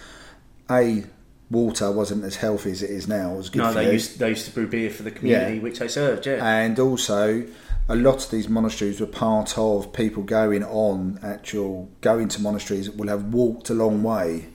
a 0.71 1.05
water 1.51 1.91
wasn't 1.93 2.25
as 2.25 2.37
healthy 2.37 2.71
as 2.73 2.83
it 2.83 2.91
is 2.91 3.07
now. 3.07 3.35
It 3.35 3.37
was 3.37 3.51
good 3.51 3.63
No, 3.63 3.73
they 3.73 3.87
you. 3.87 3.93
used 3.93 4.19
they 4.19 4.31
used 4.31 4.47
to 4.47 4.53
brew 4.53 4.67
beer 4.67 4.91
for 4.91 5.03
the 5.05 5.11
community 5.11 5.57
Yeah. 5.57 5.63
which 5.63 5.79
they 5.79 5.89
served. 5.89 6.27
Yeah, 6.27 6.45
and 6.45 6.79
also 6.79 7.47
a 7.89 7.95
lot 7.95 8.25
of 8.25 8.31
these 8.31 8.49
monasteries 8.49 9.01
were 9.01 9.07
part 9.07 9.57
of 9.57 9.93
people 9.93 10.23
going 10.25 10.65
on 10.65 11.21
actual 11.23 11.89
going 12.01 12.27
to 12.29 12.43
monasteries 12.43 12.91
will 12.91 13.09
have 13.09 13.25
walked 13.33 13.71
a 13.71 13.75
long 13.75 14.03
way 14.03 14.47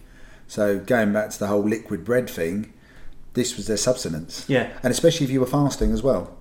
so 0.47 0.77
going 0.79 1.13
back 1.13 1.29
to 1.29 1.39
the 1.39 1.47
whole 1.47 1.63
liquid 1.63 2.03
bread 2.03 2.29
thing 2.29 2.73
this 3.33 3.55
was 3.55 3.67
their 3.67 3.77
subsistence 3.77 4.43
Yeah. 4.49 4.67
and 4.83 4.91
especially 4.91 5.23
if 5.23 5.31
you 5.31 5.39
were 5.39 5.45
fasting 5.45 5.93
as 5.93 6.03
well 6.03 6.35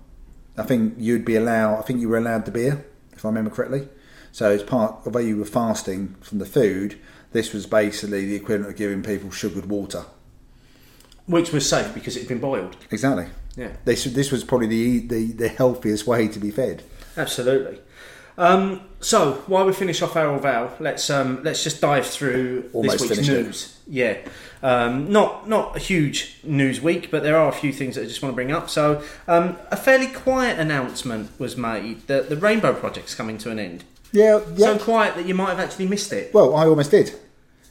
i 0.59 0.65
think 0.65 0.95
you'd 0.99 1.25
be 1.25 1.37
allowed 1.37 1.79
i 1.79 1.83
think 1.83 2.01
you 2.01 2.09
were 2.09 2.19
allowed 2.19 2.45
the 2.45 2.51
beer 2.51 2.85
if 3.13 3.25
i 3.25 3.29
remember 3.29 3.51
correctly 3.51 3.87
so 4.33 4.51
it's 4.51 4.65
part 4.65 4.97
although 5.07 5.21
you 5.21 5.37
were 5.37 5.45
fasting 5.45 6.17
from 6.21 6.39
the 6.39 6.45
food 6.47 6.97
this 7.31 7.53
was 7.53 7.67
basically 7.67 8.27
the 8.27 8.35
equivalent 8.35 8.69
of 8.73 8.77
giving 8.77 9.01
people 9.05 9.31
sugared 9.31 9.67
water 9.67 10.07
which 11.27 11.53
was 11.53 11.69
safe 11.69 11.93
because 11.95 12.17
it 12.17 12.21
had 12.21 12.29
been 12.29 12.41
boiled. 12.41 12.77
exactly 12.91 13.27
Yeah. 13.57 13.73
this, 13.85 14.05
this 14.05 14.31
was 14.33 14.45
probably 14.45 14.67
the, 14.69 14.99
the, 15.07 15.33
the 15.33 15.49
healthiest 15.49 16.07
way 16.07 16.29
to 16.29 16.39
be 16.39 16.51
fed 16.51 16.83
Absolutely. 17.17 17.79
Um, 18.39 18.83
so 19.01 19.33
while 19.49 19.67
we 19.67 19.73
finish 19.73 20.01
off 20.01 20.15
Orval, 20.15 20.71
let's 20.81 21.11
um, 21.11 21.43
let's 21.43 21.63
just 21.63 21.81
dive 21.81 22.07
through 22.07 22.71
Almost 22.73 22.93
this 22.99 23.03
week's 23.03 23.15
finished 23.27 23.31
it. 23.31 23.43
news. 23.45 23.79
Yeah, 23.87 24.17
um, 24.63 25.13
not 25.13 25.47
not 25.49 25.77
a 25.77 25.79
huge 25.79 26.39
news 26.45 26.81
week, 26.81 27.11
but 27.11 27.23
there 27.23 27.37
are 27.37 27.49
a 27.49 27.53
few 27.53 27.73
things 27.73 27.97
that 27.97 28.03
I 28.03 28.05
just 28.07 28.23
want 28.23 28.33
to 28.33 28.37
bring 28.37 28.53
up. 28.53 28.71
So 28.71 29.03
um, 29.29 29.57
a 29.71 29.77
fairly 29.77 30.07
quiet 30.07 30.59
announcement 30.59 31.39
was 31.39 31.57
made 31.59 32.07
that 32.07 32.31
the 32.31 32.37
Rainbow 32.37 32.73
Project's 32.73 33.15
coming 33.15 33.37
to 33.39 33.51
an 33.51 33.59
end. 33.59 33.85
yeah, 34.13 34.41
yeah. 34.55 34.79
So 34.79 34.79
quiet 34.79 35.17
that 35.17 35.27
you 35.27 35.35
might 35.35 35.51
have 35.51 35.61
actually 35.61 35.89
missed 35.89 36.13
it. 36.13 36.33
Well, 36.33 36.55
I 36.57 36.65
almost 36.67 36.93
did 36.93 37.13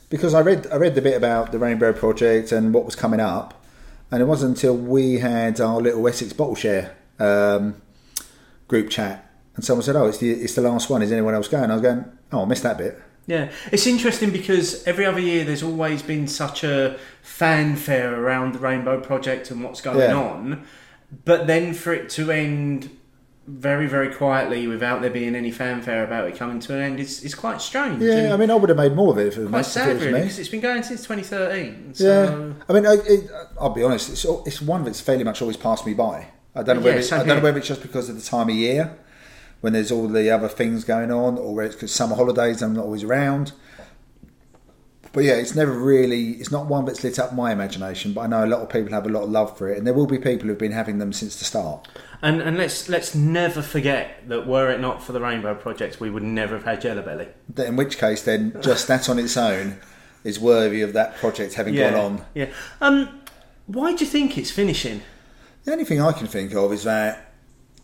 because 0.09 0.33
I 0.33 0.41
read 0.41 0.67
I 0.71 0.75
read 0.77 0.95
the 0.95 1.01
bit 1.01 1.15
about 1.15 1.51
the 1.51 1.59
Rainbow 1.59 1.93
Project 1.93 2.51
and 2.51 2.73
what 2.73 2.85
was 2.85 2.95
coming 2.95 3.19
up, 3.19 3.63
and 4.11 4.21
it 4.21 4.25
wasn't 4.25 4.57
until 4.57 4.75
we 4.75 5.19
had 5.19 5.59
our 5.61 5.79
little 5.79 6.07
Essex 6.07 6.33
bottle 6.33 6.55
share 6.55 6.95
um, 7.19 7.81
group 8.67 8.89
chat, 8.89 9.29
and 9.55 9.63
someone 9.63 9.83
said, 9.83 9.95
"Oh, 9.95 10.05
it's 10.07 10.17
the 10.17 10.31
it's 10.31 10.55
the 10.55 10.61
last 10.61 10.89
one. 10.89 11.01
Is 11.01 11.11
anyone 11.11 11.33
else 11.33 11.47
going?" 11.47 11.69
I 11.69 11.73
was 11.73 11.81
going, 11.81 12.05
"Oh, 12.31 12.43
I 12.43 12.45
missed 12.45 12.63
that 12.63 12.77
bit." 12.77 12.99
Yeah, 13.27 13.51
it's 13.71 13.85
interesting 13.85 14.31
because 14.31 14.83
every 14.87 15.05
other 15.05 15.19
year 15.19 15.43
there's 15.45 15.61
always 15.61 16.01
been 16.01 16.27
such 16.27 16.63
a 16.63 16.97
fanfare 17.21 18.19
around 18.19 18.53
the 18.55 18.59
Rainbow 18.59 18.99
Project 18.99 19.51
and 19.51 19.63
what's 19.63 19.81
going 19.81 19.99
Yeah. 19.99 20.15
on, 20.15 20.63
but 21.25 21.45
then 21.45 21.75
for 21.75 21.93
it 21.93 22.09
to 22.11 22.31
end 22.31 22.89
very, 23.49 23.87
very 23.87 24.13
quietly 24.13 24.67
without 24.67 25.01
there 25.01 25.09
being 25.09 25.35
any 25.35 25.51
fanfare 25.51 26.03
about 26.03 26.27
it 26.27 26.35
coming 26.35 26.59
to 26.59 26.75
an 26.75 26.81
end 26.81 26.99
is, 26.99 27.23
is 27.23 27.33
quite 27.33 27.61
strange. 27.61 28.01
Yeah, 28.01 28.33
I 28.33 28.37
mean, 28.37 28.51
I 28.51 28.55
would 28.55 28.69
have 28.69 28.77
made 28.77 28.93
more 28.93 29.11
of 29.11 29.17
it 29.17 29.27
if 29.27 29.37
it 29.37 29.41
was 29.41 29.49
quite 29.49 29.65
sad, 29.65 29.99
really, 29.99 30.13
me. 30.13 30.21
because 30.21 30.39
it's 30.39 30.49
been 30.49 30.61
going 30.61 30.83
since 30.83 31.01
2013. 31.01 31.95
So 31.95 32.05
Yeah, 32.05 32.53
I 32.69 32.73
mean, 32.73 32.85
I, 32.85 32.93
it, 33.05 33.29
I'll 33.59 33.73
be 33.73 33.83
honest. 33.83 34.09
It's 34.09 34.25
it's 34.45 34.61
one 34.61 34.83
that's 34.83 35.01
fairly 35.01 35.23
much 35.23 35.41
always 35.41 35.57
passed 35.57 35.85
me 35.85 35.93
by. 35.93 36.27
I 36.55 36.63
don't 36.63 36.77
know 36.77 36.81
whether 36.83 36.97
Yeah, 36.97 36.99
it, 36.99 37.03
same 37.03 37.21
I 37.21 37.23
don't 37.25 37.37
know 37.37 37.43
whether 37.43 37.57
it's 37.57 37.67
just 37.67 37.81
because 37.81 38.09
of 38.09 38.15
the 38.15 38.21
time 38.21 38.49
of 38.49 38.55
year 38.55 38.97
when 39.61 39.73
there's 39.73 39.91
all 39.91 40.07
the 40.07 40.29
other 40.29 40.47
things 40.47 40.83
going 40.83 41.11
on, 41.11 41.37
or 41.37 41.55
whether 41.55 41.67
it's 41.67 41.75
because 41.75 41.93
summer 41.93 42.15
holidays 42.15 42.61
I'm 42.61 42.73
not 42.73 42.85
always 42.85 43.03
around. 43.03 43.51
But 45.11 45.23
yeah, 45.23 45.33
it's 45.33 45.55
never 45.55 45.71
really. 45.71 46.33
It's 46.33 46.51
not 46.51 46.67
one 46.67 46.85
that's 46.85 47.03
lit 47.03 47.17
up 47.17 47.33
my 47.33 47.51
imagination. 47.51 48.13
But 48.13 48.21
I 48.21 48.27
know 48.27 48.45
a 48.45 48.47
lot 48.47 48.61
of 48.61 48.69
people 48.69 48.93
have 48.93 49.05
a 49.05 49.09
lot 49.09 49.23
of 49.23 49.29
love 49.31 49.57
for 49.57 49.67
it, 49.69 49.77
and 49.77 49.87
there 49.87 49.93
will 49.93 50.05
be 50.05 50.19
people 50.19 50.47
who've 50.47 50.57
been 50.57 50.71
having 50.71 50.99
them 50.99 51.13
since 51.13 51.35
the 51.37 51.45
start. 51.45 51.87
And 52.21 52.41
and 52.41 52.57
let's 52.57 52.89
let's 52.89 53.15
never 53.15 53.61
forget 53.61 54.27
that 54.27 54.45
were 54.45 54.69
it 54.71 54.81
not 54.81 55.01
for 55.01 55.13
the 55.13 55.21
Rainbow 55.21 55.55
Project, 55.55 55.99
we 56.01 56.09
would 56.09 56.23
never 56.23 56.55
have 56.55 56.65
had 56.65 56.81
Yellowbelly. 56.81 57.29
In 57.57 57.75
which 57.77 57.97
case, 57.97 58.23
then 58.23 58.55
just 58.61 58.87
that 58.89 59.07
on 59.07 59.17
its 59.19 59.37
own 59.37 59.77
is 60.25 60.37
worthy 60.39 60.81
of 60.81 60.91
that 60.93 61.15
project 61.15 61.53
having 61.53 61.73
Yeah, 61.73 61.91
gone 61.91 61.99
on. 61.99 62.25
yeah. 62.33 62.47
Um, 62.81 63.21
why 63.67 63.93
do 63.95 64.03
you 64.03 64.09
think 64.09 64.37
it's 64.37 64.51
finishing? 64.51 65.01
The 65.63 65.71
only 65.71 65.85
thing 65.85 66.01
I 66.01 66.11
can 66.11 66.27
think 66.27 66.53
of 66.55 66.73
is 66.73 66.83
that 66.83 67.28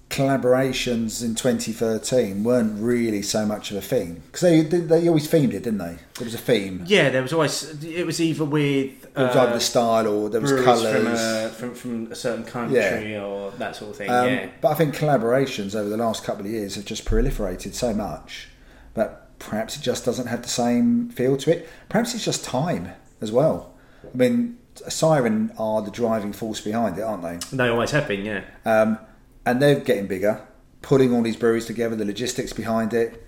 collaborations 0.10 1.24
in 1.24 1.36
2013 1.36 2.43
weren't 2.43 2.82
really 2.82 3.22
so 3.22 3.45
much 3.45 3.72
of 3.72 3.78
a 3.78 3.82
thing 3.82 4.22
because 4.28 4.41
they, 4.41 4.62
they 4.62 4.80
they 4.80 5.08
always 5.08 5.28
themed 5.28 5.53
it, 5.53 5.64
didn't 5.64 5.80
they? 5.80 5.97
There 6.16 6.26
was 6.26 6.34
a 6.34 6.38
theme. 6.39 6.84
Yeah, 6.86 7.10
there 7.10 7.22
was 7.22 7.34
always 7.34 7.84
it 7.84 8.06
was 8.06 8.22
either 8.22 8.45
with 8.45 9.03
It 9.03 9.18
was 9.18 9.36
uh, 9.36 9.41
either 9.41 9.53
the 9.53 9.60
style 9.60 10.08
or 10.08 10.30
there 10.30 10.41
was 10.41 10.51
colours. 10.64 10.93
from 10.93 11.08
a, 11.08 11.49
from 11.49 11.76
from 11.76 12.12
a 12.12 12.16
certain 12.16 12.45
country 12.45 13.18
or 13.18 13.51
that 13.51 13.76
sort 13.76 13.91
of 13.91 13.97
thing. 13.97 14.10
Um, 14.10 14.28
yeah, 14.30 14.49
But 14.62 14.70
I 14.70 14.74
think 14.76 14.95
collaborations 14.95 15.76
over 15.76 15.89
the 15.89 15.97
last 15.97 16.24
couple 16.24 16.45
of 16.45 16.51
years 16.51 16.76
have 16.76 16.86
just 16.86 17.06
proliferated 17.06 17.74
so 17.74 17.93
much 17.93 18.49
that 18.93 19.38
perhaps 19.39 19.76
it 19.78 19.82
just 19.82 20.06
doesn't 20.06 20.28
have 20.28 20.41
the 20.41 20.49
same 20.49 21.10
feel 21.10 21.36
to 21.38 21.51
it. 21.51 21.70
Perhaps 21.89 22.14
it's 22.16 22.24
just 22.26 22.43
time 22.45 22.89
as 23.22 23.32
well. 23.32 23.74
I 24.14 24.16
mean, 24.18 24.58
Siren 24.88 25.51
are 25.58 25.82
the 25.82 25.91
driving 25.91 26.32
force 26.32 26.62
behind 26.62 26.97
it, 26.97 27.01
aren't 27.01 27.24
they? 27.24 27.58
they 27.58 27.68
always 27.70 27.91
have 27.91 28.08
been. 28.08 28.24
Yeah, 28.24 28.43
Um, 28.66 28.99
and 29.46 29.62
they're 29.62 29.80
getting 29.80 30.08
bigger, 30.08 30.46
pulling 30.82 31.14
all 31.14 31.22
these 31.22 31.36
breweries 31.38 31.66
together, 31.66 31.96
the 31.96 32.06
logistics 32.06 32.54
behind 32.54 32.93
it. 32.93 33.26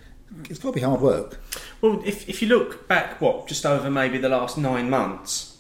It's 0.50 0.60
got 0.60 0.70
to 0.70 0.76
be 0.76 0.82
hard 0.82 1.02
work. 1.02 1.40
Well, 1.82 2.02
if, 2.06 2.28
if 2.28 2.42
you 2.42 2.48
look 2.50 2.88
back, 2.88 3.22
what, 3.22 3.48
just 3.48 3.66
over 3.66 3.90
maybe 3.90 4.18
the 4.18 4.30
last 4.30 4.58
nine 4.58 4.90
months, 4.90 5.58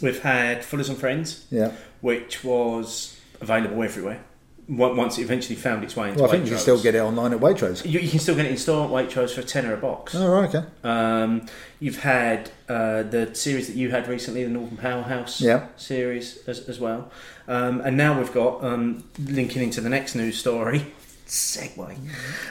we've 0.00 0.22
had 0.22 0.64
Fuller's 0.64 0.88
and 0.88 0.98
Friends, 0.98 1.46
Yeah. 1.50 1.72
which 2.00 2.44
was 2.44 3.18
available 3.40 3.82
everywhere. 3.82 4.24
On- 4.70 4.96
Once 4.96 5.18
it 5.18 5.22
eventually 5.22 5.56
found 5.56 5.82
its 5.84 5.96
way 5.96 6.08
into 6.10 6.20
Well, 6.22 6.28
I 6.30 6.32
think 6.32 6.44
you 6.44 6.50
can 6.50 6.58
Waitrose. 6.58 6.62
still 6.62 6.82
get 6.82 6.94
it 6.94 7.00
online 7.00 7.32
at 7.32 7.40
Waitrose. 7.40 7.84
You, 7.84 7.98
you 8.00 8.08
can 8.10 8.20
still 8.20 8.36
get 8.36 8.46
it 8.46 8.52
in 8.52 8.56
store 8.56 8.84
at 8.84 8.90
Waitrose 8.90 9.34
for 9.34 9.40
a 9.40 9.44
tenner 9.44 9.74
a 9.74 9.76
box. 9.76 10.14
Oh, 10.14 10.28
right, 10.28 10.48
okay. 10.54 10.66
Um, 10.84 11.46
you've 11.80 11.98
had 12.00 12.50
uh, 12.68 13.02
the 13.02 13.34
series 13.34 13.66
that 13.66 13.76
you 13.76 13.90
had 13.90 14.06
recently, 14.06 14.44
the 14.44 14.50
Northern 14.50 14.76
Powerhouse 14.76 15.40
Yeah. 15.40 15.66
series 15.76 16.38
as, 16.46 16.68
as 16.68 16.78
well. 16.78 17.10
Um, 17.48 17.80
and 17.80 17.96
now 17.96 18.16
we've 18.18 18.32
got, 18.32 18.62
um, 18.62 19.02
linking 19.18 19.62
into 19.62 19.80
the 19.80 19.88
next 19.88 20.14
news 20.14 20.38
story, 20.38 20.86
segue, 21.26 21.96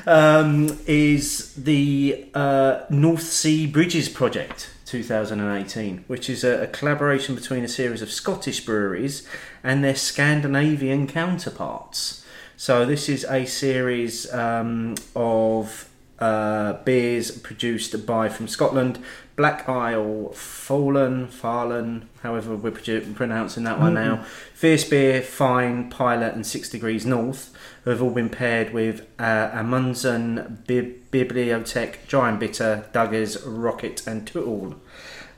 um, 0.07 0.77
is 0.87 1.53
the 1.55 2.25
uh, 2.33 2.81
North 2.89 3.23
Sea 3.23 3.65
Bridges 3.67 4.09
Project 4.09 4.69
2018, 4.89 6.03
which 6.07 6.29
is 6.29 6.43
a, 6.43 6.63
a 6.63 6.67
collaboration 6.67 7.35
between 7.35 7.63
a 7.63 7.67
series 7.67 8.01
of 8.01 8.11
Scottish 8.11 8.65
breweries 8.65 9.27
and 9.63 9.83
their 9.83 9.95
Scandinavian 9.95 11.05
counterparts. 11.07 12.25
So 12.57 12.85
this 12.85 13.07
is 13.07 13.23
a 13.25 13.45
series 13.45 14.33
um, 14.33 14.95
of 15.15 15.89
uh, 16.17 16.73
beers 16.83 17.31
produced 17.31 18.05
by 18.05 18.29
from 18.29 18.47
Scotland, 18.47 18.99
Black 19.39 19.69
Isle, 19.69 20.33
Fallen, 20.33 21.29
Farlan, 21.29 22.07
however 22.23 22.57
we're 22.57 22.71
pronouncing 22.71 23.63
that 23.63 23.79
one 23.79 23.93
now, 23.93 24.25
Fierce 24.53 24.83
Beer, 24.83 25.21
Fyne, 25.21 25.89
Pilot, 25.89 26.33
and 26.35 26.45
Six 26.45 26.67
Degrees 26.67 27.05
North, 27.05 27.55
who 27.85 27.91
have 27.91 28.01
all 28.01 28.11
been 28.11 28.27
paired 28.27 28.73
with 28.73 29.07
uh, 29.17 29.49
Amundsen, 29.53 30.61
Bi- 30.67 30.91
Bibliotech, 31.13 32.05
Giant 32.05 32.41
Bitter, 32.41 32.89
Dugges, 32.91 33.41
Rocket, 33.45 34.05
and 34.05 34.27
Tootle. 34.27 34.75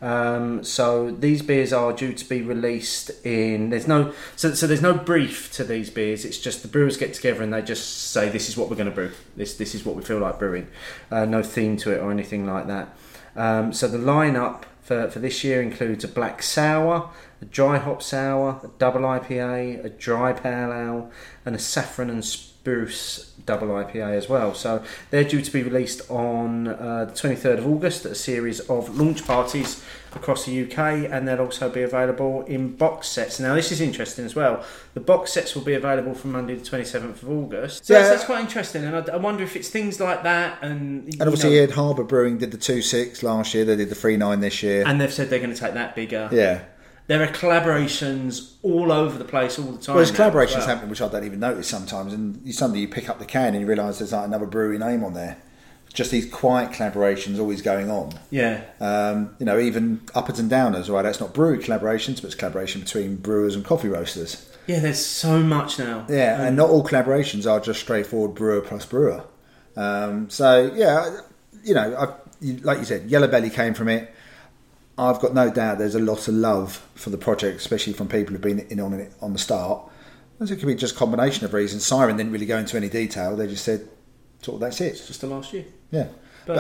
Um, 0.01 0.63
so 0.63 1.11
these 1.11 1.43
beers 1.43 1.71
are 1.71 1.93
due 1.93 2.13
to 2.13 2.25
be 2.27 2.41
released 2.41 3.11
in. 3.23 3.69
There's 3.69 3.87
no 3.87 4.13
so, 4.35 4.55
so 4.55 4.65
there's 4.65 4.81
no 4.81 4.95
brief 4.95 5.51
to 5.53 5.63
these 5.63 5.91
beers. 5.91 6.25
It's 6.25 6.39
just 6.39 6.63
the 6.63 6.67
brewers 6.67 6.97
get 6.97 7.13
together 7.13 7.43
and 7.43 7.53
they 7.53 7.61
just 7.61 8.09
say 8.09 8.29
this 8.29 8.49
is 8.49 8.57
what 8.57 8.67
we're 8.67 8.77
going 8.77 8.89
to 8.89 8.95
brew. 8.95 9.11
This 9.35 9.53
this 9.53 9.75
is 9.75 9.85
what 9.85 9.95
we 9.95 10.01
feel 10.01 10.17
like 10.17 10.39
brewing. 10.39 10.69
Uh, 11.11 11.25
no 11.25 11.43
theme 11.43 11.77
to 11.77 11.91
it 11.91 11.99
or 11.99 12.09
anything 12.09 12.47
like 12.47 12.65
that. 12.65 12.95
Um, 13.35 13.73
so 13.73 13.87
the 13.87 13.97
lineup 13.97 14.63
for 14.81 15.09
for 15.09 15.19
this 15.19 15.43
year 15.43 15.61
includes 15.61 16.03
a 16.03 16.07
black 16.07 16.43
sour, 16.43 17.09
a 17.41 17.45
dry 17.45 17.77
hop 17.77 18.01
sour, 18.01 18.59
a 18.63 18.67
double 18.77 19.01
IPA, 19.01 19.85
a 19.85 19.89
dry 19.89 20.33
pale 20.33 20.73
ale, 20.73 21.11
and 21.45 21.55
a 21.55 21.59
saffron 21.59 22.09
and 22.09 22.25
spruce 22.25 23.30
double 23.45 23.67
IPA 23.69 24.15
as 24.17 24.29
well. 24.29 24.53
So 24.53 24.83
they're 25.09 25.23
due 25.23 25.41
to 25.41 25.51
be 25.51 25.63
released 25.63 26.09
on 26.09 26.67
uh, 26.67 27.05
the 27.05 27.13
23rd 27.13 27.59
of 27.59 27.67
August 27.67 28.05
at 28.05 28.11
a 28.13 28.15
series 28.15 28.59
of 28.61 28.97
launch 28.97 29.25
parties 29.25 29.83
across 30.13 30.45
the 30.45 30.63
UK, 30.63 30.77
and 31.09 31.25
they'll 31.25 31.39
also 31.39 31.69
be 31.69 31.81
available 31.83 32.41
in 32.43 32.75
box 32.75 33.07
sets. 33.07 33.39
Now, 33.39 33.55
this 33.55 33.71
is 33.71 33.79
interesting 33.79 34.25
as 34.25 34.35
well. 34.35 34.61
The 34.93 34.99
box 34.99 35.31
sets 35.31 35.55
will 35.55 35.61
be 35.61 35.73
available 35.73 36.13
from 36.13 36.33
Monday 36.33 36.55
the 36.55 36.65
27th 36.69 37.23
of 37.23 37.29
August. 37.29 37.85
So 37.85 37.93
Yeah. 37.93 37.99
that's, 38.01 38.11
that's 38.15 38.25
quite 38.25 38.41
interesting, 38.41 38.83
and 38.83 38.93
I, 39.09 39.13
I 39.13 39.17
wonder 39.17 39.41
if 39.43 39.55
it's 39.55 39.69
things 39.69 40.01
like 40.01 40.23
that. 40.23 40.57
And, 40.61 41.05
And 41.13 41.21
obviously, 41.21 41.51
know, 41.55 41.61
Ed 41.63 41.71
Harbour 41.71 42.03
Brewing 42.03 42.39
did 42.39 42.51
the 42.51 42.57
2 42.57 42.81
6 42.81 43.23
last 43.23 43.53
year, 43.53 43.63
they 43.63 43.77
did 43.77 43.87
the 43.89 43.95
3 43.95 44.17
9 44.17 44.41
this 44.41 44.61
year. 44.61 44.83
and 44.85 44.99
they've 44.99 45.13
said 45.13 45.29
they're 45.29 45.39
going 45.39 45.53
to 45.53 45.59
take 45.59 45.75
that 45.75 45.95
bigger. 45.95 46.27
yeah. 46.33 46.59
There 47.11 47.21
are 47.21 47.27
collaborations 47.27 48.53
all 48.63 48.89
over 48.89 49.17
the 49.17 49.25
place 49.25 49.59
all 49.59 49.65
the 49.65 49.81
time. 49.81 49.95
Well, 49.95 50.05
there's 50.05 50.17
collaborations 50.17 50.59
well. 50.59 50.67
happening 50.67 50.89
which 50.89 51.01
I 51.01 51.09
don't 51.09 51.25
even 51.25 51.41
notice 51.41 51.67
sometimes, 51.67 52.13
and 52.13 52.39
you 52.45 52.53
suddenly 52.53 52.79
you 52.79 52.87
pick 52.87 53.09
up 53.09 53.19
the 53.19 53.25
can 53.25 53.47
and 53.47 53.59
you 53.59 53.65
realise 53.65 53.99
there's 53.99 54.13
like 54.13 54.25
another 54.25 54.45
brewery 54.45 54.77
name 54.77 55.03
on 55.03 55.13
there. 55.13 55.35
Just 55.91 56.11
these 56.11 56.25
quiet 56.25 56.71
collaborations 56.71 57.37
always 57.37 57.61
going 57.61 57.91
on. 57.91 58.13
Yeah. 58.29 58.63
Um, 58.79 59.35
you 59.39 59.45
know, 59.45 59.59
even 59.59 59.99
uppers 60.15 60.39
and 60.39 60.49
downers, 60.49 60.89
right? 60.89 61.01
That's 61.01 61.19
not 61.19 61.33
brewery 61.33 61.57
collaborations, 61.57 62.21
but 62.21 62.27
it's 62.27 62.35
collaboration 62.35 62.79
between 62.79 63.17
brewers 63.17 63.57
and 63.57 63.65
coffee 63.65 63.89
roasters. 63.89 64.49
Yeah, 64.67 64.79
there's 64.79 65.05
so 65.05 65.43
much 65.43 65.79
now. 65.79 66.05
Yeah, 66.07 66.41
and 66.41 66.55
not 66.55 66.69
all 66.69 66.81
collaborations 66.81 67.45
are 67.45 67.59
just 67.59 67.81
straightforward 67.81 68.35
brewer 68.35 68.61
plus 68.61 68.85
brewer. 68.85 69.25
Um, 69.75 70.29
so 70.29 70.71
yeah, 70.73 71.19
you 71.61 71.73
know, 71.73 71.93
I, 71.93 72.13
like 72.61 72.79
you 72.79 72.85
said, 72.85 73.09
Yellowbelly 73.09 73.53
came 73.53 73.73
from 73.73 73.89
it. 73.89 74.13
I've 75.01 75.19
got 75.19 75.33
no 75.33 75.49
doubt 75.51 75.77
there's 75.79 75.95
a 75.95 75.99
lot 75.99 76.27
of 76.27 76.33
love 76.35 76.85
for 76.95 77.09
the 77.09 77.17
project, 77.17 77.57
especially 77.57 77.93
from 77.93 78.07
people 78.07 78.33
who've 78.33 78.41
been 78.41 78.59
in 78.59 78.79
on 78.79 78.93
it 78.93 79.11
on 79.21 79.33
the 79.33 79.39
start. 79.39 79.81
And 80.39 80.49
it 80.49 80.55
could 80.57 80.67
be 80.67 80.75
just 80.75 80.95
a 80.95 80.97
combination 80.97 81.45
of 81.45 81.53
reasons. 81.53 81.85
Siren 81.85 82.17
didn't 82.17 82.31
really 82.31 82.45
go 82.45 82.57
into 82.57 82.77
any 82.77 82.89
detail. 82.89 83.35
They 83.35 83.47
just 83.47 83.63
said, 83.65 83.87
sort 84.41 84.55
of, 84.55 84.61
that's 84.61 84.79
it. 84.81 84.93
Just 85.05 85.21
the 85.21 85.27
last 85.27 85.53
year. 85.53 85.65
Yeah. 85.91 86.07
But- 86.45 86.55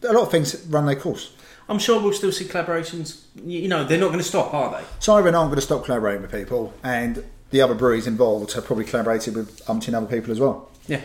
But, 0.00 0.10
a 0.10 0.12
lot 0.12 0.24
of 0.24 0.30
things 0.30 0.54
run 0.68 0.84
their 0.86 0.96
course. 0.96 1.32
I'm 1.68 1.78
sure 1.78 1.98
we'll 2.02 2.12
still 2.12 2.30
see 2.30 2.44
collaborations. 2.44 3.22
You 3.42 3.60
you 3.60 3.68
know, 3.68 3.84
they're 3.84 3.96
not 3.98 4.08
going 4.08 4.18
to 4.18 4.24
stop, 4.24 4.52
are 4.52 4.70
they? 4.78 4.84
Siren 4.98 5.34
aren't 5.34 5.48
going 5.48 5.56
to 5.56 5.62
stop 5.62 5.84
collaborating 5.86 6.20
with 6.20 6.30
people, 6.30 6.74
and 6.82 7.24
the 7.50 7.62
other 7.62 7.74
breweries 7.74 8.06
involved 8.06 8.52
have 8.52 8.66
probably 8.66 8.84
collaborated 8.84 9.34
with 9.34 9.64
umpteen 9.64 9.94
other 9.94 10.04
people 10.06 10.30
as 10.30 10.38
well. 10.38 10.70
Yeah. 10.86 11.00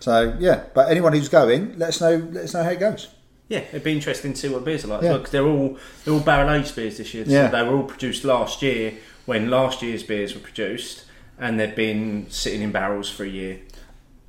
So 0.00 0.36
yeah, 0.40 0.64
but 0.74 0.90
anyone 0.90 1.12
who's 1.12 1.28
going, 1.28 1.78
let 1.78 1.90
us 1.90 2.00
know. 2.00 2.16
Let 2.32 2.44
us 2.44 2.54
know 2.54 2.64
how 2.64 2.70
it 2.70 2.80
goes. 2.80 3.06
Yeah, 3.48 3.58
it'd 3.58 3.84
be 3.84 3.92
interesting 3.92 4.32
to 4.32 4.38
see 4.38 4.48
what 4.48 4.64
beers 4.64 4.84
are 4.84 4.88
like. 4.88 5.02
Yeah. 5.02 5.12
Look, 5.12 5.28
they're 5.30 5.46
all 5.46 5.78
they're 6.04 6.14
all 6.14 6.20
barrel 6.20 6.50
aged 6.50 6.74
beers 6.74 6.98
this 6.98 7.12
year. 7.14 7.24
So 7.26 7.30
Yeah. 7.30 7.48
they 7.48 7.62
were 7.62 7.76
all 7.76 7.82
produced 7.84 8.24
last 8.24 8.62
year 8.62 8.94
when 9.26 9.50
last 9.50 9.82
year's 9.82 10.02
beers 10.02 10.34
were 10.34 10.40
produced, 10.40 11.04
and 11.38 11.58
they've 11.60 11.74
been 11.76 12.26
sitting 12.30 12.62
in 12.62 12.72
barrels 12.72 13.10
for 13.10 13.24
a 13.24 13.28
year. 13.28 13.58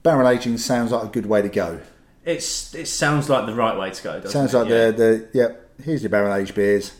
Barrel 0.04 0.28
aging 0.28 0.58
sounds 0.58 0.92
like 0.92 1.04
a 1.04 1.08
good 1.08 1.26
way 1.26 1.42
to 1.42 1.50
go. 1.50 1.80
It's 2.26 2.74
it 2.76 2.88
sounds 2.88 3.30
like 3.30 3.46
the 3.46 3.54
right 3.56 3.78
way 3.78 3.90
to 3.92 4.04
go. 4.04 4.14
Doesn't 4.20 4.32
Sounds 4.32 4.54
it? 4.54 4.58
like 4.58 4.70
yeah. 4.70 4.92
the 4.92 4.92
the 4.98 5.28
yep. 5.34 5.70
Here's 5.84 6.02
your 6.04 6.10
barrel 6.10 6.34
aged 6.34 6.54
beers. 6.56 6.94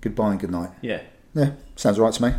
Goodbye 0.00 0.30
and 0.32 0.40
good 0.40 0.50
night. 0.50 0.70
yeah. 0.80 1.00
Yeah, 1.34 1.50
sounds 1.76 1.98
right 1.98 2.12
to 2.12 2.22
me. 2.22 2.32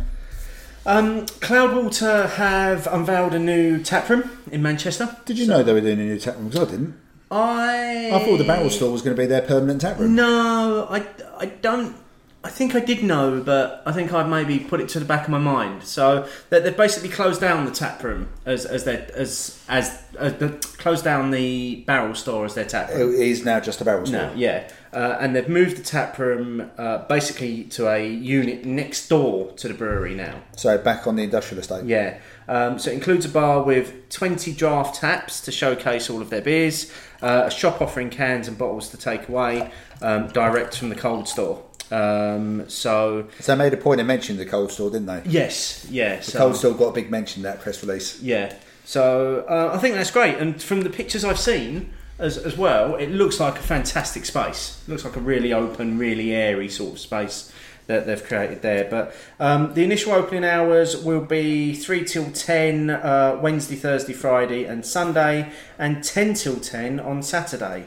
Um, 0.86 1.26
Cloudwater 1.26 2.28
have 2.30 2.86
unveiled 2.86 3.34
a 3.34 3.38
new 3.38 3.82
tap 3.82 4.08
room 4.08 4.30
in 4.50 4.62
Manchester. 4.62 5.14
Did 5.26 5.38
you 5.38 5.46
know 5.46 5.62
they 5.62 5.72
were 5.72 5.80
doing 5.80 6.00
a 6.00 6.04
new 6.04 6.18
tap 6.18 6.36
room? 6.36 6.48
Because 6.48 6.68
I 6.68 6.70
didn't. 6.72 7.00
I 7.30 8.10
I 8.12 8.24
thought 8.24 8.38
the 8.38 8.44
barrel 8.44 8.70
store 8.70 8.90
was 8.90 9.02
going 9.02 9.16
to 9.16 9.20
be 9.20 9.26
their 9.26 9.42
permanent 9.42 9.80
tap 9.80 9.98
room. 9.98 10.14
No, 10.14 10.86
I, 10.90 11.06
I 11.38 11.46
don't. 11.46 11.96
I 12.42 12.48
think 12.48 12.74
I 12.74 12.80
did 12.80 13.02
know, 13.02 13.42
but 13.44 13.82
I 13.84 13.92
think 13.92 14.14
I'd 14.14 14.28
maybe 14.28 14.58
put 14.58 14.80
it 14.80 14.88
to 14.90 14.98
the 14.98 15.04
back 15.04 15.24
of 15.24 15.28
my 15.28 15.38
mind. 15.38 15.84
So 15.84 16.26
they, 16.48 16.60
they've 16.60 16.76
basically 16.76 17.10
closed 17.10 17.38
down 17.38 17.66
the 17.66 17.70
tap 17.70 18.02
room 18.02 18.30
as 18.46 18.64
as 18.64 18.84
their 18.84 19.08
as 19.14 19.62
as, 19.68 20.02
as 20.18 20.34
the, 20.38 20.48
closed 20.78 21.04
down 21.04 21.30
the 21.30 21.76
barrel 21.86 22.14
store 22.14 22.46
as 22.46 22.54
their 22.54 22.64
tap 22.64 22.88
room. 22.90 23.14
It 23.14 23.20
is 23.20 23.44
now 23.44 23.60
just 23.60 23.80
a 23.80 23.84
barrel 23.84 24.06
store. 24.06 24.28
No, 24.28 24.32
yeah, 24.34 24.68
uh, 24.92 25.18
and 25.20 25.36
they've 25.36 25.48
moved 25.48 25.76
the 25.76 25.82
tap 25.82 26.18
room 26.18 26.70
uh, 26.78 27.06
basically 27.06 27.64
to 27.64 27.88
a 27.88 28.08
unit 28.08 28.64
next 28.64 29.08
door 29.08 29.52
to 29.52 29.68
the 29.68 29.74
brewery 29.74 30.14
now. 30.14 30.40
So 30.56 30.78
back 30.78 31.06
on 31.06 31.16
the 31.16 31.22
industrial 31.24 31.60
estate. 31.60 31.84
Yeah. 31.84 32.18
Um, 32.50 32.78
so 32.78 32.90
it 32.90 32.94
includes 32.94 33.24
a 33.24 33.28
bar 33.28 33.62
with 33.62 34.08
20 34.10 34.52
draft 34.52 34.96
taps 34.96 35.40
to 35.42 35.52
showcase 35.52 36.10
all 36.10 36.20
of 36.20 36.30
their 36.30 36.40
beers, 36.42 36.90
uh, 37.22 37.44
a 37.46 37.50
shop 37.50 37.80
offering 37.80 38.10
cans 38.10 38.48
and 38.48 38.58
bottles 38.58 38.88
to 38.90 38.96
take 38.96 39.28
away 39.28 39.70
um, 40.02 40.26
direct 40.28 40.76
from 40.76 40.88
the 40.88 40.96
cold 40.96 41.28
store. 41.28 41.62
Um, 41.92 42.68
so, 42.68 43.26
So 43.40 43.54
they 43.54 43.58
made 43.58 43.72
a 43.72 43.76
point 43.76 44.00
of 44.00 44.06
mentioning 44.06 44.38
the 44.44 44.50
cold 44.50 44.72
store, 44.72 44.90
didn't 44.90 45.06
they? 45.06 45.22
yes, 45.30 45.86
yeah. 45.90 46.16
The 46.16 46.22
So, 46.22 46.38
cold 46.38 46.56
store 46.56 46.74
got 46.74 46.86
a 46.88 46.92
big 46.92 47.10
mention 47.10 47.40
in 47.40 47.44
that 47.44 47.60
press 47.60 47.82
release. 47.84 48.20
Yeah. 48.20 48.52
So 48.84 49.44
uh, 49.48 49.70
I 49.74 49.78
think 49.78 49.94
that's 49.94 50.10
great. 50.10 50.36
And 50.38 50.60
from 50.60 50.80
the 50.82 50.90
pictures 50.90 51.24
I've 51.24 51.38
seen 51.38 51.92
as, 52.18 52.36
as 52.36 52.56
well, 52.56 52.96
it 52.96 53.10
looks 53.10 53.38
like 53.38 53.54
a 53.58 53.62
fantastic 53.62 54.24
space. 54.24 54.82
looks 54.88 55.04
like 55.04 55.16
a 55.16 55.20
really 55.20 55.52
open, 55.52 55.98
really 55.98 56.32
airy 56.32 56.68
sort 56.68 56.94
of 56.94 56.98
space 56.98 57.52
that 57.86 58.06
they've 58.06 58.22
created 58.22 58.62
there. 58.62 58.88
But 58.90 59.14
um, 59.38 59.74
the 59.74 59.84
initial 59.84 60.12
opening 60.12 60.44
hours 60.44 60.96
will 60.96 61.24
be 61.24 61.74
3 61.74 62.04
till 62.04 62.30
10 62.30 62.90
uh, 62.90 63.38
Wednesday, 63.42 63.76
Thursday, 63.76 64.12
Friday, 64.12 64.64
and 64.64 64.84
Sunday, 64.84 65.52
and 65.78 66.02
10 66.02 66.34
till 66.34 66.60
10 66.60 67.00
on 67.00 67.22
Saturday. 67.22 67.86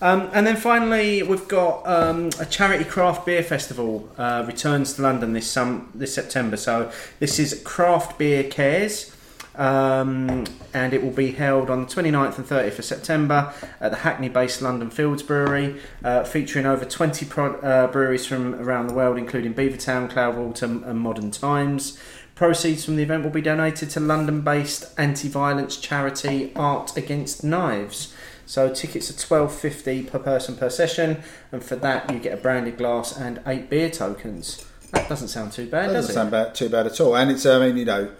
Um, 0.00 0.30
and 0.32 0.44
then 0.46 0.56
finally, 0.56 1.22
we've 1.22 1.46
got 1.46 1.86
um, 1.86 2.30
a 2.40 2.46
charity 2.46 2.84
craft 2.84 3.24
beer 3.24 3.42
festival 3.42 4.08
uh, 4.18 4.42
returns 4.46 4.94
to 4.94 5.02
London 5.02 5.32
this 5.32 5.48
sum- 5.48 5.90
this 5.94 6.12
September. 6.12 6.56
So 6.56 6.90
this 7.20 7.38
is 7.38 7.62
Craft 7.64 8.18
Beer 8.18 8.42
Cares, 8.42 9.14
um, 9.56 10.44
and 10.74 10.92
it 10.94 11.02
will 11.02 11.10
be 11.10 11.32
held 11.32 11.70
on 11.70 11.80
the 11.82 11.86
29th 11.86 12.38
and 12.38 12.46
30th 12.46 12.78
of 12.78 12.84
September 12.84 13.52
at 13.80 13.90
the 13.90 13.98
Hackney-based 13.98 14.62
London 14.62 14.90
Fields 14.90 15.22
Brewery, 15.22 15.80
uh, 16.04 16.24
featuring 16.24 16.66
over 16.66 16.84
20 16.84 17.26
pro- 17.26 17.60
uh, 17.60 17.86
breweries 17.88 18.26
from 18.26 18.54
around 18.56 18.86
the 18.88 18.94
world, 18.94 19.18
including 19.18 19.54
Beavertown, 19.54 20.10
Cloudwater, 20.10 20.86
and 20.86 20.98
Modern 21.00 21.30
Times. 21.30 21.98
Proceeds 22.34 22.84
from 22.84 22.96
the 22.96 23.02
event 23.02 23.24
will 23.24 23.30
be 23.30 23.42
donated 23.42 23.90
to 23.90 24.00
London-based 24.00 24.94
anti-violence 24.98 25.76
charity 25.76 26.50
Art 26.56 26.96
Against 26.96 27.44
Knives. 27.44 28.14
So 28.46 28.72
tickets 28.74 29.08
are 29.10 29.18
twelve 29.26 29.54
fifty 29.54 30.02
per 30.02 30.18
person 30.18 30.56
per 30.56 30.68
session, 30.68 31.22
and 31.52 31.62
for 31.62 31.76
that 31.76 32.10
you 32.12 32.18
get 32.18 32.34
a 32.34 32.36
branded 32.36 32.76
glass 32.76 33.16
and 33.16 33.40
eight 33.46 33.70
beer 33.70 33.88
tokens. 33.88 34.64
That 34.90 35.08
doesn't 35.08 35.28
sound 35.28 35.52
too 35.52 35.68
bad, 35.68 35.90
That 35.90 35.92
does 35.94 36.06
doesn't 36.08 36.10
it? 36.10 36.14
sound 36.14 36.30
bad, 36.32 36.54
too 36.54 36.68
bad 36.68 36.86
at 36.86 37.00
all. 37.00 37.16
And 37.16 37.30
it's, 37.30 37.46
I 37.46 37.58
mean, 37.60 37.76
you 37.76 37.84
know, 37.84 38.10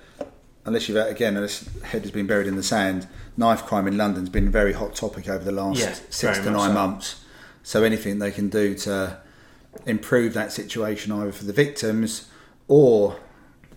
unless 0.64 0.88
you've 0.88 0.96
again, 0.98 1.36
unless 1.36 1.68
head 1.82 2.02
has 2.02 2.10
been 2.10 2.26
buried 2.26 2.46
in 2.46 2.56
the 2.56 2.62
sand, 2.62 3.06
knife 3.36 3.64
crime 3.64 3.86
in 3.86 3.96
London's 3.96 4.28
been 4.28 4.48
a 4.48 4.50
very 4.50 4.72
hot 4.72 4.94
topic 4.94 5.28
over 5.28 5.44
the 5.44 5.52
last 5.52 5.80
Yeah, 5.80 5.94
six 6.10 6.38
to 6.38 6.50
nine 6.50 6.70
so. 6.70 6.74
months. 6.74 7.24
So 7.62 7.84
anything 7.84 8.18
they 8.18 8.30
can 8.32 8.48
do 8.48 8.74
to 8.78 9.18
improve 9.86 10.34
that 10.34 10.52
situation, 10.52 11.12
either 11.12 11.32
for 11.32 11.44
the 11.44 11.52
victims 11.52 12.28
or 12.68 13.16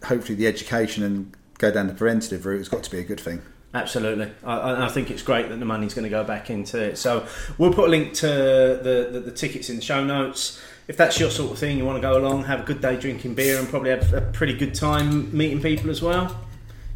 hopefully 0.06 0.36
the 0.36 0.48
education 0.48 1.04
and 1.04 1.36
go 1.58 1.72
down 1.72 1.88
the 1.88 1.94
preventative 1.94 2.46
route, 2.46 2.58
has 2.60 2.70
got 2.70 2.84
to 2.84 2.92
be 2.92 3.00
a 3.00 3.04
good 3.04 3.20
thing. 3.20 3.42
Absolutely, 3.74 4.32
I- 4.44 4.86
I, 4.86 4.90
think 4.90 5.12
it's 5.12 5.22
great 5.22 5.50
that 5.50 5.60
the 5.60 5.66
money's 5.66 5.94
going 5.94 6.04
to 6.04 6.10
go 6.10 6.24
back 6.24 6.50
into 6.50 6.82
it. 6.82 6.98
So 6.98 7.28
we'll 7.58 7.74
put 7.74 7.88
a 7.88 7.92
link 7.92 8.14
to 8.16 8.28
the, 8.28 9.10
the, 9.12 9.20
the 9.20 9.32
tickets 9.32 9.70
in 9.70 9.76
the 9.76 9.82
show 9.82 10.04
notes. 10.04 10.62
If 10.88 10.96
that's 10.96 11.20
your 11.20 11.30
sort 11.30 11.52
of 11.52 11.60
thing, 11.60 11.78
you 11.78 11.84
want 11.86 11.98
to 11.98 12.02
go 12.02 12.18
along, 12.18 12.46
have 12.46 12.62
a 12.62 12.64
good 12.64 12.80
day 12.80 12.96
drinking 12.98 13.36
beer, 13.36 13.60
and 13.60 13.68
probably 13.68 13.90
have 13.90 14.14
a 14.14 14.22
pretty 14.22 14.56
good 14.56 14.74
time 14.76 15.36
meeting 15.36 15.62
people 15.62 15.90
as 15.90 16.02
well. 16.02 16.40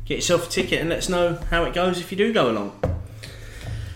Get 0.10 0.16
yourself 0.16 0.48
a 0.48 0.50
ticket 0.50 0.82
and 0.82 0.90
let 0.90 0.98
us 0.98 1.08
know 1.08 1.38
how 1.52 1.66
it 1.66 1.74
goes 1.76 2.00
if 2.00 2.12
you 2.12 2.18
do 2.18 2.34
go 2.34 2.50
along. 2.50 2.82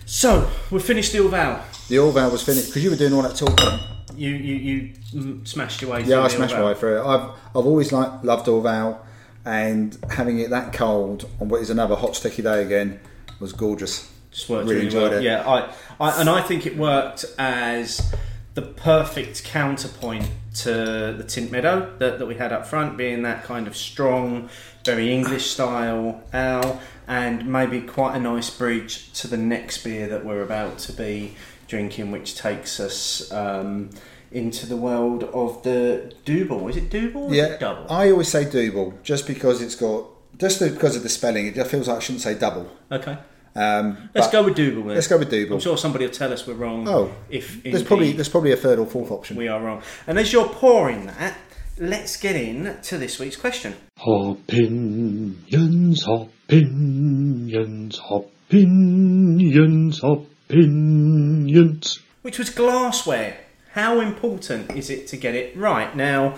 So 0.06 0.48
we've 0.70 0.80
finished 0.80 1.12
the 1.12 1.18
Orval. 1.18 1.60
The 1.88 1.96
Orval 1.96 2.30
was 2.30 2.40
finished 2.44 2.68
because 2.68 2.84
you 2.84 2.90
were 2.90 2.96
doing 2.96 3.12
all 3.12 3.22
that 3.22 3.34
talking. 3.34 3.80
You 4.16 4.30
you 4.30 4.92
you 5.10 5.44
smashed 5.44 5.82
your 5.82 5.90
way. 5.90 6.02
Yeah, 6.02 6.04
through 6.04 6.22
I 6.22 6.28
smashed 6.28 6.54
my 6.54 6.64
way 6.66 6.74
through 6.74 7.00
it. 7.00 7.04
I've 7.04 7.30
I've 7.50 7.66
always 7.66 7.90
liked 7.90 8.24
loved 8.24 8.46
Orval, 8.46 8.98
and 9.44 9.98
having 10.08 10.38
it 10.38 10.50
that 10.50 10.72
cold 10.72 11.28
on 11.40 11.48
what 11.48 11.60
is 11.60 11.68
another 11.68 11.96
hot 11.96 12.14
sticky 12.14 12.42
day 12.42 12.62
again 12.62 13.00
was 13.40 13.52
gorgeous. 13.52 14.08
Just 14.30 14.48
worked 14.48 14.68
Really 14.68 14.74
really, 14.74 14.86
enjoyed 14.86 15.10
well. 15.10 15.18
it. 15.20 15.24
Yeah, 15.24 15.48
I, 15.48 15.74
I 15.98 16.20
and 16.20 16.30
I 16.30 16.42
think 16.42 16.64
it 16.64 16.76
worked 16.76 17.24
as 17.38 18.14
the 18.54 18.62
perfect 18.62 19.42
counterpoint 19.42 20.30
to 20.54 21.12
the 21.18 21.24
Tynt 21.26 21.50
Meadow 21.50 21.92
that, 21.98 22.20
that 22.20 22.26
we 22.26 22.36
had 22.36 22.52
up 22.52 22.66
front, 22.68 22.96
being 22.96 23.22
that 23.22 23.42
kind 23.42 23.66
of 23.66 23.76
strong, 23.76 24.48
very 24.84 25.12
English 25.12 25.46
style 25.50 26.22
ale, 26.32 26.80
and 27.06 27.46
maybe 27.46 27.80
quite 27.80 28.16
a 28.16 28.20
nice 28.20 28.50
bridge 28.50 29.12
to 29.14 29.26
the 29.28 29.36
next 29.36 29.82
beer 29.84 30.06
that 30.08 30.24
we're 30.24 30.42
about 30.42 30.78
to 30.80 30.92
be 30.92 31.34
drinking, 31.68 32.10
which 32.10 32.36
takes 32.36 32.78
us 32.80 33.30
um, 33.32 33.90
into 34.30 34.66
the 34.66 34.76
world 34.76 35.24
of 35.24 35.62
the 35.62 36.12
Double. 36.24 36.68
Is 36.68 36.76
it 36.76 36.90
Double? 36.90 37.32
Yeah, 37.32 37.46
it 37.46 37.60
double. 37.60 37.90
I 37.90 38.10
always 38.10 38.28
say 38.28 38.44
double 38.44 38.94
just 39.02 39.26
because 39.26 39.62
it's 39.62 39.74
got 39.74 40.04
just 40.38 40.60
because 40.60 40.96
of 40.96 41.02
the 41.02 41.08
spelling. 41.08 41.46
It 41.46 41.54
just 41.54 41.70
feels 41.70 41.88
like 41.88 41.98
I 41.98 42.00
shouldn't 42.00 42.22
say 42.22 42.34
double. 42.34 42.70
okay. 42.90 43.18
Um, 43.56 44.10
Let's 44.12 44.32
go 44.32 44.42
with 44.42 44.56
Double 44.56 44.82
then. 44.82 44.96
Let's 44.96 45.06
go 45.06 45.16
with 45.16 45.30
double. 45.30 45.54
I'm 45.54 45.60
sure 45.60 45.78
somebody 45.78 46.04
will 46.06 46.12
tell 46.12 46.32
us 46.32 46.44
we're 46.44 46.54
wrong. 46.54 46.88
Oh, 46.88 47.12
if 47.30 47.62
there's 47.62 47.84
probably 47.84 48.10
there's 48.12 48.28
probably 48.28 48.50
a 48.50 48.56
third 48.56 48.80
or 48.80 48.86
fourth 48.86 49.12
option. 49.12 49.36
We 49.36 49.46
are 49.46 49.62
wrong. 49.62 49.80
And 50.08 50.18
as 50.18 50.32
you're 50.32 50.48
pouring 50.48 51.06
that, 51.06 51.36
let's 51.78 52.16
get 52.16 52.36
in 52.36 52.76
to 52.82 52.98
this 52.98 53.18
week's 53.18 53.36
question. 53.36 53.74
Opinions, 54.06 56.06
opinions, 56.06 58.00
opinions, 58.10 60.00
opinions. 60.02 62.00
Which 62.22 62.38
was 62.38 62.50
glassware. 62.50 63.38
How 63.72 64.00
important 64.00 64.70
is 64.76 64.90
it 64.90 65.08
to 65.08 65.16
get 65.16 65.34
it 65.34 65.56
right? 65.56 65.94
Now, 65.96 66.36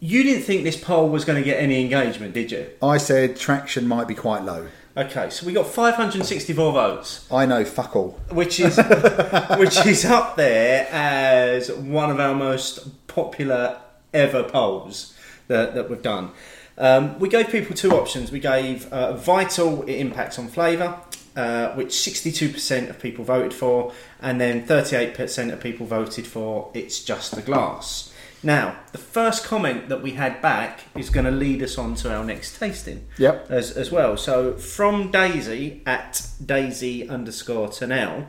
you 0.00 0.22
didn't 0.22 0.44
think 0.44 0.62
this 0.62 0.76
poll 0.76 1.08
was 1.08 1.24
going 1.24 1.42
to 1.42 1.44
get 1.44 1.60
any 1.60 1.80
engagement, 1.80 2.34
did 2.34 2.52
you? 2.52 2.68
I 2.80 2.98
said 2.98 3.36
traction 3.36 3.88
might 3.88 4.06
be 4.06 4.14
quite 4.14 4.44
low. 4.44 4.68
Okay, 4.96 5.30
so 5.30 5.46
we 5.46 5.52
got 5.52 5.66
564 5.66 6.72
votes, 6.72 7.26
I 7.30 7.46
know 7.46 7.64
fuck 7.64 7.94
all. 7.94 8.18
which 8.32 8.58
is 8.58 8.76
which 9.56 9.86
is 9.86 10.04
up 10.04 10.36
there 10.36 10.88
as 10.90 11.70
one 11.70 12.10
of 12.10 12.18
our 12.18 12.34
most 12.34 13.06
popular 13.06 13.78
ever 14.12 14.42
polls 14.42 15.14
that, 15.48 15.74
that 15.74 15.88
we've 15.90 16.02
done. 16.02 16.30
Um, 16.76 17.18
we 17.18 17.28
gave 17.28 17.48
people 17.48 17.74
two 17.74 17.92
options. 17.92 18.30
We 18.30 18.38
gave 18.40 18.90
uh, 18.92 19.14
vital 19.14 19.82
it 19.82 19.94
impacts 19.94 20.38
on 20.38 20.48
flavour, 20.48 21.00
uh, 21.34 21.70
which 21.74 21.88
62% 21.88 22.88
of 22.90 23.00
people 23.00 23.24
voted 23.24 23.52
for, 23.52 23.92
and 24.20 24.40
then 24.40 24.66
38% 24.66 25.52
of 25.52 25.60
people 25.60 25.86
voted 25.86 26.26
for 26.26 26.70
it's 26.74 27.02
just 27.02 27.34
the 27.34 27.42
glass. 27.42 28.14
Now, 28.40 28.76
the 28.92 28.98
first 28.98 29.44
comment 29.44 29.88
that 29.88 30.00
we 30.00 30.12
had 30.12 30.40
back 30.40 30.82
is 30.96 31.10
going 31.10 31.24
to 31.26 31.32
lead 31.32 31.60
us 31.60 31.76
on 31.76 31.96
to 31.96 32.14
our 32.14 32.24
next 32.24 32.56
tasting 32.60 33.04
Yep. 33.18 33.50
as, 33.50 33.72
as 33.72 33.90
well. 33.90 34.16
So 34.16 34.54
from 34.54 35.10
Daisy 35.10 35.82
at 35.84 36.28
Daisy 36.44 37.08
underscore 37.08 37.68
Tennell, 37.68 38.28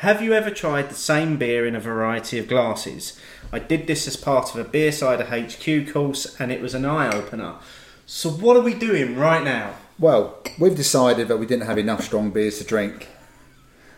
Have 0.00 0.20
you 0.20 0.34
ever 0.34 0.50
tried 0.50 0.90
the 0.90 0.94
same 0.94 1.38
beer 1.38 1.66
in 1.66 1.74
a 1.74 1.80
variety 1.80 2.38
of 2.38 2.48
glasses? 2.48 3.18
I 3.52 3.58
did 3.58 3.86
this 3.86 4.06
as 4.06 4.16
part 4.16 4.54
of 4.54 4.60
a 4.60 4.68
beer 4.68 4.92
cider 4.92 5.24
HQ 5.24 5.92
course, 5.92 6.38
and 6.40 6.50
it 6.50 6.60
was 6.60 6.74
an 6.74 6.84
eye 6.84 7.08
opener. 7.14 7.56
So 8.06 8.30
what 8.30 8.56
are 8.56 8.62
we 8.62 8.74
doing 8.74 9.16
right 9.16 9.42
now? 9.42 9.74
Well, 9.98 10.38
we've 10.58 10.76
decided 10.76 11.28
that 11.28 11.38
we 11.38 11.46
didn't 11.46 11.66
have 11.66 11.78
enough 11.78 12.04
strong 12.04 12.30
beers 12.30 12.58
to 12.58 12.64
drink. 12.64 13.08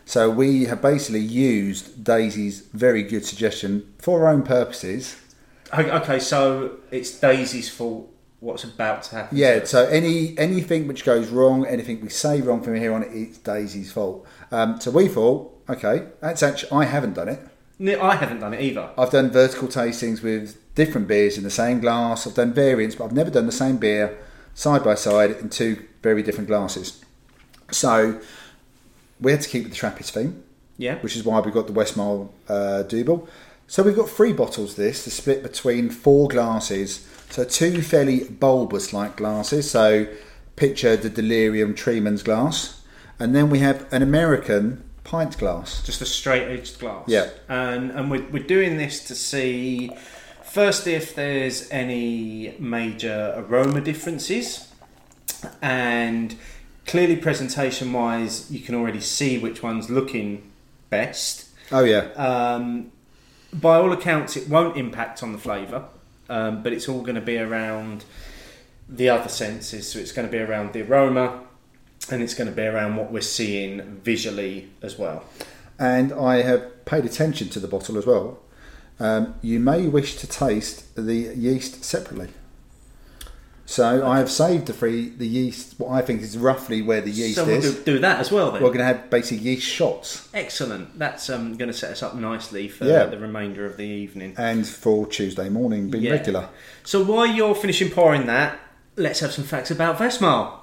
So 0.04 0.30
we 0.30 0.64
have 0.64 0.80
basically 0.80 1.20
used 1.20 2.02
Daisy's 2.02 2.60
very 2.72 3.02
good 3.02 3.26
suggestion 3.26 3.92
for 3.98 4.26
our 4.26 4.32
own 4.32 4.42
purposes. 4.42 5.16
Okay, 5.74 6.18
so 6.18 6.78
it's 6.90 7.18
Daisy's 7.18 7.68
fault. 7.68 8.10
What's 8.40 8.64
about 8.64 9.02
to 9.04 9.16
happen? 9.16 9.36
Yeah, 9.36 9.64
so 9.64 9.86
any 9.88 10.38
anything 10.38 10.86
which 10.86 11.04
goes 11.04 11.28
wrong, 11.28 11.66
anything 11.66 12.00
we 12.00 12.08
say 12.08 12.40
wrong 12.40 12.62
from 12.62 12.76
here 12.76 12.92
on, 12.94 13.02
it's 13.02 13.36
Daisy's 13.38 13.92
fault. 13.92 14.24
Um, 14.52 14.80
so 14.80 14.92
we 14.92 15.08
thought, 15.08 15.60
okay, 15.68 16.06
that's 16.20 16.42
actually 16.42 16.70
I 16.70 16.84
haven't 16.84 17.14
done 17.14 17.28
it. 17.28 17.40
No, 17.78 18.00
I 18.02 18.16
haven't 18.16 18.40
done 18.40 18.54
it 18.54 18.60
either. 18.60 18.90
I've 18.98 19.10
done 19.10 19.30
vertical 19.30 19.68
tastings 19.68 20.22
with 20.22 20.56
different 20.74 21.06
beers 21.06 21.38
in 21.38 21.44
the 21.44 21.50
same 21.50 21.80
glass. 21.80 22.26
I've 22.26 22.34
done 22.34 22.52
variants, 22.52 22.96
but 22.96 23.04
I've 23.04 23.12
never 23.12 23.30
done 23.30 23.46
the 23.46 23.52
same 23.52 23.76
beer 23.76 24.18
side 24.54 24.82
by 24.82 24.94
side 24.96 25.30
in 25.32 25.48
two 25.50 25.84
very 26.02 26.22
different 26.22 26.48
glasses. 26.48 27.04
So 27.70 28.20
we 29.20 29.30
had 29.30 29.40
to 29.42 29.48
keep 29.48 29.62
with 29.64 29.72
the 29.72 29.78
Trappist 29.78 30.12
theme, 30.12 30.42
Yeah. 30.76 30.96
which 30.98 31.14
is 31.16 31.24
why 31.24 31.38
we 31.40 31.52
got 31.52 31.66
the 31.68 31.72
Westmalle 31.72 32.30
uh, 32.48 32.82
Double. 32.82 33.28
So 33.68 33.82
we've 33.82 33.94
got 33.94 34.08
three 34.08 34.32
bottles. 34.32 34.70
of 34.72 34.76
This 34.76 35.04
to 35.04 35.10
split 35.10 35.42
between 35.42 35.90
four 35.90 36.26
glasses. 36.28 37.06
So 37.30 37.44
two 37.44 37.82
fairly 37.82 38.24
bulbous-like 38.24 39.16
glasses. 39.16 39.70
So 39.70 40.06
picture 40.56 40.96
the 40.96 41.10
Delirium 41.10 41.74
Tremens 41.74 42.24
glass, 42.24 42.82
and 43.20 43.36
then 43.36 43.50
we 43.50 43.58
have 43.60 43.86
an 43.92 44.02
American 44.02 44.82
pint 45.08 45.38
glass. 45.38 45.82
just 45.82 46.02
a 46.02 46.06
straight 46.06 46.46
edged 46.48 46.78
glass. 46.78 47.04
Yeah. 47.06 47.30
And 47.48 47.90
and 47.90 48.10
we're, 48.10 48.26
we're 48.30 48.42
doing 48.56 48.76
this 48.76 49.04
to 49.04 49.14
see 49.14 49.90
firstly 50.42 50.94
if 50.94 51.14
there's 51.14 51.68
any 51.70 52.54
major 52.58 53.34
aroma 53.36 53.80
differences, 53.80 54.70
and 55.62 56.34
clearly 56.86 57.16
presentation 57.16 57.92
wise, 57.92 58.50
you 58.50 58.60
can 58.60 58.74
already 58.74 59.00
see 59.00 59.38
which 59.38 59.62
one's 59.62 59.88
looking 59.90 60.50
best. 60.90 61.48
Oh 61.70 61.84
yeah, 61.84 62.08
Um, 62.16 62.92
by 63.52 63.76
all 63.76 63.92
accounts, 63.92 64.36
it 64.36 64.48
won't 64.48 64.76
impact 64.76 65.22
on 65.22 65.32
the 65.32 65.38
flavour, 65.38 65.84
um, 66.28 66.62
but 66.62 66.72
it's 66.72 66.88
all 66.88 67.02
going 67.02 67.14
to 67.14 67.20
be 67.20 67.38
around 67.38 68.04
the 68.88 69.08
other 69.10 69.28
senses. 69.28 69.90
So 69.90 69.98
it's 69.98 70.12
going 70.12 70.26
to 70.26 70.32
be 70.32 70.38
around 70.38 70.72
the 70.72 70.82
aroma, 70.82 71.44
and 72.10 72.22
it's 72.22 72.34
going 72.34 72.48
to 72.50 72.54
be 72.56 72.62
around 72.62 72.96
what 72.96 73.12
we're 73.12 73.20
seeing 73.20 73.80
visually 74.04 74.70
as 74.82 74.98
well. 74.98 75.24
and 75.78 76.12
I 76.12 76.42
have 76.42 76.84
paid 76.84 77.04
attention 77.04 77.48
to 77.50 77.60
the 77.60 77.68
bottle 77.68 77.96
as 77.98 78.06
well. 78.06 78.38
Um, 79.00 79.34
you 79.42 79.60
may 79.60 79.86
wish 79.86 80.16
to 80.16 80.26
taste 80.26 80.96
the 80.96 81.14
yeast 81.14 81.84
separately. 81.84 82.28
So 83.66 84.06
I 84.06 84.16
have 84.18 84.30
saved 84.30 84.66
the 84.66 84.72
free 84.72 85.10
the 85.10 85.26
yeast. 85.26 85.78
What 85.78 85.90
I 85.92 86.00
think 86.00 86.22
is 86.22 86.38
roughly 86.38 86.80
where 86.80 87.02
the 87.02 87.10
yeast 87.10 87.34
so 87.36 87.44
we'll 87.44 87.56
is. 87.56 87.74
do, 87.76 87.84
do 87.84 87.98
that 87.98 88.18
as 88.18 88.32
well 88.32 88.50
then. 88.50 88.62
We're 88.62 88.68
going 88.70 88.78
to 88.78 88.84
have 88.86 89.10
basically 89.10 89.44
yeast 89.46 89.66
shots, 89.68 90.26
Excellent. 90.32 90.98
That's 90.98 91.28
um, 91.28 91.56
going 91.58 91.68
to 91.70 91.76
set 91.76 91.90
us 91.92 92.02
up 92.02 92.14
nicely 92.14 92.68
for 92.68 92.86
Yeah. 92.86 93.04
the 93.04 93.18
remainder 93.18 93.66
of 93.66 93.76
the 93.76 93.84
evening. 93.84 94.34
and 94.38 94.66
for 94.66 95.06
Tuesday 95.06 95.50
morning 95.50 95.90
being 95.90 96.04
Yeah. 96.04 96.12
regular. 96.12 96.48
So 96.82 97.04
while 97.04 97.26
you're 97.26 97.54
finishing 97.54 97.90
pouring 97.90 98.24
that, 98.26 98.58
let's 98.96 99.20
have 99.20 99.32
some 99.32 99.44
facts 99.44 99.70
about 99.70 99.98
Westmalle. 99.98 100.57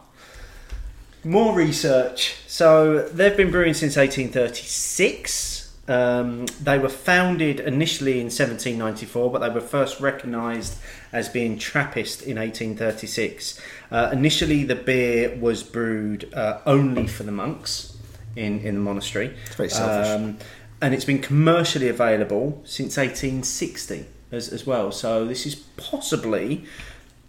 More 1.25 1.55
research. 1.55 2.35
So 2.45 2.99
they've 3.09 3.35
been 3.35 3.49
brewing 3.49 3.73
since 3.73 3.97
1836. 3.97 5.75
Um, 5.87 6.45
they 6.61 6.77
were 6.77 6.89
founded 6.89 7.59
initially 7.59 8.19
in 8.19 8.25
1794, 8.25 9.31
but 9.31 9.39
they 9.39 9.49
were 9.49 9.59
first 9.59 9.99
recognised 9.99 10.77
as 11.11 11.27
being 11.27 11.57
Trappist 11.57 12.21
in 12.21 12.37
1836. 12.37 13.59
Uh, 13.89 14.11
initially, 14.13 14.65
the 14.65 14.75
beer 14.75 15.35
was 15.39 15.63
brewed 15.63 16.31
uh, 16.35 16.59
only 16.67 17.07
for 17.07 17.23
the 17.23 17.31
monks 17.31 17.97
in, 18.35 18.59
in 18.59 18.75
the 18.75 18.81
monastery. 18.81 19.35
It's 19.47 19.55
very 19.55 19.69
selfish. 19.69 20.07
Um, 20.07 20.37
and 20.79 20.93
it's 20.93 21.05
been 21.05 21.21
commercially 21.21 21.89
available 21.89 22.61
since 22.65 22.97
1860 22.97 24.05
as, 24.31 24.49
as 24.49 24.67
well. 24.67 24.91
So 24.91 25.25
this 25.25 25.47
is 25.47 25.55
possibly 25.55 26.65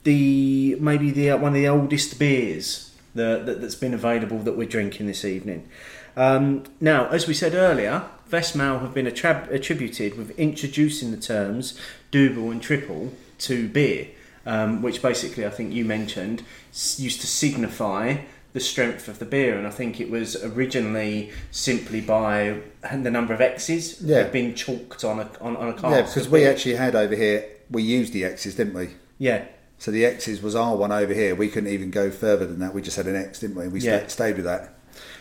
the 0.05 0.77
maybe 0.81 1.11
the 1.11 1.31
uh, 1.31 1.39
one 1.39 1.49
of 1.49 1.55
the 1.55 1.69
oldest 1.69 2.19
beers 2.19 2.86
that, 3.17 3.47
that, 3.47 3.61
that's 3.61 3.75
been 3.75 3.95
available 3.95 4.39
that 4.41 4.57
we're 4.57 4.69
drinking 4.69 5.07
this 5.07 5.25
evening. 5.25 5.69
Um, 6.17 6.65
now, 6.81 7.09
as 7.09 7.27
we 7.27 7.35
said 7.35 7.55
earlier, 7.55 8.05
Westmalle 8.31 8.81
have 8.81 8.95
been 8.95 9.07
attrib- 9.07 9.51
attributed 9.51 10.17
with 10.17 10.31
introducing 10.39 11.11
the 11.11 11.17
terms 11.19 11.79
double 12.11 12.51
and 12.51 12.63
triple 12.63 13.13
to 13.41 13.69
beer, 13.69 14.09
um, 14.47 14.81
which 14.83 15.03
basically 15.03 15.45
I 15.45 15.51
think 15.51 15.73
you 15.75 15.85
mentioned 15.85 16.43
s- 16.73 16.99
used 16.99 17.21
to 17.21 17.27
signify 17.27 18.17
the 18.55 18.61
strength 18.61 19.07
of 19.09 19.19
the 19.19 19.27
beer, 19.27 19.59
and 19.59 19.67
I 19.67 19.71
think 19.71 20.01
it 20.01 20.09
was 20.09 20.43
originally 20.43 21.31
simply 21.51 22.01
by 22.01 22.61
the 22.91 23.11
number 23.11 23.35
of 23.35 23.43
X's 23.43 24.01
Yeah. 24.01 24.19
had 24.23 24.33
been 24.33 24.55
chalked 24.55 25.05
on 25.05 25.21
a 25.21 25.29
on, 25.43 25.57
on 25.59 25.69
a 25.69 25.73
cask. 25.75 25.85
yeah, 25.85 26.03
because 26.03 26.29
we 26.31 26.41
beer. 26.41 26.51
actually 26.53 26.77
had 26.77 26.95
over 26.97 27.15
here. 27.15 27.45
We 27.71 27.83
used 27.83 28.15
the 28.15 28.25
X's, 28.25 28.55
didn't 28.55 28.75
we? 28.75 28.89
yeah 29.19 29.45
So 29.79 29.91
the 29.91 30.05
X's 30.07 30.41
was 30.43 30.55
our 30.55 30.77
one 30.77 30.93
over 30.93 31.13
here. 31.13 31.35
We 31.35 31.49
couldn't 31.49 31.71
even 31.71 31.91
go 31.91 32.11
further 32.11 32.47
than 32.47 32.59
that. 32.61 32.75
We 32.75 32.83
just 32.83 32.97
had 32.97 33.07
an 33.07 33.17
X, 33.17 33.41
didn't 33.41 33.57
we? 33.57 33.69
We 33.69 33.81
Yeah. 33.81 33.99
sta- 34.01 34.09
stayed 34.09 34.37
with 34.37 34.45
that. 34.47 34.73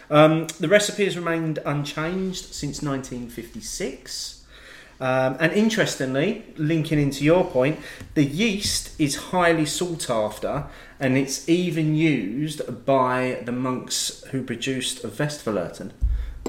Um, 0.09 0.47
the 0.59 0.67
recipe 0.67 1.03
has 1.05 1.17
remained 1.17 1.59
unchanged 1.65 2.53
since 2.53 2.81
1956. 2.81 4.41
Um, 5.01 5.35
and 5.41 5.51
interestingly, 5.51 6.45
linking 6.55 6.99
into 7.01 7.25
your 7.25 7.43
point, 7.43 7.79
the 8.13 8.23
yeast 8.23 8.91
is 8.97 9.15
highly 9.17 9.65
sought 9.65 10.09
after 10.09 10.65
and 11.01 11.17
it's 11.17 11.49
even 11.49 11.95
used 11.95 12.85
by 12.85 13.41
the 13.43 13.51
monks 13.51 14.23
who 14.31 14.41
produced 14.41 15.03
Westvleteren 15.03 15.91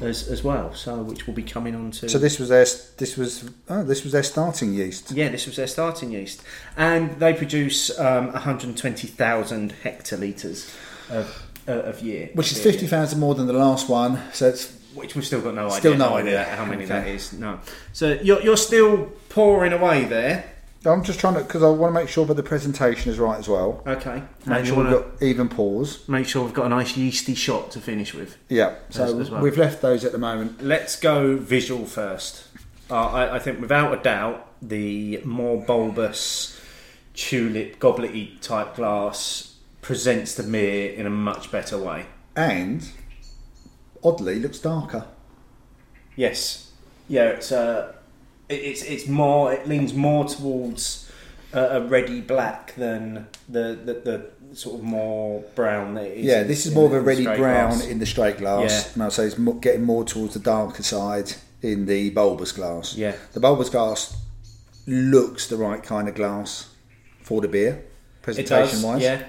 as, 0.02 0.28
as 0.28 0.44
well, 0.44 0.74
so 0.74 0.96
which 1.02 1.26
will 1.26 1.34
be 1.34 1.42
coming 1.42 1.74
on 1.74 1.90
to. 1.92 2.08
So 2.08 2.18
this 2.18 2.38
was 2.38 2.48
their 2.50 2.64
this 2.98 3.16
was 3.16 3.48
oh 3.68 3.82
this 3.82 4.02
was 4.04 4.12
their 4.12 4.22
starting 4.22 4.74
yeast. 4.74 5.10
Yeah, 5.12 5.28
this 5.30 5.46
was 5.46 5.56
their 5.56 5.66
starting 5.66 6.10
yeast, 6.12 6.42
and 6.76 7.18
they 7.18 7.32
produce 7.34 7.96
um, 7.98 8.32
120,000 8.32 9.72
hectolitres 9.82 10.74
of, 11.10 11.46
uh, 11.68 11.72
of 11.72 12.02
year, 12.02 12.30
which 12.34 12.52
is 12.52 12.62
beer. 12.62 12.72
fifty 12.72 12.86
thousand 12.86 13.20
more 13.20 13.34
than 13.34 13.46
the 13.46 13.52
last 13.52 13.88
one. 13.88 14.20
So 14.32 14.48
it's 14.48 14.72
which 14.94 15.14
we've 15.14 15.26
still 15.26 15.40
got 15.42 15.54
no 15.54 15.66
idea. 15.66 15.78
Still 15.78 15.96
no 15.96 16.16
idea. 16.16 16.44
how 16.44 16.64
many 16.64 16.84
Okay. 16.84 16.88
that 16.88 17.08
is. 17.08 17.32
No, 17.32 17.60
so 17.92 18.18
you're 18.22 18.40
you're 18.42 18.56
still 18.56 19.12
pouring 19.28 19.72
away 19.72 20.04
there. 20.04 20.52
I'm 20.92 21.02
just 21.04 21.18
trying 21.20 21.34
to 21.34 21.40
because 21.40 21.62
I 21.62 21.68
want 21.68 21.94
to 21.94 22.00
make 22.00 22.08
sure 22.08 22.24
that 22.26 22.34
the 22.34 22.42
presentation 22.42 23.10
is 23.10 23.18
right 23.18 23.38
as 23.38 23.48
well. 23.48 23.82
Okay, 23.86 24.22
Make 24.46 24.58
and 24.58 24.66
sure 24.66 24.76
want 24.76 24.88
we've 24.90 24.98
got 25.00 25.22
even 25.22 25.48
pause. 25.48 26.08
make 26.08 26.26
sure 26.26 26.44
we've 26.44 26.54
got 26.54 26.66
a 26.66 26.68
nice 26.70 26.96
yeasty 26.96 27.34
shot 27.34 27.70
to 27.72 27.80
finish 27.80 28.14
with. 28.14 28.36
Yeah, 28.48 28.76
so 28.90 29.04
As- 29.04 29.14
as 29.14 29.30
well. 29.30 29.42
we've 29.42 29.58
left 29.58 29.82
those 29.82 30.04
at 30.04 30.12
the 30.12 30.18
moment. 30.18 30.62
Let's 30.62 30.96
go 30.98 31.36
visual 31.36 31.86
first. 31.86 32.44
Uh, 32.90 32.94
I, 33.06 33.36
I 33.36 33.38
think 33.38 33.60
without 33.60 33.98
a 33.98 34.02
doubt 34.02 34.46
the 34.62 35.20
more 35.24 35.60
bulbous 35.60 36.58
tulip 37.14 37.78
goblety 37.80 38.40
type 38.40 38.76
glass 38.76 39.56
presents 39.82 40.34
the 40.34 40.42
beer 40.42 40.92
in 40.92 41.06
a 41.06 41.10
much 41.10 41.50
better 41.50 41.78
way. 41.78 42.06
And 42.36 42.88
oddly, 44.04 44.38
looks 44.38 44.58
darker. 44.58 45.06
Yes, 46.14 46.70
yeah, 47.08 47.24
it's 47.30 47.52
uh, 47.52 47.92
it, 47.92 47.95
it's 48.48 48.82
it's 48.82 49.06
more 49.08 49.52
it 49.52 49.66
leans 49.66 49.94
more 49.94 50.24
towards 50.28 51.10
a, 51.52 51.60
a 51.60 51.80
reddy 51.86 52.20
black 52.20 52.74
than 52.76 53.26
the, 53.48 53.78
the 53.84 53.94
the 54.50 54.56
sort 54.56 54.80
of 54.80 54.84
more 54.84 55.40
brown. 55.54 55.94
That 55.94 56.06
it 56.06 56.18
is 56.18 56.24
yeah, 56.24 56.42
this 56.42 56.66
is 56.66 56.74
more 56.74 56.86
of 56.86 56.92
a 56.92 57.00
ready 57.00 57.24
brown 57.24 57.38
glass. 57.38 57.86
in 57.86 57.98
the 57.98 58.06
straight 58.06 58.38
glass. 58.38 58.70
Yeah. 58.70 58.92
And 58.94 59.02
I'd 59.02 59.12
say 59.12 59.26
it's 59.26 59.38
getting 59.60 59.84
more 59.84 60.04
towards 60.04 60.34
the 60.34 60.40
darker 60.40 60.82
side 60.82 61.32
in 61.62 61.86
the 61.86 62.10
bulbous 62.10 62.52
glass. 62.52 62.96
Yeah. 62.96 63.16
The 63.32 63.40
bulbous 63.40 63.70
glass 63.70 64.16
looks 64.86 65.48
the 65.48 65.56
right 65.56 65.82
kind 65.82 66.08
of 66.08 66.14
glass 66.14 66.72
for 67.20 67.40
the 67.40 67.48
beer, 67.48 67.84
presentation 68.22 68.76
does, 68.76 68.84
wise. 68.84 69.02
yeah. 69.02 69.24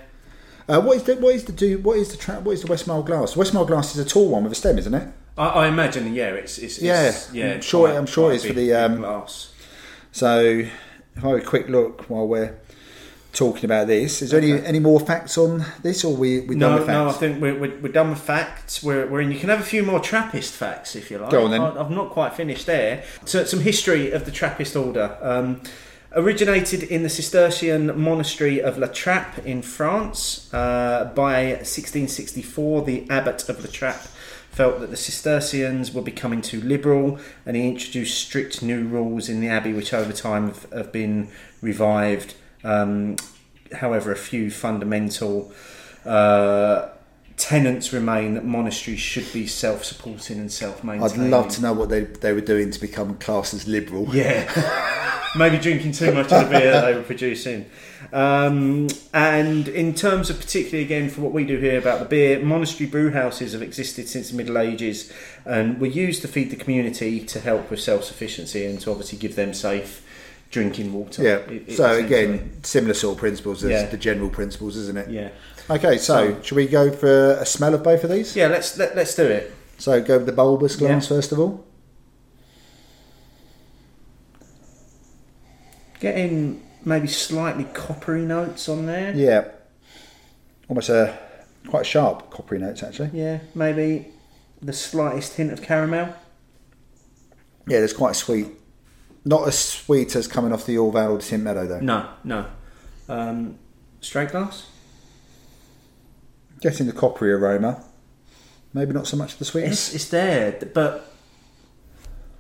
Uh, 0.70 0.82
what 0.82 0.98
is 0.98 1.04
the 1.04 1.16
what 1.16 1.34
is 1.34 1.46
the 1.46 1.52
do 1.52 1.80
what 1.80 1.98
is 1.98 2.12
the 2.12 2.18
tra- 2.18 2.42
what 2.42 2.52
is 2.52 2.62
the 2.62 2.68
Westmalle 2.68 3.06
glass? 3.06 3.36
Westmalle 3.36 3.66
glass 3.66 3.96
is 3.96 4.06
a 4.06 4.08
tall 4.08 4.30
one 4.30 4.44
with 4.44 4.52
a 4.52 4.56
stem, 4.56 4.78
isn't 4.78 4.94
it? 4.94 5.08
I, 5.38 5.48
I 5.48 5.68
imagine, 5.68 6.14
yeah, 6.14 6.30
it's, 6.30 6.58
it's, 6.58 6.82
Yeah, 6.82 7.10
it's 7.10 7.34
yeah. 7.34 7.54
I'm 7.54 7.62
sure- 7.62 7.88
quite- 7.88 7.98
I'm 7.98 8.06
sure 8.06 8.34
it's 8.34 8.46
for 8.46 8.54
the, 8.54 8.74
um, 8.74 8.98
glass. 8.98 9.54
So, 10.12 10.40
if 11.16 11.24
I 11.24 11.30
have 11.30 11.38
a 11.38 11.42
quick 11.42 11.70
look 11.70 12.10
while 12.10 12.28
we're 12.28 12.56
talking 13.34 13.66
about 13.66 13.86
this, 13.88 14.22
is 14.24 14.32
there 14.32 14.40
any 14.42 14.54
any 14.66 14.80
more 14.80 15.00
facts 15.00 15.38
on 15.38 15.64
this, 15.84 16.04
or 16.04 16.16
we 16.16 16.40
we 16.42 16.56
done 16.56 16.72
No, 16.72 16.78
with 16.80 16.88
no, 16.88 17.04
no, 17.04 17.10
I 17.10 17.14
think 17.14 17.40
we're, 17.42 17.54
we're, 17.60 17.78
we're 17.82 17.92
done 17.92 18.10
with 18.10 18.20
facts. 18.22 18.82
We're, 18.82 19.06
we're 19.06 19.22
in. 19.22 19.32
You 19.32 19.38
can 19.40 19.50
have 19.50 19.60
a 19.60 19.64
few 19.64 19.84
more 19.84 20.00
Trappist 20.00 20.54
facts 20.54 20.96
if 20.96 21.12
you 21.12 21.20
like. 21.20 21.30
Go 21.30 21.46
on 21.46 21.52
then. 21.52 21.62
I, 21.62 21.80
I've 21.80 21.92
not 21.92 22.10
quite 22.10 22.34
finished 22.34 22.66
there. 22.66 23.04
So, 23.26 23.44
some 23.44 23.60
history 23.60 24.12
of 24.12 24.26
the 24.26 24.32
Trappist 24.32 24.76
order. 24.76 25.18
Um, 25.22 25.62
originated 26.14 26.82
in 26.84 27.04
the 27.04 27.10
Cistercian 27.10 28.00
monastery 28.00 28.60
of 28.60 28.78
La 28.80 28.88
Trappe 28.88 29.46
in 29.46 29.62
France. 29.62 30.52
Uh, 30.52 31.12
by 31.14 31.48
1664, 31.58 32.82
the 32.84 33.08
abbot 33.10 33.48
of 33.50 33.60
La 33.60 33.70
Trappe 33.70 34.08
felt 34.58 34.80
that 34.80 34.90
the 34.90 34.98
Cistercians 34.98 35.94
were 35.94 36.02
becoming 36.02 36.42
too 36.42 36.60
liberal, 36.62 37.20
and 37.46 37.56
he 37.56 37.68
introduced 37.68 38.20
strict 38.20 38.64
new 38.64 38.88
rules 38.88 39.30
in 39.30 39.40
the 39.40 39.48
abbey, 39.48 39.72
which 39.72 39.94
over 39.94 40.12
time 40.12 40.48
have, 40.48 40.72
have 40.72 40.92
been 40.92 41.28
revived. 41.62 42.34
Um, 42.64 43.18
however, 43.72 44.12
a 44.12 44.16
few 44.16 44.50
fundamental 44.50 45.52
uh, 46.06 46.90
tenets 47.38 47.94
remain 47.94 48.34
that 48.34 48.44
monasteries 48.44 49.00
should 49.00 49.32
be 49.32 49.46
self-supporting 49.46 50.40
and 50.40 50.52
self-maintaining. 50.52 51.22
I'd 51.28 51.30
love 51.30 51.50
to 51.50 51.62
know 51.62 51.72
what 51.72 51.90
they, 51.90 52.02
they 52.02 52.34
were 52.34 52.42
doing 52.42 52.72
to 52.72 52.82
become 52.82 53.16
classed 53.18 53.54
as 53.54 53.68
liberal. 53.68 54.14
Yeah. 54.14 55.24
Maybe 55.38 55.60
drinking 55.60 55.92
too 55.92 56.12
much 56.14 56.32
of 56.32 56.46
the 56.46 56.50
beer 56.60 56.72
that 56.72 56.86
they 56.86 56.96
were 56.96 57.04
producing. 57.04 57.70
Um, 58.12 58.88
and 59.14 59.68
in 59.68 59.94
terms 59.94 60.32
of 60.32 60.40
particularly 60.40 60.84
again 60.84 61.10
for 61.10 61.22
what 61.22 61.32
we 61.32 61.46
do 61.46 61.58
here 61.60 61.78
about 61.78 62.00
the 62.00 62.06
beer, 62.06 62.40
monastery 62.40 62.90
brew 62.90 63.12
houses 63.12 63.54
have 63.54 63.62
existed 63.62 64.08
since 64.10 64.32
the 64.32 64.38
Middle 64.38 64.58
Ages 64.58 65.12
and 65.46 65.80
were 65.80 65.88
used 65.88 66.24
to 66.24 66.28
feed 66.28 66.50
the 66.50 66.56
community 66.56 67.20
to 67.26 67.40
help 67.40 67.70
with 67.70 67.80
self-sufficiency 67.82 68.66
and 68.66 68.80
to 68.82 68.90
obviously 68.90 69.20
give 69.20 69.36
them 69.36 69.54
safe 69.54 70.04
drinking 70.50 70.94
water. 70.94 71.22
Yeah. 71.22 71.36
It 71.54 71.74
so 71.74 71.98
again, 72.00 72.64
similar 72.64 72.94
sort 72.94 73.16
of 73.16 73.20
principles 73.20 73.64
as 73.64 73.70
Yeah. 73.70 73.86
the 73.88 73.98
general 73.98 74.30
principles, 74.30 74.78
isn't 74.78 74.98
it? 74.98 75.10
yeah, 75.10 75.30
Okay, 75.70 75.98
so 75.98 76.42
should 76.44 76.56
we 76.56 76.68
go 76.68 76.92
for 76.92 77.32
a 77.34 77.46
smell 77.46 77.74
of 77.74 77.84
both 77.84 78.04
of 78.04 78.10
these? 78.10 78.36
yeah. 78.36 78.48
Let's 78.48 78.78
let, 78.78 78.96
let's 78.96 79.14
do 79.16 79.26
it. 79.26 79.54
So 79.78 80.02
go 80.02 80.18
with 80.18 80.26
the 80.26 80.32
bulbous 80.32 80.76
glass 80.76 81.04
Yeah. 81.04 81.16
first 81.16 81.32
of 81.32 81.40
all. 81.40 81.66
Getting 86.00 86.64
maybe 86.86 87.08
slightly 87.08 87.66
coppery 87.66 88.22
notes 88.24 88.70
on 88.70 88.86
there. 88.86 89.14
Yeah. 89.16 89.50
Almost 90.70 90.90
a 90.90 91.18
quite 91.68 91.86
sharp 91.86 92.30
coppery 92.30 92.60
notes 92.60 92.84
actually. 92.84 93.10
Yeah, 93.14 93.40
maybe 93.56 94.08
the 94.62 94.74
slightest 94.74 95.34
hint 95.36 95.52
of 95.52 95.62
caramel. 95.62 96.14
Yeah, 97.68 97.80
there's 97.80 97.94
quite 97.94 98.12
a 98.12 98.16
sweet. 98.16 98.48
Not 99.26 99.48
as 99.48 99.58
sweet 99.60 100.16
as 100.16 100.28
coming 100.28 100.54
off 100.54 100.66
the 100.66 100.76
Orval 100.76 101.12
or 101.12 101.18
the 101.18 101.24
Tynt 101.24 101.44
Meadow 101.44 101.68
though. 101.68 101.80
No, 101.82 102.10
no. 102.24 102.46
Um, 103.10 103.58
straight 104.00 104.32
glass. 104.32 104.68
Getting 106.62 106.88
the 106.88 106.94
coppery 106.94 107.32
aroma. 107.32 107.84
Maybe 108.74 108.94
not 108.94 109.08
so 109.08 109.18
much 109.18 109.34
of 109.34 109.40
the 109.40 109.46
sweetness. 109.46 109.88
It's, 109.88 109.96
it's 110.04 110.10
there, 110.10 110.60
but 110.74 111.12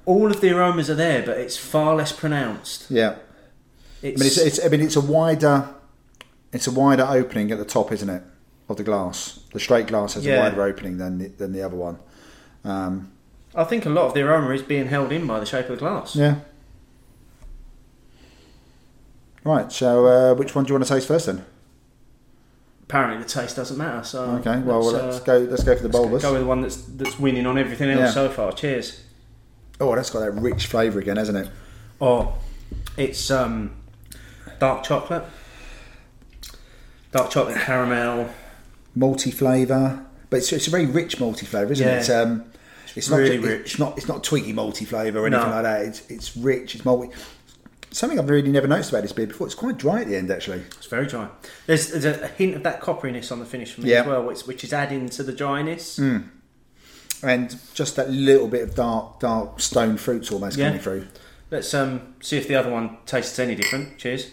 all 0.06 0.31
of 0.31 0.41
the 0.41 0.56
aromas 0.56 0.89
are 0.89 0.95
there, 0.95 1.26
but 1.26 1.38
it's 1.38 1.57
far 1.57 1.95
less 1.95 2.11
pronounced. 2.11 2.89
Yeah. 2.89 3.15
I 4.03 4.07
mean, 4.07 4.15
it's, 4.18 4.38
it's, 4.38 4.64
I 4.64 4.69
mean, 4.69 4.81
it's 4.81 4.95
a 4.95 5.02
wider, 5.02 5.69
it's 6.53 6.68
a 6.68 6.72
wider 6.72 7.03
opening 7.03 7.52
at 7.52 7.57
the 7.57 7.65
top, 7.65 7.91
isn't 7.91 8.10
it, 8.10 8.23
of 8.69 8.77
the 8.77 8.84
glass? 8.84 9.39
The 9.53 9.60
straight 9.60 9.88
glass 9.88 10.14
has 10.14 10.26
a 10.26 10.38
wider 10.38 10.61
opening 10.61 10.98
than 10.98 11.18
the, 11.18 11.27
than 11.30 11.53
the 11.53 11.61
other 11.64 11.76
one. 11.76 11.98
Um, 12.64 13.11
I 13.56 13.64
think 13.64 13.85
a 13.85 13.89
lot 13.89 14.06
of 14.06 14.14
the 14.14 14.22
aroma 14.22 14.52
is 14.52 14.61
being 14.61 14.88
held 14.88 15.11
in 15.11 15.26
by 15.26 15.39
the 15.39 15.45
shape 15.45 15.65
of 15.65 15.72
the 15.72 15.77
glass. 15.77 16.15
yeah. 16.15 16.39
Right. 19.44 19.72
So, 19.72 20.06
uh, 20.06 20.35
which 20.35 20.53
one 20.53 20.65
do 20.65 20.69
you 20.69 20.76
want 20.76 20.85
to 20.85 20.94
taste 20.94 21.07
first 21.07 21.26
then? 21.27 21.45
Apparently, 22.90 23.22
the 23.22 23.28
taste 23.30 23.58
doesn't 23.58 23.78
matter. 23.78 24.04
So 24.04 24.22
Okay. 24.40 24.60
Well, 24.60 24.82
let's, 24.82 25.04
let's 25.04 25.18
uh, 25.18 25.24
go. 25.26 25.38
Let's 25.40 25.64
go 25.64 25.76
for 25.76 25.84
the 25.84 25.90
bulbous. 25.90 26.22
Go 26.24 26.32
with 26.34 26.42
the 26.42 26.48
one 26.48 26.62
that's 26.62 26.78
that's 26.78 27.20
winning 27.20 27.46
on 27.46 27.58
everything 27.58 27.90
else 27.90 28.00
Yeah. 28.00 28.12
so 28.12 28.30
far. 28.30 28.52
Cheers. 28.54 29.04
Oh, 29.82 29.94
that's 29.96 30.10
got 30.10 30.22
that 30.22 30.32
rich 30.32 30.68
flavour 30.68 31.00
again, 31.00 31.18
hasn't 31.18 31.38
it? 31.38 31.50
Oh, 32.00 32.34
it's 32.96 33.30
um, 33.30 33.72
dark 34.60 34.84
chocolate, 34.84 35.24
dark 37.12 37.30
chocolate 37.32 37.58
caramel. 37.58 38.30
Multi 38.96 39.30
flavour, 39.32 40.04
but 40.30 40.38
it's, 40.38 40.52
it's 40.52 40.66
a 40.68 40.72
very 40.72 40.88
rich 40.88 41.20
multi 41.20 41.46
flavour, 41.46 41.72
isn't 41.74 41.86
Yeah. 41.86 41.96
it? 41.96 42.00
It's, 42.00 42.10
um, 42.10 42.46
it's 42.96 43.10
really 43.10 43.38
not 43.38 43.46
rich. 43.48 43.62
It's 43.66 43.80
not. 43.80 43.98
It's 43.98 44.08
not 44.08 44.24
twiggy 44.24 44.54
multi 44.54 44.86
flavour 44.86 45.20
or 45.20 45.28
anything 45.28 45.46
No. 45.46 45.52
like 45.56 45.64
that. 45.64 45.82
It's 45.86 46.10
it's 46.10 46.36
rich. 46.38 46.74
It's 46.74 46.84
multi. 46.86 47.14
Something 47.92 48.20
I've 48.20 48.30
really 48.30 48.50
never 48.52 48.68
noticed 48.68 48.90
about 48.90 49.02
this 49.04 49.14
beer 49.14 49.28
before. 49.28 49.48
It's 49.48 49.56
quite 49.56 49.78
dry 49.78 50.02
at 50.02 50.08
the 50.08 50.16
end, 50.18 50.30
actually. 50.30 50.60
It's 50.78 50.88
very 50.88 51.08
dry. 51.08 51.30
There's, 51.66 51.90
there's 51.92 52.06
a 52.22 52.28
hint 52.28 52.56
of 52.56 52.64
that 52.64 52.82
copperiness 52.82 53.32
on 53.32 53.40
the 53.40 53.46
finish 53.46 53.72
for 53.74 53.82
me 53.82 53.92
Yeah. 53.92 54.02
as 54.02 54.08
well, 54.08 54.24
which, 54.24 54.42
which 54.42 54.64
is 54.64 54.74
adding 54.74 55.10
to 55.10 55.24
the 55.24 55.32
dryness. 55.34 55.98
and 57.24 57.56
just 57.74 57.96
that 57.96 58.10
little 58.12 58.48
bit 58.48 58.62
of 58.62 58.76
dark, 58.76 59.20
dark 59.20 59.60
stone 59.60 59.98
fruits 59.98 60.32
almost 60.32 60.58
Yeah. 60.58 60.68
coming 60.68 60.82
through. 60.82 61.08
Let's 61.50 61.74
um, 61.74 62.16
see 62.22 62.38
if 62.38 62.48
the 62.48 62.56
other 62.56 62.70
one 62.70 62.98
tastes 63.06 63.40
any 63.40 63.56
different. 63.56 63.98
Cheers. 63.98 64.32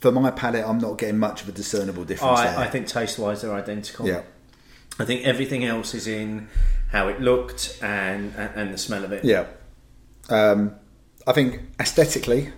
For 0.00 0.12
my 0.12 0.30
palate, 0.30 0.64
I'm 0.64 0.78
not 0.78 0.98
getting 0.98 1.18
much 1.18 1.42
of 1.42 1.48
a 1.48 1.52
discernible 1.52 2.04
difference 2.04 2.40
there. 2.40 2.58
I, 2.58 2.64
I 2.64 2.66
think 2.68 2.86
taste 2.86 3.18
wise 3.18 3.42
they're 3.42 3.52
identical. 3.54 4.06
yeah, 4.06 4.22
I 4.98 5.04
think 5.04 5.26
everything 5.26 5.64
else 5.64 5.94
is 5.94 6.06
in 6.06 6.48
how 6.90 7.08
it 7.08 7.20
looked 7.20 7.78
and, 7.82 8.32
and, 8.36 8.50
and 8.54 8.74
the 8.74 8.78
smell 8.78 9.04
of 9.04 9.12
it. 9.12 9.24
yeah. 9.24 9.46
Um, 10.30 10.74
I 11.26 11.32
think 11.32 11.60
aesthetically, 11.80 12.52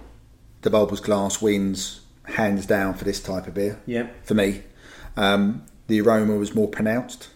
the 0.63 0.71
bulbous 0.71 1.01
glass 1.01 1.41
wins 1.41 2.01
hands 2.25 2.67
down 2.67 2.95
for 2.95 3.05
this 3.05 3.21
type 3.21 3.47
of 3.47 3.55
beer. 3.55 3.81
Yeah. 3.87 4.09
For 4.23 4.35
me, 4.35 4.63
um, 5.17 5.65
the 5.87 6.01
aroma 6.01 6.37
was 6.37 6.55
more 6.55 6.69
pronounced, 6.69 7.29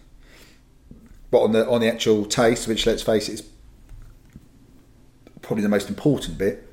but 1.31 1.41
on 1.41 1.53
the 1.53 1.69
on 1.69 1.81
the 1.81 1.89
actual 1.89 2.25
taste, 2.27 2.69
which 2.69 2.87
let's 2.87 3.03
face 3.03 3.29
it, 3.29 3.35
is 3.35 3.49
probably 5.43 5.63
the 5.63 5.69
most 5.69 5.89
important 5.89 6.39
bit. 6.39 6.69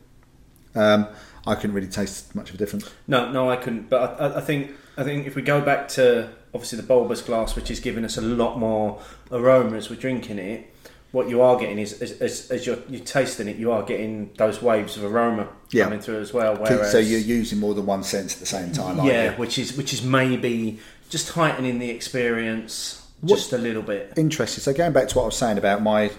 Um, 0.76 1.08
I 1.48 1.56
couldn't 1.56 1.74
really 1.74 1.88
taste 1.88 2.36
much 2.36 2.50
of 2.50 2.56
a 2.56 2.58
difference. 2.58 2.90
No, 3.08 3.32
no, 3.32 3.50
I 3.50 3.56
couldn't. 3.56 3.90
But 3.90 4.20
I, 4.22 4.38
I- 4.38 4.42
think 4.42 4.72
I 4.98 5.04
think 5.04 5.26
if 5.28 5.36
we 5.36 5.42
go 5.42 5.62
back 5.62 5.88
to 5.90 6.30
obviously 6.54 6.78
the 6.78 6.84
bulbous 6.88 7.22
glass, 7.22 7.56
which 7.56 7.72
is 7.72 7.80
giving 7.80 8.04
us 8.06 8.18
a 8.18 8.22
lot 8.22 8.60
more 8.60 9.00
aroma 9.32 9.78
as 9.78 9.90
we're 9.90 9.96
drinking 10.00 10.38
it, 10.38 10.68
what 11.12 11.30
you 11.30 11.42
are 11.42 11.58
getting 11.58 11.80
is 11.80 12.02
as, 12.02 12.12
as, 12.22 12.52
as 12.52 12.66
you're, 12.66 12.78
you're 12.90 13.04
tasting 13.04 13.48
it, 13.48 13.56
you 13.58 13.72
are 13.72 13.84
getting 13.84 14.32
those 14.38 14.62
waves 14.62 14.98
of 14.98 15.04
aroma 15.06 15.48
Yeah. 15.72 15.86
coming 15.86 16.00
through 16.02 16.20
as 16.20 16.34
well. 16.34 16.56
Whereas, 16.58 16.92
so 16.92 17.00
you're 17.00 17.20
using 17.20 17.60
more 17.60 17.74
than 17.74 17.86
one 17.86 18.04
sense 18.04 18.34
at 18.34 18.40
the 18.40 18.46
same 18.46 18.72
time. 18.74 19.00
aren't 19.00 19.12
yeah, 19.12 19.32
you? 19.32 19.38
which 19.38 19.58
is 19.58 19.76
which 19.78 19.94
is 19.94 20.04
maybe 20.04 20.80
just 21.10 21.30
heightening 21.32 21.80
the 21.80 21.90
experience 21.90 23.06
What- 23.22 23.36
just 23.38 23.54
a 23.54 23.58
little 23.58 23.82
bit. 23.82 24.14
interesting. 24.18 24.62
So 24.62 24.74
going 24.74 24.94
back 24.94 25.08
to 25.10 25.18
what 25.18 25.24
I 25.24 25.26
was 25.28 25.38
saying 25.38 25.58
about 25.58 25.82
my 25.82 26.12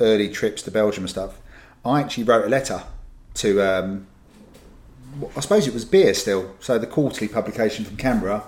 early 0.00 0.28
trips 0.28 0.62
to 0.62 0.70
Belgium 0.70 1.04
and 1.04 1.10
stuff, 1.10 1.40
I 1.84 2.00
actually 2.00 2.24
wrote 2.24 2.44
a 2.44 2.48
letter 2.48 2.82
to. 3.34 3.62
Um, 3.62 4.06
I 5.36 5.40
suppose 5.40 5.66
it 5.66 5.74
was 5.74 5.84
beer 5.84 6.14
still. 6.14 6.54
So 6.60 6.78
the 6.78 6.86
quarterly 6.86 7.28
publication 7.28 7.84
from 7.84 7.96
CAMRA, 7.96 8.44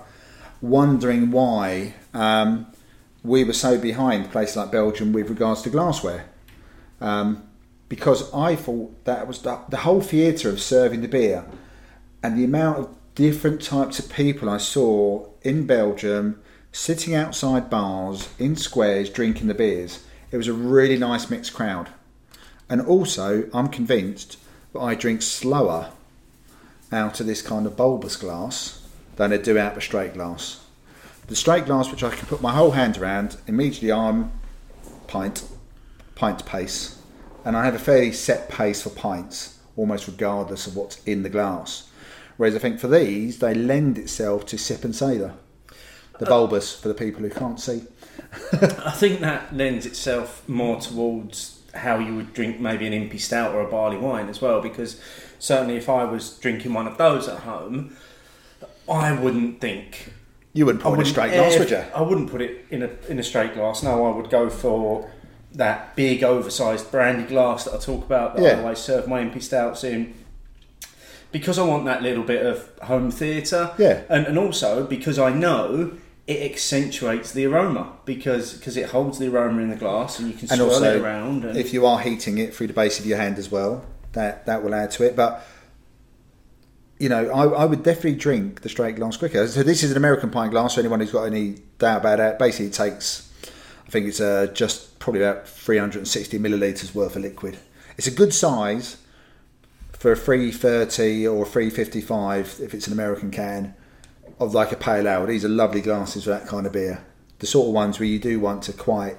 wondering 0.61 1.31
why 1.31 1.93
um, 2.13 2.67
we 3.23 3.43
were 3.43 3.53
so 3.53 3.77
behind 3.77 4.31
places 4.31 4.57
like 4.57 4.71
Belgium 4.71 5.13
with 5.13 5.29
regards 5.29 5.61
to 5.63 5.69
glassware. 5.69 6.25
Um, 6.99 7.47
because 7.89 8.33
I 8.33 8.55
thought 8.55 9.03
that 9.05 9.27
was 9.27 9.41
the, 9.41 9.59
the 9.67 9.77
whole 9.77 10.01
theatre 10.01 10.49
of 10.49 10.61
serving 10.61 11.01
the 11.01 11.07
beer 11.07 11.45
and 12.23 12.37
the 12.37 12.45
amount 12.45 12.79
of 12.79 12.95
different 13.15 13.61
types 13.61 13.99
of 13.99 14.09
people 14.09 14.49
I 14.49 14.57
saw 14.57 15.27
in 15.41 15.67
Belgium 15.67 16.41
sitting 16.71 17.13
outside 17.13 17.69
bars 17.69 18.29
in 18.39 18.55
squares 18.55 19.09
drinking 19.09 19.47
the 19.47 19.53
beers. 19.53 20.05
It 20.31 20.37
was 20.37 20.47
a 20.47 20.53
really 20.53 20.97
nice 20.97 21.29
mixed 21.29 21.53
crowd. 21.53 21.89
And 22.69 22.81
also, 22.81 23.49
I'm 23.53 23.67
convinced 23.67 24.37
that 24.71 24.79
I 24.79 24.95
drink 24.95 25.21
slower 25.21 25.91
out 26.91 27.19
of 27.19 27.25
this 27.25 27.41
kind 27.41 27.65
of 27.65 27.77
bulbous 27.77 28.15
glass 28.15 28.87
than 29.15 29.33
I 29.33 29.37
do 29.37 29.57
out 29.57 29.73
of 29.73 29.77
a 29.77 29.81
straight 29.81 30.13
glass. 30.13 30.63
The 31.27 31.35
straight 31.35 31.65
glass, 31.65 31.89
which 31.89 32.03
I 32.03 32.09
can 32.09 32.27
put 32.27 32.41
my 32.41 32.53
whole 32.53 32.71
hand 32.71 32.97
around, 32.97 33.37
immediately 33.47 33.91
I'm 33.91 34.31
pint, 35.07 35.47
pint 36.15 36.45
pace, 36.45 36.99
and 37.45 37.55
I 37.55 37.65
have 37.65 37.75
a 37.75 37.79
fairly 37.79 38.11
set 38.11 38.49
pace 38.49 38.81
for 38.81 38.89
pints, 38.89 39.59
almost 39.77 40.07
regardless 40.07 40.67
of 40.67 40.75
what's 40.75 41.01
in 41.05 41.23
the 41.23 41.29
glass. 41.29 41.89
Whereas 42.37 42.55
I 42.55 42.59
think 42.59 42.79
for 42.79 42.87
these, 42.87 43.39
they 43.39 43.53
lend 43.53 43.97
itself 43.97 44.45
to 44.47 44.57
sip 44.57 44.83
and 44.83 44.95
savour. 44.95 45.35
The 46.19 46.25
uh, 46.25 46.29
bulbous 46.29 46.75
for 46.77 46.87
the 46.87 46.93
people 46.93 47.21
who 47.21 47.29
can't 47.29 47.59
see. 47.59 47.83
I 48.53 48.91
think 48.91 49.21
that 49.21 49.55
lends 49.55 49.85
itself 49.85 50.47
more 50.47 50.79
towards 50.79 51.61
how 51.73 51.99
you 51.99 52.15
would 52.15 52.33
drink 52.33 52.59
maybe 52.59 52.85
an 52.85 52.93
impy 52.93 53.19
stout 53.19 53.53
or 53.55 53.61
a 53.61 53.69
barley 53.69 53.97
wine 53.97 54.27
as 54.27 54.41
well, 54.41 54.61
because 54.61 54.99
certainly 55.41 55.75
if 55.75 55.89
I 55.89 56.03
was 56.05 56.37
drinking 56.37 56.73
one 56.73 56.87
of 56.87 56.97
those 56.97 57.27
at 57.27 57.39
home, 57.39 57.97
I 58.89 59.11
wouldn't 59.11 59.59
think 59.59 60.13
You 60.53 60.65
wouldn't 60.67 60.83
I 60.83 60.87
pour 60.87 60.95
in 60.95 61.01
a 61.01 61.05
straight 61.05 61.31
glass, 61.33 61.57
would 61.57 61.71
you? 61.71 61.83
I 61.95 62.01
wouldn't 62.01 62.29
put 62.29 62.41
it 62.41 62.65
in 62.69 62.83
a 62.83 62.89
in 63.09 63.17
a 63.19 63.23
straight 63.23 63.53
glass. 63.55 63.83
No, 63.83 64.05
I 64.05 64.15
would 64.15 64.29
go 64.29 64.49
for 64.49 65.09
that 65.53 65.95
big, 65.97 66.23
oversized 66.23 66.91
brandy 66.91 67.23
glass 67.27 67.65
that 67.65 67.73
I 67.73 67.77
talk 67.77 68.05
about 68.05 68.35
that 68.35 68.41
Yeah. 68.43 68.49
I 68.57 68.61
always 68.61 68.79
serve 68.79 69.07
my 69.07 69.19
MP 69.21 69.41
stouts 69.41 69.83
in. 69.83 70.13
Because 71.31 71.57
I 71.57 71.63
want 71.63 71.85
that 71.85 72.01
little 72.03 72.23
bit 72.23 72.45
of 72.45 72.69
home 72.83 73.09
theatre, 73.11 73.71
Yeah. 73.77 74.01
and 74.09 74.27
and 74.27 74.37
also 74.37 74.83
because 74.85 75.17
I 75.17 75.31
know 75.31 75.91
it 76.27 76.41
accentuates 76.51 77.31
the 77.31 77.45
aroma 77.45 77.93
because 78.05 78.53
because 78.53 78.77
it 78.77 78.87
holds 78.89 79.17
the 79.17 79.27
aroma 79.27 79.61
in 79.61 79.69
the 79.69 79.75
glass 79.75 80.19
and 80.19 80.27
you 80.27 80.33
can 80.33 80.47
And 80.51 80.59
swirl 80.59 80.71
also, 80.73 80.95
it 80.97 81.01
around. 81.01 81.43
And, 81.45 81.57
if 81.57 81.73
you 81.73 81.85
are 81.85 81.99
heating 81.99 82.37
it 82.37 82.53
through 82.53 82.67
the 82.67 82.73
base 82.73 82.99
of 82.99 83.05
your 83.05 83.17
hand 83.17 83.37
as 83.39 83.49
well, 83.51 83.83
that 84.13 84.45
that 84.45 84.63
will 84.63 84.73
add 84.75 84.91
to 84.91 85.03
it. 85.03 85.15
But 85.15 85.45
you 86.99 87.09
know, 87.09 87.29
I, 87.31 87.63
I 87.63 87.65
would 87.65 87.81
definitely 87.83 88.15
drink 88.15 88.61
the 88.61 88.69
straight 88.69 88.95
glass 88.95 89.17
quicker. 89.17 89.47
So 89.47 89.63
this 89.63 89.81
is 89.81 89.89
an 89.91 89.97
American 89.97 90.29
pint 90.29 90.51
glass. 90.51 90.75
So 90.75 90.81
anyone 90.81 90.99
who's 90.99 91.11
got 91.11 91.23
any 91.23 91.57
doubt 91.79 92.01
about 92.01 92.17
that, 92.17 92.37
basically 92.37 92.67
it 92.67 92.73
takes, 92.73 93.27
I 93.87 93.89
think 93.89 94.05
it's 94.07 94.21
uh, 94.21 94.47
just 94.53 94.99
probably 94.99 95.23
about 95.23 95.47
360 95.47 96.37
milliliters 96.37 96.93
worth 96.93 97.15
of 97.15 97.23
liquid. 97.23 97.57
It's 97.97 98.05
a 98.05 98.11
good 98.11 98.33
size 98.35 98.97
for 99.93 100.11
a 100.11 100.15
330 100.15 101.27
or 101.27 101.43
a 101.43 101.45
355 101.47 102.59
if 102.61 102.73
it's 102.75 102.85
an 102.85 102.93
American 102.93 103.31
can 103.31 103.73
of 104.39 104.53
like 104.53 104.71
a 104.71 104.75
pale 104.75 105.07
ale. 105.07 105.25
These 105.25 105.43
are 105.43 105.49
lovely 105.49 105.81
glasses 105.81 106.25
for 106.25 106.29
that 106.29 106.45
kind 106.47 106.67
of 106.67 106.71
beer. 106.73 107.03
The 107.39 107.47
sort 107.47 107.67
of 107.67 107.73
ones 107.73 107.99
where 107.99 108.07
you 108.07 108.19
do 108.19 108.39
want 108.39 108.61
to 108.63 108.73
quite, 108.73 109.17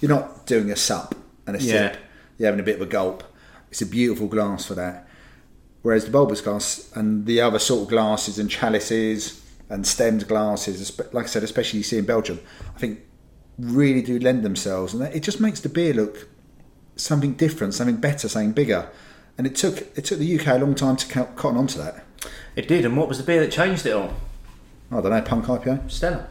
you're 0.00 0.08
not 0.08 0.46
doing 0.46 0.70
a 0.70 0.76
sup 0.76 1.16
and 1.46 1.56
a 1.56 1.60
Yeah. 1.60 1.90
sip. 1.90 1.96
You're 2.38 2.46
having 2.46 2.60
a 2.60 2.64
bit 2.64 2.76
of 2.76 2.82
a 2.82 2.86
gulp. 2.86 3.24
It's 3.76 3.82
a 3.82 3.86
beautiful 3.86 4.26
glass 4.26 4.64
for 4.64 4.74
that. 4.76 5.06
Whereas 5.82 6.06
the 6.06 6.10
bulbous 6.10 6.40
glass 6.40 6.90
and 6.94 7.26
the 7.26 7.42
other 7.42 7.58
sort 7.58 7.82
of 7.82 7.88
glasses 7.88 8.38
and 8.38 8.48
chalices 8.48 9.44
and 9.68 9.86
stemmed 9.86 10.26
glasses, 10.26 10.98
like 11.12 11.24
I 11.26 11.28
said, 11.28 11.42
especially 11.42 11.80
you 11.80 11.82
see 11.82 11.98
in 11.98 12.06
Belgium, 12.06 12.40
I 12.74 12.78
think 12.78 13.00
really 13.58 14.00
do 14.00 14.18
lend 14.18 14.44
themselves, 14.46 14.94
and 14.94 15.02
it 15.02 15.22
just 15.22 15.40
makes 15.42 15.60
the 15.60 15.68
beer 15.68 15.92
look 15.92 16.26
something 16.96 17.34
different, 17.34 17.74
something 17.74 17.96
better, 17.96 18.30
something 18.30 18.52
bigger. 18.52 18.88
And 19.36 19.46
it 19.46 19.54
took 19.54 19.82
it 19.94 20.06
took 20.06 20.20
the 20.20 20.40
UK 20.40 20.46
a 20.46 20.58
long 20.58 20.74
time 20.74 20.96
to 20.96 21.06
co- 21.06 21.30
cotton 21.36 21.58
onto 21.58 21.78
that. 21.78 22.02
It 22.56 22.68
did, 22.68 22.86
and 22.86 22.96
what 22.96 23.08
was 23.08 23.18
the 23.18 23.24
beer 23.24 23.40
that 23.40 23.52
changed 23.52 23.84
it 23.84 23.90
all? 23.92 24.14
I 24.90 25.02
don't 25.02 25.10
know, 25.10 25.20
Punk 25.20 25.44
IPA. 25.44 25.90
Stella. 25.90 26.28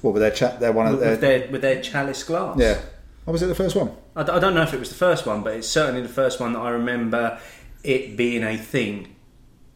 What 0.00 0.14
were 0.14 0.20
their 0.20 0.32
chat? 0.32 0.58
They're 0.58 0.72
one 0.72 0.86
of 0.88 0.94
With, 0.94 1.00
their, 1.02 1.10
with 1.12 1.20
their 1.20 1.52
with 1.52 1.62
their 1.62 1.80
chalice 1.80 2.24
glass. 2.24 2.58
yeah. 2.58 2.80
Oh, 3.26 3.32
was 3.32 3.42
it 3.42 3.46
the 3.46 3.54
first 3.54 3.76
one? 3.76 3.92
I, 4.16 4.24
d- 4.24 4.32
I 4.32 4.38
don't 4.38 4.54
know 4.54 4.62
if 4.62 4.74
it 4.74 4.80
was 4.80 4.88
the 4.88 4.94
first 4.96 5.26
one, 5.26 5.42
but 5.42 5.54
it's 5.54 5.68
certainly 5.68 6.02
the 6.02 6.08
first 6.08 6.40
one 6.40 6.52
that 6.54 6.58
I 6.58 6.70
remember 6.70 7.38
it 7.84 8.16
being 8.16 8.42
a 8.42 8.56
thing 8.56 9.14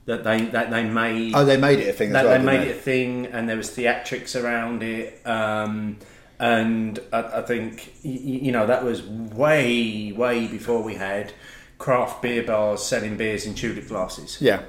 that 0.07 0.25
they 0.25 0.47
that 0.47 0.71
they 0.71 0.85
made. 0.85 1.33
Oh, 1.35 1.45
they 1.45 1.57
made 1.57 1.79
it 1.81 1.89
a 1.89 1.93
thing 1.93 2.09
as 2.09 2.13
that 2.15 2.25
well. 2.25 2.33
they 2.33 2.39
didn't 2.45 2.61
made 2.61 2.69
it 2.69 2.77
a 2.77 2.81
thing, 2.81 3.27
and 3.27 3.49
there 3.49 3.57
was 3.57 3.71
theatrics 3.71 4.41
around 4.41 4.83
it. 4.83 5.25
Um, 5.27 5.99
and 6.39 6.99
I, 7.13 7.23
I 7.39 7.43
think 7.43 7.93
y- 8.05 8.11
y- 8.11 8.41
you 8.43 8.53
know 8.53 8.67
that 8.67 8.85
was 8.85 9.03
way 9.03 10.13
way 10.13 10.47
before 10.49 10.83
we 10.83 10.95
had 10.95 11.33
craft 11.79 12.23
beer 12.23 12.43
bars 12.43 12.83
selling 12.83 13.17
beers 13.17 13.47
in 13.47 13.55
tulip 13.55 13.87
glasses. 13.89 14.39
Yeah. 14.41 14.63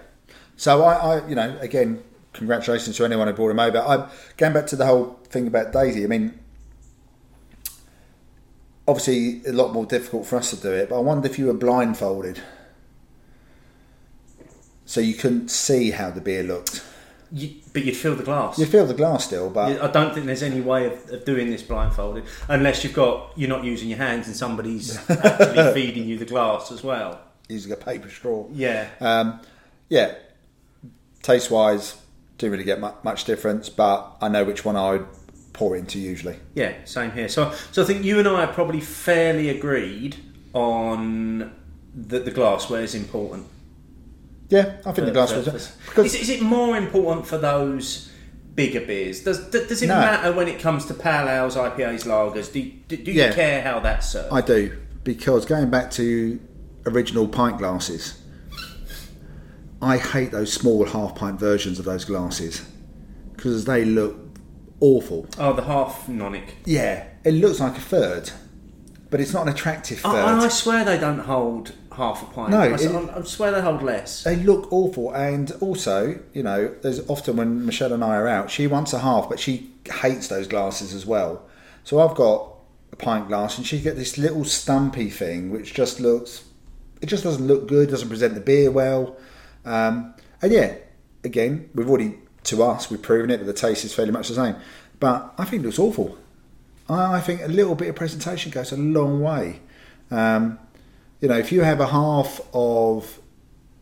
So 0.55 0.83
I, 0.83 0.93
I, 1.19 1.27
you 1.27 1.35
know, 1.35 1.57
again, 1.61 2.03
congratulations 2.33 2.97
to 2.97 3.05
anyone 3.05 3.27
who 3.27 3.33
brought 3.33 3.51
him 3.51 3.59
over. 3.59 3.79
I'm 3.79 4.09
going 4.37 4.53
back 4.53 4.65
to 4.67 4.75
the 4.75 4.85
whole 4.85 5.19
thing 5.25 5.45
about 5.47 5.71
Daisy. 5.71 6.03
I 6.03 6.07
mean, 6.07 6.37
obviously, 8.87 9.41
a 9.45 9.51
lot 9.51 9.73
more 9.73 9.85
difficult 9.85 10.25
for 10.25 10.37
us 10.37 10.49
to 10.51 10.55
do 10.57 10.71
it. 10.71 10.89
But 10.89 10.97
I 10.97 11.01
wonder 11.01 11.27
if 11.27 11.37
you 11.37 11.47
were 11.47 11.53
blindfolded, 11.53 12.41
so 14.85 15.01
you 15.01 15.13
couldn't 15.13 15.49
see 15.49 15.91
how 15.91 16.09
the 16.11 16.21
beer 16.21 16.43
looked. 16.43 16.83
You, 17.29 17.55
but 17.73 17.83
you'd 17.83 17.97
feel 17.97 18.15
the 18.15 18.23
glass. 18.23 18.57
You'd 18.57 18.69
feel 18.69 18.85
the 18.85 18.93
glass 18.93 19.25
still, 19.25 19.49
but 19.49 19.81
I 19.81 19.91
don't 19.91 20.13
think 20.13 20.25
there's 20.27 20.43
any 20.43 20.61
way 20.61 20.85
of, 20.85 21.09
of 21.09 21.25
doing 21.25 21.49
this 21.49 21.61
blindfolded 21.61 22.23
unless 22.47 22.85
you've 22.85 22.93
got 22.93 23.33
you're 23.35 23.49
not 23.49 23.65
using 23.65 23.89
your 23.89 23.97
hands 23.97 24.27
and 24.27 24.35
somebody's 24.35 24.97
actually 25.09 25.73
feeding 25.73 26.07
you 26.07 26.17
the 26.17 26.23
glass 26.25 26.71
as 26.71 26.83
well. 26.83 27.19
using 27.49 27.73
a 27.73 27.75
paper 27.75 28.09
straw. 28.09 28.47
Yeah. 28.53 28.87
Um, 29.01 29.41
yeah, 29.89 30.15
taste 31.21 31.51
wise, 31.51 31.95
didn't 32.37 32.53
really 32.53 32.63
get 32.63 32.79
much 32.79 33.25
difference, 33.25 33.67
but 33.67 34.15
I 34.21 34.29
know 34.29 34.45
which 34.45 34.63
one 34.63 34.77
I 34.77 34.91
would 34.91 35.07
pour 35.57 35.75
it 35.75 35.79
into 35.79 35.99
usually. 35.99 36.37
Yeah, 36.53 36.73
same 36.85 37.11
here. 37.11 37.27
So, 37.27 37.51
so 37.71 37.81
I 37.81 37.85
think 37.85 38.05
you 38.05 38.19
and 38.19 38.27
I 38.27 38.43
are 38.45 38.53
probably 38.53 38.79
fairly 38.79 39.49
agreed 39.49 40.15
on 40.53 41.51
that 41.95 42.25
the 42.25 42.31
glassware 42.31 42.81
is 42.83 42.93
important. 42.93 43.47
Yeah, 44.49 44.77
I 44.85 44.91
think 44.93 44.95
the 44.95 45.01
uh, 45.03 45.05
for- 45.07 45.11
glass 45.13 45.31
for- 45.31 45.51
was 45.51 45.67
for- 45.67 46.03
is, 46.05 46.15
is 46.15 46.29
it 46.29 46.41
more 46.41 46.77
important 46.77 47.25
for 47.27 47.37
those 47.39 48.11
bigger 48.53 48.81
beers? 48.81 49.23
Does 49.23 49.39
does 49.49 49.67
does 49.67 49.81
it 49.81 49.87
No. 49.87 49.95
matter 49.95 50.31
when 50.31 50.47
it 50.47 50.59
comes 50.59 50.85
to 50.85 50.93
pale 50.93 51.27
ales, 51.27 51.55
IPAs, 51.55 52.05
lagers? 52.05 52.53
Do 52.53 52.59
you, 52.59 52.71
do, 52.87 52.95
do 52.97 53.11
you 53.11 53.21
Yeah. 53.21 53.33
care 53.33 53.61
how 53.63 53.79
that's 53.79 54.09
served? 54.11 54.31
I 54.31 54.41
do 54.41 54.77
because 55.03 55.45
going 55.45 55.69
back 55.71 55.89
to 55.91 56.39
original 56.85 57.27
pint 57.27 57.57
glasses, 57.57 58.21
I 59.81 59.97
hate 59.97 60.31
those 60.31 60.53
small 60.53 60.85
half 60.85 61.15
pint 61.15 61.39
versions 61.39 61.79
of 61.79 61.85
those 61.85 62.05
glasses 62.05 62.61
because 63.35 63.65
they 63.65 63.85
look 63.85 64.26
awful. 64.79 65.27
oh, 65.37 65.53
the 65.53 65.63
half 65.63 66.07
nonic. 66.07 66.49
Yeah, 66.65 67.05
it 67.23 67.31
looks 67.31 67.59
like 67.59 67.77
a 67.77 67.81
third, 67.81 68.31
but 69.09 69.19
it's 69.19 69.33
not 69.33 69.43
an 69.47 69.53
attractive 69.53 69.99
third. 69.99 70.11
I, 70.15 70.45
I 70.45 70.47
swear 70.49 70.83
they 70.85 70.97
don't 70.99 71.19
hold 71.19 71.73
half 71.95 72.21
a 72.21 72.25
pint. 72.33 72.51
No, 72.51 72.59
I, 72.59 72.71
s- 72.73 72.83
it- 72.83 72.91
I- 72.95 73.17
I 73.17 73.21
swear 73.23 73.51
they 73.51 73.61
hold 73.61 73.81
less. 73.81 74.23
They 74.23 74.35
look 74.35 74.71
awful, 74.71 75.11
and 75.13 75.51
also, 75.61 76.19
you 76.33 76.43
know, 76.43 76.73
there's 76.81 77.07
often 77.09 77.37
when 77.37 77.65
Michelle 77.65 77.93
and 77.93 78.03
I 78.03 78.15
are 78.15 78.27
out, 78.27 78.51
she 78.51 78.67
wants 78.67 78.93
a 78.93 78.99
half, 78.99 79.29
but 79.29 79.39
she 79.39 79.71
hates 80.01 80.27
those 80.27 80.47
glasses 80.47 80.93
as 80.93 81.05
well. 81.05 81.41
So 81.83 81.99
I've 81.99 82.15
got 82.15 82.53
a 82.91 82.95
pint 82.95 83.27
glass, 83.29 83.57
and 83.57 83.65
she 83.65 83.79
get 83.81 83.95
this 83.95 84.17
little 84.17 84.45
stumpy 84.45 85.09
thing, 85.09 85.49
which 85.51 85.73
just 85.73 85.99
looks, 85.99 86.43
it 87.01 87.05
just 87.07 87.23
doesn't 87.23 87.45
look 87.47 87.67
good, 87.67 87.89
doesn't 87.89 88.09
present 88.09 88.33
the 88.35 88.41
beer 88.41 88.69
well, 88.71 89.17
um, 89.65 90.13
and 90.41 90.51
yeah, 90.53 90.75
again, 91.23 91.69
we've 91.73 91.89
already 91.89 92.15
to 92.47 92.63
us 92.63 92.89
we've 92.89 93.01
proven 93.01 93.29
it 93.29 93.37
that 93.37 93.45
the 93.45 93.53
taste 93.53 93.85
is 93.85 93.93
fairly 93.93 94.11
much 94.11 94.27
the 94.27 94.35
same, 94.35 94.55
but 94.99 95.33
I 95.37 95.45
think 95.45 95.63
it 95.63 95.65
looks 95.65 95.79
awful. 95.79 96.17
I 96.89 97.15
I 97.15 97.21
think 97.21 97.41
a 97.41 97.47
little 97.47 97.75
bit 97.75 97.89
of 97.89 97.95
presentation 97.95 98.51
goes 98.51 98.71
a 98.71 98.77
long 98.77 99.21
way. 99.21 99.59
Um, 100.11 100.59
you 101.21 101.27
know, 101.27 101.37
if 101.37 101.51
you 101.51 101.61
have 101.61 101.79
a 101.79 101.87
half 101.87 102.41
of 102.53 103.19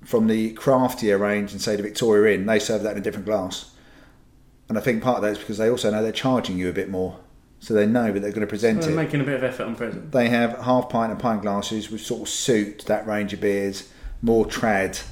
from 0.04 0.28
the 0.28 0.52
craftier 0.54 1.18
range 1.18 1.52
and 1.52 1.62
say 1.62 1.76
the 1.76 1.84
Victoria 1.84 2.36
Inn, 2.36 2.46
they 2.46 2.60
serve 2.60 2.84
that 2.84 2.92
in 2.94 2.98
a 3.00 3.02
different 3.02 3.26
glass. 3.26 3.72
And 4.70 4.78
I 4.78 4.82
think 4.82 5.04
part 5.04 5.18
of 5.18 5.24
that 5.24 5.32
is 5.34 5.38
because 5.38 5.58
they 5.58 5.70
also 5.70 5.92
know 5.92 6.02
they're 6.02 6.12
charging 6.12 6.58
you 6.58 6.70
a 6.70 6.74
bit 6.74 6.90
more. 6.90 7.20
So 7.60 7.74
they 7.74 7.86
know 7.88 8.12
that 8.12 8.20
they're 8.20 8.32
going 8.32 8.42
to 8.42 8.48
present 8.48 8.82
They're 8.82 8.92
it. 8.92 8.96
making 8.96 9.22
a 9.22 9.24
bit 9.24 9.36
of 9.36 9.44
effort 9.44 9.64
on 9.64 9.76
present. 9.76 10.12
They 10.12 10.30
have 10.30 10.60
half 10.60 10.90
pint 10.90 11.12
and 11.12 11.20
pint 11.20 11.42
glasses 11.42 11.90
which 11.90 12.04
sort 12.06 12.22
of 12.22 12.30
suit 12.30 12.86
that 12.86 13.08
range 13.08 13.34
of 13.34 13.42
beers, 13.42 13.90
more 14.22 14.46
trad 14.46 15.04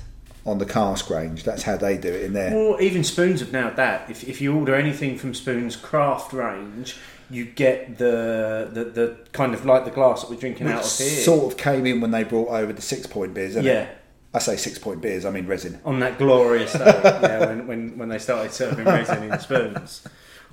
on 0.46 0.58
the 0.58 0.66
cask 0.66 1.10
range. 1.10 1.44
That's 1.44 1.64
how 1.64 1.78
they 1.78 1.98
do 1.98 2.10
it 2.10 2.24
in 2.24 2.34
there. 2.34 2.54
Or 2.54 2.82
even 2.82 3.04
Spoons 3.04 3.40
have 3.40 3.52
now 3.52 3.70
that. 3.72 4.10
If, 4.10 4.28
if 4.28 4.42
you 4.42 4.56
order 4.58 4.76
anything 4.76 5.18
from 5.18 5.34
Spoons 5.34 5.76
craft 5.76 6.34
range, 6.34 6.98
you 7.30 7.46
get 7.46 7.98
the, 7.98 8.70
the 8.72 8.84
the 8.84 9.18
kind 9.32 9.54
of 9.54 9.66
like 9.66 9.86
the 9.86 9.92
glass 9.92 10.22
that 10.22 10.30
we're 10.30 10.40
drinking 10.40 10.68
out 10.68 10.84
of 10.86 10.98
here. 10.98 11.10
sort 11.24 11.52
of 11.52 11.58
came 11.58 11.86
in 11.86 12.02
when 12.02 12.12
they 12.12 12.24
brought 12.24 12.50
over 12.50 12.74
the 12.74 12.82
Sixpoint 12.82 13.34
beers, 13.34 13.56
yeah. 13.56 13.72
it? 13.84 13.98
I 14.34 14.40
say 14.40 14.56
Sixpoint 14.56 15.00
beers, 15.02 15.26
I 15.26 15.30
mean 15.32 15.48
resin. 15.48 15.80
On 15.86 16.00
that 16.02 16.18
glorious 16.18 16.74
day, 16.74 16.80
yeah, 17.04 17.40
when, 17.48 17.68
when, 17.68 17.98
when 17.98 18.10
they 18.10 18.20
started 18.20 18.52
serving 18.52 18.86
resin 18.86 19.32
in 19.32 19.40
spoons. 19.40 20.06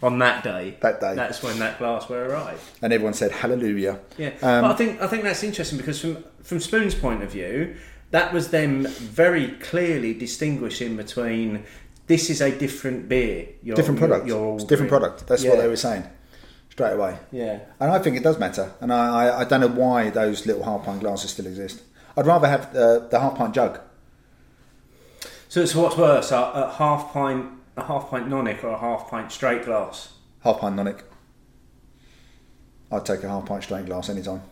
On 0.03 0.19
that 0.21 0.43
day, 0.43 0.79
That 0.81 0.99
day. 1.01 1.15
that's 1.15 1.43
when 1.43 1.59
that 1.59 1.79
glassware 1.79 2.31
arrived. 2.31 2.63
And 2.81 2.91
everyone 2.93 3.13
said 3.13 3.33
hallelujah. 3.33 4.01
Yeah, 4.17 4.29
Um, 4.41 4.63
but 4.63 4.71
I 4.71 4.75
think 4.75 5.01
I 5.03 5.07
think 5.07 5.25
that's 5.25 5.43
interesting 5.43 5.77
because 5.77 6.01
from 6.01 6.25
from 6.43 6.61
Spoon's 6.61 6.95
point 6.95 7.23
of 7.23 7.31
view, 7.31 7.77
that 8.11 8.33
was 8.33 8.49
them 8.49 8.87
very 8.87 9.49
clearly 9.53 10.15
distinguishing 10.15 10.97
between 10.97 11.65
this 12.07 12.29
is 12.31 12.41
a 12.41 12.51
different 12.57 13.09
beer, 13.09 13.49
you're, 13.63 13.77
different 13.77 13.99
product. 14.01 14.27
You're, 14.27 14.39
you're 14.47 14.55
it's 14.57 14.65
different 14.65 14.91
product. 14.91 15.27
That's 15.27 15.45
Yeah. 15.45 15.51
what 15.51 15.59
they 15.61 15.69
were 15.69 15.77
saying 15.77 16.05
straight 16.71 16.93
away. 16.95 17.19
Yeah, 17.31 17.61
And 17.79 17.91
I 17.91 17.99
think 17.99 18.17
it 18.17 18.23
does 18.23 18.39
matter. 18.39 18.73
And 18.81 18.93
I, 18.93 19.27
I, 19.27 19.41
I 19.41 19.45
don't 19.45 19.61
know 19.61 19.69
why 19.69 20.11
those 20.11 20.47
little 20.47 20.65
half 20.65 20.85
pint 20.85 21.01
glasses 21.01 21.31
still 21.31 21.47
exist. 21.47 21.83
I'd 22.17 22.27
rather 22.27 22.49
have 22.49 22.75
uh, 22.75 23.01
the 23.09 23.21
half 23.21 23.37
pint 23.37 23.55
jug. 23.55 23.81
So, 25.49 25.65
so 25.67 25.83
what's 25.83 25.97
worse, 25.97 26.31
a, 26.33 26.37
a 26.37 26.73
half 26.79 27.13
pint, 27.13 27.47
a 27.77 27.85
half 27.85 28.09
pint 28.11 28.29
nonic, 28.29 28.63
or 28.65 28.69
a 28.71 28.79
half 28.79 29.11
pint 29.11 29.31
straight 29.33 29.65
glass? 29.65 30.13
Half 30.43 30.61
pint 30.61 30.77
nonic. 30.77 31.03
I'd 32.93 33.05
take 33.07 33.23
a 33.23 33.29
half 33.29 33.47
pint 33.47 33.63
straight 33.63 33.87
glass 33.87 34.09
anytime. 34.09 34.43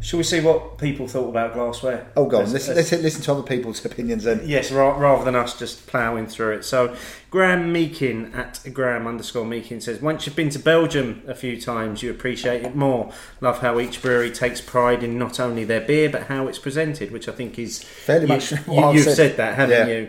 Shall 0.00 0.18
we 0.18 0.22
see 0.24 0.40
what 0.40 0.76
people 0.76 1.08
thought 1.08 1.30
about 1.30 1.54
glassware? 1.54 2.06
Oh, 2.14 2.26
go 2.26 2.38
on. 2.38 2.42
Let's- 2.42 2.68
Listen, 2.68 2.76
let's- 2.76 2.92
listen 2.92 3.22
to 3.22 3.32
other 3.32 3.42
people's 3.42 3.82
opinions 3.84 4.24
then. 4.24 4.42
Yes, 4.44 4.70
ra- 4.70 4.98
rather 4.98 5.24
than 5.24 5.34
us 5.34 5.58
just 5.58 5.86
ploughing 5.86 6.26
through 6.26 6.52
it. 6.56 6.64
So, 6.66 6.94
Graham 7.30 7.72
Meakin 7.72 8.34
at 8.36 8.60
Graham 8.74 9.06
underscore 9.06 9.46
Meakin 9.46 9.80
says, 9.80 10.02
Once 10.02 10.26
you've 10.26 10.36
been 10.36 10.50
to 10.50 10.58
Belgium 10.58 11.22
a 11.26 11.34
few 11.34 11.58
times, 11.58 12.02
you 12.02 12.10
appreciate 12.10 12.64
it 12.64 12.76
more. 12.76 13.10
Love 13.40 13.60
how 13.60 13.80
each 13.80 14.02
brewery 14.02 14.30
takes 14.30 14.60
pride 14.60 15.02
in 15.02 15.18
not 15.18 15.40
only 15.40 15.64
their 15.64 15.80
beer, 15.80 16.10
but 16.10 16.24
how 16.24 16.46
it's 16.48 16.58
presented, 16.58 17.10
which 17.10 17.28
I 17.28 17.32
think 17.32 17.58
is. 17.58 17.82
Fairly 17.82 18.26
you, 18.26 18.28
much 18.28 18.50
You, 18.52 18.58
have 18.58 19.00
said. 19.04 19.14
said. 19.16 19.36
that, 19.38 19.54
haven't 19.54 19.88
Yeah. 19.88 19.94
you? 19.96 20.08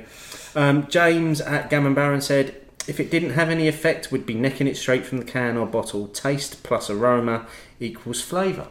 Um, 0.55 0.87
James 0.89 1.39
at 1.39 1.69
Gammon 1.69 1.93
Baron 1.93 2.19
said, 2.19 2.55
If 2.87 2.99
it 3.01 3.11
didn't 3.11 3.31
have 3.31 3.49
any 3.49 3.67
effect, 3.67 4.11
we'd 4.13 4.25
be 4.25 4.33
necking 4.33 4.65
it 4.67 4.77
straight 4.77 5.05
from 5.05 5.17
the 5.17 5.25
can 5.25 5.57
or 5.57 5.65
bottle. 5.67 6.07
Taste 6.07 6.63
plus 6.63 6.89
aroma 6.89 7.45
equals 7.79 8.21
flavour. 8.21 8.67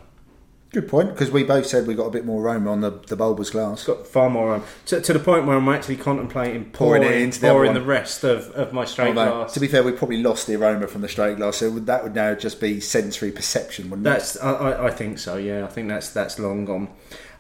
Good 0.71 0.89
point, 0.89 1.11
because 1.11 1.31
we 1.31 1.45
both 1.45 1.67
said 1.67 1.87
we 1.87 1.95
got 1.95 2.07
a 2.07 2.11
bit 2.11 2.27
more 2.27 2.43
aroma 2.43 2.73
on 2.73 2.81
the, 2.81 2.91
the 2.91 3.15
bulbous 3.17 3.51
glass. 3.51 3.85
got 3.85 4.07
far 4.07 4.29
more 4.29 4.57
um, 4.57 4.65
to, 4.87 5.01
to 5.01 5.13
the 5.13 5.21
point 5.21 5.47
where 5.47 5.57
I'm 5.57 5.69
actually 5.69 5.97
contemplating 5.97 6.71
Pouring 6.71 7.03
pouring, 7.03 7.19
it 7.19 7.23
into 7.23 7.41
the 7.41 7.49
pouring 7.49 7.73
the 7.73 7.81
rest 7.81 8.25
of, 8.25 8.51
of 8.51 8.73
my 8.73 8.85
straight 8.85 9.17
Although, 9.17 9.31
glass. 9.31 9.55
to 9.55 9.61
be 9.61 9.69
fair, 9.69 9.85
we 9.85 9.93
probably 9.93 10.23
lost 10.23 10.49
the 10.49 10.57
aroma 10.57 10.89
from 10.89 11.03
the 11.03 11.09
straight 11.09 11.37
glass, 11.37 11.59
so 11.59 11.71
that 11.71 12.03
would 12.03 12.17
now 12.17 12.35
just 12.35 12.61
be 12.61 12.81
sensory 12.81 13.31
perception, 13.31 13.91
wouldn't 13.91 14.07
it? 14.07 14.11
that's 14.11 14.39
I, 14.41 14.53
I, 14.53 14.87
I 14.89 14.91
think 14.91 15.19
so. 15.19 15.37
Yeah, 15.37 15.65
I 15.65 15.69
think 15.69 15.89
that's 15.89 16.11
that's 16.11 16.39
long 16.39 16.65
gone. 16.65 16.89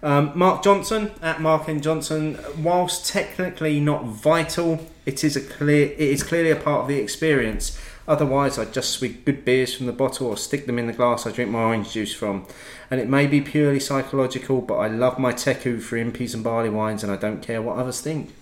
Um, 0.03 0.31
Mark 0.37 0.63
Johnson 0.63 1.11
at 1.21 1.41
Mark 1.41 1.69
and 1.69 1.83
Johnson. 1.83 2.39
Whilst 2.59 3.07
technically 3.07 3.81
not 3.81 4.05
vital, 4.05 4.87
it 5.05 5.25
is 5.25 5.37
a 5.37 5.41
clear. 5.41 5.87
It 5.87 5.99
is 5.99 6.23
clearly 6.23 6.53
a 6.53 6.57
part 6.57 6.83
of 6.83 6.89
the 6.89 6.99
experience. 6.99 7.79
Otherwise, 8.09 8.59
I 8.59 8.65
just 8.67 8.91
swig 8.91 9.25
good 9.25 9.45
beers 9.45 9.75
from 9.75 9.87
the 9.87 9.93
bottle 9.93 10.29
or 10.29 10.37
stick 10.37 10.67
them 10.67 10.79
in 10.79 10.87
the 10.87 10.93
glass 10.93 11.27
I 11.27 11.33
drink 11.33 11.51
my 11.51 11.63
orange 11.63 11.93
juice 11.93 12.15
from. 12.15 12.47
And 12.91 13.01
it 13.01 13.09
may 13.09 13.27
be 13.27 13.41
purely 13.41 13.81
psychological, 13.81 14.61
but 14.61 14.77
I 14.77 14.89
love 14.89 15.19
my 15.19 15.33
Teku 15.33 15.81
for 15.83 15.97
impies 15.97 16.35
and 16.35 16.45
barley 16.45 16.71
wines, 16.71 17.03
and 17.03 17.13
I 17.13 17.17
don't 17.17 17.43
care 17.43 17.61
what 17.61 17.77
others 17.77 18.01
think. 18.01 18.33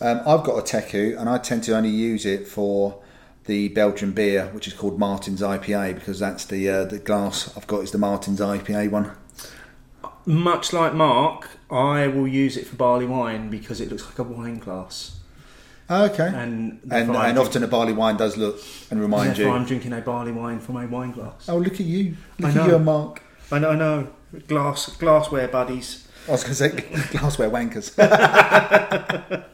Um, 0.00 0.20
I've 0.26 0.44
got 0.44 0.58
a 0.58 0.62
Teku, 0.62 1.18
and 1.18 1.28
I 1.28 1.38
tend 1.38 1.64
to 1.64 1.76
only 1.76 1.90
use 1.90 2.24
it 2.24 2.48
for 2.48 3.02
the 3.44 3.68
Belgian 3.68 4.12
beer, 4.12 4.46
which 4.52 4.66
is 4.66 4.72
called 4.72 4.98
Martin's 4.98 5.42
IPA, 5.42 5.96
because 5.96 6.18
that's 6.18 6.46
the 6.46 6.68
uh, 6.68 6.84
the 6.84 6.98
glass 6.98 7.54
I've 7.56 7.66
got 7.66 7.82
is 7.82 7.90
the 7.90 7.98
Martin's 7.98 8.40
IPA 8.40 8.90
one. 8.90 9.12
Much 10.26 10.72
like 10.72 10.94
Mark, 10.94 11.50
I 11.70 12.06
will 12.06 12.26
use 12.26 12.56
it 12.56 12.66
for 12.66 12.76
barley 12.76 13.04
wine 13.04 13.50
because 13.50 13.80
it 13.80 13.90
looks 13.90 14.06
like 14.06 14.18
a 14.18 14.22
wine 14.22 14.58
glass. 14.58 15.20
Okay. 15.90 16.26
And 16.26 16.80
And, 16.90 17.14
and 17.14 17.38
often 17.38 17.62
a 17.62 17.66
barley 17.68 17.92
wine 17.92 18.16
does 18.16 18.36
look 18.36 18.58
and 18.90 19.00
remind 19.00 19.36
therefore 19.36 19.54
I'm 19.56 19.66
drinking 19.66 19.92
a 19.92 20.00
barley 20.00 20.32
wine 20.32 20.58
from 20.60 20.76
a 20.76 20.86
wine 20.86 21.12
glass. 21.12 21.48
Oh, 21.48 21.58
look 21.58 21.74
at 21.74 21.80
you! 21.80 22.16
I 22.42 22.46
Look 22.46 22.54
know. 22.54 22.62
at 22.62 22.68
you, 22.68 22.74
and 22.76 22.84
Mark. 22.84 23.22
I 23.52 23.58
know, 23.58 23.70
I 23.70 23.76
know. 23.76 24.08
Glass, 24.48 24.96
glassware 24.96 25.46
buddies. 25.48 26.08
I 26.26 26.32
was 26.32 26.42
going 26.42 26.54
to 26.54 26.56
say 26.56 27.08
glassware 27.18 27.50
wankers. 27.50 27.94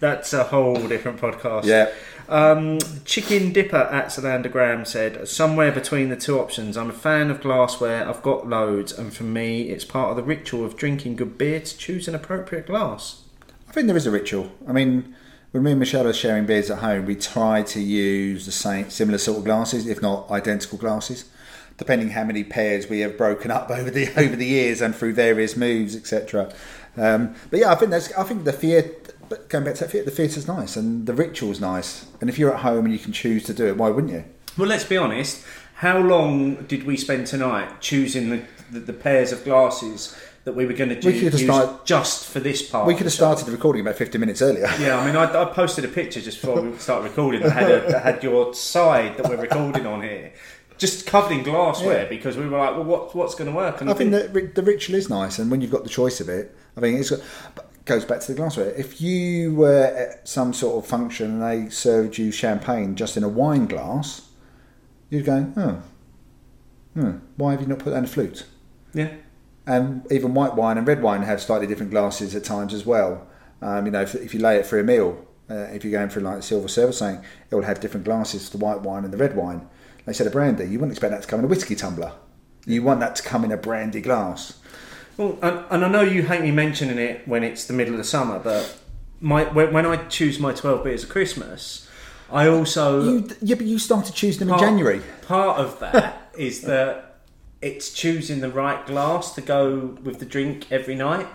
That's 0.00 0.32
a 0.32 0.44
whole 0.44 0.86
different 0.86 1.20
podcast. 1.20 1.64
yeah. 1.64 1.90
Um, 2.28 2.78
Chicken 3.06 3.52
Dipper 3.54 3.76
at 3.90 4.08
Solandergram 4.08 4.86
said, 4.86 5.26
somewhere 5.26 5.72
between 5.72 6.10
the 6.10 6.16
two 6.16 6.38
options. 6.38 6.76
I'm 6.76 6.90
a 6.90 6.92
fan 6.92 7.30
of 7.30 7.40
glassware, 7.40 8.06
I've 8.06 8.22
got 8.22 8.46
loads, 8.46 8.92
and 8.92 9.14
for 9.14 9.24
me, 9.24 9.70
it's 9.70 9.86
part 9.86 10.10
of 10.10 10.16
the 10.16 10.22
ritual 10.22 10.66
of 10.66 10.76
drinking 10.76 11.16
good 11.16 11.38
beer 11.38 11.60
to 11.60 11.78
choose 11.78 12.06
an 12.06 12.14
appropriate 12.14 12.66
glass. 12.66 13.22
I 13.66 13.72
think 13.72 13.86
there 13.86 13.96
is 13.96 14.06
a 14.06 14.10
ritual. 14.10 14.52
I 14.68 14.72
mean, 14.72 15.16
when 15.50 15.62
me 15.62 15.70
and 15.70 15.80
Michelle 15.80 16.06
are 16.06 16.12
sharing 16.12 16.46
beers 16.46 16.70
at 16.70 16.78
home, 16.78 17.06
we 17.06 17.14
try 17.14 17.62
to 17.62 17.80
use 17.80 18.44
the 18.44 18.52
same, 18.52 18.90
similar 18.90 19.18
sort 19.18 19.38
of 19.38 19.44
glasses, 19.44 19.86
if 19.86 20.02
not 20.02 20.30
identical 20.30 20.76
glasses, 20.76 21.24
depending 21.78 22.10
how 22.10 22.24
many 22.24 22.44
pairs 22.44 22.88
we 22.88 23.00
have 23.00 23.16
broken 23.16 23.50
up 23.50 23.70
over 23.78 23.90
the 23.90 24.08
over 24.16 24.36
the 24.36 24.46
years 24.46 24.80
and 24.80 24.94
through 24.94 25.14
various 25.14 25.56
moves, 25.56 25.96
etc. 25.96 26.52
Um, 26.96 27.34
but 27.50 27.60
yeah, 27.60 27.72
I 27.72 27.76
think 27.76 27.90
that's. 27.90 28.12
I 28.12 28.24
think 28.24 28.44
the 28.44 28.52
Fiat. 28.52 29.14
But 29.28 29.50
going 29.50 29.64
back 29.64 29.74
to 29.74 29.84
that 29.84 29.92
Fiat, 29.92 30.06
the 30.06 30.22
is 30.22 30.48
nice 30.48 30.74
and 30.74 31.06
the 31.06 31.12
ritual's 31.12 31.60
nice. 31.60 32.06
And 32.20 32.30
if 32.30 32.38
you're 32.38 32.54
at 32.54 32.60
home 32.60 32.86
and 32.86 32.94
you 32.94 32.98
can 32.98 33.12
choose 33.12 33.44
to 33.44 33.52
do 33.52 33.66
it, 33.66 33.76
why 33.76 33.90
wouldn't 33.90 34.12
you? 34.12 34.24
Well, 34.56 34.68
let's 34.68 34.84
be 34.84 34.96
honest. 34.96 35.44
How 35.74 35.98
long 35.98 36.64
did 36.64 36.84
we 36.84 36.96
spend 36.96 37.26
tonight 37.26 37.80
choosing 37.80 38.30
the, 38.30 38.42
the, 38.72 38.80
the 38.80 38.92
pairs 38.92 39.30
of 39.30 39.44
glasses 39.44 40.16
that 40.48 40.54
we 40.54 40.64
were 40.64 40.72
going 40.72 40.88
to 40.88 40.98
do, 40.98 41.08
We 41.08 41.20
could 41.20 41.32
have 41.34 41.42
started- 41.42 41.84
just 41.84 42.24
for 42.26 42.40
this 42.40 42.62
part? 42.62 42.86
We 42.86 42.94
could 42.94 43.04
have 43.04 43.12
started 43.12 43.44
the 43.44 43.52
recording 43.52 43.82
about 43.82 43.96
50 43.96 44.16
minutes 44.16 44.40
earlier. 44.40 44.66
Yeah, 44.80 44.98
I 44.98 45.04
mean, 45.04 45.14
I, 45.14 45.24
I 45.42 45.44
posted 45.52 45.84
a 45.84 45.88
picture 45.88 46.22
just 46.22 46.40
before 46.40 46.62
we 46.62 46.74
started 46.78 47.04
recording 47.04 47.42
that 47.42 47.50
had, 47.50 47.70
a, 47.70 47.80
that 47.92 48.02
had 48.02 48.22
your 48.22 48.54
side 48.54 49.18
that 49.18 49.28
we're 49.28 49.36
recording 49.36 49.84
on 49.84 50.00
here, 50.00 50.32
just 50.78 51.06
covered 51.06 51.32
in 51.32 51.42
glassware 51.42 52.04
Yeah. 52.04 52.08
because 52.08 52.38
we 52.38 52.48
were 52.48 52.56
like, 52.56 52.70
well, 52.76 52.84
what, 52.84 53.14
what's 53.14 53.34
going 53.34 53.50
to 53.50 53.54
work? 53.54 53.82
And 53.82 53.90
I 53.90 53.92
think 53.92 54.14
ri- 54.32 54.46
the 54.46 54.62
ritual 54.62 54.96
is 54.96 55.10
nice, 55.10 55.38
and 55.38 55.50
when 55.50 55.60
you've 55.60 55.70
got 55.70 55.82
the 55.84 55.90
choice 55.90 56.18
of 56.18 56.30
it, 56.30 56.56
I 56.78 56.80
think 56.80 56.98
it's 56.98 57.10
but 57.54 57.70
goes 57.84 58.06
back 58.06 58.20
to 58.20 58.28
the 58.28 58.34
glassware. 58.34 58.70
If 58.70 59.02
you 59.02 59.54
were 59.54 59.84
at 59.84 60.26
some 60.26 60.54
sort 60.54 60.82
of 60.82 60.88
function 60.88 61.42
and 61.42 61.42
they 61.42 61.68
served 61.70 62.16
you 62.16 62.30
champagne 62.30 62.96
just 62.96 63.18
in 63.18 63.22
a 63.22 63.28
wine 63.28 63.66
glass, 63.66 64.28
you'd 65.10 65.26
go, 65.26 65.52
oh, 65.58 65.82
hmm, 66.94 67.18
why 67.36 67.52
have 67.52 67.60
you 67.60 67.66
not 67.66 67.80
put 67.80 67.90
that 67.90 67.98
in 67.98 68.04
a 68.04 68.08
flute? 68.08 68.46
yeah, 68.94 69.08
And 69.68 70.10
even 70.10 70.32
white 70.32 70.54
wine 70.54 70.78
and 70.78 70.86
red 70.86 71.02
wine 71.02 71.22
have 71.22 71.42
slightly 71.42 71.66
different 71.66 71.90
glasses 71.90 72.34
at 72.34 72.42
times 72.42 72.72
as 72.72 72.86
well. 72.86 73.26
Um, 73.60 73.84
you 73.84 73.92
know, 73.92 74.00
if, 74.00 74.14
if 74.14 74.32
you 74.32 74.40
lay 74.40 74.56
it 74.56 74.64
for 74.64 74.80
a 74.80 74.82
meal, 74.82 75.26
uh, 75.50 75.68
if 75.74 75.84
you're 75.84 75.92
going 75.92 76.08
for 76.08 76.20
like 76.20 76.38
a 76.38 76.42
silver 76.42 76.68
serve 76.68 76.88
or 76.88 76.92
something, 76.92 77.22
it 77.50 77.54
will 77.54 77.64
have 77.64 77.78
different 77.78 78.04
glasses 78.04 78.48
for 78.48 78.56
the 78.56 78.64
white 78.64 78.80
wine 78.80 79.04
and 79.04 79.12
the 79.12 79.18
red 79.18 79.36
wine. 79.36 79.68
They 80.06 80.14
said 80.14 80.26
a 80.26 80.30
brandy, 80.30 80.64
you 80.64 80.78
wouldn't 80.78 80.92
expect 80.92 81.10
that 81.12 81.20
to 81.20 81.28
come 81.28 81.40
in 81.40 81.44
a 81.44 81.48
whiskey 81.48 81.74
tumbler. 81.74 82.12
You 82.64 82.82
want 82.82 83.00
that 83.00 83.14
to 83.16 83.22
come 83.22 83.44
in 83.44 83.52
a 83.52 83.58
brandy 83.58 84.00
glass. 84.00 84.58
Well, 85.18 85.38
and, 85.42 85.64
and 85.70 85.84
I 85.84 85.88
know 85.88 86.00
you 86.00 86.22
hate 86.22 86.40
me 86.40 86.50
mentioning 86.50 86.98
it 86.98 87.28
when 87.28 87.44
it's 87.44 87.66
the 87.66 87.74
middle 87.74 87.92
of 87.92 87.98
the 87.98 88.04
summer, 88.04 88.38
but 88.38 88.78
my 89.20 89.44
when, 89.44 89.72
when 89.74 89.84
I 89.84 89.96
choose 90.06 90.38
my 90.38 90.52
twelve 90.54 90.84
beers 90.84 91.02
of 91.02 91.10
Christmas, 91.10 91.88
I 92.30 92.48
also 92.48 93.02
You, 93.02 93.28
yeah, 93.42 93.56
but 93.56 93.66
you 93.66 93.78
started 93.78 94.14
choosing 94.14 94.46
them 94.46 94.54
in 94.54 94.60
January. 94.60 95.02
Part 95.26 95.58
of 95.58 95.78
that 95.80 96.30
is 96.38 96.62
that 96.62 97.07
it's 97.60 97.92
choosing 97.92 98.40
the 98.40 98.50
right 98.50 98.86
glass 98.86 99.34
to 99.34 99.40
go 99.40 99.98
with 100.02 100.18
the 100.18 100.26
drink 100.26 100.70
every 100.70 100.94
night. 100.94 101.26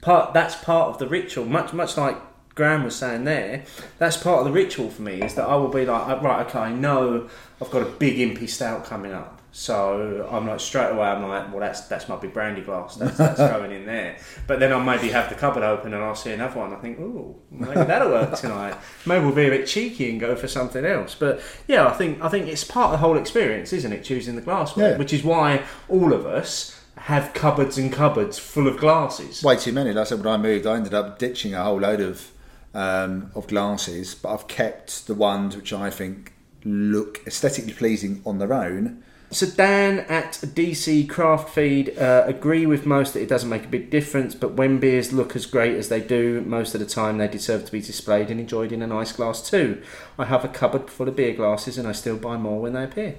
Part 0.00 0.34
that's 0.34 0.56
part 0.56 0.88
of 0.88 0.98
the 0.98 1.06
ritual. 1.06 1.44
Much 1.44 1.72
much 1.72 1.96
like 1.96 2.16
Graham 2.54 2.84
was 2.84 2.96
saying 2.96 3.24
there, 3.24 3.64
that's 3.98 4.16
part 4.16 4.40
of 4.40 4.44
the 4.44 4.52
ritual 4.52 4.90
for 4.90 5.02
me. 5.02 5.22
Is 5.22 5.34
that 5.34 5.48
I 5.48 5.56
will 5.56 5.68
be 5.68 5.86
like, 5.86 6.08
"Uh, 6.08 6.20
right, 6.20 6.46
okay, 6.46 6.58
I 6.58 6.72
know 6.72 7.28
I've 7.60 7.70
got 7.70 7.82
a 7.82 7.86
big 7.86 8.16
impy 8.18 8.48
stout 8.48 8.84
coming 8.84 9.12
up. 9.12 9.41
So 9.54 10.26
I'm 10.30 10.46
like 10.46 10.60
straight 10.60 10.90
away. 10.90 11.06
I'm 11.06 11.22
like, 11.28 11.50
well, 11.50 11.60
that's 11.60 11.82
that's 11.82 12.08
my 12.08 12.16
big 12.16 12.32
brandy 12.32 12.62
glass. 12.62 12.96
That's, 12.96 13.18
that's 13.18 13.38
going 13.52 13.70
in 13.70 13.84
there. 13.84 14.16
But 14.46 14.60
then 14.60 14.72
I'll 14.72 14.80
maybe 14.80 15.08
have 15.10 15.28
the 15.28 15.34
cupboard 15.34 15.62
open 15.62 15.92
and 15.92 16.02
I'll 16.02 16.14
see 16.14 16.32
another 16.32 16.58
one. 16.58 16.72
I 16.72 16.76
think, 16.76 16.98
oh, 16.98 17.36
maybe 17.50 17.74
that'll 17.74 18.08
work 18.10 18.34
tonight. 18.38 18.76
Maybe 19.04 19.24
we'll 19.24 19.34
be 19.34 19.46
a 19.46 19.50
bit 19.50 19.66
cheeky 19.66 20.10
and 20.10 20.18
go 20.18 20.34
for 20.36 20.48
something 20.48 20.84
else. 20.86 21.14
But 21.14 21.42
yeah, 21.68 21.86
I 21.86 21.92
think 21.92 22.22
I 22.22 22.28
think 22.30 22.48
it's 22.48 22.64
part 22.64 22.86
of 22.86 22.92
the 22.92 22.98
whole 23.06 23.18
experience, 23.18 23.74
isn't 23.74 23.92
it? 23.92 24.04
Choosing 24.04 24.36
the 24.36 24.42
glassware, 24.42 24.92
Yeah. 24.92 24.96
which 24.98 25.12
is 25.12 25.22
why 25.22 25.62
all 25.88 26.14
of 26.14 26.24
us 26.24 26.78
have 26.96 27.34
cupboards 27.34 27.76
and 27.76 27.92
cupboards 27.92 28.38
full 28.38 28.66
of 28.66 28.78
glasses. 28.78 29.42
Way 29.42 29.56
too 29.56 29.72
many. 29.72 29.90
Like 29.92 30.02
I 30.02 30.04
said, 30.04 30.24
when 30.24 30.32
I 30.32 30.36
moved, 30.38 30.66
I 30.66 30.76
ended 30.76 30.94
up 30.94 31.18
ditching 31.18 31.52
a 31.54 31.62
whole 31.62 31.78
load 31.80 32.00
of 32.00 32.30
um, 32.72 33.30
of 33.34 33.48
glasses, 33.48 34.14
but 34.14 34.32
I've 34.32 34.48
kept 34.48 35.06
the 35.06 35.14
ones 35.14 35.54
which 35.56 35.74
I 35.74 35.90
think 35.90 36.32
look 36.64 37.20
aesthetically 37.26 37.74
pleasing 37.74 38.22
on 38.24 38.38
their 38.38 38.54
own. 38.54 39.04
So 39.32 39.46
Dan 39.46 40.00
at 40.00 40.32
DC 40.32 41.08
Craft 41.08 41.48
Feed 41.48 41.98
uh, 41.98 42.24
agree 42.26 42.66
with 42.66 42.84
most 42.84 43.14
that 43.14 43.22
it 43.22 43.28
doesn't 43.30 43.48
make 43.48 43.64
a 43.64 43.68
big 43.68 43.88
difference, 43.88 44.34
but 44.34 44.52
when 44.52 44.78
beers 44.78 45.10
look 45.10 45.34
as 45.34 45.46
great 45.46 45.74
as 45.74 45.88
they 45.88 46.00
do, 46.00 46.42
most 46.42 46.74
of 46.74 46.80
the 46.80 46.86
time 46.86 47.16
they 47.16 47.28
deserve 47.28 47.64
to 47.64 47.72
be 47.72 47.80
displayed 47.80 48.30
and 48.30 48.38
enjoyed 48.38 48.72
in 48.72 48.82
a 48.82 48.86
nice 48.86 49.10
glass 49.12 49.48
too. 49.48 49.82
I 50.18 50.26
have 50.26 50.44
a 50.44 50.48
cupboard 50.48 50.90
full 50.90 51.08
of 51.08 51.16
beer 51.16 51.32
glasses 51.32 51.78
and 51.78 51.88
I 51.88 51.92
still 51.92 52.18
buy 52.18 52.36
more 52.36 52.60
when 52.60 52.74
they 52.74 52.84
appear. 52.84 53.16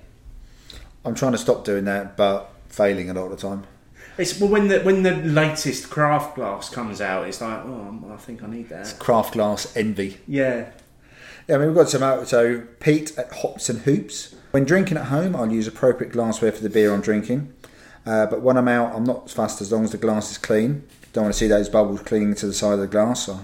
I'm 1.04 1.16
trying 1.16 1.32
to 1.32 1.38
stop 1.40 1.66
doing 1.66 1.86
that, 1.86 2.16
but 2.16 2.54
failing 2.70 3.10
a 3.10 3.14
lot 3.16 3.26
of 3.26 3.32
the 3.32 3.48
time. 3.48 3.64
It's 4.16 4.40
well 4.40 4.52
when 4.52 4.68
the 4.68 4.82
when 4.82 5.02
the 5.02 5.16
latest 5.16 5.90
craft 5.90 6.36
glass 6.36 6.70
comes 6.70 7.02
out, 7.02 7.28
it's 7.28 7.42
like 7.42 7.66
oh 7.66 8.12
I 8.14 8.18
think 8.18 8.44
I 8.44 8.48
need 8.48 8.70
that. 8.70 8.96
Craft 9.00 9.34
glass 9.34 9.76
envy. 9.76 10.20
Yeah, 10.28 10.70
Yeah, 11.48 11.56
I 11.56 11.58
mean, 11.58 11.70
we've 11.70 11.76
got 11.76 11.90
some 11.90 12.04
out. 12.04 12.28
So, 12.28 12.62
Pete 12.80 13.18
at 13.18 13.34
Hops 13.34 13.70
and 13.70 13.80
Hoops. 13.80 14.36
When 14.54 14.66
drinking 14.66 14.98
at 14.98 15.06
home, 15.08 15.36
I'll 15.36 15.52
use 15.52 15.66
appropriate 15.68 16.14
glassware 16.14 16.52
for 16.52 16.62
the 16.62 16.70
beer 16.70 16.94
I'm 16.94 17.02
drinking. 17.02 17.52
Uh, 18.06 18.28
but 18.28 18.42
when 18.42 18.56
I'm 18.56 18.68
out, 18.68 18.94
I'm 18.96 19.04
not 19.04 19.28
fussed 19.32 19.62
as 19.62 19.72
long 19.72 19.84
as 19.84 19.92
the 19.94 19.98
glass 19.98 20.30
is 20.30 20.38
clean. 20.38 20.84
Don't 21.12 21.24
want 21.24 21.34
to 21.34 21.40
see 21.40 21.48
those 21.48 21.70
bubbles 21.70 22.02
clinging 22.02 22.36
to 22.36 22.46
the 22.46 22.54
side 22.54 22.74
of 22.74 22.80
the 22.80 22.86
glass. 22.88 23.28
I 23.28 23.40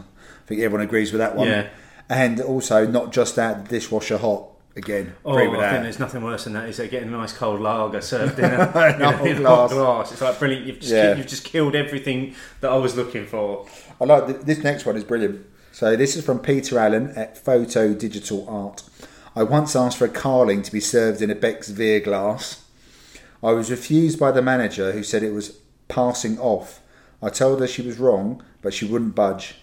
think 0.45 0.61
everyone 0.61 0.85
agrees 0.85 1.11
with 1.11 1.17
that 1.17 1.35
one. 1.35 1.47
Yeah. 1.47 1.67
And 2.09 2.39
also, 2.39 2.85
not 2.85 3.11
just 3.11 3.35
that, 3.37 3.63
the 3.65 3.69
dishwasher 3.79 4.19
hot. 4.19 4.49
Again, 4.75 5.15
Oh, 5.25 5.35
I 5.35 5.45
think 5.71 5.81
there's 5.83 5.99
nothing 5.99 6.23
worse 6.23 6.43
than 6.43 6.53
that. 6.53 6.69
Is 6.69 6.77
they 6.77 6.87
getting 6.87 7.09
a 7.09 7.11
nice 7.11 7.33
cold 7.33 7.59
lager 7.59 8.01
served 8.01 8.37
in 8.37 8.45
a, 8.45 8.49
in 8.95 9.01
a 9.01 9.23
in 9.23 9.37
a 9.37 9.39
glass. 9.39 9.41
hot 9.41 9.69
glass. 9.71 10.11
It's 10.11 10.21
like 10.21 10.37
brilliant. 10.37 10.67
You've 10.67 10.79
just 10.79 10.93
Yeah. 10.93 11.15
you've 11.15 11.27
just 11.27 11.43
killed 11.43 11.75
everything 11.75 12.35
that 12.61 12.71
I 12.71 12.77
was 12.77 12.95
looking 12.95 13.25
for. 13.25 13.65
I 13.99 14.05
like 14.05 14.27
th- 14.27 14.41
this 14.41 14.59
next 14.59 14.85
one 14.85 14.95
is 14.95 15.03
brilliant. 15.03 15.43
So 15.71 15.95
this 15.95 16.15
is 16.15 16.23
from 16.23 16.37
Peter 16.39 16.77
Allen 16.77 17.09
at 17.17 17.35
Photo 17.37 17.93
Digital 17.95 18.47
Art. 18.47 18.83
I 19.39 19.43
once 19.43 19.73
asked 19.73 19.97
for 19.97 20.03
a 20.03 20.09
carling 20.09 20.63
to 20.63 20.71
be 20.71 20.81
served 20.81 21.21
in 21.21 21.29
a 21.31 21.35
Beck's 21.35 21.71
Vier 21.71 22.01
glass. 22.03 22.61
I 23.41 23.53
was 23.53 23.71
refused 23.71 24.19
by 24.19 24.31
the 24.31 24.41
manager 24.41 24.91
who 24.91 25.01
said 25.01 25.23
it 25.23 25.31
was 25.31 25.59
passing 25.87 26.37
off. 26.39 26.81
I 27.23 27.29
told 27.29 27.61
her 27.61 27.67
she 27.67 27.81
was 27.81 27.99
wrong, 27.99 28.43
but 28.61 28.73
she 28.73 28.83
wouldn't 28.83 29.15
budge. 29.15 29.55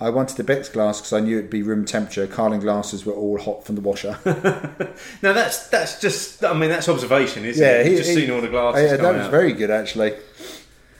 I 0.00 0.08
wanted 0.08 0.40
a 0.40 0.44
Beck's 0.44 0.70
glass 0.70 1.00
because 1.00 1.12
I 1.12 1.20
knew 1.20 1.36
it'd 1.36 1.50
be 1.50 1.62
room 1.62 1.84
temperature. 1.84 2.26
Carling 2.26 2.60
glasses 2.60 3.04
were 3.04 3.12
all 3.12 3.38
hot 3.38 3.64
from 3.66 3.74
the 3.74 3.82
washer. 3.82 4.18
Now 5.22 5.34
that's 5.34 5.68
that's 5.68 6.00
just 6.00 6.42
I 6.42 6.54
mean 6.54 6.70
that's 6.70 6.88
observation, 6.88 7.44
isn't 7.44 7.62
yeah, 7.62 7.80
it? 7.80 7.84
he, 7.86 7.90
You've 7.92 7.98
just 8.00 8.10
he- 8.10 8.16
seen 8.16 8.30
all 8.30 8.40
the 8.40 8.48
glasses. 8.48 8.90
Yeah, 8.90 8.96
that 8.96 9.14
was 9.14 9.26
out. 9.26 9.30
very 9.30 9.52
good 9.52 9.70
actually. 9.70 10.14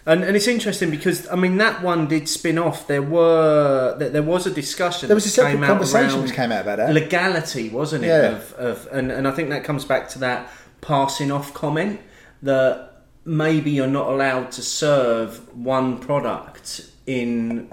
And, 0.09 0.24
and 0.24 0.35
it's 0.36 0.47
interesting 0.48 0.90
because 0.90 1.28
I 1.28 1.36
mean 1.36 1.59
that 1.59 1.82
one 1.82 2.09
did 2.09 2.28
spin 2.30 2.56
off. 2.59 2.86
There 2.86 3.02
were 3.02 3.94
there, 3.98 4.09
there 4.09 4.22
was 4.22 4.47
a 4.47 4.51
discussion. 4.51 5.06
There 5.09 5.14
was 5.14 5.26
a 5.26 5.28
separate 5.28 5.52
came 5.52 5.64
out 5.64 5.68
conversation 5.68 6.22
which 6.22 6.32
came 6.32 6.51
out 6.51 6.62
about 6.62 6.78
that. 6.78 6.94
legality, 6.94 7.68
wasn't 7.68 8.05
it? 8.05 8.09
Yeah. 8.09 8.30
Of, 8.36 8.52
of 8.55 8.89
and, 8.90 9.12
and 9.12 9.28
I 9.28 9.32
think 9.32 9.51
that 9.51 9.64
comes 9.64 9.85
back 9.85 10.09
to 10.10 10.18
that 10.20 10.51
passing 10.80 11.30
off 11.30 11.52
comment 11.52 12.01
that 12.43 13.02
maybe 13.26 13.70
you're 13.70 13.86
not 13.86 14.09
allowed 14.09 14.51
to 14.52 14.62
serve 14.62 15.55
one 15.55 15.98
product 15.98 16.90
in 17.06 17.70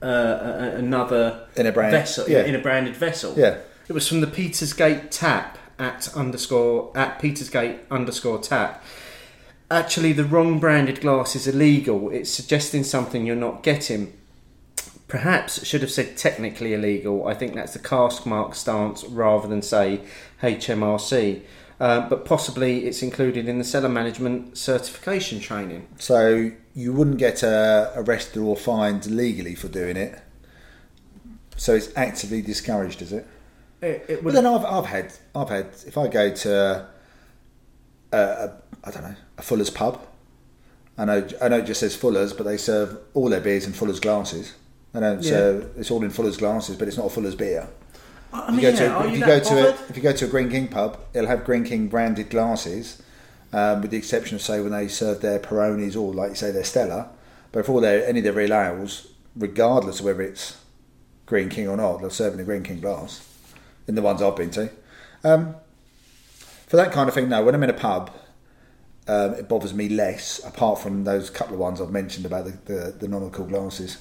uh, 0.00 0.06
a- 0.06 0.76
another 0.76 1.48
In 1.56 1.66
a 1.66 1.72
brand- 1.72 1.90
vessel 1.90 2.28
yeah. 2.28 2.44
in 2.44 2.54
a 2.54 2.60
branded 2.60 2.94
vessel. 2.96 3.34
Yeah. 3.36 3.58
It 3.88 3.92
was 3.94 4.06
from 4.06 4.20
the 4.20 4.26
Petersgate 4.28 5.10
tap 5.10 5.58
at 5.78 6.14
underscore 6.14 6.92
at 6.96 7.18
Petersgate 7.18 7.80
underscore 7.90 8.38
tap. 8.38 8.84
Actually 9.70 10.12
the 10.12 10.24
wrong 10.24 10.58
branded 10.58 11.00
glass 11.00 11.36
is 11.36 11.46
illegal. 11.46 12.10
It's 12.10 12.30
suggesting 12.30 12.84
something 12.84 13.26
you're 13.26 13.36
not 13.36 13.62
getting. 13.62 14.14
Perhaps 15.08 15.66
should 15.66 15.82
have 15.82 15.90
said 15.90 16.16
technically 16.16 16.74
illegal. 16.74 17.26
I 17.26 17.34
think 17.34 17.54
that's 17.54 17.72
the 17.72 17.78
Cask 17.78 18.24
Marque 18.26 18.54
stance 18.54 19.04
rather 19.04 19.48
than 19.48 19.62
say 19.62 20.00
HMRC. 20.42 21.42
Uh, 21.80 22.08
but 22.08 22.24
possibly 22.24 22.86
it's 22.86 23.02
included 23.02 23.48
in 23.48 23.58
the 23.58 23.64
cellar 23.64 23.88
management 23.88 24.58
certification 24.58 25.38
training. 25.38 25.86
So 25.98 26.50
you 26.74 26.92
wouldn't 26.92 27.18
get 27.18 27.44
uh, 27.44 27.92
arrested 27.94 28.40
or 28.40 28.56
fined 28.56 29.06
legally 29.06 29.54
for 29.54 29.68
doing 29.68 29.96
it. 29.96 30.20
So 31.56 31.74
it's 31.74 31.90
actively 31.96 32.42
discouraged, 32.42 33.02
is 33.02 33.12
it? 33.12 33.26
It, 33.80 34.04
it 34.08 34.24
But 34.24 34.32
then 34.32 34.46
I've, 34.46 34.64
I've 34.64 34.86
had 34.86 35.12
I've 35.34 35.48
had 35.48 35.66
if 35.86 35.96
I 35.96 36.08
go 36.08 36.32
to 36.32 36.88
a, 38.12 38.18
a 38.18 38.52
I 38.88 38.90
don't 38.90 39.02
know 39.02 39.16
a 39.36 39.42
Fuller's 39.42 39.70
pub, 39.70 40.00
I 40.96 41.04
know 41.04 41.28
I 41.40 41.48
know 41.48 41.58
it 41.58 41.66
just 41.66 41.80
says 41.80 41.94
Fuller's, 41.94 42.32
but 42.32 42.44
they 42.44 42.56
serve 42.56 42.98
all 43.14 43.28
their 43.28 43.40
beers 43.40 43.66
in 43.66 43.72
Fuller's 43.72 44.00
glasses. 44.00 44.54
They 44.92 45.00
don't 45.00 45.22
Yeah. 45.22 45.30
serve 45.30 45.70
it's 45.78 45.90
all 45.90 46.02
in 46.02 46.10
Fuller's 46.10 46.36
glasses, 46.38 46.76
but 46.76 46.88
it's 46.88 46.96
not 46.96 47.06
a 47.06 47.10
Fuller's 47.10 47.34
beer. 47.34 47.68
I 48.32 48.48
If 48.48 48.54
you 48.56 48.60
go 48.62 48.68
yeah, 48.68 48.76
to 48.76 49.06
if 49.06 49.12
you 49.12 49.18
you 49.20 49.26
go 49.26 49.38
to 49.40 49.54
a, 49.68 49.70
if 49.88 49.96
you 49.96 50.02
go 50.02 50.12
to 50.12 50.24
a 50.24 50.28
Greene 50.28 50.50
King 50.50 50.68
pub, 50.68 50.98
it'll 51.14 51.28
have 51.28 51.44
Greene 51.44 51.64
King 51.64 51.88
branded 51.88 52.30
glasses, 52.30 53.00
um, 53.52 53.80
with 53.82 53.90
the 53.90 53.96
exception 53.96 54.36
of 54.36 54.42
say 54.42 54.60
when 54.60 54.72
they 54.72 54.88
serve 54.88 55.20
their 55.20 55.38
Peronis 55.38 55.96
or 55.96 56.12
like 56.12 56.30
you 56.30 56.34
say 56.36 56.50
their 56.50 56.64
Stella. 56.64 57.10
But 57.52 57.64
for 57.64 57.72
all 57.72 57.80
their 57.80 58.06
any 58.06 58.18
of 58.20 58.24
their 58.24 58.32
real 58.32 58.52
ales, 58.52 59.08
regardless 59.36 60.00
of 60.00 60.06
whether 60.06 60.22
it's 60.22 60.56
Greene 61.26 61.48
King 61.48 61.68
or 61.68 61.76
not, 61.76 62.00
they'll 62.00 62.10
serve 62.10 62.34
in 62.34 62.40
a 62.40 62.44
Greene 62.44 62.62
King 62.64 62.80
glass. 62.80 63.26
In 63.86 63.94
the 63.94 64.02
ones 64.02 64.20
I've 64.20 64.36
been 64.36 64.50
to, 64.50 64.68
um, 65.24 65.54
for 66.66 66.76
that 66.76 66.92
kind 66.92 67.08
of 67.08 67.14
thing, 67.14 67.28
no. 67.30 67.42
When 67.42 67.54
I'm 67.54 67.62
in 67.62 67.70
a 67.70 67.74
pub, 67.74 68.10
um, 69.08 69.34
it 69.34 69.48
bothers 69.48 69.74
me 69.74 69.88
less. 69.88 70.40
Apart 70.44 70.78
from 70.80 71.04
those 71.04 71.30
couple 71.30 71.54
of 71.54 71.60
ones 71.60 71.80
I've 71.80 71.90
mentioned 71.90 72.26
about 72.26 72.44
the 72.44 72.52
the, 72.72 72.92
the 73.00 73.08
non-alcohol 73.08 73.46
glasses, 73.48 73.98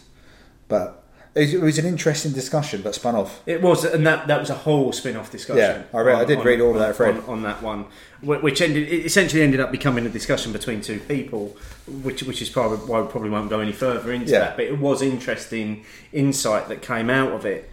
but 0.67 1.03
it, 1.35 1.53
it 1.53 1.61
was 1.61 1.77
an 1.77 1.85
interesting 1.85 2.31
discussion, 2.31 2.81
but 2.81 2.95
spun 2.95 3.15
off. 3.15 3.41
It 3.45 3.61
was, 3.61 3.83
and 3.85 4.05
that 4.07 4.27
that 4.27 4.39
was 4.39 4.49
a 4.49 4.55
whole 4.55 4.91
spin-off 4.91 5.31
discussion. 5.31 5.57
Yeah, 5.59 5.97
I 5.97 6.01
read- 6.01 6.15
I 6.15 6.25
did 6.25 6.43
read 6.43 6.61
all 6.61 6.71
of 6.71 6.79
that, 6.79 6.95
Fred. 6.95 7.15
on, 7.17 7.23
on 7.25 7.43
that 7.43 7.61
one, 7.61 7.85
which 8.21 8.61
ended 8.61 8.87
it 8.87 9.05
essentially 9.05 9.41
ended 9.43 9.59
up 9.59 9.71
becoming 9.71 10.05
a 10.05 10.09
discussion 10.09 10.51
between 10.51 10.81
two 10.81 10.99
people, 10.99 11.55
which 12.03 12.23
which 12.23 12.41
is 12.41 12.49
probably 12.49 12.77
why 12.79 13.01
we 13.01 13.07
probably 13.07 13.29
won't 13.29 13.49
go 13.49 13.59
any 13.59 13.71
further 13.71 14.11
into 14.11 14.31
Yeah. 14.31 14.39
that. 14.39 14.57
But 14.57 14.65
it 14.65 14.79
was 14.79 15.01
interesting 15.01 15.85
insight 16.11 16.67
that 16.69 16.81
came 16.81 17.09
out 17.09 17.31
of 17.31 17.45
it. 17.45 17.69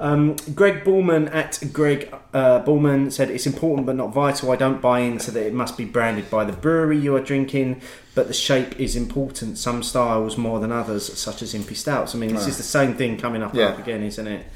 Um, 0.00 0.36
Greg 0.54 0.82
Ballman 0.82 1.28
at 1.28 1.62
Greg 1.74 2.12
uh, 2.32 2.60
Ballman 2.60 3.10
said 3.10 3.28
it's 3.30 3.46
important 3.46 3.86
but 3.86 3.96
not 3.96 4.14
vital. 4.14 4.50
I 4.50 4.56
don't 4.56 4.80
buy 4.80 5.00
into 5.00 5.30
that 5.32 5.46
it 5.46 5.52
must 5.52 5.76
be 5.76 5.84
branded 5.84 6.30
by 6.30 6.44
the 6.44 6.52
brewery 6.54 6.96
you 6.98 7.14
are 7.16 7.20
drinking, 7.20 7.82
but 8.14 8.26
the 8.26 8.32
shape 8.32 8.80
is 8.80 8.96
important. 8.96 9.58
Some 9.58 9.82
styles 9.82 10.38
more 10.38 10.58
than 10.58 10.72
others, 10.72 11.18
such 11.18 11.42
as 11.42 11.52
Impy 11.52 11.76
Stouts. 11.76 12.14
I 12.14 12.18
mean, 12.18 12.34
this 12.34 12.46
is 12.46 12.56
the 12.56 12.62
same 12.62 12.94
thing 12.94 13.18
coming 13.18 13.42
up 13.42 13.54
Yeah. 13.54 13.66
up 13.68 13.78
again, 13.78 14.02
isn't 14.02 14.26
it? 14.26 14.46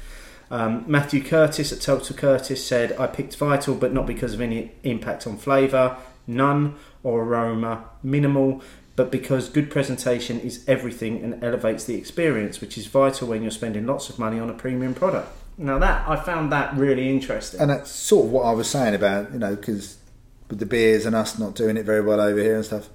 Um, 0.49 0.83
Matthew 0.87 1.23
Curtis 1.23 1.71
at 1.71 1.79
Total 1.81 2.15
Curtis 2.15 2.65
said, 2.65 2.95
I 2.99 3.05
picked 3.07 3.35
Vital, 3.35 3.75
but 3.75 3.93
not 3.93 4.07
because 4.07 4.33
of 4.33 4.41
any 4.41 4.71
impact 4.83 5.27
on 5.27 5.37
flavour, 5.37 5.95
none, 6.27 6.75
or 7.03 7.21
aroma, 7.23 7.85
minimal, 8.01 8.61
but 8.95 9.11
because 9.11 9.49
good 9.49 9.69
presentation 9.69 10.39
is 10.39 10.63
everything 10.67 11.23
and 11.23 11.43
elevates 11.43 11.83
the 11.83 11.95
experience, 11.95 12.61
which 12.61 12.77
is 12.77 12.87
vital 12.87 13.27
when 13.27 13.41
you're 13.41 13.51
spending 13.51 13.85
lots 13.85 14.09
of 14.09 14.17
money 14.17 14.39
on 14.39 14.49
a 14.49 14.53
premium 14.53 14.93
product. 14.93 15.29
Now, 15.57 15.79
that 15.79 16.07
I 16.07 16.15
found 16.17 16.51
that 16.51 16.75
really 16.75 17.09
interesting. 17.09 17.59
And 17.59 17.69
that's 17.69 17.91
sort 17.91 18.25
of 18.25 18.31
what 18.31 18.45
I 18.45 18.51
was 18.51 18.69
saying 18.69 18.93
about, 18.93 19.31
you 19.31 19.39
know, 19.39 19.55
because 19.55 19.97
with 20.49 20.59
the 20.59 20.65
beers 20.65 21.05
and 21.05 21.15
us 21.15 21.39
not 21.39 21.55
doing 21.55 21.77
it 21.77 21.85
very 21.85 22.01
well 22.01 22.21
over 22.21 22.39
here 22.39 22.55
and 22.55 22.65
stuff. 22.65 22.89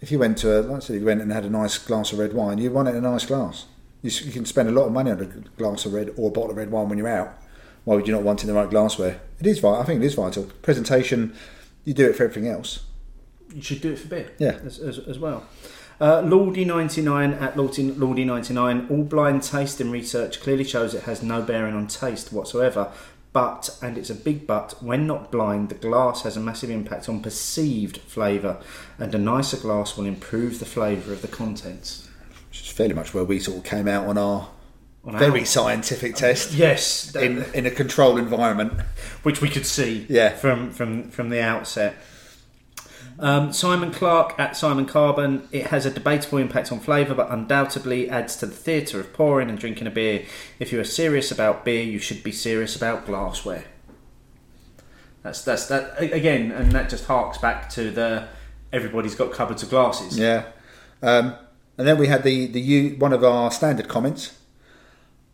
If 0.00 0.12
you 0.12 0.18
went 0.18 0.38
to 0.38 0.60
a, 0.60 0.62
like 0.62 0.88
I 0.90 0.94
you 0.94 1.04
went 1.04 1.20
and 1.20 1.32
had 1.32 1.44
a 1.44 1.50
nice 1.50 1.76
glass 1.78 2.12
of 2.12 2.18
red 2.18 2.32
wine, 2.32 2.58
you 2.58 2.70
want 2.70 2.88
it 2.88 2.94
in 2.94 3.04
a 3.04 3.10
nice 3.10 3.26
glass. 3.26 3.66
You, 4.02 4.10
you 4.10 4.32
can 4.32 4.46
spend 4.46 4.68
a 4.68 4.72
lot 4.72 4.86
of 4.86 4.92
money 4.92 5.10
on 5.10 5.20
a 5.20 5.26
glass 5.58 5.84
of 5.84 5.92
red 5.92 6.10
or 6.16 6.28
a 6.28 6.32
bottle 6.32 6.52
of 6.52 6.56
red 6.56 6.70
wine 6.70 6.88
when 6.88 6.98
you're 6.98 7.08
out. 7.08 7.36
Why 7.84 7.96
would 7.96 8.06
you 8.06 8.12
not 8.12 8.22
want 8.22 8.40
it 8.40 8.48
in 8.48 8.54
the 8.54 8.60
right 8.60 8.70
glassware? 8.70 9.20
It 9.40 9.46
is 9.46 9.58
vital. 9.58 9.80
I 9.80 9.84
think 9.84 10.02
it 10.02 10.06
is 10.06 10.14
vital. 10.14 10.44
Presentation, 10.62 11.34
you 11.84 11.94
do 11.94 12.08
it 12.08 12.14
for 12.14 12.24
everything 12.24 12.48
else. 12.48 12.84
You 13.54 13.62
should 13.62 13.80
do 13.80 13.92
it 13.92 13.98
for 13.98 14.08
beer 14.08 14.30
Yeah. 14.38 14.58
as, 14.64 14.78
as, 14.78 14.98
as 14.98 15.18
well. 15.18 15.46
Uh, 16.00 16.22
Lordy99 16.22 17.40
at 17.40 17.56
Lordy- 17.56 17.90
Lordy99, 17.90 18.90
all 18.90 19.02
blind 19.04 19.42
tasting 19.42 19.90
research 19.90 20.40
clearly 20.40 20.64
shows 20.64 20.94
it 20.94 21.02
has 21.04 21.22
no 21.22 21.42
bearing 21.42 21.74
on 21.74 21.86
taste 21.86 22.32
whatsoever. 22.32 22.92
But, 23.32 23.76
and 23.82 23.98
it's 23.98 24.08
a 24.10 24.14
big 24.14 24.46
but, 24.46 24.74
when 24.82 25.06
not 25.06 25.30
blind, 25.30 25.68
the 25.68 25.74
glass 25.74 26.22
has 26.22 26.36
a 26.36 26.40
massive 26.40 26.70
impact 26.70 27.08
on 27.08 27.20
perceived 27.20 27.98
flavour, 27.98 28.58
and 28.98 29.14
a 29.14 29.18
nicer 29.18 29.56
glass 29.58 29.96
will 29.96 30.06
improve 30.06 30.58
the 30.60 30.64
flavour 30.64 31.12
of 31.12 31.20
the 31.22 31.28
contents. 31.28 32.08
Which 32.48 32.62
is 32.62 32.68
fairly 32.68 32.94
much 32.94 33.12
where 33.12 33.24
we 33.24 33.38
sort 33.38 33.58
of 33.58 33.64
came 33.64 33.86
out 33.86 34.06
on 34.06 34.16
our 34.16 34.48
On 35.04 35.14
our- 35.14 35.18
very 35.20 35.44
scientific 35.44 36.14
test 36.14 36.52
yes, 36.54 37.14
in, 37.16 37.44
in 37.54 37.66
a 37.66 37.70
controlled 37.70 38.18
environment. 38.18 38.72
which 39.24 39.40
we 39.42 39.50
could 39.50 39.66
see 39.66 40.06
Yeah. 40.08 40.30
from, 40.30 40.70
from, 40.72 41.10
from 41.10 41.28
the 41.28 41.42
outset. 41.42 41.96
Um, 43.20 43.52
Simon 43.52 43.90
Clark 43.90 44.34
at 44.38 44.56
Simon 44.56 44.86
Carbon. 44.86 45.48
It 45.50 45.68
has 45.68 45.84
a 45.84 45.90
debatable 45.90 46.38
impact 46.38 46.70
on 46.70 46.78
flavour, 46.78 47.14
but 47.14 47.30
undoubtedly 47.30 48.08
adds 48.08 48.36
to 48.36 48.46
the 48.46 48.54
theatre 48.54 49.00
of 49.00 49.12
pouring 49.12 49.48
and 49.48 49.58
drinking 49.58 49.86
a 49.86 49.90
beer. 49.90 50.24
If 50.58 50.72
you 50.72 50.78
are 50.80 50.84
serious 50.84 51.32
about 51.32 51.64
beer, 51.64 51.82
you 51.82 51.98
should 51.98 52.22
be 52.22 52.32
serious 52.32 52.76
about 52.76 53.06
glassware. 53.06 53.64
That's 55.22 55.42
that's 55.42 55.66
that 55.66 56.00
again, 56.00 56.52
and 56.52 56.70
that 56.72 56.88
just 56.88 57.06
harks 57.06 57.38
back 57.38 57.68
to 57.70 57.90
the 57.90 58.28
everybody's 58.72 59.16
got 59.16 59.32
cupboards 59.32 59.62
of 59.62 59.70
glasses. 59.70 60.18
Yeah. 60.18 60.44
Um, 61.02 61.34
and 61.76 61.86
then 61.86 61.98
we 61.98 62.08
had 62.08 62.22
the, 62.22 62.46
the 62.46 62.94
one 62.96 63.12
of 63.12 63.22
our 63.24 63.50
standard 63.50 63.88
comments. 63.88 64.38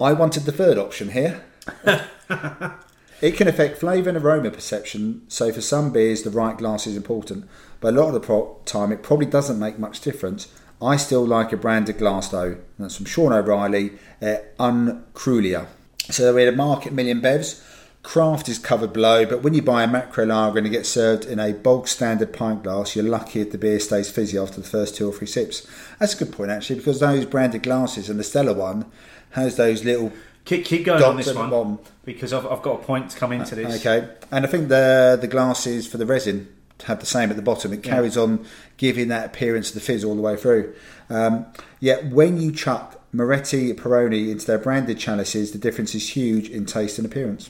I 0.00 0.12
wanted 0.12 0.44
the 0.44 0.52
third 0.52 0.78
option 0.78 1.10
here. 1.10 1.44
it 3.20 3.36
can 3.36 3.48
affect 3.48 3.78
flavour 3.78 4.08
and 4.10 4.18
aroma 4.18 4.50
perception, 4.50 5.22
so 5.28 5.52
for 5.52 5.60
some 5.60 5.92
beers, 5.92 6.22
the 6.22 6.30
right 6.30 6.56
glass 6.56 6.86
is 6.86 6.96
important. 6.96 7.48
But 7.80 7.94
a 7.94 7.96
lot 8.00 8.08
of 8.08 8.14
the 8.14 8.20
pro- 8.20 8.58
time, 8.64 8.92
it 8.92 9.02
probably 9.02 9.26
doesn't 9.26 9.58
make 9.58 9.78
much 9.78 10.00
difference. 10.00 10.48
I 10.82 10.96
still 10.96 11.26
like 11.26 11.52
a 11.52 11.56
branded 11.56 11.98
glass 11.98 12.28
though. 12.28 12.56
That's 12.78 12.96
from 12.96 13.06
Sean 13.06 13.32
O'Reilly 13.32 13.92
uh, 14.20 14.26
at 14.26 14.58
Uncrulia. 14.58 15.66
So 16.10 16.34
we 16.34 16.42
had 16.42 16.52
a 16.52 16.56
market 16.56 16.92
million 16.92 17.20
bevs. 17.20 17.62
Craft 18.02 18.50
is 18.50 18.58
covered 18.58 18.92
below, 18.92 19.24
but 19.24 19.42
when 19.42 19.54
you 19.54 19.62
buy 19.62 19.82
a 19.82 19.86
macro 19.86 20.26
lager 20.26 20.58
and 20.58 20.66
it 20.66 20.70
gets 20.70 20.90
served 20.90 21.24
in 21.24 21.40
a 21.40 21.54
bog 21.54 21.88
standard 21.88 22.34
pint 22.34 22.62
glass, 22.62 22.94
you're 22.94 23.04
lucky 23.04 23.40
if 23.40 23.50
the 23.50 23.56
beer 23.56 23.80
stays 23.80 24.10
fizzy 24.10 24.36
after 24.36 24.60
the 24.60 24.68
first 24.68 24.94
two 24.94 25.08
or 25.08 25.12
three 25.12 25.26
sips. 25.26 25.66
That's 25.98 26.14
a 26.14 26.24
good 26.24 26.32
point 26.32 26.50
actually, 26.50 26.76
because 26.76 27.00
those 27.00 27.24
branded 27.24 27.62
glasses 27.62 28.10
and 28.10 28.20
the 28.20 28.24
Stella 28.24 28.52
one 28.52 28.84
has 29.30 29.56
those 29.56 29.84
little 29.84 30.12
Keep, 30.44 30.64
keep 30.66 30.84
going 30.84 31.02
on 31.02 31.16
this 31.16 31.32
one 31.32 31.48
bottom. 31.50 31.78
because 32.04 32.32
I've, 32.32 32.46
I've 32.46 32.60
got 32.62 32.80
a 32.80 32.84
point 32.84 33.10
to 33.10 33.18
come 33.18 33.32
into 33.32 33.54
this. 33.54 33.84
Okay, 33.84 34.08
and 34.30 34.44
I 34.44 34.48
think 34.48 34.68
the 34.68 35.16
the 35.20 35.26
glasses 35.28 35.86
for 35.86 35.96
the 35.96 36.06
resin 36.06 36.48
have 36.84 37.00
the 37.00 37.06
same 37.06 37.30
at 37.30 37.36
the 37.36 37.42
bottom. 37.42 37.72
It 37.72 37.82
carries 37.82 38.16
on 38.16 38.44
giving 38.76 39.08
that 39.08 39.26
appearance 39.26 39.68
of 39.68 39.74
the 39.74 39.80
fizz 39.80 40.04
all 40.04 40.14
the 40.14 40.20
way 40.20 40.36
through. 40.36 40.74
Um, 41.08 41.46
yet 41.80 42.06
when 42.06 42.40
you 42.40 42.52
chuck 42.52 43.00
Moretti 43.12 43.72
Peroni 43.72 44.30
into 44.30 44.46
their 44.46 44.58
branded 44.58 44.98
chalices, 44.98 45.52
the 45.52 45.58
difference 45.58 45.94
is 45.94 46.10
huge 46.10 46.50
in 46.50 46.66
taste 46.66 46.98
and 46.98 47.06
appearance. 47.06 47.48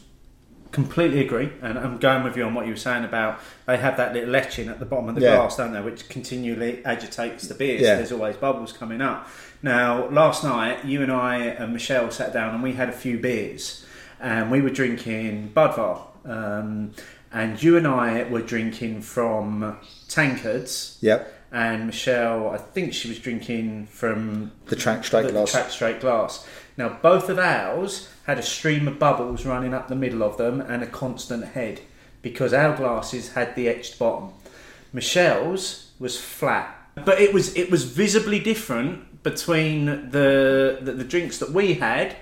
Completely 0.75 1.21
agree, 1.21 1.53
and 1.63 1.79
I'm 1.79 1.99
going 1.99 2.25
with 2.25 2.37
you 2.37 2.43
on 2.43 2.53
what 2.53 2.67
you 2.67 2.73
were 2.73 2.77
saying 2.77 3.05
about 3.05 3.39
they 3.65 3.77
have 3.77 3.97
that 3.97 4.13
little 4.13 4.35
etching 4.35 4.69
at 4.69 4.81
the 4.81 4.85
bottom 4.85 5.09
of 5.09 5.15
the 5.15 5.21
Yeah. 5.21 5.37
glass, 5.37 5.57
don't 5.57 5.73
they, 5.73 5.81
which 5.81 6.09
continually 6.09 6.85
agitates 6.85 7.47
the 7.47 7.55
beer. 7.55 7.77
Yeah. 7.79 7.91
So 7.93 7.97
there's 7.99 8.11
always 8.13 8.35
bubbles 8.37 8.73
coming 8.73 9.01
up. 9.01 9.29
Now, 9.63 10.09
last 10.09 10.43
night, 10.43 10.85
you 10.85 11.01
and 11.01 11.13
I 11.13 11.37
and 11.37 11.73
Michelle 11.73 12.11
sat 12.11 12.33
down 12.33 12.55
and 12.55 12.63
we 12.63 12.73
had 12.73 12.89
a 12.89 12.93
few 12.93 13.19
beers, 13.19 13.87
and 14.21 14.51
we 14.51 14.61
were 14.61 14.69
drinking 14.71 15.53
Budvar, 15.55 16.01
um, 16.25 16.91
and 17.33 17.63
you 17.63 17.77
and 17.77 17.87
I 17.87 18.25
were 18.25 18.43
drinking 18.43 19.03
from 19.03 19.77
tankards. 20.09 20.99
Yep, 21.03 21.33
And 21.53 21.87
Michelle, 21.87 22.51
I 22.51 22.57
think 22.57 22.93
she 22.95 23.07
was 23.09 23.21
drinking 23.21 23.87
from 23.87 24.51
the 24.67 24.75
track 24.75 25.05
straight 25.05 25.27
the, 25.27 25.31
glass. 25.33 25.53
The 25.53 25.59
track 25.59 25.71
straight 25.71 26.01
glass. 26.01 26.45
Now, 26.77 26.99
both 27.01 27.29
of 27.29 27.39
ours 27.39 28.09
had 28.25 28.39
a 28.39 28.43
stream 28.43 28.89
of 28.89 28.99
bubbles 28.99 29.45
running 29.45 29.75
up 29.75 29.89
the 29.89 29.95
middle 29.95 30.23
of 30.23 30.37
them 30.37 30.61
and 30.61 30.83
a 30.83 30.87
constant 30.87 31.45
head 31.49 31.81
because 32.23 32.53
our 32.55 32.75
glasses 32.77 33.33
had 33.35 33.55
the 33.55 33.69
etched 33.69 33.99
bottom. 33.99 34.31
Michelle's 34.93 35.91
was 35.99 36.19
flat, 36.19 36.77
but 37.05 37.21
it 37.21 37.33
was 37.35 37.55
it 37.57 37.71
was 37.71 37.85
visibly 37.85 38.39
different 38.39 39.23
between 39.23 39.87
the 40.11 40.79
the, 40.81 40.93
the 40.93 41.05
drinks 41.05 41.39
that 41.39 41.51
we 41.51 41.75
had 41.75 42.17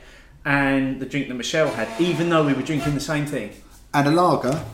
and 0.45 0.99
the 1.01 1.07
drink 1.07 1.29
that 1.29 1.35
Michelle 1.35 1.69
had, 1.71 1.89
even 2.01 2.29
though 2.31 2.45
we 2.45 2.53
were 2.53 2.63
drinking 2.63 2.95
the 2.95 3.01
same 3.01 3.27
thing. 3.27 3.51
and 3.95 4.09
a 4.09 4.11
lager, 4.11 4.65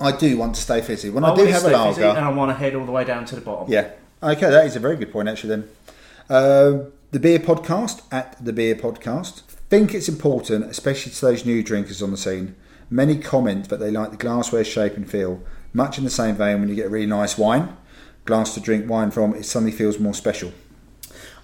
I 0.00 0.12
do 0.12 0.36
want 0.36 0.54
to 0.56 0.60
stay 0.60 0.82
fizzy. 0.82 1.08
When 1.08 1.24
I, 1.24 1.28
want 1.28 1.40
do 1.40 1.46
have 1.46 1.64
a 1.64 1.68
lager, 1.70 2.04
and 2.04 2.18
I 2.18 2.28
want 2.30 2.50
to 2.50 2.54
head 2.54 2.74
all 2.74 2.84
the 2.84 2.92
way 2.92 3.04
down 3.04 3.24
to 3.26 3.34
the 3.34 3.40
bottom. 3.40 3.72
Yeah. 3.72 3.90
Okay, 4.22 4.50
that 4.50 4.66
is 4.66 4.76
a 4.76 4.80
very 4.80 4.96
good 4.96 5.12
point 5.12 5.28
actually 5.28 5.50
then. 5.56 5.68
Um 6.28 6.92
the 7.12 7.20
Beer 7.20 7.38
Podcast 7.38 8.02
at 8.12 8.36
the 8.44 8.52
Beer 8.52 8.74
Podcast. 8.74 9.42
Think 9.68 9.94
it's 9.94 10.08
important, 10.08 10.66
especially 10.70 11.12
to 11.12 11.20
those 11.20 11.44
new 11.44 11.62
drinkers 11.62 12.02
on 12.02 12.10
the 12.10 12.16
scene. 12.16 12.54
Many 12.88 13.18
comment 13.18 13.68
that 13.68 13.80
they 13.80 13.90
like 13.90 14.12
the 14.12 14.16
glassware 14.16 14.64
shape 14.64 14.96
and 14.96 15.10
feel, 15.10 15.42
much 15.72 15.98
in 15.98 16.04
the 16.04 16.10
same 16.10 16.36
vein 16.36 16.60
when 16.60 16.68
you 16.68 16.74
get 16.76 16.86
a 16.86 16.90
really 16.90 17.06
nice 17.06 17.36
wine. 17.36 17.76
glass 18.24 18.54
to 18.54 18.60
drink 18.60 18.88
wine 18.90 19.10
from, 19.10 19.34
it 19.34 19.44
suddenly 19.44 19.70
feels 19.72 19.98
more 20.00 20.14
special. 20.14 20.52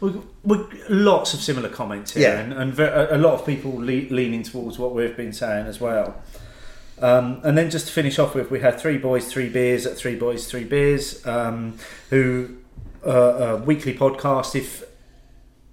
We, 0.01 0.13
we, 0.43 0.59
lots 0.89 1.33
of 1.33 1.41
similar 1.41 1.69
comments 1.69 2.15
here, 2.15 2.29
Yeah. 2.29 2.41
and, 2.41 2.53
and 2.53 2.79
a 2.81 3.19
lot 3.19 3.35
of 3.35 3.47
people 3.47 3.73
le- 3.77 4.11
leaning 4.11 4.43
towards 4.43 4.79
what 4.81 4.93
we've 4.95 5.17
been 5.17 5.33
saying 5.33 5.67
as 5.67 5.81
well. 5.81 6.21
Um, 7.01 7.41
and 7.45 7.57
then 7.57 7.71
just 7.71 7.87
to 7.87 7.93
finish 7.93 8.19
off 8.19 8.35
with, 8.35 8.51
we 8.51 8.61
had 8.61 8.81
three 8.81 8.99
boys, 8.99 9.31
three 9.33 9.49
beers 9.49 9.87
at 9.87 9.97
three 9.97 10.17
boys, 10.17 10.49
three 10.51 10.65
beers, 10.65 11.25
um, 11.27 11.79
who 12.11 12.57
uh, 13.07 13.11
a 13.11 13.57
weekly 13.59 13.95
podcast. 13.95 14.55
If 14.57 14.85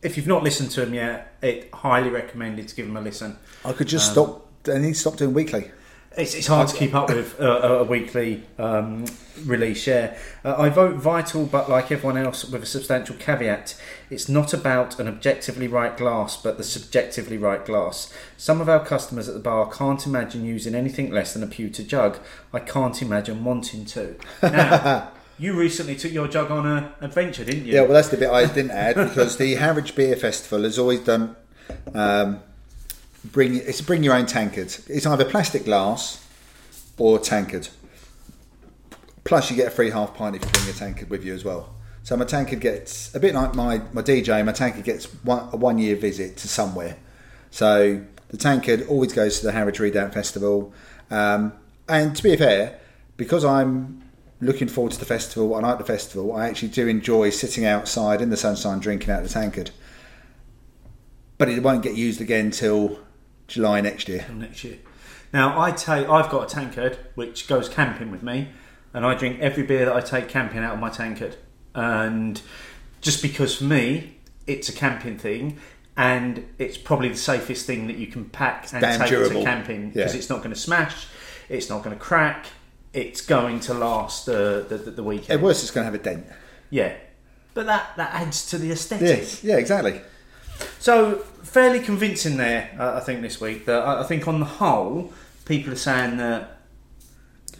if 0.01 0.15
you've 0.17 0.27
not 0.27 0.43
listened 0.43 0.71
to 0.71 0.81
them 0.81 0.93
yet, 0.93 1.35
it 1.41 1.69
highly 1.73 2.09
recommended 2.09 2.67
to 2.67 2.75
give 2.75 2.85
them 2.87 2.97
a 2.97 3.01
listen. 3.01 3.37
I 3.65 3.73
could 3.73 3.87
just 3.87 4.09
Um, 4.09 4.13
stop. 4.13 4.47
I 4.73 4.77
need 4.77 4.93
to 4.93 4.99
stop 4.99 5.17
doing 5.17 5.33
weekly. 5.33 5.71
It's, 6.17 6.33
it's 6.33 6.47
hard 6.47 6.67
to 6.67 6.75
keep 6.75 6.95
up 6.95 7.07
with 7.09 7.39
a, 7.39 7.47
a, 7.47 7.79
a 7.79 7.83
weekly 7.83 8.43
um, 8.57 9.05
release. 9.45 9.85
Yeah, 9.85 10.17
uh, 10.43 10.55
I 10.57 10.67
vote 10.69 10.95
vital, 10.95 11.45
but 11.45 11.69
like 11.69 11.91
everyone 11.91 12.17
else, 12.17 12.43
with 12.43 12.63
a 12.63 12.65
substantial 12.65 13.15
caveat. 13.15 13.79
It's 14.09 14.27
not 14.27 14.51
about 14.53 14.99
an 14.99 15.07
objectively 15.07 15.67
right 15.67 15.95
glass, 15.95 16.35
but 16.35 16.57
the 16.57 16.63
subjectively 16.63 17.37
right 17.37 17.63
glass. 17.63 18.11
Some 18.37 18.59
of 18.59 18.67
our 18.67 18.83
customers 18.83 19.29
at 19.29 19.35
the 19.35 19.39
bar 19.39 19.69
can't 19.69 20.03
imagine 20.05 20.43
using 20.45 20.73
anything 20.73 21.11
less 21.11 21.33
than 21.33 21.43
a 21.43 21.47
pewter 21.47 21.83
jug. 21.83 22.17
I 22.51 22.59
can't 22.59 22.99
imagine 23.01 23.43
wanting 23.43 23.85
to. 23.85 24.15
Now, 24.43 25.11
you 25.39 25.53
recently 25.53 25.95
took 25.95 26.11
your 26.11 26.27
jug 26.27 26.51
on 26.51 26.67
an 26.67 26.91
adventure, 27.01 27.45
didn't 27.45 27.65
you? 27.65 27.73
Yeah, 27.73 27.81
well, 27.81 27.93
that's 27.93 28.09
the 28.09 28.17
bit 28.17 28.29
I 28.29 28.45
didn't 28.45 28.71
add 28.71 28.95
because 28.95 29.37
the 29.37 29.55
Harwich 29.63 29.95
Beer 29.95 30.15
Festival 30.15 30.63
has 30.63 30.77
always 30.77 30.99
done 30.99 31.35
um, 31.93 32.41
bring 33.23 33.55
it's 33.55 33.81
bring 33.81 34.03
your 34.03 34.13
own 34.13 34.25
tankard. 34.25 34.75
It's 34.87 35.05
either 35.05 35.25
plastic 35.25 35.65
glass 35.65 36.25
or 36.97 37.19
tankard. 37.19 37.69
Plus, 39.23 39.49
you 39.49 39.55
get 39.55 39.67
a 39.67 39.71
free 39.71 39.91
half 39.91 40.15
pint 40.15 40.35
if 40.35 40.43
you 40.43 40.49
bring 40.51 40.65
your 40.65 40.75
tankard 40.75 41.09
with 41.09 41.23
you 41.23 41.33
as 41.33 41.43
well. 41.43 41.75
So 42.03 42.17
my 42.17 42.25
tankard 42.25 42.61
gets 42.61 43.13
a 43.13 43.19
bit 43.19 43.35
like 43.35 43.53
my, 43.53 43.81
my 43.93 44.01
DJ. 44.01 44.43
My 44.43 44.51
tankard 44.51 44.83
gets 44.83 45.05
one, 45.23 45.49
a 45.51 45.57
one 45.57 45.77
year 45.77 45.95
visit 45.95 46.37
to 46.37 46.47
somewhere. 46.47 46.97
So 47.51 48.03
the 48.29 48.37
tankard 48.37 48.87
always 48.87 49.13
goes 49.13 49.39
to 49.39 49.45
the 49.45 49.51
Harwich 49.51 49.79
Redoubt 49.79 50.13
Festival. 50.13 50.73
Um, 51.11 51.53
and 51.87 52.15
to 52.15 52.23
be 52.23 52.35
fair, 52.35 52.79
because 53.17 53.45
I'm 53.45 54.01
looking 54.41 54.67
forward 54.67 54.93
to 54.93 54.99
the 54.99 55.05
festival, 55.05 55.53
I 55.55 55.59
like 55.59 55.77
the 55.77 55.83
festival. 55.85 56.33
I 56.35 56.47
actually 56.47 56.69
do 56.69 56.87
enjoy 56.87 57.29
sitting 57.29 57.65
outside 57.65 58.21
in 58.21 58.29
the 58.29 58.37
sunshine 58.37 58.79
drinking 58.79 59.09
out 59.11 59.21
of 59.23 59.27
the 59.27 59.33
tankard. 59.33 59.71
But 61.37 61.49
it 61.49 61.61
won't 61.63 61.83
get 61.83 61.95
used 61.95 62.21
again 62.21 62.51
till 62.51 62.99
July 63.47 63.81
next 63.81 64.07
year. 64.09 64.23
Till 64.27 64.35
next 64.35 64.63
year. 64.63 64.77
Now 65.31 65.59
I 65.59 65.71
take 65.71 66.07
I've 66.09 66.29
got 66.29 66.51
a 66.51 66.53
tankard 66.53 66.97
which 67.15 67.47
goes 67.47 67.69
camping 67.69 68.11
with 68.11 68.23
me, 68.23 68.49
and 68.93 69.05
I 69.05 69.15
drink 69.15 69.39
every 69.39 69.63
beer 69.63 69.85
that 69.85 69.95
I 69.95 70.01
take 70.01 70.27
camping 70.27 70.59
out 70.59 70.73
of 70.73 70.79
my 70.79 70.89
tankard. 70.89 71.35
And 71.75 72.41
just 73.01 73.21
because 73.21 73.57
for 73.57 73.65
me 73.65 74.15
it's 74.47 74.67
a 74.69 74.73
camping 74.73 75.17
thing, 75.17 75.59
and 75.95 76.45
it's 76.57 76.77
probably 76.77 77.09
the 77.09 77.15
safest 77.17 77.67
thing 77.67 77.87
that 77.87 77.97
you 77.97 78.07
can 78.07 78.25
pack 78.29 78.73
and 78.73 78.81
take 78.81 79.09
durable. 79.09 79.41
to 79.41 79.45
camping 79.45 79.89
because 79.91 80.13
Yeah. 80.13 80.17
it's 80.17 80.29
not 80.29 80.39
going 80.39 80.53
to 80.53 80.59
smash, 80.59 81.07
it's 81.47 81.69
not 81.69 81.83
going 81.83 81.95
to 81.95 82.01
crack, 82.01 82.47
it's 82.93 83.21
going 83.21 83.59
to 83.61 83.73
last 83.73 84.25
the 84.25 84.65
the, 84.67 84.77
the, 84.77 84.91
the 84.91 85.03
weekend. 85.03 85.31
At 85.31 85.41
worst, 85.41 85.63
it's 85.63 85.71
going 85.71 85.83
to 85.83 85.91
have 85.91 85.99
a 85.99 86.03
dent. 86.03 86.25
Yeah, 86.69 86.95
but 87.53 87.65
that 87.65 87.95
that 87.97 88.13
adds 88.13 88.49
to 88.51 88.57
the 88.57 88.71
aesthetic. 88.71 89.07
Yes, 89.07 89.43
yeah, 89.43 89.57
exactly. 89.57 90.01
So 90.79 91.15
fairly 91.43 91.79
convincing 91.79 92.37
there, 92.37 92.75
uh, 92.79 92.97
I 92.97 92.99
think 92.99 93.21
this 93.21 93.39
week. 93.39 93.65
That 93.65 93.83
I 93.83 94.01
I 94.01 94.03
think 94.03 94.27
on 94.27 94.39
the 94.39 94.45
whole, 94.45 95.13
people 95.45 95.73
are 95.73 95.77
saying 95.77 96.17
that 96.17 96.59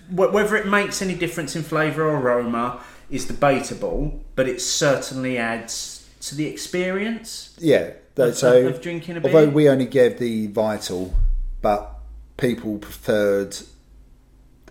wh- 0.09 0.33
whether 0.33 0.55
it 0.55 0.67
makes 0.67 1.01
any 1.01 1.15
difference 1.15 1.55
in 1.55 1.63
flavour 1.63 2.03
or 2.03 2.17
aroma 2.17 2.81
is 3.09 3.25
debatable, 3.25 4.23
but 4.35 4.47
it 4.47 4.61
certainly 4.61 5.37
adds 5.37 6.07
to 6.21 6.35
the 6.35 6.45
experience. 6.45 7.55
Yeah. 7.59 7.91
Of- 8.17 8.35
so, 8.35 8.67
of 8.67 8.81
drinking 8.81 9.15
a 9.15 9.21
beer? 9.21 9.33
although 9.33 9.49
we 9.49 9.69
only 9.69 9.85
gave 9.85 10.19
the 10.19 10.47
vital, 10.47 11.13
but 11.61 11.95
people 12.35 12.77
preferred 12.77 13.57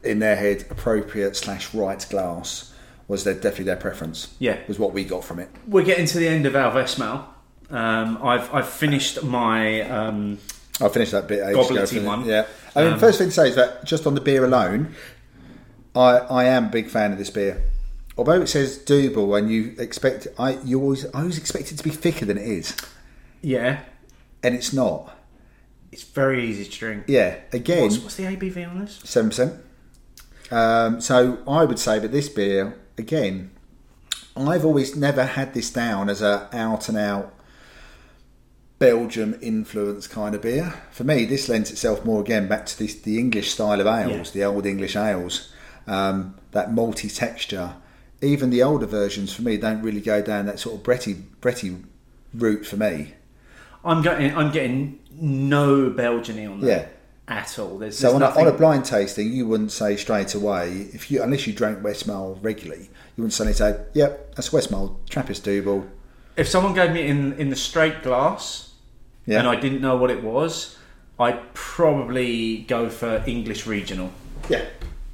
in 0.09 0.19
their 0.19 0.37
head 0.37 0.65
appropriate 0.71 1.37
slash 1.37 1.75
right 1.75 2.05
glass 2.11 2.73
was 3.07 3.25
their 3.25 3.35
definitely 3.35 3.65
their 3.67 3.77
preference. 3.77 4.35
Yeah. 4.39 4.59
was 4.67 4.79
what 4.79 4.93
we 4.93 5.05
got 5.05 5.25
from 5.25 5.39
it. 5.39 5.49
We're 5.67 5.85
getting 5.85 6.07
to 6.07 6.19
the 6.19 6.29
end 6.29 6.47
of 6.47 6.55
our 6.57 6.73
Westmalle. 6.73 7.25
Um, 7.71 8.19
I've 8.23 8.53
I've 8.55 8.69
finished 8.69 9.23
my 9.23 9.83
um, 9.83 10.39
I 10.81 10.89
finished 10.89 11.13
that 11.13 11.29
bit. 11.29 11.41
Goblety 11.41 12.05
one. 12.05 12.25
Yeah. 12.25 12.47
I 12.75 12.85
mean, 12.85 12.93
Um, 12.95 12.99
first 12.99 13.19
thing 13.19 13.29
to 13.29 13.35
say 13.35 13.49
is 13.49 13.57
that 13.57 13.85
just 13.85 14.07
on 14.07 14.15
the 14.15 14.21
beer 14.21 14.45
alone, 14.45 14.95
I 15.95 16.19
I 16.19 16.45
am 16.45 16.67
a 16.67 16.69
big 16.71 16.89
fan 16.89 17.13
of 17.13 17.19
this 17.19 17.31
beer. 17.31 17.63
Although 18.17 18.41
it 18.43 18.49
says 18.49 18.79
double, 18.79 19.35
and 19.37 19.51
you 19.51 19.75
expect 19.79 20.27
I 20.39 20.59
you 20.65 20.81
always 20.81 21.05
I 21.15 21.21
always 21.21 21.39
expect 21.39 21.71
it 21.73 21.77
to 21.79 21.85
be 21.85 21.91
thicker 21.91 22.25
than 22.25 22.37
it 22.39 22.47
is, 22.49 22.75
yeah. 23.43 23.81
and 24.43 24.55
it's 24.55 24.73
not. 24.73 25.15
It's 25.93 26.03
very 26.03 26.45
easy 26.45 26.65
to 26.65 26.71
drink. 26.79 27.05
Yeah. 27.07 27.37
Again, 27.53 27.83
What's, 27.85 27.99
what's 27.99 28.17
the 28.17 28.25
ABV 28.25 28.69
on 28.69 28.81
this? 28.81 29.01
seven 29.05 29.31
percent. 29.31 29.55
Um, 30.51 31.01
so 31.01 31.39
I 31.47 31.65
would 31.65 31.79
say 31.79 31.99
that 31.99 32.13
this 32.13 32.29
beer, 32.29 32.79
again, 32.97 33.51
I've 34.37 34.65
always 34.65 34.97
never 34.97 35.25
had 35.25 35.53
this 35.55 35.71
down 35.71 36.09
as 36.09 36.23
a 36.23 36.49
out 36.53 36.89
and 36.89 36.97
out 36.97 37.35
Belgium 38.79 39.37
influence 39.43 40.07
kind 40.07 40.35
of 40.35 40.43
beer. 40.43 40.73
For 40.93 41.03
me, 41.05 41.25
this 41.25 41.49
lends 41.49 41.71
itself 41.71 42.05
more 42.05 42.21
again 42.21 42.47
back 42.47 42.67
to 42.67 42.79
this, 42.79 42.95
the 42.95 43.19
English 43.19 43.51
style 43.51 43.81
of 43.81 43.87
ales, 43.87 44.35
Yeah. 44.35 44.45
the 44.47 44.53
old 44.55 44.67
English 44.67 44.95
ales, 44.97 45.51
um, 45.87 46.37
that 46.53 46.71
malty 46.71 47.13
texture. 47.15 47.73
Even 48.23 48.51
the 48.51 48.63
older 48.63 48.87
versions 48.87 49.33
for 49.33 49.43
me 49.43 49.57
don't 49.57 49.83
really 49.83 50.01
go 50.01 50.23
down 50.23 50.47
that 50.47 50.59
sort 50.61 50.77
of 50.77 50.83
bretty 50.83 51.15
bretty 51.41 51.77
route 52.35 52.67
for 52.67 52.77
me. 52.77 53.15
I'm 53.85 54.03
getting 54.03 54.35
I'm 54.37 54.53
getting 54.53 54.99
no 55.21 55.91
Belgian 55.91 56.45
on 56.47 56.61
there 56.61 56.79
Yeah. 56.81 56.87
At 57.29 57.59
all. 57.59 57.79
There's, 57.79 57.99
So 57.99 58.11
there's 58.19 58.23
on 58.23 58.47
a, 58.47 58.49
on 58.49 58.55
a 58.55 58.57
blind 58.57 58.85
tasting, 58.85 59.33
you 59.33 59.47
wouldn't 59.47 59.73
say 59.73 59.97
straight 59.97 60.35
away 60.35 60.89
if 60.93 61.11
you 61.11 61.23
unless 61.23 61.47
you 61.47 61.53
drank 61.53 61.81
Westmalle 61.81 62.39
regularly, 62.43 62.85
you 62.85 63.23
wouldn't 63.23 63.35
suddenly 63.35 63.55
say, 63.55 63.81
"Yep, 63.95 64.35
that's 64.35 64.51
Westmalle 64.51 64.97
Trappist 65.09 65.45
Double." 65.45 65.87
if 66.37 66.49
someone 66.49 66.73
gave 66.73 66.93
me 66.93 67.07
in 67.07 67.33
in 67.35 67.51
the 67.51 67.57
straight 67.57 68.03
glass 68.03 68.73
Yeah, 69.27 69.41
and 69.41 69.49
I 69.49 69.57
didn't 69.57 69.81
know 69.81 69.97
what 69.97 70.11
it 70.11 70.23
was, 70.23 70.79
I'd 71.19 71.53
probably 71.53 72.59
go 72.69 72.89
for 72.89 73.23
English 73.27 73.67
Regional 73.67 74.11
yeah, 74.49 74.65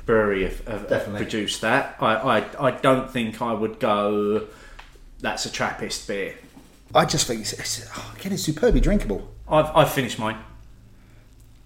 Brewery 0.06 0.44
have, 0.44 0.64
have, 0.66 0.90
have 0.90 1.16
produced 1.16 1.62
that. 1.62 1.96
I, 2.00 2.14
I 2.38 2.68
I 2.68 2.70
don't 2.70 3.10
think 3.10 3.40
I 3.42 3.52
would 3.52 3.80
go. 3.80 4.46
That's 5.20 5.46
a 5.46 5.50
Trappist 5.50 6.06
beer. 6.06 6.34
I 6.94 7.06
just 7.06 7.26
think 7.26 7.40
it's, 7.40 7.54
it's 7.54 7.88
oh, 7.96 8.14
again 8.16 8.32
it's 8.32 8.42
superbly 8.42 8.80
drinkable. 8.80 9.28
I've 9.48 9.74
I've 9.74 9.90
finished 9.90 10.18
mine. 10.18 10.36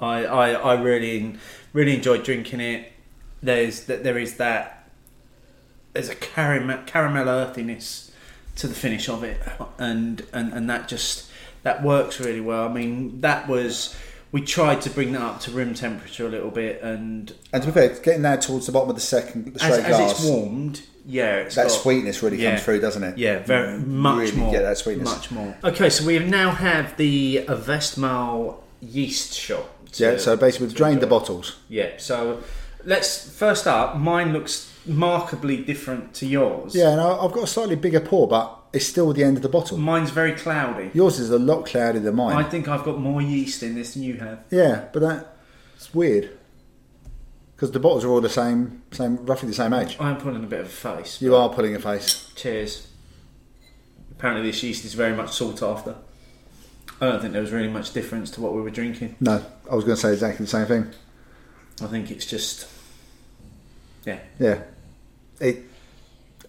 I 0.00 0.24
I, 0.24 0.50
I 0.52 0.80
really 0.80 1.34
really 1.72 1.94
enjoyed 1.94 2.24
drinking 2.24 2.60
it. 2.60 2.92
There's 3.42 3.84
that 3.84 4.02
there 4.04 4.18
is 4.18 4.36
that 4.36 4.88
there's 5.92 6.08
a 6.08 6.14
caramel 6.14 6.78
caramel 6.86 7.28
earthiness 7.28 8.10
to 8.56 8.66
the 8.66 8.74
finish 8.74 9.08
of 9.08 9.22
it, 9.24 9.40
and 9.78 10.24
and 10.32 10.52
and 10.52 10.68
that 10.70 10.88
just 10.88 11.30
that 11.62 11.82
works 11.82 12.20
really 12.20 12.40
well. 12.40 12.68
I 12.68 12.72
mean 12.72 13.20
that 13.20 13.48
was 13.48 13.96
we 14.30 14.42
tried 14.42 14.82
to 14.82 14.90
bring 14.90 15.12
that 15.12 15.22
up 15.22 15.40
to 15.40 15.50
room 15.50 15.74
temperature 15.74 16.26
a 16.26 16.30
little 16.30 16.50
bit, 16.50 16.82
and 16.82 17.32
And 17.52 17.62
to 17.62 17.68
be 17.68 17.72
fair, 17.72 17.90
it's 17.90 18.00
getting 18.00 18.22
now 18.22 18.36
towards 18.36 18.66
the 18.66 18.72
bottom 18.72 18.90
of 18.90 18.94
the 18.94 19.00
second 19.00 19.54
the 19.54 19.58
straight 19.58 19.84
as 19.84 19.96
glass, 19.96 20.10
it's 20.12 20.24
warmed, 20.28 20.82
yeah, 21.06 21.36
it's 21.36 21.54
that 21.54 21.68
got- 21.68 21.72
sweetness 21.80 22.22
really 22.22 22.36
yeah. 22.36 22.50
comes 22.50 22.62
through, 22.64 22.80
doesn't 22.80 23.02
it? 23.02 23.16
Yeah, 23.16 23.38
very 23.38 23.78
much 23.78 24.18
really 24.18 24.36
more. 24.36 24.52
Get 24.52 24.62
that 24.62 24.76
sweetness. 24.76 25.08
Much 25.08 25.30
more. 25.30 25.56
Okay, 25.64 25.88
so 25.88 26.04
we 26.04 26.18
now 26.18 26.50
have 26.50 26.96
the 26.98 27.44
Westmalle 27.48 28.56
yeast 28.80 29.32
shot. 29.32 29.64
Yeah. 30.00 30.16
So 30.18 30.36
basically, 30.36 30.66
we've 30.68 30.76
drained 30.76 31.00
the 31.00 31.06
bottles. 31.06 31.56
Yeah. 31.68 31.90
So 31.98 32.42
let's 32.84 33.30
first 33.30 33.66
up. 33.66 33.96
Mine 33.96 34.32
looks 34.32 34.72
markedly 34.86 35.58
different 35.58 36.14
to 36.14 36.26
yours. 36.26 36.74
Yeah, 36.74 36.90
and 36.92 37.00
I- 37.00 37.18
I've 37.18 37.32
got 37.32 37.44
a 37.44 37.46
slightly 37.46 37.76
bigger 37.76 38.00
pour, 38.00 38.26
but 38.28 38.54
it's 38.72 38.86
still 38.86 39.12
the 39.12 39.22
end 39.24 39.36
of 39.36 39.42
the 39.42 39.48
bottle. 39.48 39.76
Mine's 39.78 40.10
very 40.10 40.32
cloudy. 40.32 40.90
Yours 40.94 41.18
is 41.18 41.30
a 41.30 41.38
lot 41.38 41.66
cloudier 41.66 42.00
than 42.00 42.14
mine. 42.16 42.36
I 42.36 42.42
think 42.48 42.68
I've 42.68 42.84
got 42.84 42.98
more 42.98 43.20
yeast 43.20 43.62
in 43.62 43.74
this 43.74 43.94
than 43.94 44.02
you 44.02 44.14
have. 44.16 44.40
Yeah, 44.50 44.86
but 44.92 45.00
that's 45.00 45.94
weird 45.94 46.30
because 47.54 47.72
the 47.72 47.80
bottles 47.80 48.04
are 48.04 48.08
all 48.08 48.20
the 48.20 48.28
same, 48.28 48.82
same, 48.92 49.16
roughly 49.26 49.48
the 49.48 49.54
same 49.54 49.72
age. 49.74 49.96
I'm 50.00 50.16
pulling 50.16 50.44
a 50.44 50.46
bit 50.46 50.60
of 50.60 50.66
a 50.66 50.70
face. 50.70 51.20
You 51.20 51.34
are 51.34 51.48
pulling 51.50 51.74
a 51.74 51.80
face. 51.80 52.30
Cheers. 52.36 52.86
Apparently, 54.12 54.48
this 54.50 54.62
yeast 54.62 54.84
is 54.84 54.94
very 54.94 55.14
much 55.14 55.32
sought 55.32 55.62
after. 55.62 55.96
I 57.00 57.06
don't 57.06 57.20
think 57.20 57.32
there 57.32 57.42
was 57.42 57.52
really 57.52 57.68
much 57.68 57.92
difference 57.92 58.30
to 58.32 58.40
what 58.40 58.54
we 58.54 58.60
were 58.60 58.70
drinking. 58.70 59.16
No, 59.20 59.44
I 59.70 59.74
was 59.74 59.84
going 59.84 59.96
to 59.96 60.00
say 60.00 60.12
exactly 60.12 60.44
the 60.44 60.50
same 60.50 60.66
thing. 60.66 60.90
I 61.80 61.86
think 61.86 62.10
it's 62.10 62.26
just, 62.26 62.68
yeah, 64.04 64.18
Yeah, 64.38 64.62
it. 65.40 65.64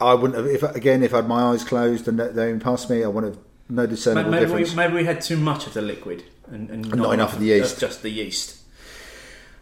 I 0.02 0.14
wouldn't 0.14 0.36
have. 0.36 0.48
If 0.48 0.64
again, 0.64 1.04
if 1.04 1.14
I 1.14 1.18
had 1.18 1.28
my 1.28 1.42
eyes 1.44 1.64
closed 1.64 2.08
and 2.08 2.20
they 2.20 2.58
passed 2.58 2.90
me, 2.90 3.04
I 3.04 3.08
wouldn't 3.08 3.36
have 3.36 3.44
no 3.68 3.86
discernible 3.86 4.32
maybe 4.32 4.46
we, 4.46 4.60
difference. 4.60 4.76
maybe 4.76 4.94
we 4.94 5.04
had 5.04 5.22
too 5.22 5.38
much 5.38 5.68
of 5.68 5.74
the 5.74 5.82
liquid 5.82 6.24
and, 6.48 6.70
and 6.70 6.90
not 6.96 7.14
enough 7.14 7.34
of 7.34 7.40
the 7.40 7.48
yeast. 7.48 7.80
just 7.80 8.02
the 8.02 8.10
yeast. 8.10 8.58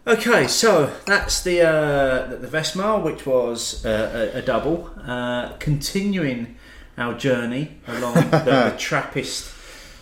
Okay, 0.06 0.46
so 0.46 0.94
that's 1.06 1.42
the 1.42 1.60
uh, 1.60 2.26
the, 2.28 2.36
the 2.36 2.48
Westmalle, 2.48 3.02
which 3.02 3.26
was 3.26 3.84
uh, 3.84 4.32
a, 4.34 4.38
a 4.38 4.42
double. 4.42 4.90
Uh, 5.04 5.52
continuing 5.58 6.56
our 6.96 7.14
journey 7.14 7.78
along 7.86 8.14
the, 8.30 8.38
the 8.70 8.74
Trappist 8.78 9.52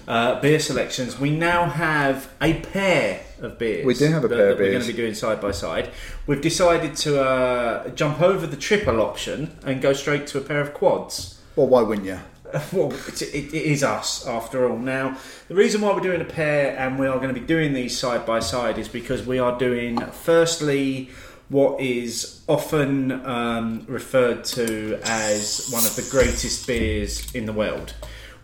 uh, 0.08 0.40
beer 0.40 0.58
selections, 0.60 1.18
we 1.18 1.30
now 1.30 1.66
have 1.68 2.32
a 2.40 2.54
pair 2.60 3.20
of 3.40 3.58
beers. 3.58 3.84
We 3.84 3.94
do 3.94 4.06
have 4.06 4.24
a 4.24 4.28
that- 4.28 4.36
pair 4.36 4.50
of 4.50 4.58
that 4.58 4.64
We're 4.64 4.70
going 4.72 4.82
to 4.84 4.92
be 4.92 4.96
doing 4.96 5.14
side 5.14 5.40
by 5.40 5.50
side. 5.50 5.90
We've 6.26 6.40
decided 6.40 6.96
to 6.98 7.22
uh, 7.22 7.88
jump 7.90 8.20
over 8.20 8.46
the 8.46 8.56
triple 8.56 9.00
option 9.00 9.56
and 9.64 9.82
go 9.82 9.92
straight 9.92 10.26
to 10.28 10.38
a 10.38 10.40
pair 10.40 10.60
of 10.60 10.72
quads. 10.74 11.40
Well, 11.56 11.66
why 11.68 11.82
wouldn't 11.82 12.06
you? 12.06 12.18
Well, 12.72 12.92
it, 12.92 13.20
it, 13.22 13.52
it 13.52 13.54
is 13.54 13.82
us 13.82 14.24
after 14.26 14.70
all. 14.70 14.78
Now, 14.78 15.18
the 15.48 15.54
reason 15.56 15.80
why 15.80 15.92
we're 15.92 16.00
doing 16.00 16.20
a 16.20 16.24
pair 16.24 16.78
and 16.78 16.96
we 16.98 17.06
are 17.08 17.16
going 17.18 17.34
to 17.34 17.38
be 17.38 17.44
doing 17.44 17.72
these 17.74 17.98
side 17.98 18.24
by 18.24 18.38
side 18.38 18.78
is 18.78 18.86
because 18.88 19.26
we 19.26 19.40
are 19.40 19.58
doing, 19.58 19.98
firstly, 20.12 21.10
what 21.48 21.80
is 21.80 22.42
often 22.46 23.12
um, 23.26 23.84
referred 23.88 24.44
to 24.44 24.98
as 25.04 25.68
one 25.70 25.84
of 25.84 25.96
the 25.96 26.06
greatest 26.10 26.66
beers 26.68 27.34
in 27.34 27.46
the 27.46 27.52
world, 27.52 27.94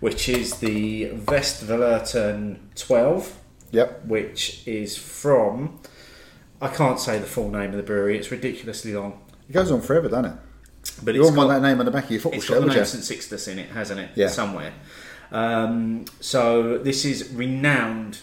which 0.03 0.29
is 0.29 0.57
the 0.57 1.11
Westvleteren 1.27 2.59
12, 2.75 3.39
Yep. 3.71 4.07
which 4.07 4.67
is 4.67 4.97
from. 4.99 5.79
I 6.61 6.67
can't 6.69 6.99
say 6.99 7.21
the 7.21 7.27
full 7.27 7.51
name 7.53 7.71
of 7.71 7.77
the 7.77 7.85
brewery, 7.85 8.19
it's 8.19 8.31
ridiculously 8.33 8.95
long. 8.95 9.21
It 9.49 9.53
goes 9.53 9.71
on 9.71 9.81
forever, 9.81 10.09
doesn't 10.09 10.25
it? 10.25 10.33
But 11.05 11.15
You 11.15 11.21
it's 11.21 11.31
wouldn't 11.31 11.49
want 11.49 11.63
that 11.63 11.67
name 11.69 11.79
on 11.79 11.87
the 11.87 11.93
back 11.93 12.05
of 12.07 12.11
your 12.11 12.21
football 12.21 12.39
it's 12.39 12.47
shirt, 12.49 12.59
got 12.63 12.69
the 12.69 12.75
name? 12.75 12.85
St 12.85 13.05
Sixtus 13.05 13.47
in 13.47 13.61
it, 13.61 13.71
hasn't 13.71 14.01
it? 14.01 14.11
Yeah. 14.17 14.27
Somewhere. 14.27 14.73
Um, 15.31 16.05
so 16.19 16.79
this 16.79 17.05
is 17.05 17.33
renowned 17.33 18.19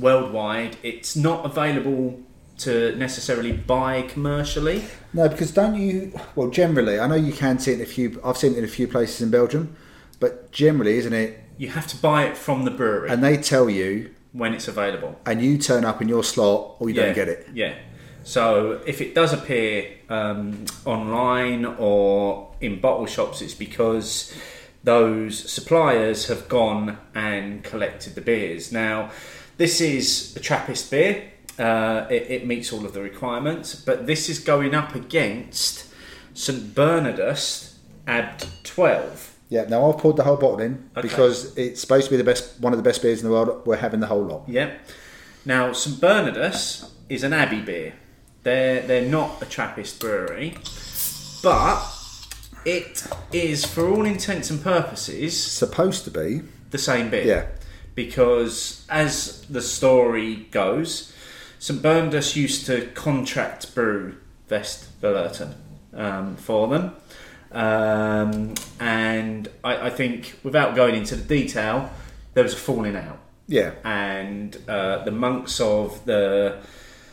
worldwide. 0.00 0.76
It's 0.84 1.16
not 1.16 1.44
available 1.44 2.20
to 2.58 2.94
necessarily 2.94 3.50
buy 3.50 4.02
commercially. 4.02 4.84
No, 5.12 5.28
because 5.28 5.50
don't 5.50 5.74
you? 5.74 6.12
Well, 6.36 6.50
generally, 6.50 7.00
I 7.00 7.08
know 7.08 7.16
you 7.16 7.32
can 7.32 7.58
see 7.58 7.72
it 7.72 7.74
in 7.76 7.80
a 7.80 7.86
few. 7.86 8.20
I've 8.24 8.36
seen 8.36 8.52
it 8.52 8.58
in 8.58 8.64
a 8.64 8.68
few 8.68 8.86
places 8.86 9.20
in 9.22 9.30
Belgium, 9.30 9.76
but 10.14 10.50
generally, 10.52 10.98
isn't 10.98 11.12
it? 11.12 11.40
You 11.58 11.68
have 11.68 11.86
to 11.88 11.96
buy 11.96 12.24
it 12.24 12.36
from 12.36 12.64
the 12.64 12.70
brewery 12.70 13.08
And 13.10 13.22
they 13.22 13.36
tell 13.36 13.70
you, 13.70 14.14
when 14.32 14.52
it's 14.54 14.66
available. 14.68 15.18
and 15.26 15.40
you 15.40 15.56
turn 15.58 15.84
up 15.84 16.02
in 16.02 16.08
your 16.08 16.24
slot, 16.24 16.76
or 16.80 16.88
you 16.90 16.96
yeah, 16.96 17.06
don't 17.06 17.14
get 17.14 17.28
it. 17.28 17.48
Yeah. 17.54 17.74
So 18.24 18.80
if 18.86 19.00
it 19.00 19.14
does 19.14 19.32
appear 19.32 19.90
um, 20.08 20.64
online 20.84 21.64
or 21.64 22.52
in 22.60 22.80
bottle 22.80 23.06
shops, 23.06 23.40
it's 23.42 23.54
because 23.54 24.34
those 24.82 25.38
suppliers 25.50 26.26
have 26.28 26.48
gone 26.48 26.98
and 27.14 27.62
collected 27.62 28.14
the 28.14 28.20
beers. 28.20 28.72
Now, 28.72 29.10
this 29.56 29.80
is 29.80 30.34
a 30.36 30.40
Trappist 30.40 30.90
beer. 30.90 31.30
Uh, 31.58 32.06
it, 32.10 32.22
it 32.30 32.46
meets 32.46 32.72
all 32.72 32.84
of 32.84 32.92
the 32.94 33.00
requirements, 33.02 33.74
but 33.76 34.06
this 34.06 34.28
is 34.28 34.40
going 34.40 34.74
up 34.74 34.94
against 34.96 35.86
St 36.34 36.74
Bernardus 36.74 37.74
Abt 38.08 38.46
12. 38.64 39.33
Yeah. 39.54 39.64
Now 39.68 39.90
I've 39.90 39.98
poured 39.98 40.16
the 40.16 40.24
whole 40.24 40.36
bottle 40.36 40.60
in 40.60 40.90
Okay. 40.96 41.06
because 41.08 41.56
it's 41.56 41.80
supposed 41.80 42.06
to 42.06 42.10
be 42.10 42.16
the 42.16 42.24
best, 42.24 42.60
one 42.60 42.72
of 42.72 42.76
the 42.78 42.82
best 42.82 43.00
beers 43.02 43.20
in 43.22 43.28
the 43.28 43.32
world. 43.32 43.62
We're 43.66 43.76
having 43.76 44.00
the 44.00 44.06
whole 44.08 44.22
lot. 44.24 44.42
Yep. 44.48 44.70
Now, 45.46 45.72
St 45.72 46.00
Bernardus 46.00 46.90
is 47.08 47.22
an 47.22 47.32
abbey 47.32 47.60
beer. 47.60 47.92
They're 48.42 48.80
they're 48.88 49.08
not 49.08 49.40
a 49.42 49.46
Trappist 49.46 50.00
brewery, 50.00 50.56
but 51.42 51.80
it 52.64 53.06
is, 53.32 53.64
for 53.64 53.86
all 53.88 54.04
intents 54.04 54.50
and 54.50 54.62
purposes, 54.62 55.32
Supposed 55.62 56.04
to 56.04 56.10
be. 56.10 56.42
the 56.70 56.78
same 56.78 57.10
beer. 57.10 57.24
Yeah. 57.24 57.46
Because 57.94 58.84
as 58.88 59.42
the 59.48 59.62
story 59.62 60.48
goes, 60.50 61.12
St 61.58 61.80
Bernardus 61.80 62.34
used 62.36 62.66
to 62.66 62.86
contract 62.94 63.74
brew 63.74 64.16
Westvleteren 64.50 65.54
um, 65.94 66.36
for 66.36 66.68
them. 66.68 66.96
Um, 67.54 68.54
and 68.80 69.48
I, 69.62 69.86
I 69.86 69.90
think, 69.90 70.38
without 70.42 70.74
going 70.74 70.94
into 70.94 71.16
the 71.16 71.22
detail, 71.24 71.90
there 72.34 72.42
was 72.42 72.52
a 72.52 72.56
falling 72.56 72.96
out 72.96 73.18
Yeah. 73.46 73.72
and 73.84 74.56
uh, 74.68 75.04
the 75.04 75.12
monks 75.12 75.60
of 75.60 76.04
the 76.04 76.58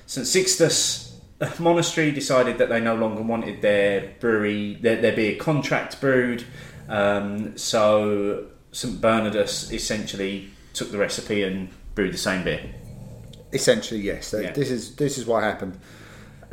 St 0.07 0.26
Sixtus 0.26 1.19
monastery 1.59 2.11
decided 2.11 2.57
that 2.57 2.69
they 2.69 2.80
no 2.81 2.95
longer 2.95 3.22
wanted 3.22 3.61
their 3.61 4.13
brewery, 4.19 4.76
their, 4.81 4.99
their 5.01 5.15
beer 5.15 5.35
contract 5.35 6.01
brewed. 6.01 6.43
Um, 6.89 7.57
so 7.57 8.47
St 8.72 8.99
Bernardus 8.99 9.72
essentially 9.72 10.49
took 10.73 10.91
the 10.91 10.97
recipe 10.97 11.43
and 11.43 11.69
brewed 11.95 12.13
the 12.13 12.18
same 12.18 12.43
beer. 12.43 12.61
Essentially, 13.53 14.01
yes. 14.01 14.34
Yeah. 14.38 14.51
This 14.53 14.72
is 14.72 14.95
this 14.95 15.18
is 15.18 15.26
what 15.26 15.43
happened. 15.43 15.77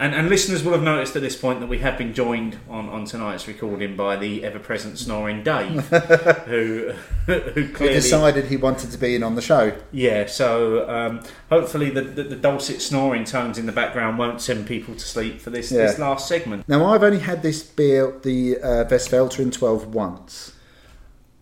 And, 0.00 0.14
and 0.14 0.28
listeners 0.28 0.62
will 0.62 0.74
have 0.74 0.82
noticed 0.82 1.16
at 1.16 1.22
this 1.22 1.34
point 1.34 1.58
that 1.58 1.66
we 1.66 1.78
have 1.78 1.98
been 1.98 2.14
joined 2.14 2.56
on, 2.68 2.88
on 2.88 3.04
tonight's 3.04 3.48
recording 3.48 3.96
by 3.96 4.14
the 4.14 4.44
ever 4.44 4.60
present 4.60 4.96
snoring 4.96 5.42
Dave, 5.42 5.86
who 6.46 6.92
who 7.26 7.32
He 7.60 7.68
clearly 7.72 7.94
decided 7.94 8.44
he 8.44 8.56
wanted 8.56 8.92
to 8.92 8.98
be 8.98 9.16
in 9.16 9.24
on 9.24 9.34
the 9.34 9.42
show. 9.42 9.76
Yeah, 9.90 10.26
so 10.26 10.88
um, 10.88 11.20
hopefully 11.50 11.90
the, 11.90 12.02
the, 12.02 12.22
the 12.22 12.36
dulcet 12.36 12.80
snoring 12.80 13.24
tones 13.24 13.58
in 13.58 13.66
the 13.66 13.72
background 13.72 14.18
won't 14.18 14.40
send 14.40 14.68
people 14.68 14.94
to 14.94 15.00
sleep 15.00 15.40
for 15.40 15.50
this, 15.50 15.72
Yeah. 15.72 15.78
this 15.86 15.98
last 15.98 16.28
segment. 16.28 16.68
Now 16.68 16.86
I've 16.86 17.02
only 17.02 17.18
had 17.18 17.42
this 17.42 17.64
beer, 17.64 18.16
the 18.22 18.58
uh, 18.58 18.84
Westvleteren 18.84 19.52
12, 19.52 19.92
once. 19.92 20.52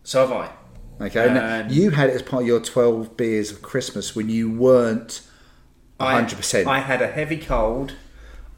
So 0.02 0.26
have 0.26 0.32
I. 0.32 0.50
Okay, 1.04 1.30
now, 1.30 1.66
you 1.68 1.90
had 1.90 2.08
it 2.08 2.14
as 2.14 2.22
part 2.22 2.44
of 2.44 2.46
your 2.46 2.60
12 2.60 3.18
beers 3.18 3.50
of 3.50 3.60
Christmas 3.60 4.16
when 4.16 4.30
you 4.30 4.50
weren't 4.50 5.20
I- 6.00 6.22
100%. 6.22 6.66
I 6.66 6.78
had 6.80 7.02
a 7.02 7.08
heavy 7.08 7.36
cold. 7.36 7.92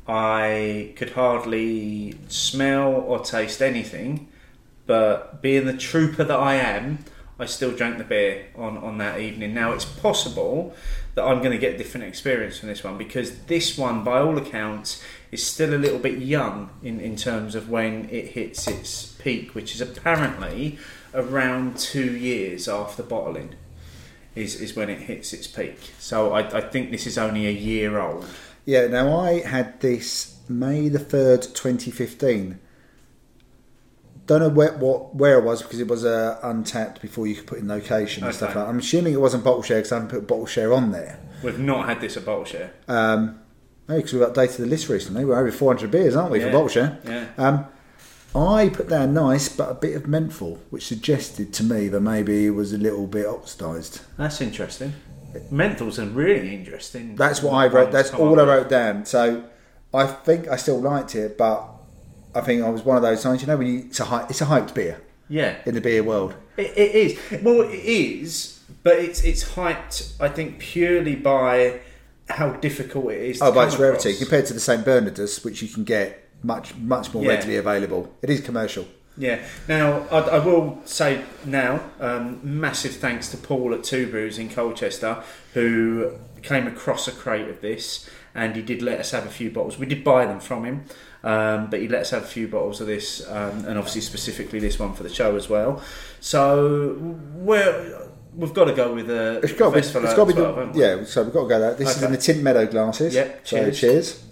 I 0.08 0.94
could 0.96 1.10
hardly 1.10 2.16
smell 2.28 2.92
or 2.92 3.20
taste 3.20 3.60
anything, 3.60 4.28
but 4.86 5.42
being 5.42 5.66
the 5.66 5.76
trooper 5.76 6.24
that 6.24 6.38
I 6.38 6.54
am, 6.54 7.04
I 7.38 7.44
still 7.44 7.72
drank 7.72 7.98
the 7.98 8.04
beer 8.04 8.46
on, 8.56 8.78
on 8.78 8.98
that 8.98 9.20
evening. 9.20 9.54
Now 9.54 9.72
it's 9.72 9.84
possible 9.84 10.74
that 11.14 11.24
I'm 11.24 11.38
going 11.38 11.52
to 11.52 11.58
get 11.58 11.74
a 11.74 11.78
different 11.78 12.06
experience 12.06 12.58
from 12.58 12.68
this 12.68 12.82
one 12.82 12.96
because 12.96 13.38
this 13.40 13.76
one, 13.76 14.02
by 14.02 14.18
all 14.18 14.38
accounts, 14.38 15.02
is 15.30 15.46
still 15.46 15.74
a 15.74 15.76
little 15.76 15.98
bit 15.98 16.18
young 16.18 16.70
in, 16.82 17.00
in 17.00 17.14
terms 17.14 17.54
of 17.54 17.68
when 17.68 18.08
it 18.10 18.28
hits 18.28 18.66
its 18.66 19.12
peak, 19.12 19.54
which 19.54 19.74
is 19.74 19.80
apparently 19.82 20.78
around 21.12 21.76
two 21.76 22.16
years 22.16 22.66
after 22.66 23.02
bottling. 23.02 23.54
Is, 24.34 24.60
is 24.60 24.76
when 24.76 24.88
it 24.88 25.00
hits 25.00 25.32
its 25.32 25.48
peak. 25.48 25.78
So 25.98 26.32
I, 26.32 26.58
I 26.58 26.60
think 26.60 26.92
this 26.92 27.08
is 27.08 27.18
only 27.18 27.48
a 27.48 27.50
year 27.50 27.98
old. 27.98 28.24
Yeah, 28.68 28.86
now 28.88 29.18
I 29.18 29.40
had 29.40 29.80
this 29.80 30.40
May 30.46 30.90
the 30.90 30.98
3rd, 30.98 31.54
2015. 31.54 32.58
Don't 34.26 34.40
know 34.40 34.50
where, 34.50 34.74
what, 34.74 35.14
where 35.14 35.38
it 35.38 35.42
was 35.42 35.62
because 35.62 35.80
it 35.80 35.88
was 35.88 36.04
uh, 36.04 36.38
Untappd 36.44 37.00
before 37.00 37.26
you 37.26 37.34
could 37.34 37.46
put 37.46 37.60
in 37.60 37.66
location 37.66 38.24
and 38.24 38.34
stuff 38.34 38.54
like 38.54 38.56
that. 38.56 38.68
I'm 38.68 38.78
assuming 38.78 39.14
it 39.14 39.22
wasn't 39.22 39.42
bottle 39.42 39.62
share 39.62 39.78
because 39.78 39.92
I 39.92 39.94
haven't 39.94 40.10
put 40.10 40.26
bottle 40.26 40.44
share 40.44 40.74
on 40.74 40.92
there. 40.92 41.18
We've 41.42 41.58
not 41.58 41.88
had 41.88 42.02
this 42.02 42.18
at 42.18 42.26
bottle 42.26 42.44
share. 42.44 42.74
Um, 42.88 43.40
maybe 43.86 44.02
because 44.02 44.12
we've 44.12 44.28
updated 44.28 44.58
the 44.58 44.66
list 44.66 44.90
recently. 44.90 45.24
We're 45.24 45.38
over 45.40 45.50
400 45.50 45.90
beers, 45.90 46.14
aren't 46.14 46.30
we, 46.30 46.40
for 46.40 46.48
Yeah, 46.48 46.52
bottle 46.52 46.68
share? 46.68 46.98
yeah. 47.06 47.26
Um, 47.38 47.64
I 48.36 48.68
put 48.68 48.90
down 48.90 49.14
nice, 49.14 49.48
but 49.48 49.70
a 49.70 49.74
bit 49.76 49.96
of 49.96 50.06
menthol, 50.06 50.60
which 50.68 50.86
suggested 50.86 51.54
to 51.54 51.64
me 51.64 51.88
that 51.88 52.02
maybe 52.02 52.44
it 52.44 52.50
was 52.50 52.74
a 52.74 52.78
little 52.78 53.06
bit 53.06 53.24
oxidised. 53.24 54.02
That's 54.18 54.42
interesting. 54.42 54.92
Menthal's 55.50 55.98
a 55.98 56.06
really 56.06 56.54
interesting. 56.54 57.14
That's 57.16 57.42
what 57.42 57.52
I 57.54 57.66
wrote. 57.66 57.92
That's 57.92 58.12
all 58.14 58.28
I 58.40 58.42
with. 58.42 58.48
wrote 58.48 58.68
down. 58.68 59.04
So 59.04 59.44
I 59.92 60.06
think 60.06 60.48
I 60.48 60.56
still 60.56 60.80
liked 60.80 61.14
it, 61.14 61.36
but 61.38 61.68
I 62.34 62.40
think 62.40 62.62
I 62.62 62.68
was 62.70 62.82
one 62.82 62.96
of 62.96 63.02
those 63.02 63.22
times. 63.22 63.40
You 63.42 63.46
know, 63.48 63.56
when 63.56 63.66
you 63.66 63.78
it's 63.88 64.00
a 64.00 64.04
hy- 64.04 64.26
it's 64.30 64.40
a 64.40 64.46
hyped 64.46 64.74
beer 64.74 65.00
Yeah, 65.28 65.56
in 65.66 65.74
the 65.74 65.80
beer 65.80 66.02
world. 66.02 66.34
it, 66.56 66.72
it 66.76 66.94
is. 66.94 67.42
Well, 67.42 67.62
it 67.62 67.74
is, 67.74 68.60
but 68.82 68.98
it's 68.98 69.22
it's 69.22 69.44
hyped. 69.54 70.14
I 70.20 70.28
think 70.28 70.58
purely 70.58 71.14
by 71.16 71.80
how 72.28 72.50
difficult 72.52 73.12
it 73.12 73.22
is. 73.22 73.42
Oh, 73.42 73.52
by 73.52 73.66
its 73.66 73.78
rarity 73.78 74.10
across. 74.10 74.18
compared 74.20 74.46
to 74.46 74.54
the 74.54 74.60
Saint 74.60 74.84
Bernardus, 74.84 75.44
which 75.44 75.62
you 75.62 75.68
can 75.68 75.84
get 75.84 76.24
much 76.42 76.74
much 76.76 77.12
more 77.12 77.22
Yeah. 77.24 77.30
readily 77.30 77.56
available. 77.56 78.12
It 78.22 78.30
is 78.30 78.40
commercial. 78.40 78.86
Yeah. 79.18 79.44
Now, 79.66 80.06
I, 80.10 80.18
I 80.18 80.38
will 80.38 80.80
say 80.84 81.24
now, 81.44 81.80
um, 82.00 82.40
massive 82.42 82.96
thanks 82.96 83.28
to 83.30 83.36
Paul 83.36 83.74
at 83.74 83.84
Two 83.84 84.08
Brews 84.10 84.38
in 84.38 84.48
Colchester, 84.48 85.22
who 85.54 86.12
came 86.42 86.66
across 86.66 87.08
a 87.08 87.12
crate 87.12 87.48
of 87.48 87.60
this, 87.60 88.08
and 88.34 88.54
he 88.54 88.62
did 88.62 88.80
let 88.80 89.00
us 89.00 89.10
have 89.10 89.26
a 89.26 89.30
few 89.30 89.50
bottles. 89.50 89.78
We 89.78 89.86
did 89.86 90.04
buy 90.04 90.24
them 90.24 90.40
from 90.40 90.64
him, 90.64 90.84
um, 91.24 91.68
but 91.68 91.80
he 91.80 91.88
let 91.88 92.02
us 92.02 92.10
have 92.10 92.22
a 92.22 92.26
few 92.26 92.46
bottles 92.46 92.80
of 92.80 92.86
this, 92.86 93.26
um, 93.28 93.64
and 93.66 93.76
obviously 93.76 94.02
specifically 94.02 94.60
this 94.60 94.78
one 94.78 94.94
for 94.94 95.02
the 95.02 95.08
show 95.08 95.34
as 95.34 95.48
well. 95.48 95.82
So, 96.20 96.96
we're, 97.34 98.08
we've 98.34 98.54
got 98.54 98.66
to 98.66 98.74
go 98.74 98.94
with 98.94 99.10
a 99.10 99.40
It's 99.42 99.52
got 99.52 99.70
to 99.70 99.72
be, 99.72 99.78
it's 99.80 99.92
got 99.92 100.14
to 100.14 100.34
be 100.34 100.40
well, 100.40 100.70
the, 100.72 100.78
yeah. 100.78 101.04
So 101.04 101.24
we've 101.24 101.32
got 101.32 101.42
to 101.42 101.48
go 101.48 101.58
there. 101.58 101.74
This 101.74 101.96
is 101.96 102.02
in 102.02 102.12
the 102.12 102.18
Tynt 102.18 102.42
Meadow 102.42 102.66
glasses. 102.66 103.14
Yep, 103.14 103.46
So 103.46 103.70
cheers. 103.72 104.24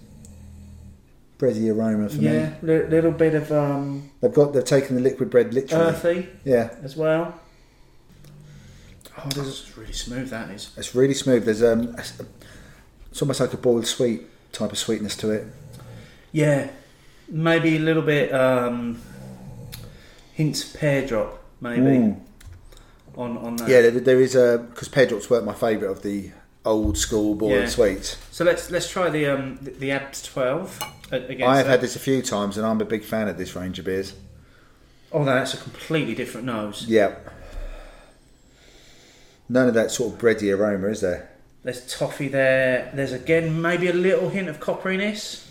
Cheers. 1.39 1.57
Bready 1.57 1.75
aroma 1.75 2.09
for 2.09 2.15
Yeah, 2.17 2.49
me. 2.49 2.55
li- 2.63 2.87
little 2.87 3.11
bit 3.11 3.33
of 3.35 3.51
um, 3.51 4.09
They've 4.21 4.33
got 4.33 4.53
they've 4.53 4.63
taken 4.65 4.95
the 4.95 5.01
liquid 5.01 5.29
bread 5.29 5.53
literally. 5.53 5.85
earthy 5.85 6.29
Yeah, 6.43 6.69
as 6.83 6.95
well. 6.95 7.39
Oh, 9.17 9.29
this 9.29 9.47
is 9.47 9.77
really 9.77 9.93
smooth. 9.93 10.29
That 10.29 10.51
is. 10.51 10.69
it's 10.77 10.93
really 10.93 11.13
smooth. 11.15 11.45
There's 11.45 11.63
um, 11.63 11.95
it's 13.11 13.21
almost 13.21 13.39
like 13.39 13.53
a 13.53 13.57
boiled 13.57 13.87
sweet 13.87 14.21
type 14.51 14.71
of 14.71 14.77
sweetness 14.77 15.15
to 15.17 15.31
it. 15.31 15.47
Yeah, 16.31 16.69
maybe 17.27 17.77
a 17.77 17.79
little 17.79 18.03
bit 18.03 18.31
um, 18.33 19.01
hints 20.33 20.73
of 20.73 20.79
pear 20.79 21.05
drop, 21.07 21.41
maybe 21.61 21.81
Mm. 21.81 22.19
on 23.15 23.37
on 23.39 23.55
that. 23.55 23.69
Yeah, 23.69 23.81
there, 23.81 23.91
there 23.91 24.21
is 24.21 24.35
a 24.35 24.59
because 24.69 24.87
pear 24.87 25.07
drops 25.07 25.29
weren't 25.31 25.45
my 25.45 25.53
favourite 25.53 25.91
of 25.91 26.03
the 26.03 26.31
old 26.67 26.97
school 26.97 27.33
boiled 27.35 27.51
Yeah. 27.53 27.67
sweets. 27.67 28.17
So 28.31 28.43
let's 28.45 28.69
let's 28.69 28.89
try 28.89 29.09
the 29.09 29.25
um 29.27 29.57
the, 29.61 29.71
the 29.71 29.91
Abt 29.91 30.23
twelve 30.23 30.79
against 31.11 31.43
I 31.43 31.57
have 31.57 31.65
that. 31.65 31.71
had 31.71 31.81
this 31.81 31.95
a 31.95 31.99
few 31.99 32.21
times, 32.21 32.57
and 32.57 32.65
I'm 32.65 32.79
a 32.81 32.85
big 32.85 33.03
fan 33.03 33.27
of 33.27 33.37
this 33.37 33.55
range 33.55 33.79
of 33.79 33.85
beers. 33.85 34.13
Oh, 35.11 35.19
no, 35.23 35.33
that's 35.35 35.53
a 35.53 35.57
completely 35.57 36.13
different 36.15 36.45
nose. 36.47 36.85
Yeah. 36.87 37.15
None 39.49 39.69
of 39.69 39.73
that 39.75 39.89
sort 39.91 40.13
of 40.13 40.19
bready 40.19 40.53
aroma, 40.55 40.87
is 40.89 40.99
there? 40.99 41.29
There's 41.63 41.85
toffee 41.97 42.27
there. 42.27 42.91
There's 42.93 43.13
again 43.13 43.61
maybe 43.61 43.87
a 43.87 43.93
little 43.93 44.29
hint 44.29 44.49
of 44.49 44.59
copperiness. 44.59 45.45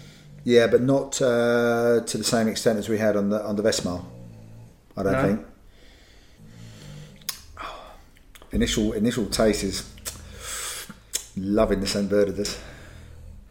Yeah, 0.45 0.67
but 0.67 0.83
not 0.83 1.21
uh, 1.23 2.03
to 2.07 2.19
the 2.19 2.25
same 2.25 2.47
extent 2.49 2.79
as 2.79 2.89
we 2.89 2.99
had 2.99 3.17
on 3.17 3.31
the 3.31 3.43
on 3.45 3.57
the 3.57 3.63
Westmalle. 3.63 4.05
I 4.97 5.03
don't 5.03 5.13
No. 5.13 5.23
think. 5.23 5.47
Initial 8.53 8.93
initial 8.93 9.27
taste 9.27 9.65
is 9.65 9.91
loving 11.37 11.81
the 11.81 11.87
San 11.87 12.09
Bernardus. 12.09 12.59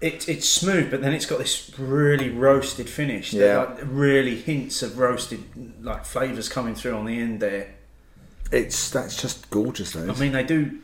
It, 0.02 0.28
it's 0.28 0.48
smooth, 0.48 0.91
but 0.91 1.02
then 1.02 1.14
it's 1.14 1.26
got 1.26 1.40
this 1.40 1.72
really 1.80 2.30
roasted 2.30 2.90
finish. 2.90 3.32
Yeah. 3.34 3.60
like, 3.60 3.78
really 3.84 4.36
hints 4.36 4.84
of 4.84 4.98
roasted 4.98 5.44
like 5.84 6.06
flavours 6.06 6.49
coming 6.49 6.76
through 6.76 6.95
on 6.95 7.06
the 7.06 7.18
end 7.20 7.40
there. 7.40 7.74
It's 8.52 8.90
that's 8.91 9.20
just 9.22 9.49
gorgeous, 9.49 9.94
though. 9.94 10.12
I 10.12 10.16
mean, 10.20 10.34
they 10.34 10.44
do 10.44 10.80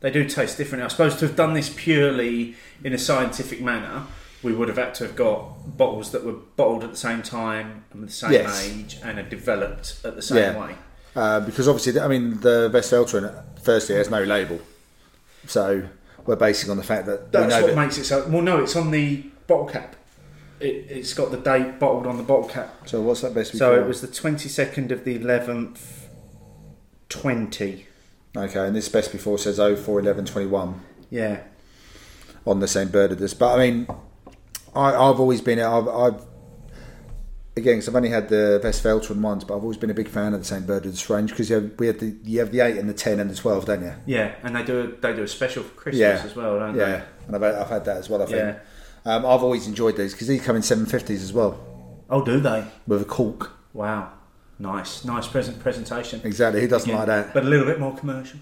they 0.00 0.10
do 0.10 0.28
taste 0.28 0.58
different. 0.58 0.84
I 0.84 0.88
suppose 0.88 1.16
to 1.16 1.26
have 1.26 1.36
done 1.36 1.54
this 1.54 1.72
purely 1.74 2.56
in 2.84 2.92
a 2.92 2.98
scientific 2.98 3.60
manner, 3.62 4.04
we 4.42 4.52
would 4.52 4.68
have 4.68 4.76
had 4.78 4.94
to 4.96 5.04
have 5.06 5.16
got 5.16 5.76
bottles 5.78 6.10
that 6.12 6.24
were 6.24 6.32
bottled 6.56 6.84
at 6.84 6.90
the 6.90 6.96
same 6.96 7.22
time 7.22 7.84
and 7.92 8.02
the 8.06 8.12
same 8.12 8.32
Yes. 8.32 8.66
age 8.68 8.98
and 9.02 9.18
are 9.18 9.22
developed 9.22 10.00
at 10.04 10.16
the 10.16 10.22
same 10.22 10.38
Yeah. 10.38 10.60
way. 10.66 10.74
uh, 11.16 11.40
because 11.40 11.68
obviously, 11.68 11.98
I 12.00 12.08
mean, 12.08 12.40
the 12.40 12.68
best 12.72 12.92
Westvleteren 12.92 13.42
firstly 13.62 13.94
has 13.96 14.10
no 14.10 14.22
label, 14.22 14.60
so 15.46 15.84
we're 16.30 16.36
basing 16.36 16.70
on 16.70 16.76
the 16.76 16.84
fact 16.84 17.06
that 17.06 17.32
That's 17.32 17.52
what 17.52 17.66
that 17.66 17.76
makes 17.76 17.98
it 17.98 18.04
so. 18.04 18.24
Well, 18.28 18.40
no, 18.40 18.62
it's 18.62 18.76
on 18.76 18.92
the 18.92 19.16
bottle 19.48 19.66
cap. 19.66 19.96
It, 20.60 20.86
it's 20.88 21.12
got 21.12 21.32
the 21.32 21.38
date 21.38 21.80
bottled 21.80 22.06
on 22.06 22.18
the 22.18 22.22
bottle 22.22 22.48
cap. 22.48 22.86
So 22.86 23.00
what's 23.00 23.22
that 23.22 23.34
best? 23.34 23.50
Before? 23.50 23.74
So 23.74 23.80
it 23.82 23.84
was 23.84 24.00
the 24.00 24.06
twenty 24.06 24.48
second 24.48 24.92
of 24.92 25.02
the 25.02 25.16
eleventh, 25.16 26.08
twenty. 27.08 27.88
okay, 28.36 28.64
and 28.64 28.76
this 28.76 28.88
best 28.88 29.10
before 29.10 29.38
says 29.38 29.56
04 29.56 29.98
11 29.98 30.24
21 30.24 30.80
Yeah, 31.10 31.40
on 32.46 32.60
the 32.60 32.68
same 32.68 32.90
bird 32.90 33.10
of 33.10 33.18
this, 33.18 33.34
But 33.34 33.58
I 33.58 33.68
mean, 33.68 33.88
I, 34.72 34.90
I've 34.94 35.18
always 35.18 35.40
been 35.40 35.58
I've, 35.58 35.88
I've 35.88 36.22
again 37.56 37.74
because 37.74 37.88
I've 37.88 37.96
only 37.96 38.08
had 38.10 38.28
the 38.28 38.60
Westvleteren 38.62 39.20
once, 39.20 39.44
but 39.44 39.56
I've 39.56 39.62
always 39.62 39.76
been 39.78 39.90
a 39.90 39.94
big 39.94 40.08
fan 40.08 40.34
of 40.34 40.40
the 40.40 40.46
St 40.46 40.66
Bernardus 40.66 41.08
range 41.08 41.30
because 41.30 41.50
you 41.50 41.56
have, 41.56 41.70
we 41.78 41.86
have 41.88 41.98
the 42.00 42.14
you 42.24 42.38
have 42.40 42.52
the 42.52 42.60
eight 42.60 42.76
and 42.76 42.88
the 42.88 42.94
ten 42.94 43.20
and 43.20 43.30
the 43.30 43.34
twelve, 43.34 43.64
don't 43.66 43.82
you? 43.82 43.94
yeah, 44.06 44.34
and 44.42 44.54
they 44.56 44.62
do 44.62 44.80
a, 44.80 44.86
they 45.00 45.14
do 45.14 45.22
a 45.22 45.28
special 45.28 45.62
for 45.62 45.74
Christmas 45.74 46.00
Yeah. 46.00 46.22
as 46.24 46.34
well, 46.36 46.58
don't 46.58 46.76
they? 46.76 46.80
Yeah, 46.80 47.02
and 47.26 47.36
I've, 47.36 47.42
I've 47.42 47.68
had 47.68 47.84
that 47.86 47.96
as 47.98 48.08
well. 48.08 48.22
I 48.22 48.26
think 48.26 48.38
Yeah. 48.38 48.58
um, 49.14 49.26
I've 49.26 49.42
always 49.42 49.66
enjoyed 49.66 49.96
these 49.96 50.12
because 50.12 50.28
these 50.28 50.42
come 50.42 50.56
in 50.56 50.62
seven 50.62 50.86
fifties 50.86 51.22
as 51.22 51.32
well? 51.32 51.58
Oh, 52.08 52.24
do 52.24 52.40
they? 52.40 52.64
with 52.86 53.02
a 53.02 53.04
cork. 53.04 53.52
Wow, 53.72 54.12
nice, 54.58 55.04
nice 55.04 55.26
present 55.28 55.60
presentation. 55.60 56.20
Exactly, 56.24 56.60
who 56.60 56.68
doesn't 56.68 56.88
Again, 56.90 56.98
like 56.98 57.06
that? 57.06 57.34
But 57.34 57.44
a 57.44 57.48
little 57.48 57.66
bit 57.66 57.78
more 57.80 57.96
commercial. 57.96 58.40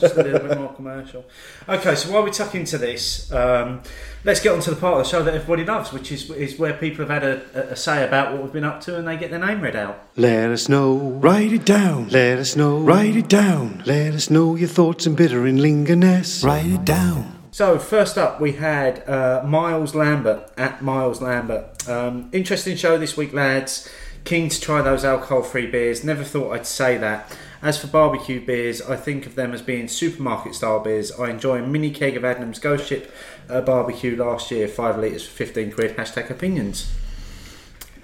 Just 0.00 0.16
a 0.16 0.22
little 0.22 0.40
bit 0.40 0.58
more 0.58 0.72
commercial. 0.74 1.24
Okay, 1.68 1.94
so 1.94 2.12
while 2.12 2.22
we 2.22 2.30
tuck 2.30 2.54
into 2.54 2.78
this, 2.78 3.30
um, 3.32 3.82
let's 4.24 4.40
get 4.40 4.52
on 4.52 4.60
to 4.60 4.70
the 4.70 4.76
part 4.76 4.98
of 4.98 5.04
the 5.04 5.08
show 5.08 5.22
that 5.22 5.34
everybody 5.34 5.64
loves, 5.64 5.92
which 5.92 6.10
is 6.12 6.30
is 6.30 6.58
where 6.58 6.74
people 6.74 7.06
have 7.06 7.22
had 7.22 7.24
a, 7.24 7.72
a 7.72 7.76
say 7.76 8.04
about 8.06 8.32
what 8.32 8.42
we've 8.42 8.52
been 8.52 8.64
up 8.64 8.80
to 8.82 8.96
and 8.96 9.06
they 9.06 9.16
get 9.16 9.30
their 9.30 9.44
name 9.44 9.60
read 9.60 9.76
out. 9.76 10.08
Let 10.16 10.50
us 10.50 10.68
know, 10.68 10.94
write 10.94 11.52
it 11.52 11.64
down. 11.64 12.08
Let 12.08 12.38
us 12.38 12.56
know, 12.56 12.78
write 12.78 13.16
it 13.16 13.28
down. 13.28 13.82
Let 13.86 14.14
us 14.14 14.30
know 14.30 14.56
your 14.56 14.68
thoughts 14.68 15.06
and 15.06 15.16
bitter 15.16 15.46
and 15.46 15.60
lingerness. 15.60 16.44
Write 16.44 16.66
it 16.66 16.84
down. 16.84 17.38
So 17.52 17.78
first 17.78 18.16
up, 18.16 18.40
we 18.40 18.52
had 18.52 19.08
uh, 19.08 19.42
Miles 19.44 19.94
Lambert 19.94 20.50
at 20.56 20.82
Miles 20.82 21.20
Lambert. 21.20 21.88
Um, 21.88 22.28
interesting 22.32 22.76
show 22.76 22.96
this 22.96 23.16
week, 23.16 23.32
lads. 23.32 23.88
Keen 24.24 24.48
to 24.50 24.60
try 24.60 24.82
those 24.82 25.04
alcohol-free 25.04 25.66
beers. 25.68 26.04
Never 26.04 26.22
thought 26.22 26.52
I'd 26.52 26.66
say 26.66 26.96
that. 26.98 27.36
As 27.62 27.78
for 27.78 27.88
barbecue 27.88 28.40
beers, 28.44 28.80
I 28.80 28.96
think 28.96 29.26
of 29.26 29.34
them 29.34 29.52
as 29.52 29.60
being 29.60 29.86
supermarket-style 29.86 30.80
beers. 30.80 31.12
I 31.12 31.28
enjoy 31.28 31.58
a 31.62 31.66
mini 31.66 31.90
keg 31.90 32.16
of 32.16 32.22
Adnams 32.24 32.58
Ghost 32.58 32.86
Ship 32.86 33.12
uh, 33.50 33.60
barbecue 33.60 34.16
last 34.16 34.50
year, 34.50 34.66
five 34.66 34.98
litres 34.98 35.26
for 35.26 35.32
fifteen 35.32 35.70
quid. 35.70 35.96
Hashtag 35.96 36.30
opinions. 36.30 36.90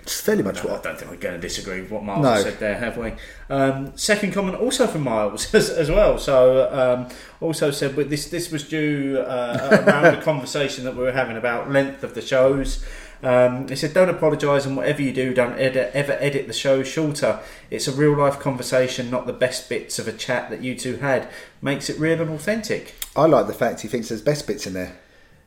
It's 0.02 0.20
fairly 0.20 0.44
much 0.44 0.60
I 0.60 0.68
what 0.68 0.80
I 0.86 0.90
don't 0.90 0.98
think 0.98 1.10
we're 1.10 1.16
going 1.16 1.34
to 1.34 1.40
disagree 1.40 1.80
with 1.80 1.90
what 1.90 2.04
Miles 2.04 2.22
No. 2.22 2.40
said 2.40 2.60
there, 2.60 2.76
have 2.76 2.96
we? 2.96 3.14
Um, 3.50 3.96
second 3.96 4.32
comment 4.32 4.56
also 4.56 4.86
from 4.86 5.02
Miles 5.02 5.52
as, 5.54 5.68
as 5.68 5.90
well. 5.90 6.18
So 6.18 6.70
um, 6.70 7.08
also 7.40 7.70
said, 7.72 7.96
but 7.96 8.08
this 8.10 8.28
this 8.28 8.52
was 8.52 8.68
due 8.68 9.18
uh, 9.26 9.82
around 9.86 10.14
the 10.16 10.22
conversation 10.30 10.84
that 10.84 10.94
we 10.94 11.02
were 11.02 11.12
having 11.12 11.36
about 11.36 11.72
length 11.72 12.04
of 12.04 12.14
the 12.14 12.22
shows. 12.22 12.84
Um, 13.22 13.68
he 13.68 13.76
said, 13.76 13.94
"Don't 13.94 14.09
apologise, 14.10 14.66
and 14.66 14.76
whatever 14.76 15.02
you 15.02 15.12
do, 15.12 15.32
don't 15.34 15.59
edit, 15.59 15.90
ever 15.94 16.16
edit 16.20 16.47
the 16.47 16.52
show 16.52 16.82
shorter. 16.82 17.40
It's 17.70 17.88
a 17.88 17.93
real 17.93 18.16
life 18.16 18.38
conversation, 18.38 19.10
not 19.10 19.26
the 19.26 19.32
best 19.32 19.68
bits 19.68 19.98
of 19.98 20.06
a 20.06 20.12
chat 20.12 20.51
that 20.51 20.62
you 20.62 20.74
two 20.76 20.97
had. 20.97 21.28
Makes 21.62 21.88
it 21.90 21.98
real 21.98 22.20
and 22.20 22.30
authentic." 22.30 22.94
I 23.16 23.24
like 23.26 23.47
the 23.47 23.55
fact 23.55 23.80
he 23.80 23.88
thinks 23.88 24.09
there's 24.10 24.20
best 24.22 24.47
bits 24.47 24.66
in 24.66 24.74
there. 24.74 24.98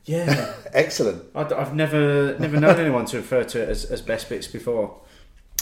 Yeah, 0.06 0.54
Excellent. 0.74 1.24
I- 1.36 1.54
I've 1.54 1.76
never 1.76 2.36
never 2.40 2.60
known 2.60 2.80
anyone 2.80 3.06
to 3.06 3.18
refer 3.18 3.44
to 3.44 3.62
it 3.62 3.70
as, 3.70 3.86
as 3.86 4.02
best 4.02 4.30
bits 4.30 4.48
before. 4.48 4.96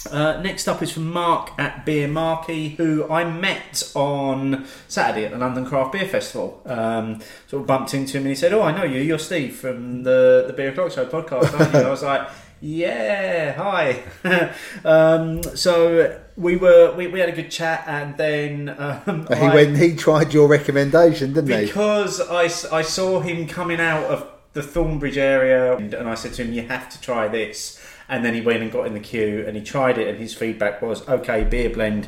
Uh, 0.05 0.39
next 0.41 0.67
up 0.67 0.81
is 0.81 0.91
from 0.91 1.11
Mark 1.11 1.51
at 1.57 1.85
Beer 1.85 2.07
Marky, 2.07 2.69
who 2.69 3.09
I 3.09 3.23
met 3.29 3.91
on 3.95 4.65
Saturday 4.87 5.25
at 5.25 5.31
the 5.31 5.37
London 5.37 5.65
Craft 5.65 5.93
Beer 5.93 6.05
Festival. 6.07 6.61
Um, 6.65 7.19
sort 7.47 7.61
of 7.61 7.67
bumped 7.67 7.93
into 7.93 8.13
him 8.17 8.23
and 8.23 8.29
he 8.29 8.35
said, 8.35 8.53
"Oh, 8.53 8.61
I 8.61 8.71
know 8.75 8.83
you. 8.83 9.01
You're 9.01 9.19
Steve 9.19 9.55
from 9.55 10.03
the 10.03 10.45
the 10.47 10.53
Beer 10.53 10.69
O'clock 10.69 10.91
Show 10.91 11.05
podcast, 11.05 11.59
aren't 11.59 11.73
you?" 11.73 11.79
I 11.81 11.89
was 11.89 12.03
like, 12.03 12.27
"Yeah, 12.61 13.53
hi." 13.53 14.03
um, 14.85 15.43
so 15.43 16.19
we 16.37 16.55
were 16.55 16.93
we, 16.95 17.07
we 17.07 17.19
had 17.19 17.29
a 17.29 17.33
good 17.33 17.51
chat, 17.51 17.83
and 17.87 18.15
then 18.17 18.75
um, 18.77 19.27
He 19.27 19.33
I- 19.35 19.53
went. 19.53 19.77
He 19.77 19.95
tried 19.95 20.33
your 20.33 20.47
recommendation, 20.47 21.33
didn't 21.33 21.49
he? 21.59 21.65
because 21.65 22.21
I 22.21 22.43
I 22.75 22.81
saw 22.81 23.19
him 23.19 23.47
coming 23.47 23.79
out 23.81 24.05
of 24.05 24.27
the 24.53 24.61
Thornbridge 24.63 25.17
area 25.17 25.75
and 25.77 26.09
I 26.09 26.15
said 26.15 26.33
to 26.35 26.43
him, 26.43 26.51
You 26.51 26.63
have 26.63 26.89
to 26.89 26.99
try 26.99 27.27
this. 27.27 27.79
And 28.09 28.23
then 28.23 28.33
he 28.33 28.41
went 28.41 28.61
and 28.63 28.71
got 28.71 28.87
in 28.87 28.93
the 28.93 28.99
queue 28.99 29.43
and 29.45 29.55
he 29.57 29.63
tried 29.63 29.97
it, 29.97 30.07
and 30.07 30.17
his 30.17 30.33
feedback 30.33 30.81
was, 30.81 31.07
Okay, 31.09 31.43
beer 31.43 31.69
blend 31.69 32.07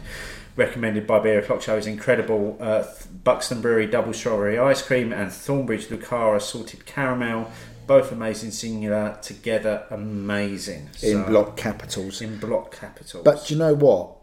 recommended 0.56 1.08
by 1.08 1.20
Beer 1.20 1.40
O'Clock 1.40 1.62
Show 1.62 1.78
is 1.78 1.88
incredible. 1.88 2.58
Uh, 2.60 2.84
Buxton 3.24 3.62
Brewery 3.62 3.88
double 3.88 4.14
strawberry 4.14 4.60
ice 4.60 4.82
cream 4.82 5.12
and 5.12 5.32
Thornbridge 5.32 5.88
Lucaria 5.88 6.42
salted 6.42 6.86
caramel. 6.86 7.50
Both 7.88 8.12
amazing 8.12 8.52
singular, 8.52 9.18
together 9.22 9.86
amazing. 9.90 10.90
In 11.02 11.24
So- 11.24 11.24
block 11.24 11.58
capitals. 11.58 12.22
In 12.22 12.38
block 12.38 12.76
capitals. 12.78 13.24
But 13.24 13.46
do 13.48 13.54
you 13.56 13.60
know 13.60 13.74
what? 13.74 14.16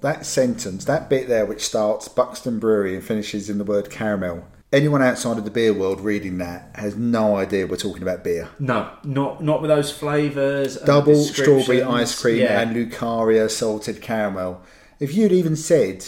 That 0.00 0.26
sentence, 0.26 0.84
that 0.86 1.08
bit 1.08 1.28
there, 1.28 1.46
which 1.46 1.64
starts 1.64 2.08
Buxton 2.08 2.58
Brewery 2.58 2.96
and 2.96 3.04
finishes 3.04 3.48
in 3.48 3.58
the 3.58 3.64
word 3.64 3.88
caramel. 3.88 4.44
Anyone 4.72 5.02
outside 5.02 5.36
of 5.36 5.44
the 5.44 5.50
beer 5.50 5.74
world 5.74 6.00
reading 6.00 6.38
that 6.38 6.70
has 6.76 6.96
no 6.96 7.36
idea 7.36 7.66
we're 7.66 7.76
talking 7.76 8.02
about 8.02 8.24
beer. 8.24 8.48
no, 8.58 8.90
not 9.04 9.42
not 9.44 9.60
with 9.60 9.68
those 9.68 9.90
flavours. 9.90 10.76
Double 10.78 11.14
strawberry 11.24 11.82
ice 11.82 12.18
cream 12.20 12.38
Yeah. 12.38 12.60
and 12.60 12.74
Lucaria 12.74 13.50
salted 13.50 14.00
caramel. 14.00 14.62
If 14.98 15.14
you'd 15.14 15.32
even 15.32 15.56
said 15.56 16.06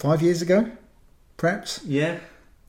five 0.00 0.20
years 0.20 0.42
ago, 0.42 0.70
perhaps, 1.36 1.80
Yeah, 1.84 2.18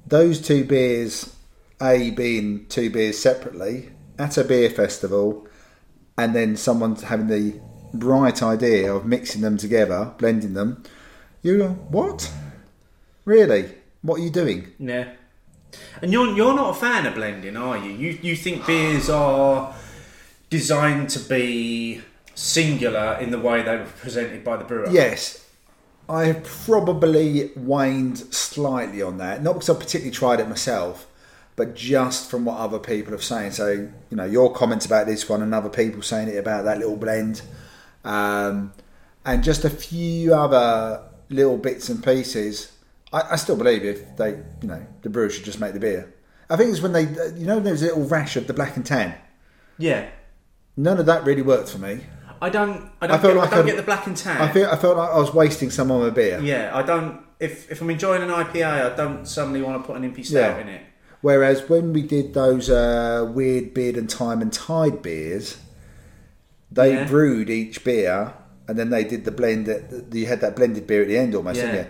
those 0.06 0.40
two 0.40 0.64
beers, 0.66 1.34
A 1.82 2.12
being 2.12 2.66
two 2.70 2.92
beers 2.92 3.18
separately, 3.18 3.90
at 4.20 4.38
a 4.38 4.44
beer 4.44 4.70
festival, 4.70 5.48
and 6.16 6.36
then 6.36 6.56
someone 6.56 6.96
having 6.96 7.28
the 7.28 7.60
bright 7.94 8.44
idea 8.44 8.94
of 8.94 9.04
mixing 9.06 9.42
them 9.42 9.58
together, 9.58 10.12
blending 10.20 10.54
them, 10.54 10.84
you 11.42 11.58
go, 11.58 11.70
what? 11.90 12.32
Really? 13.26 13.74
What 14.02 14.20
are 14.20 14.24
you 14.24 14.30
doing? 14.30 14.74
yeah. 14.80 15.14
And 16.02 16.12
you're 16.12 16.36
you're 16.36 16.56
not 16.56 16.76
a 16.76 16.80
fan 16.80 17.06
of 17.06 17.14
blending, 17.14 17.56
are 17.56 17.78
you? 17.78 17.92
You 17.92 18.18
you 18.22 18.36
think 18.36 18.66
beers 18.66 19.08
are 19.08 19.76
designed 20.50 21.10
to 21.12 21.20
be 21.20 22.02
singular 22.34 23.18
in 23.22 23.30
the 23.30 23.40
way 23.40 23.62
they 23.62 23.78
were 23.78 23.86
presented 23.86 24.44
by 24.44 24.58
the 24.58 24.64
brewer? 24.64 24.90
Yes, 24.90 25.46
I 26.08 26.26
have 26.26 26.44
probably 26.44 27.52
waned 27.56 28.18
slightly 28.34 29.02
on 29.02 29.18
that. 29.20 29.44
Not 29.44 29.54
because 29.54 29.70
I've 29.70 29.80
particularly 29.80 30.12
tried 30.12 30.40
it 30.40 30.50
myself, 30.50 31.06
but 31.56 31.76
just 31.76 32.32
from 32.32 32.46
what 32.46 32.58
other 32.58 32.80
people 32.80 33.12
have 33.12 33.24
saying. 33.24 33.52
So, 33.52 33.70
you 34.10 34.18
know, 34.18 34.26
your 34.26 34.52
comments 34.54 34.88
about 34.88 35.06
this 35.06 35.30
one 35.30 35.44
and 35.44 35.54
other 35.54 35.70
people 35.70 36.02
saying 36.02 36.30
it 36.30 36.38
about 36.38 36.66
that 36.66 36.80
little 36.80 36.98
blend. 36.98 37.44
Um, 38.04 38.74
and 39.24 39.44
just 39.44 39.66
a 39.66 39.70
few 39.70 40.34
other 40.34 41.04
little 41.30 41.58
bits 41.58 41.90
and 41.90 42.04
pieces. 42.04 42.72
I, 43.12 43.22
I 43.32 43.36
still 43.36 43.56
believe 43.56 43.84
if 43.84 44.16
they, 44.18 44.32
you 44.62 44.68
know, 44.68 44.86
the 45.02 45.10
brewer 45.10 45.30
should 45.30 45.46
just 45.46 45.60
make 45.60 45.74
the 45.74 45.80
beer. 45.80 46.14
I 46.50 46.56
think 46.58 46.72
it's 46.72 46.82
when 46.82 46.94
they, 46.94 47.04
you 47.04 47.46
know, 47.46 47.60
there's 47.60 47.82
a 47.82 47.86
little 47.86 48.06
rash 48.06 48.36
of 48.36 48.48
the 48.48 48.54
black 48.54 48.76
and 48.76 48.86
tan. 48.86 49.16
Yeah. 49.78 50.10
None 50.76 50.98
of 51.00 51.06
that 51.06 51.24
really 51.26 51.42
worked 51.42 51.70
for 51.70 51.78
me. 51.78 52.02
I 52.42 52.50
don't. 52.50 52.90
I 53.02 53.08
don't, 53.08 53.20
felt 53.22 53.34
get, 53.34 53.40
like 53.40 53.52
I 53.52 53.56
don't 53.58 53.66
get 53.66 53.76
the 53.76 53.84
black 53.84 54.08
and 54.08 54.16
tan. 54.16 54.42
I 54.42 54.52
feel 54.52 54.70
I 54.70 54.78
felt 54.78 54.96
like 54.98 55.10
I 55.10 55.18
was 55.18 55.34
wasting 55.34 55.70
some 55.70 55.92
of 55.92 56.02
my 56.02 56.10
beer. 56.10 56.40
Yeah, 56.40 56.72
I 56.74 56.84
don't. 56.84 57.22
If 57.40 57.70
if 57.70 57.82
I'm 57.82 57.90
enjoying 57.90 58.22
an 58.22 58.30
IPA, 58.30 58.94
I 58.94 58.96
don't 58.96 59.26
suddenly 59.28 59.62
want 59.62 59.82
to 59.84 59.86
put 59.88 59.98
an 60.02 60.10
impy 60.10 60.26
stout 60.26 60.56
Yeah. 60.56 60.62
in 60.62 60.70
it. 60.70 60.82
Whereas 61.22 61.68
when 61.68 61.92
we 61.92 62.02
did 62.02 62.34
those 62.34 62.70
uh, 62.70 63.30
weird 63.34 63.74
beard 63.74 63.98
and 63.98 64.10
time 64.10 64.42
and 64.42 64.54
tide 64.54 65.02
beers, 65.02 65.58
they 66.72 66.94
Yeah. 66.94 67.08
brewed 67.08 67.50
each 67.50 67.84
beer 67.84 68.34
and 68.70 68.80
then 68.80 68.90
they 68.90 69.04
did 69.04 69.26
the 69.26 69.32
blend. 69.32 69.66
That, 69.66 70.14
you 70.14 70.28
had 70.28 70.40
that 70.40 70.56
blended 70.56 70.88
beer 70.88 71.02
at 71.02 71.10
the 71.10 71.18
end 71.18 71.36
almost, 71.36 71.60
didn't 71.60 71.76
you? 71.76 71.88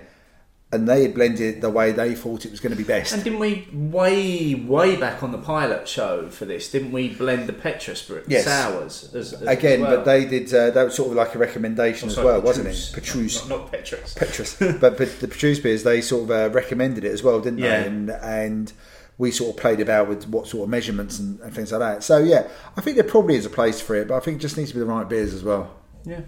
And 0.72 0.88
they 0.88 1.02
had 1.02 1.16
blended 1.16 1.42
it 1.56 1.62
the 1.62 1.70
way 1.72 1.92
they 1.92 2.14
thought 2.14 2.46
it 2.46 2.52
was 2.52 2.60
going 2.60 2.72
to 2.74 2.78
be 2.78 2.84
best. 2.84 3.12
And 3.12 3.24
didn't 3.24 3.40
we 3.40 3.68
way 3.74 4.54
way 4.54 4.96
back 4.98 5.24
on 5.24 5.32
the 5.32 5.40
pilot 5.40 5.88
show 5.88 6.30
for 6.30 6.46
this? 6.46 6.70
Didn't 6.72 6.92
we 6.92 7.10
blend 7.10 7.48
the 7.48 7.54
Petrus 7.54 8.04
Br- 8.08 8.20
Yes. 8.28 8.46
sours 8.46 9.12
as, 9.16 9.34
as 9.34 9.42
Again, 9.48 9.82
well? 9.82 9.96
but 9.98 10.06
they 10.06 10.26
did. 10.26 10.54
Uh, 10.54 10.70
that 10.70 10.84
was 10.84 10.94
sort 10.94 11.10
of 11.10 11.16
like 11.16 11.34
a 11.34 11.40
recommendation 11.40 12.08
Oh, 12.08 12.10
as 12.10 12.16
sorry, 12.16 12.28
well, 12.28 12.42
wasn't 12.42 12.68
it? 12.68 12.92
Petrus. 12.94 13.50
not, 13.50 13.62
not 13.62 13.72
Petrus. 13.72 14.14
Petrus. 14.14 14.56
but, 14.60 14.80
but 14.80 15.20
the 15.20 15.28
Petrus 15.28 15.58
beers, 15.60 15.82
they 15.82 16.02
sort 16.02 16.26
of 16.26 16.32
uh, 16.32 16.50
recommended 16.54 17.04
it 17.04 17.12
as 17.14 17.24
well, 17.24 17.40
didn't 17.42 17.58
Yeah. 17.60 17.82
they? 17.82 17.88
And, 17.88 18.12
and 18.12 18.74
we 19.18 19.32
sort 19.32 19.56
of 19.56 19.60
played 19.60 19.80
about 19.80 20.08
with 20.08 20.28
what 20.28 20.46
sort 20.48 20.66
of 20.66 20.70
measurements 20.70 21.18
and, 21.18 21.40
and 21.40 21.52
things 21.52 21.72
like 21.72 21.80
that. 21.80 22.04
So 22.04 22.20
yeah, 22.20 22.48
I 22.78 22.82
think 22.82 22.96
there 22.96 23.04
probably 23.04 23.36
is 23.38 23.46
a 23.48 23.50
place 23.50 23.82
for 23.82 23.96
it, 23.96 24.08
but 24.08 24.18
I 24.18 24.20
think 24.20 24.38
it 24.38 24.42
just 24.42 24.56
needs 24.56 24.70
to 24.70 24.76
be 24.76 24.82
the 24.82 24.86
right 24.86 25.10
beers 25.10 25.34
as 25.34 25.44
well. 25.44 25.72
Yeah. 26.06 26.22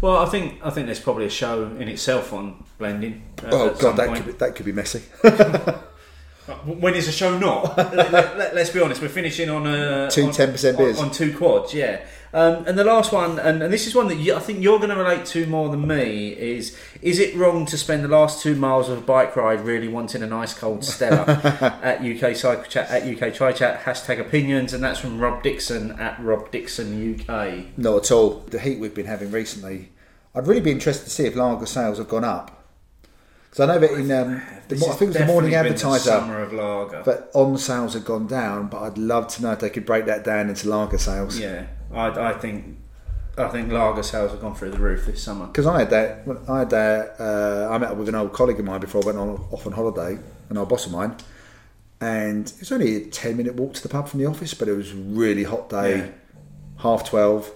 Well, 0.00 0.16
I 0.16 0.26
think 0.26 0.60
I 0.64 0.70
think 0.70 0.86
there's 0.86 1.00
probably 1.00 1.26
a 1.26 1.30
show 1.30 1.64
in 1.78 1.88
itself 1.88 2.32
on 2.32 2.64
blending. 2.78 3.22
Uh, 3.44 3.48
oh, 3.52 3.66
at- 3.68 3.72
Oh 3.74 3.78
god, 3.78 3.96
that 3.96 4.08
point. 4.08 4.24
could 4.24 4.32
be, 4.32 4.38
that 4.38 4.54
could 4.56 4.66
be 4.66 4.72
messy. 4.72 5.02
Uh, 6.48 6.54
when 6.54 6.94
is 6.94 7.06
the 7.06 7.12
show 7.12 7.38
not? 7.38 7.76
let, 7.76 8.10
let, 8.36 8.56
us 8.56 8.70
be 8.70 8.80
honest, 8.80 9.00
we're 9.00 9.08
finishing 9.08 9.48
on 9.50 9.66
a 9.68 10.10
Two 10.10 10.24
on- 10.24 10.30
10% 10.30 10.76
beers. 10.78 10.98
on, 10.98 11.04
on 11.04 11.10
two 11.12 11.36
quads, 11.36 11.72
yeah. 11.74 12.00
Um, 12.32 12.64
and 12.66 12.78
the 12.78 12.84
last 12.84 13.12
one, 13.12 13.40
and, 13.40 13.60
and 13.60 13.72
this 13.72 13.88
is 13.88 13.94
one 13.94 14.06
that 14.06 14.16
you, 14.16 14.36
I 14.36 14.38
think 14.38 14.62
you're 14.62 14.78
going 14.78 14.90
to 14.90 14.96
relate 14.96 15.26
to 15.26 15.46
more 15.46 15.68
than 15.68 15.86
me, 15.86 16.28
is 16.28 16.76
is 17.02 17.18
it 17.18 17.34
wrong 17.34 17.66
to 17.66 17.76
spend 17.76 18.04
the 18.04 18.08
last 18.08 18.40
two 18.40 18.54
miles 18.54 18.88
of 18.88 18.98
a 18.98 19.00
bike 19.00 19.34
ride 19.34 19.62
really 19.62 19.88
wanting 19.88 20.22
an 20.22 20.32
ice 20.32 20.54
cold 20.54 20.84
Stella 20.84 21.24
at 21.82 22.00
UK 22.00 22.36
Cycle 22.36 22.64
Chat 22.64 22.88
at 22.88 23.02
UK 23.02 23.34
Tri 23.34 23.52
Chat 23.52 23.82
hashtag 23.82 24.20
opinions, 24.20 24.72
and 24.72 24.84
that's 24.84 25.00
from 25.00 25.18
Rob 25.18 25.42
Dixon 25.42 25.92
at 25.92 26.20
Rob 26.20 26.52
Dixon 26.52 27.20
UK. 27.20 27.76
Not 27.76 28.04
at 28.04 28.10
all. 28.12 28.44
The 28.48 28.60
heat 28.60 28.78
we've 28.78 28.94
been 28.94 29.06
having 29.06 29.32
recently, 29.32 29.90
I'd 30.32 30.46
really 30.46 30.60
be 30.60 30.70
interested 30.70 31.04
to 31.04 31.10
see 31.10 31.26
if 31.26 31.34
lager 31.34 31.66
sales 31.66 31.98
have 31.98 32.08
gone 32.08 32.24
up. 32.24 32.56
Because 33.50 33.68
I 33.68 33.74
know 33.74 33.80
that 33.80 33.92
in 33.94 34.12
um, 34.12 34.42
the, 34.68 34.76
I 34.76 34.94
think 34.94 35.02
it 35.02 35.06
was 35.06 35.16
the 35.16 35.26
morning 35.26 35.50
the 35.50 35.56
advertiser 35.56 36.10
summer 36.10 36.40
of 36.40 36.52
lager. 36.52 37.02
that 37.02 37.30
on 37.34 37.58
sales 37.58 37.94
have 37.94 38.04
gone 38.04 38.28
down, 38.28 38.68
but 38.68 38.82
I'd 38.82 38.96
love 38.98 39.26
to 39.28 39.42
know 39.42 39.50
if 39.50 39.58
they 39.58 39.70
could 39.70 39.84
break 39.84 40.06
that 40.06 40.22
down 40.22 40.48
into 40.48 40.68
lager 40.68 40.98
sales. 40.98 41.36
yeah, 41.36 41.66
I, 41.92 42.30
I 42.30 42.32
think 42.34 42.76
I 43.38 43.48
think 43.48 43.70
lager 43.72 44.02
sales 44.02 44.32
have 44.32 44.40
gone 44.40 44.54
through 44.54 44.70
the 44.70 44.78
roof 44.78 45.06
this 45.06 45.22
summer. 45.22 45.46
Because 45.46 45.66
I 45.66 45.80
had 45.80 45.90
that, 45.90 46.24
I 46.48 46.58
had 46.60 46.70
that. 46.70 47.16
Uh, 47.20 47.68
I 47.72 47.78
met 47.78 47.90
up 47.90 47.96
with 47.96 48.08
an 48.08 48.14
old 48.14 48.32
colleague 48.32 48.58
of 48.58 48.64
mine 48.64 48.80
before 48.80 49.02
I 49.02 49.06
went 49.06 49.18
on 49.18 49.30
off 49.50 49.66
on 49.66 49.72
holiday, 49.72 50.18
an 50.50 50.56
old 50.58 50.68
boss 50.68 50.86
of 50.86 50.92
mine, 50.92 51.16
and 52.00 52.46
it 52.46 52.58
was 52.60 52.72
only 52.72 52.96
a 52.96 53.06
ten 53.06 53.36
minute 53.36 53.54
walk 53.54 53.74
to 53.74 53.82
the 53.82 53.88
pub 53.88 54.08
from 54.08 54.20
the 54.20 54.26
office, 54.26 54.54
but 54.54 54.68
it 54.68 54.74
was 54.76 54.92
a 54.92 54.96
really 54.96 55.44
hot 55.44 55.68
day, 55.68 55.98
Yeah. 55.98 56.06
half 56.78 57.08
twelve. 57.08 57.50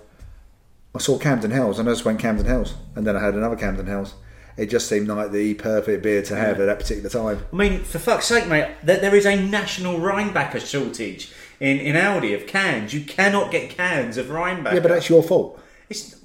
I 0.95 0.99
saw 1.01 1.19
Camden 1.19 1.51
Hells, 1.51 1.79
and 1.79 1.89
I 1.89 1.93
just 1.93 2.05
went 2.05 2.21
Camden 2.21 2.47
Hells, 2.47 2.75
and 2.95 3.07
then 3.07 3.17
I 3.17 3.21
had 3.25 3.35
another 3.35 3.57
Camden 3.57 3.87
Hells. 3.87 4.15
It 4.57 4.67
just 4.67 4.89
seemed 4.89 5.09
like 5.09 5.33
the 5.33 5.55
perfect 5.55 6.05
beer 6.05 6.23
to 6.23 6.37
have 6.37 6.61
at 6.61 6.67
that 6.67 6.79
particular 6.79 7.11
time. 7.11 7.45
I 7.53 7.57
mean, 7.57 7.83
for 7.83 7.99
fuck's 7.99 8.27
sake, 8.27 8.47
mate, 8.47 8.69
there, 8.85 9.01
there 9.01 9.17
is 9.17 9.27
a 9.27 9.35
national 9.35 9.99
Rheinbacher 9.99 10.65
shortage 10.65 11.33
in, 11.61 11.79
in 11.79 11.95
Aldi 11.97 12.35
of 12.35 12.47
cans. 12.47 12.93
You 12.95 13.01
cannot 13.03 13.51
get 13.51 13.71
cans 13.71 14.17
of 14.17 14.27
Rheinbacher. 14.27 14.75
Yeah, 14.75 14.81
but 14.81 14.89
that's 14.89 15.09
your 15.09 15.23
fault. 15.23 15.61
It's, 15.89 16.17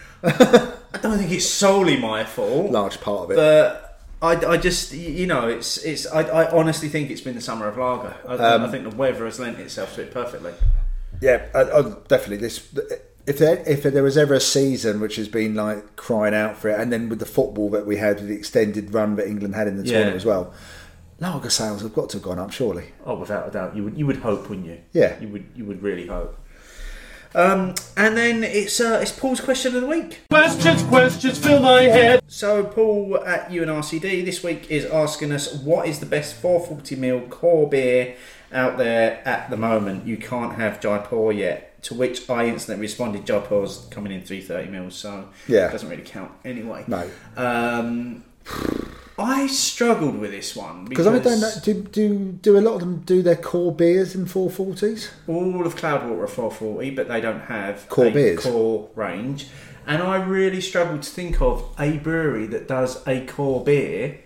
I 0.22 0.98
don't 1.02 1.18
think 1.18 1.30
it's 1.30 1.46
solely 1.46 1.96
my 1.96 2.24
fault, 2.24 2.70
Large 2.70 3.00
part 3.00 3.24
of 3.24 3.30
it. 3.32 3.36
but 3.36 4.00
I, 4.20 4.52
I 4.54 4.56
just, 4.56 4.92
you 4.92 5.26
know, 5.26 5.48
it's 5.48 5.78
it's. 5.78 6.06
I, 6.06 6.22
I 6.22 6.50
honestly 6.50 6.88
think 6.88 7.10
it's 7.10 7.20
been 7.20 7.34
the 7.36 7.40
summer 7.40 7.68
of 7.68 7.76
lager. 7.76 8.16
I, 8.26 8.34
Um, 8.34 8.64
I 8.64 8.68
think 8.70 8.88
the 8.88 8.96
weather 8.96 9.24
has 9.26 9.38
lent 9.38 9.58
itself 9.60 9.94
to 9.94 10.02
it 10.02 10.12
perfectly. 10.12 10.52
Yeah, 11.20 11.46
I, 11.54 11.60
I, 11.62 11.82
definitely. 12.08 12.38
This 12.38 12.68
if 13.26 13.38
there 13.38 13.62
if 13.66 13.82
there 13.84 14.02
was 14.02 14.16
ever 14.16 14.34
a 14.34 14.40
season 14.40 15.00
which 15.00 15.16
has 15.16 15.28
been 15.28 15.54
like 15.54 15.94
crying 15.96 16.34
out 16.34 16.56
for 16.56 16.68
it, 16.68 16.80
and 16.80 16.92
then 16.92 17.08
with 17.08 17.20
the 17.20 17.26
football 17.26 17.70
that 17.70 17.86
we 17.86 17.96
had, 17.96 18.16
with 18.18 18.28
the 18.28 18.34
extended 18.34 18.92
run 18.92 19.14
that 19.16 19.28
England 19.28 19.54
had 19.54 19.68
in 19.68 19.76
the 19.76 19.84
Yeah. 19.84 19.92
tournament 19.92 20.16
as 20.16 20.24
well, 20.24 20.52
lager 21.20 21.50
sales 21.50 21.82
have 21.82 21.94
got 21.94 22.08
to 22.10 22.16
have 22.18 22.22
gone 22.24 22.38
up, 22.38 22.50
surely. 22.52 22.92
Oh, 23.04 23.14
without 23.18 23.48
a 23.48 23.50
doubt, 23.50 23.76
you 23.76 23.84
would 23.84 23.96
you 23.98 24.06
would 24.06 24.18
hope, 24.18 24.48
wouldn't 24.48 24.66
you? 24.66 24.78
Yeah. 24.92 25.18
you 25.20 25.28
would 25.28 25.46
you 25.54 25.64
would 25.64 25.82
really 25.82 26.06
hope. 26.06 26.38
Um, 27.34 27.74
and 27.96 28.16
then 28.16 28.42
it's 28.42 28.80
uh, 28.80 28.98
it's 29.02 29.12
Paul's 29.12 29.40
question 29.40 29.74
of 29.76 29.82
the 29.82 29.86
week. 29.86 30.20
Questions, 30.30 30.82
questions 30.84 31.38
fill 31.38 31.60
my 31.60 31.82
head. 31.82 32.22
So 32.26 32.64
Paul 32.64 33.22
at 33.24 33.50
UNRCD 33.50 34.24
this 34.24 34.42
week 34.42 34.70
is 34.70 34.86
asking 34.86 35.32
us 35.32 35.52
what 35.54 35.86
is 35.86 36.00
the 36.00 36.06
best 36.06 36.36
440 36.36 36.96
ml 36.96 37.28
core 37.28 37.68
beer 37.68 38.16
out 38.50 38.78
there 38.78 39.20
at 39.28 39.50
the 39.50 39.58
moment. 39.58 40.06
You 40.06 40.16
can't 40.16 40.54
have 40.54 40.80
Jaipur 40.80 41.30
yet. 41.32 41.82
To 41.84 41.94
which 41.94 42.28
I 42.30 42.46
instantly 42.46 42.80
responded, 42.82 43.24
Jaipur's 43.26 43.86
coming 43.90 44.10
in 44.10 44.22
330 44.22 44.70
mils, 44.70 44.94
so 44.96 45.28
Yeah. 45.46 45.68
it 45.68 45.72
doesn't 45.72 45.88
really 45.90 46.02
count 46.02 46.32
anyway. 46.46 46.84
No, 46.88 47.08
Um, 47.36 48.24
I 49.18 49.48
struggled 49.48 50.18
with 50.18 50.30
this 50.30 50.54
one 50.54 50.84
because 50.84 51.06
I 51.06 51.18
don't 51.18 51.40
know. 51.40 51.50
Do, 51.62 51.74
do 51.82 52.32
do 52.40 52.56
a 52.56 52.60
lot 52.60 52.74
of 52.74 52.80
them 52.80 52.98
do 53.00 53.20
their 53.20 53.36
core 53.36 53.72
beers 53.74 54.14
in 54.14 54.26
440s? 54.26 55.10
all 55.26 55.66
of 55.66 55.74
Cloudwater 55.74 56.22
are 56.22 56.26
440, 56.28 56.90
but 56.90 57.08
they 57.08 57.20
don't 57.20 57.40
have 57.40 57.88
Core 57.88 58.06
a 58.06 58.10
beers. 58.12 58.40
core 58.40 58.88
range. 58.94 59.48
And 59.86 60.02
I 60.02 60.16
really 60.22 60.60
struggled 60.60 61.02
to 61.02 61.10
think 61.10 61.40
of 61.42 61.64
a 61.78 61.96
brewery 61.98 62.46
that 62.46 62.68
does 62.68 63.02
a 63.08 63.26
core 63.26 63.64
beer 63.64 64.20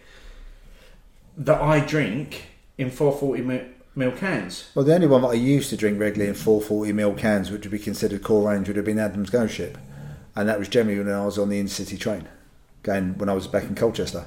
that 1.39 1.61
I 1.63 1.81
drink 1.81 2.49
in 2.77 2.91
440 2.91 3.43
mil, 3.43 3.65
mil 3.95 4.13
cans. 4.13 4.69
Well, 4.75 4.85
the 4.85 4.95
only 4.95 5.07
one 5.07 5.23
that 5.23 5.29
I 5.29 5.35
used 5.35 5.71
to 5.71 5.77
drink 5.77 5.99
regularly 6.01 6.29
in 6.29 6.35
440 6.35 6.93
ml 6.93 7.17
cans, 7.17 7.51
which 7.51 7.63
would 7.63 7.71
be 7.71 7.79
considered 7.79 8.23
core 8.23 8.51
range, 8.51 8.69
would 8.69 8.77
have 8.77 8.85
been 8.85 8.99
Adnams 8.99 9.31
Ghost 9.31 9.55
Ship, 9.55 9.79
and 10.35 10.49
that 10.49 10.59
was 10.59 10.69
generally 10.69 10.99
when 10.99 11.15
I 11.15 11.25
was 11.25 11.39
on 11.39 11.49
the 11.49 11.63
intercity 11.63 11.99
train, 11.99 12.29
going 12.83 13.17
when 13.17 13.29
I 13.29 13.33
was 13.35 13.47
back 13.47 13.63
in 13.65 13.75
Colchester. 13.75 14.27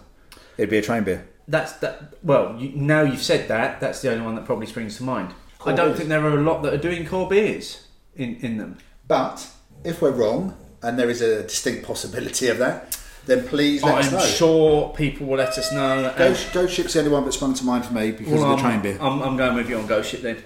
It'd 0.57 0.69
be 0.69 0.77
a 0.77 0.81
train 0.81 1.03
beer. 1.03 1.27
That's 1.47 1.73
that. 1.73 2.15
Well, 2.23 2.55
you, 2.57 2.69
now 2.75 3.01
you've 3.01 3.21
said 3.23 3.47
that, 3.49 3.79
that's 3.79 4.01
the 4.01 4.11
only 4.11 4.25
one 4.25 4.35
that 4.35 4.45
probably 4.45 4.65
springs 4.65 4.97
to 4.97 5.03
mind. 5.03 5.33
Core 5.59 5.73
I 5.73 5.75
don't 5.75 5.87
beers. 5.87 5.97
think 5.97 6.09
there 6.09 6.25
are 6.25 6.37
a 6.37 6.41
lot 6.41 6.63
that 6.63 6.73
are 6.73 6.77
doing 6.77 7.05
core 7.05 7.29
beers 7.29 7.87
in, 8.15 8.35
in 8.37 8.57
them. 8.57 8.77
But 9.07 9.47
if 9.83 10.01
we're 10.01 10.11
wrong, 10.11 10.57
and 10.81 10.99
there 10.99 11.09
is 11.09 11.21
a 11.21 11.43
distinct 11.43 11.85
possibility 11.85 12.47
of 12.47 12.59
that, 12.59 12.97
then 13.25 13.47
please 13.47 13.81
let 13.83 13.95
oh, 13.95 13.97
us 13.97 14.11
know. 14.11 14.17
I'm 14.17 14.23
know. 14.23 14.29
sure 14.29 14.93
people 14.93 15.27
will 15.27 15.37
let 15.37 15.57
us 15.57 15.71
know. 15.71 16.13
Ghost, 16.15 16.53
Ghost 16.53 16.73
Ship's 16.73 16.93
the 16.93 16.99
only 16.99 17.11
one 17.11 17.25
that 17.25 17.31
sprung 17.31 17.53
to 17.55 17.65
mind 17.65 17.85
for 17.85 17.93
me 17.93 18.11
because 18.11 18.33
Well, 18.33 18.43
of 18.53 18.59
the 18.59 18.65
I'm, 18.65 18.71
train 18.81 18.81
beer. 18.81 19.01
I'm, 19.01 19.21
I'm 19.21 19.37
going 19.37 19.55
with 19.55 19.67
you 19.67 19.77
on 19.77 19.87
Ghost 19.87 20.11
Ship 20.11 20.21
then. 20.21 20.43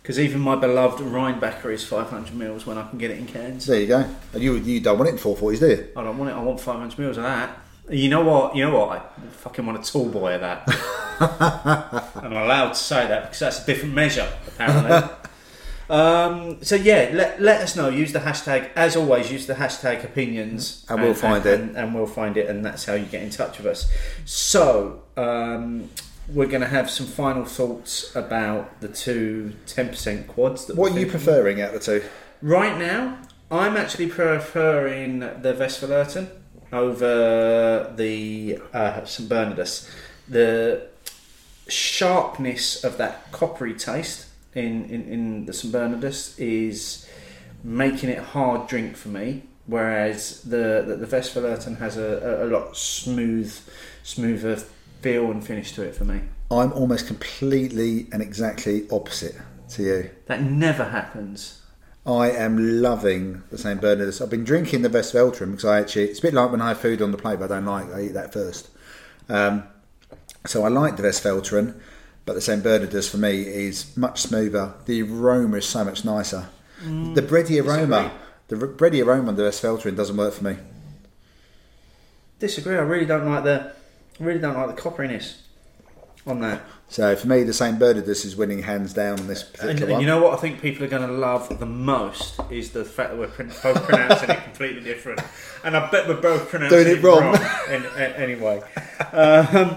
Because 0.00 0.20
even 0.20 0.40
my 0.40 0.54
beloved 0.56 1.00
Rheinbacher 1.00 1.72
is 1.72 1.84
500 1.84 2.34
mils 2.34 2.64
when 2.64 2.78
I 2.78 2.88
can 2.88 2.98
get 2.98 3.10
it 3.10 3.18
in 3.18 3.26
cans. 3.26 3.66
there 3.66 3.80
you 3.80 3.88
go. 3.88 4.08
And 4.32 4.42
you 4.42 4.56
you 4.56 4.80
don't 4.80 4.96
want 4.96 5.10
it 5.10 5.12
in 5.12 5.18
440s, 5.18 5.60
do 5.60 5.68
you? 5.68 5.88
I 5.96 6.04
don't 6.04 6.16
want 6.16 6.30
it. 6.30 6.34
I 6.34 6.40
want 6.40 6.60
500 6.60 6.98
mils 6.98 7.16
of 7.18 7.24
that. 7.24 7.58
You 7.90 8.08
know 8.08 8.22
what? 8.22 8.54
You 8.54 8.64
know 8.66 8.78
what? 8.78 8.90
I 8.90 9.26
fucking 9.30 9.64
want 9.64 9.78
a 9.86 9.90
tall 9.90 10.08
boy 10.08 10.34
of 10.34 10.40
that. 10.42 10.62
I'm 12.16 12.32
allowed 12.32 12.70
to 12.70 12.74
say 12.74 13.06
that 13.06 13.22
because 13.22 13.38
that's 13.38 13.62
a 13.62 13.66
different 13.66 13.94
measure, 13.94 14.30
apparently. 14.46 15.10
um, 15.90 16.62
so 16.62 16.74
yeah, 16.74 17.10
let, 17.12 17.40
let 17.40 17.62
us 17.62 17.76
know. 17.76 17.88
Use 17.88 18.12
the 18.12 18.20
hashtag, 18.20 18.70
as 18.76 18.94
always, 18.94 19.32
use 19.32 19.46
the 19.46 19.54
hashtag 19.54 20.04
opinions. 20.04 20.84
And 20.88 21.00
we'll 21.00 21.14
find 21.14 21.44
it. 21.46 21.60
And, 21.60 21.76
and 21.76 21.94
we'll 21.94 22.06
find 22.06 22.36
it, 22.36 22.48
and 22.48 22.64
that's 22.64 22.84
how 22.84 22.94
you 22.94 23.06
get 23.06 23.22
in 23.22 23.30
touch 23.30 23.58
with 23.58 23.66
us. 23.66 23.90
So, 24.24 25.02
um, 25.16 25.88
we're 26.28 26.46
going 26.46 26.60
to 26.60 26.68
have 26.68 26.90
some 26.90 27.06
final 27.06 27.44
thoughts 27.44 28.14
about 28.14 28.80
the 28.80 28.88
two 28.88 29.54
10% 29.66 30.26
quads. 30.26 30.66
That 30.66 30.76
What 30.76 30.92
we're 30.92 31.00
you 31.00 31.06
preferring 31.06 31.62
out 31.62 31.74
of 31.74 31.84
the 31.84 32.00
two? 32.00 32.08
Right 32.42 32.78
now, 32.78 33.18
I'm 33.50 33.76
actually 33.76 34.08
preferring 34.08 35.20
the 35.20 35.54
Westvleteren 35.58 36.28
over 36.72 37.92
the 37.96 38.58
uh, 38.72 39.04
St 39.04 39.28
Bernardus. 39.28 39.90
The 40.28 40.88
sharpness 41.68 42.84
of 42.84 42.96
that 42.98 43.30
coppery 43.32 43.74
taste 43.74 44.26
in, 44.54 44.84
in, 44.86 45.02
in 45.08 45.46
the 45.46 45.52
St 45.52 45.72
Bernardus 45.72 46.38
is 46.38 47.08
making 47.62 48.10
it 48.10 48.18
a 48.18 48.22
hard 48.22 48.68
drink 48.68 48.96
for 48.96 49.08
me, 49.08 49.42
whereas 49.66 50.42
the 50.42 50.84
the, 50.86 50.96
the 50.96 51.06
Westvleteren 51.06 51.78
has 51.78 51.96
a, 51.96 52.40
a, 52.42 52.46
a 52.46 52.48
lot 52.48 52.76
smooth, 52.76 53.54
smoother 54.02 54.56
feel 55.00 55.30
and 55.30 55.44
finish 55.44 55.72
to 55.72 55.82
it 55.82 55.94
for 55.94 56.04
me. 56.04 56.20
I'm 56.50 56.72
almost 56.72 57.06
completely 57.06 58.06
and 58.10 58.22
exactly 58.22 58.88
opposite 58.90 59.36
to 59.70 59.82
you. 59.82 60.10
That 60.26 60.42
never 60.42 60.84
happens. 60.84 61.60
I 62.08 62.30
am 62.30 62.80
loving 62.80 63.42
the 63.50 63.58
St 63.58 63.82
Bernardus. 63.82 64.22
I've 64.22 64.30
been 64.30 64.44
drinking 64.44 64.80
the 64.80 64.88
Westvleteren 64.88 65.50
because 65.50 65.66
I 65.66 65.78
actually 65.78 66.04
it's 66.04 66.20
a 66.20 66.22
bit 66.22 66.32
like 66.32 66.50
when 66.50 66.62
I 66.62 66.68
have 66.68 66.80
food 66.80 67.02
on 67.02 67.12
the 67.12 67.18
plate, 67.18 67.38
but 67.38 67.52
I 67.52 67.56
don't 67.56 67.66
like. 67.66 67.92
I 67.92 68.00
eat 68.02 68.14
that 68.14 68.32
first. 68.32 68.70
Um, 69.28 69.64
so 70.46 70.64
I 70.64 70.68
like 70.68 70.96
the 70.96 71.02
Westvleteren, 71.02 71.78
but 72.24 72.32
the 72.32 72.40
St 72.40 72.64
Bernardus 72.64 73.10
for 73.10 73.18
me 73.18 73.42
is 73.42 73.94
much 73.94 74.22
smoother. 74.22 74.72
The 74.86 75.02
aroma 75.02 75.58
is 75.58 75.66
so 75.66 75.84
much 75.84 76.02
nicer. 76.02 76.48
the 76.80 77.20
bready 77.22 77.62
aroma, 77.62 78.10
the 78.48 78.56
r- 78.58 78.68
bready 78.68 79.04
aroma 79.04 79.28
on 79.28 79.36
the 79.36 79.42
Westvleteren 79.42 79.94
doesn't 79.94 80.16
work 80.16 80.32
for 80.32 80.44
me. 80.44 80.56
Disagree. 82.38 82.76
I 82.76 82.80
really 82.80 83.06
don't 83.06 83.26
like 83.26 83.44
the. 83.44 83.72
I 84.18 84.24
really 84.24 84.40
don't 84.40 84.56
like 84.56 84.74
the 84.74 84.80
copperiness 84.80 85.40
on 86.26 86.40
that. 86.40 86.62
So 86.90 87.14
for 87.16 87.26
me, 87.28 87.42
the 87.42 87.52
St 87.52 87.78
Bernardus 87.78 88.24
is 88.24 88.34
winning 88.34 88.62
hands 88.62 88.94
down 88.94 89.26
this 89.26 89.42
particular 89.42 89.82
and 89.84 89.92
one. 89.92 90.00
you 90.00 90.06
know 90.06 90.22
what 90.22 90.32
I 90.32 90.40
think 90.40 90.62
people 90.62 90.84
are 90.84 90.88
going 90.88 91.06
to 91.06 91.12
love 91.14 91.58
the 91.58 91.66
most 91.66 92.40
is 92.50 92.70
the 92.70 92.84
fact 92.84 93.10
that 93.10 93.18
we're 93.18 93.26
both 93.28 93.84
pronouncing 93.84 94.30
it 94.30 94.42
completely 94.44 94.80
different, 94.82 95.20
and 95.64 95.76
I 95.76 95.90
bet 95.90 96.08
we're 96.08 96.20
both 96.20 96.48
pronouncing 96.48 96.84
Doing 96.84 96.96
it 96.96 97.02
wrong. 97.02 97.34
in, 97.70 97.84
a- 97.84 98.18
anyway, 98.18 98.62
um, 99.12 99.76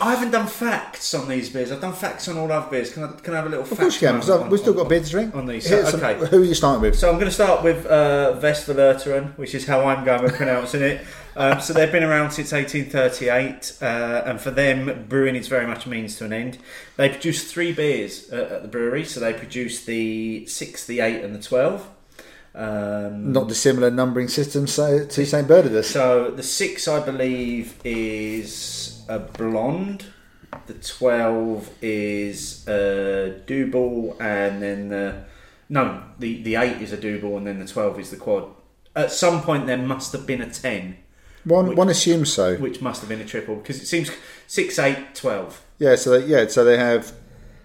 I 0.00 0.14
haven't 0.14 0.30
done 0.30 0.46
facts 0.46 1.14
on 1.14 1.28
these 1.28 1.50
beers. 1.50 1.70
I've 1.70 1.80
done 1.80 1.92
facts 1.92 2.26
on 2.28 2.36
all 2.38 2.50
other 2.50 2.70
beers. 2.70 2.92
Can 2.92 3.04
I, 3.04 3.08
can 3.08 3.34
I 3.34 3.36
have 3.36 3.46
a 3.46 3.48
little? 3.50 3.64
of 3.64 3.78
course 3.78 4.00
you 4.00 4.08
can. 4.08 4.20
because 4.20 4.50
we've 4.50 4.60
still 4.60 4.74
got 4.74 4.88
beers 4.88 5.06
to 5.06 5.10
drink. 5.10 5.34
on 5.34 5.46
these. 5.46 5.68
So, 5.68 5.84
some- 5.84 6.00
okay. 6.00 6.26
who 6.26 6.42
are 6.42 6.44
you 6.44 6.54
starting 6.54 6.80
with? 6.80 6.98
So 6.98 7.08
I'm 7.08 7.16
going 7.16 7.26
to 7.26 7.34
start 7.34 7.62
with 7.62 7.86
uh, 7.86 8.38
Westvleteren, 8.40 9.36
which 9.36 9.54
is 9.54 9.66
how 9.66 9.84
I'm 9.84 10.04
going 10.04 10.22
with 10.22 10.34
pronouncing 10.34 10.82
it. 10.82 11.06
Um, 11.34 11.60
so 11.60 11.72
they've 11.72 11.90
been 11.90 12.02
around 12.02 12.32
since 12.32 12.52
1838, 12.52 13.78
uh, 13.80 14.22
and 14.26 14.40
for 14.40 14.50
them, 14.50 15.06
brewing 15.08 15.34
is 15.34 15.48
very 15.48 15.66
much 15.66 15.86
a 15.86 15.88
means 15.88 16.16
to 16.16 16.26
an 16.26 16.32
end. 16.32 16.58
They 16.96 17.08
produce 17.08 17.50
three 17.50 17.72
beers 17.72 18.30
uh, 18.32 18.56
at 18.56 18.62
the 18.62 18.68
brewery. 18.68 19.04
So 19.04 19.20
they 19.20 19.32
produce 19.32 19.84
the 19.84 20.46
six, 20.46 20.86
the 20.86 21.00
eight, 21.00 21.22
and 21.22 21.34
the 21.34 21.42
twelve. 21.42 21.88
Um, 22.54 23.32
Not 23.32 23.48
dissimilar 23.48 23.90
numbering 23.90 24.28
system 24.28 24.66
so, 24.66 25.06
to 25.06 25.26
St 25.26 25.48
Bernardus. 25.48 25.84
so 25.84 26.30
the 26.30 26.42
six, 26.42 26.86
I 26.86 27.00
believe, 27.00 27.78
is 27.82 28.91
a 29.08 29.18
blonde. 29.18 30.06
The 30.66 30.74
twelve 30.74 31.70
is 31.80 32.66
a 32.68 33.40
double, 33.46 34.16
and 34.20 34.62
then 34.62 34.88
the 34.90 35.24
no, 35.68 36.02
the 36.18 36.42
the 36.42 36.56
eight 36.56 36.82
is 36.82 36.92
a 36.92 36.96
double, 36.96 37.36
and 37.38 37.46
then 37.46 37.58
the 37.58 37.66
twelve 37.66 37.98
is 37.98 38.10
the 38.10 38.16
quad. 38.16 38.44
At 38.94 39.10
some 39.10 39.42
point, 39.42 39.66
there 39.66 39.78
must 39.78 40.12
have 40.12 40.26
been 40.26 40.42
a 40.42 40.50
ten, 40.50 40.98
One 41.44 41.68
which- 41.68 41.78
one 41.78 41.88
assumes 41.88 42.30
so. 42.32 42.56
which 42.56 42.82
must 42.82 43.00
have 43.00 43.08
been 43.08 43.20
a 43.22 43.24
triple 43.24 43.56
because 43.56 43.80
it 43.80 43.86
seems 43.86 44.10
six, 44.46 44.78
eight, 44.78 45.14
twelve. 45.14 45.62
Yeah, 45.78 45.96
so 45.96 46.18
they, 46.18 46.26
yeah, 46.26 46.46
so 46.48 46.64
they 46.64 46.76
have. 46.76 47.12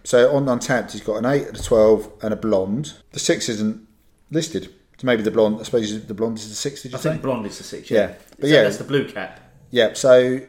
So 0.06 0.34
on 0.34 0.46
Untappd, 0.46 0.94
he's 0.94 1.02
got 1.02 1.18
an 1.18 1.26
eight, 1.26 1.48
a 1.48 1.62
twelve, 1.62 2.10
and 2.22 2.34
a 2.34 2.38
blonde. 2.38 2.94
The 3.12 3.20
six 3.20 3.50
isn't 3.50 3.86
listed. 4.32 4.74
So 4.98 5.06
maybe 5.06 5.22
the 5.24 5.32
blonde. 5.32 5.60
I 5.60 5.64
suppose 5.64 6.06
the 6.08 6.14
blonde 6.14 6.38
is 6.38 6.48
the 6.48 6.56
six. 6.56 6.84
Did 6.84 6.94
you 6.94 6.98
I 6.98 7.02
say? 7.02 7.10
think 7.12 7.22
blonde 7.22 7.46
is 7.46 7.58
the 7.58 7.66
six. 7.66 7.92
Yeah. 7.92 8.00
Yeah, 8.00 8.14
But 8.40 8.48
So 8.48 8.56
yeah. 8.56 8.64
that's 8.64 8.78
the 8.78 8.84
blue 8.86 9.10
cap. 9.10 9.42
Yeah. 9.70 9.94
So 9.94 10.40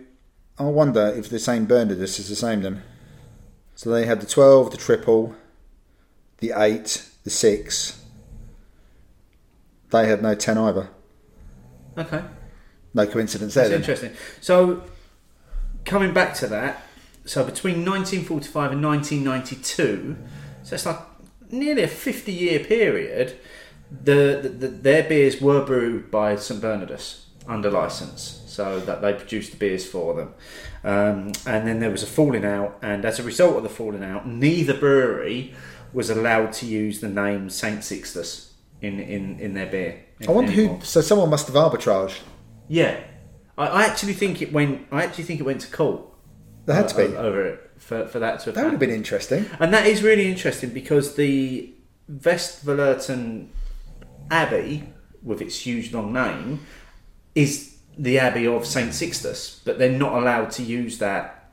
I 0.58 0.64
wonder 0.64 1.06
if 1.16 1.28
the 1.28 1.38
same 1.38 1.66
Bernardus 1.66 2.18
is 2.18 2.28
the 2.28 2.36
same 2.36 2.62
then. 2.62 2.82
So 3.74 3.90
they 3.90 4.06
have 4.06 4.20
the 4.20 4.26
twelve, 4.26 4.70
the 4.70 4.76
triple, 4.76 5.34
the 6.38 6.52
eight, 6.56 7.08
the 7.24 7.30
six. 7.30 8.02
They 9.90 10.08
have 10.08 10.20
no 10.20 10.34
ten 10.34 10.58
either. 10.58 10.88
Okay. 11.96 12.22
No 12.94 13.06
coincidence 13.06 13.54
there. 13.54 13.68
That's 13.68 13.70
Then. 13.70 13.80
interesting. 13.80 14.12
So, 14.40 14.82
coming 15.84 16.12
back 16.12 16.34
to 16.34 16.46
that, 16.48 16.82
so 17.24 17.44
between 17.44 17.84
1945 17.84 18.72
and 18.72 18.84
1992, 18.84 20.16
so 20.62 20.74
it's 20.74 20.86
like 20.86 20.98
nearly 21.50 21.82
a 21.82 21.88
50 21.88 22.32
year 22.32 22.60
period, 22.60 23.36
the, 23.90 24.38
the, 24.42 24.48
the 24.48 24.68
their 24.68 25.02
beers 25.02 25.40
were 25.40 25.64
brewed 25.64 26.10
by 26.10 26.36
St 26.36 26.60
Bernardus 26.60 27.24
under 27.46 27.70
license, 27.70 28.37
so 28.58 28.80
that 28.80 29.00
they 29.00 29.12
produced 29.12 29.52
the 29.52 29.56
beers 29.56 29.86
for 29.86 30.14
them. 30.14 30.34
Um, 30.82 31.32
and 31.46 31.64
then 31.68 31.78
there 31.78 31.92
was 31.92 32.02
a 32.02 32.08
falling 32.08 32.44
out, 32.44 32.76
and 32.82 33.04
as 33.04 33.20
a 33.20 33.22
result 33.22 33.56
of 33.56 33.62
the 33.62 33.68
falling 33.68 34.02
out, 34.02 34.26
neither 34.26 34.74
brewery 34.74 35.54
was 35.92 36.10
allowed 36.10 36.52
to 36.54 36.66
use 36.66 36.98
the 36.98 37.08
name 37.08 37.50
Saint 37.50 37.84
Sixtus 37.84 38.54
in, 38.82 38.98
in, 38.98 39.38
in 39.38 39.54
their 39.54 39.66
beer. 39.66 40.04
I 40.26 40.32
wonder 40.32 40.50
anymore. 40.50 40.78
who. 40.78 40.84
So 40.84 41.00
someone 41.00 41.30
must 41.30 41.46
have 41.46 41.54
arbitraged. 41.54 42.18
Yeah, 42.66 42.98
I, 43.56 43.66
I 43.68 43.82
actually 43.84 44.14
think 44.14 44.42
it 44.42 44.52
went. 44.52 44.88
I 44.90 45.04
actually 45.04 45.24
think 45.24 45.38
it 45.38 45.44
went 45.44 45.60
to 45.60 45.70
court. 45.70 46.02
There 46.66 46.74
had 46.74 46.88
to 46.88 46.96
be. 46.96 47.16
over 47.16 47.46
it 47.46 47.70
for, 47.78 48.08
for 48.08 48.18
that 48.18 48.40
to 48.40 48.46
have 48.46 48.54
That 48.56 48.64
would 48.64 48.72
have 48.72 48.80
been 48.80 48.90
interesting. 48.90 49.46
and 49.60 49.72
that 49.72 49.86
is 49.86 50.02
really 50.02 50.26
interesting 50.28 50.70
because 50.70 51.14
the 51.14 51.72
Vestvalerton 52.12 53.46
Abbey, 54.32 54.92
with 55.22 55.40
its 55.40 55.60
huge 55.60 55.92
long 55.94 56.12
name, 56.12 56.66
is 57.36 57.77
the 57.98 58.18
Abbey 58.18 58.46
of 58.46 58.64
Saint 58.64 58.94
Sixtus, 58.94 59.60
but 59.64 59.78
they're 59.78 59.90
not 59.90 60.14
allowed 60.14 60.50
to 60.52 60.62
use 60.62 60.98
that 60.98 61.52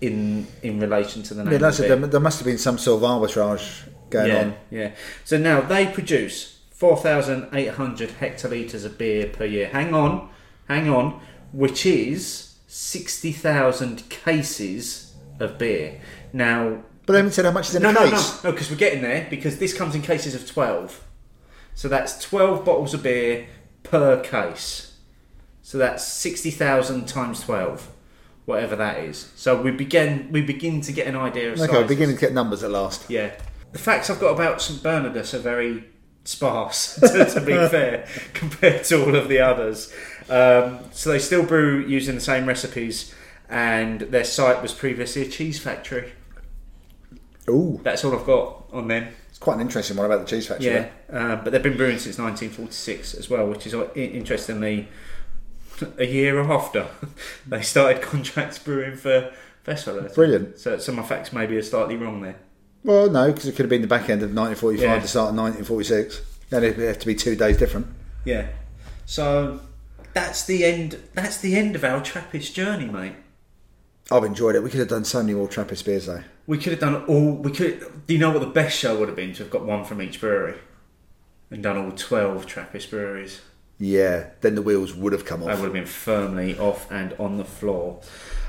in 0.00 0.46
in 0.62 0.80
relation 0.80 1.22
to 1.24 1.34
the 1.34 1.44
name. 1.44 1.52
Yeah, 1.52 1.56
of 1.56 1.60
that's 1.62 1.80
it. 1.80 1.88
There, 1.88 1.96
there 1.96 2.20
must 2.20 2.38
have 2.38 2.46
been 2.46 2.58
some 2.58 2.78
sort 2.78 3.02
of 3.02 3.08
arbitrage 3.08 3.88
going 4.10 4.28
yeah, 4.28 4.40
on. 4.40 4.54
Yeah. 4.70 4.90
So 5.24 5.38
now 5.38 5.60
they 5.60 5.86
produce 5.86 6.60
4,800 6.70 8.10
hectolitres 8.20 8.84
of 8.84 8.98
beer 8.98 9.28
per 9.28 9.44
year. 9.44 9.68
Hang 9.68 9.94
on, 9.94 10.28
hang 10.68 10.88
on, 10.88 11.20
which 11.52 11.86
is 11.86 12.56
60,000 12.66 14.08
cases 14.08 15.14
of 15.38 15.58
beer. 15.58 16.00
Now, 16.32 16.82
But 17.06 17.12
they 17.12 17.18
haven't 17.18 17.32
said 17.32 17.44
how 17.44 17.52
much 17.52 17.68
is 17.68 17.76
in 17.76 17.82
no, 17.82 17.90
a 17.90 17.92
no, 17.92 18.04
no, 18.06 18.34
no, 18.42 18.52
because 18.52 18.70
we're 18.70 18.76
getting 18.76 19.02
there 19.02 19.26
because 19.30 19.58
this 19.58 19.72
comes 19.72 19.94
in 19.94 20.02
cases 20.02 20.34
of 20.34 20.46
12. 20.46 21.04
So 21.74 21.88
that's 21.88 22.20
12 22.22 22.64
bottles 22.64 22.94
of 22.94 23.02
beer 23.02 23.46
per 23.82 24.20
case. 24.22 24.93
So 25.66 25.78
that's 25.78 26.06
60,000 26.06 27.08
times 27.08 27.40
12, 27.40 27.90
whatever 28.44 28.76
that 28.76 28.98
is. 28.98 29.32
So 29.34 29.60
we 29.62 29.70
begin 29.70 30.28
we 30.30 30.42
begin 30.42 30.82
to 30.82 30.92
get 30.92 31.06
an 31.06 31.16
idea 31.16 31.52
of 31.52 31.58
Okay, 31.58 31.72
we're 31.72 31.88
beginning 31.88 32.16
to 32.16 32.20
get 32.20 32.34
numbers 32.34 32.62
at 32.62 32.70
last. 32.70 33.08
Yeah. 33.08 33.32
The 33.72 33.78
facts 33.78 34.10
I've 34.10 34.20
got 34.20 34.34
about 34.34 34.60
St 34.60 34.82
Bernardus 34.82 35.32
are 35.32 35.38
very 35.38 35.84
sparse, 36.24 36.96
to, 37.00 37.24
to 37.24 37.40
be 37.40 37.52
fair, 37.68 38.06
compared 38.34 38.84
to 38.84 39.02
all 39.06 39.16
of 39.16 39.28
the 39.30 39.40
others. 39.40 39.90
Um, 40.28 40.80
so 40.92 41.10
they 41.10 41.18
still 41.18 41.42
brew 41.44 41.80
using 41.86 42.14
the 42.14 42.20
same 42.20 42.44
recipes, 42.46 43.14
and 43.48 44.02
their 44.02 44.24
site 44.24 44.60
was 44.60 44.72
previously 44.74 45.22
a 45.22 45.28
cheese 45.28 45.58
factory. 45.58 46.12
Ooh, 47.48 47.80
That's 47.82 48.04
all 48.04 48.14
I've 48.18 48.26
got 48.26 48.64
on 48.70 48.88
them. 48.88 49.08
it's 49.30 49.38
quite 49.38 49.54
an 49.54 49.60
interesting 49.62 49.96
one 49.96 50.06
about 50.06 50.20
the 50.20 50.26
cheese 50.26 50.46
factory. 50.46 50.66
Yeah, 50.72 50.88
uh, 51.10 51.36
but 51.36 51.52
they've 51.52 51.62
been 51.62 51.76
brewing 51.78 51.98
since 51.98 52.18
1946 52.18 53.14
as 53.14 53.28
well, 53.30 53.46
which 53.48 53.66
is 53.66 53.74
uh, 53.74 53.88
i- 53.96 53.98
interestingly 53.98 54.88
a 55.98 56.06
year 56.06 56.40
after 56.40 56.86
they 57.46 57.62
started 57.62 58.02
contracts 58.10 58.58
brewing 58.58 58.96
for 58.96 59.32
Festival. 59.62 60.06
Brilliant. 60.14 60.58
So 60.58 60.78
some 60.78 60.98
of 60.98 61.04
my 61.04 61.08
facts 61.08 61.32
maybe 61.32 61.56
are 61.56 61.62
slightly 61.62 61.96
wrong 61.96 62.20
there. 62.20 62.36
Well, 62.84 63.08
no, 63.08 63.28
because 63.32 63.46
it 63.48 63.52
could 63.52 63.64
have 63.64 63.70
been 63.70 63.80
the 63.80 63.86
back 63.88 64.10
end 64.10 64.22
of 64.22 64.28
1945 64.34 64.82
Yeah. 64.82 64.98
to 65.00 65.08
start 65.08 65.30
of 65.30 65.36
1946. 65.36 66.20
Then 66.50 66.64
it'd 66.64 66.78
have 66.86 66.98
to 66.98 67.06
be 67.06 67.14
two 67.14 67.34
days 67.34 67.56
different. 67.56 67.86
Yeah. 68.26 68.48
So 69.06 69.60
that's 70.12 70.44
the 70.44 70.64
end. 70.64 70.98
That's 71.14 71.38
the 71.38 71.56
end 71.56 71.76
of 71.76 71.82
our 71.84 72.02
Trappist 72.02 72.54
journey, 72.54 72.84
mate. 72.86 73.14
I've 74.10 74.24
enjoyed 74.24 74.54
it. 74.54 74.62
We 74.62 74.68
could 74.68 74.80
have 74.80 74.88
done 74.88 75.04
so 75.04 75.22
many 75.22 75.32
more 75.32 75.48
Trappist 75.48 75.86
beers 75.86 76.04
though. 76.06 76.22
We 76.46 76.58
could 76.58 76.72
have 76.72 76.80
done 76.80 77.04
all. 77.06 77.32
We 77.32 77.50
could. 77.50 78.06
Do 78.06 78.12
you 78.12 78.20
know 78.20 78.30
what 78.30 78.40
the 78.40 78.46
best 78.46 78.78
show 78.78 78.98
would 78.98 79.08
have 79.08 79.16
been 79.16 79.32
to 79.32 79.44
have 79.44 79.50
got 79.50 79.64
one 79.64 79.82
from 79.84 80.02
each 80.02 80.20
brewery, 80.20 80.58
and 81.50 81.62
done 81.62 81.78
all 81.78 81.90
twelve 81.92 82.44
Trappist 82.46 82.90
breweries? 82.90 83.40
Yeah, 83.84 84.30
then 84.40 84.54
the 84.54 84.62
wheels 84.62 84.94
would 84.94 85.12
have 85.12 85.26
come 85.26 85.42
off. 85.42 85.48
They 85.48 85.54
would 85.56 85.64
have 85.64 85.72
been 85.74 85.84
firmly 85.84 86.58
off 86.58 86.90
and 86.90 87.12
on 87.18 87.36
the 87.36 87.44
floor. 87.44 88.00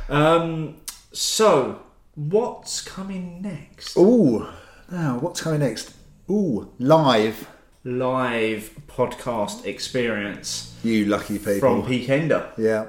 Um, 0.08 0.78
so 1.12 1.82
what's 2.16 2.80
coming 2.82 3.42
next? 3.42 3.98
Ooh, 3.98 4.48
now 4.90 5.18
what's 5.20 5.42
coming 5.42 5.60
next? 5.60 5.94
Ooh, 6.30 6.72
live. 6.80 7.50
Live 7.84 8.72
podcast 8.88 9.66
experience 9.66 10.74
You 10.84 11.06
lucky 11.06 11.38
people. 11.38 11.60
from 11.60 11.84
Peakender. 11.84 12.50
Yeah. 12.58 12.86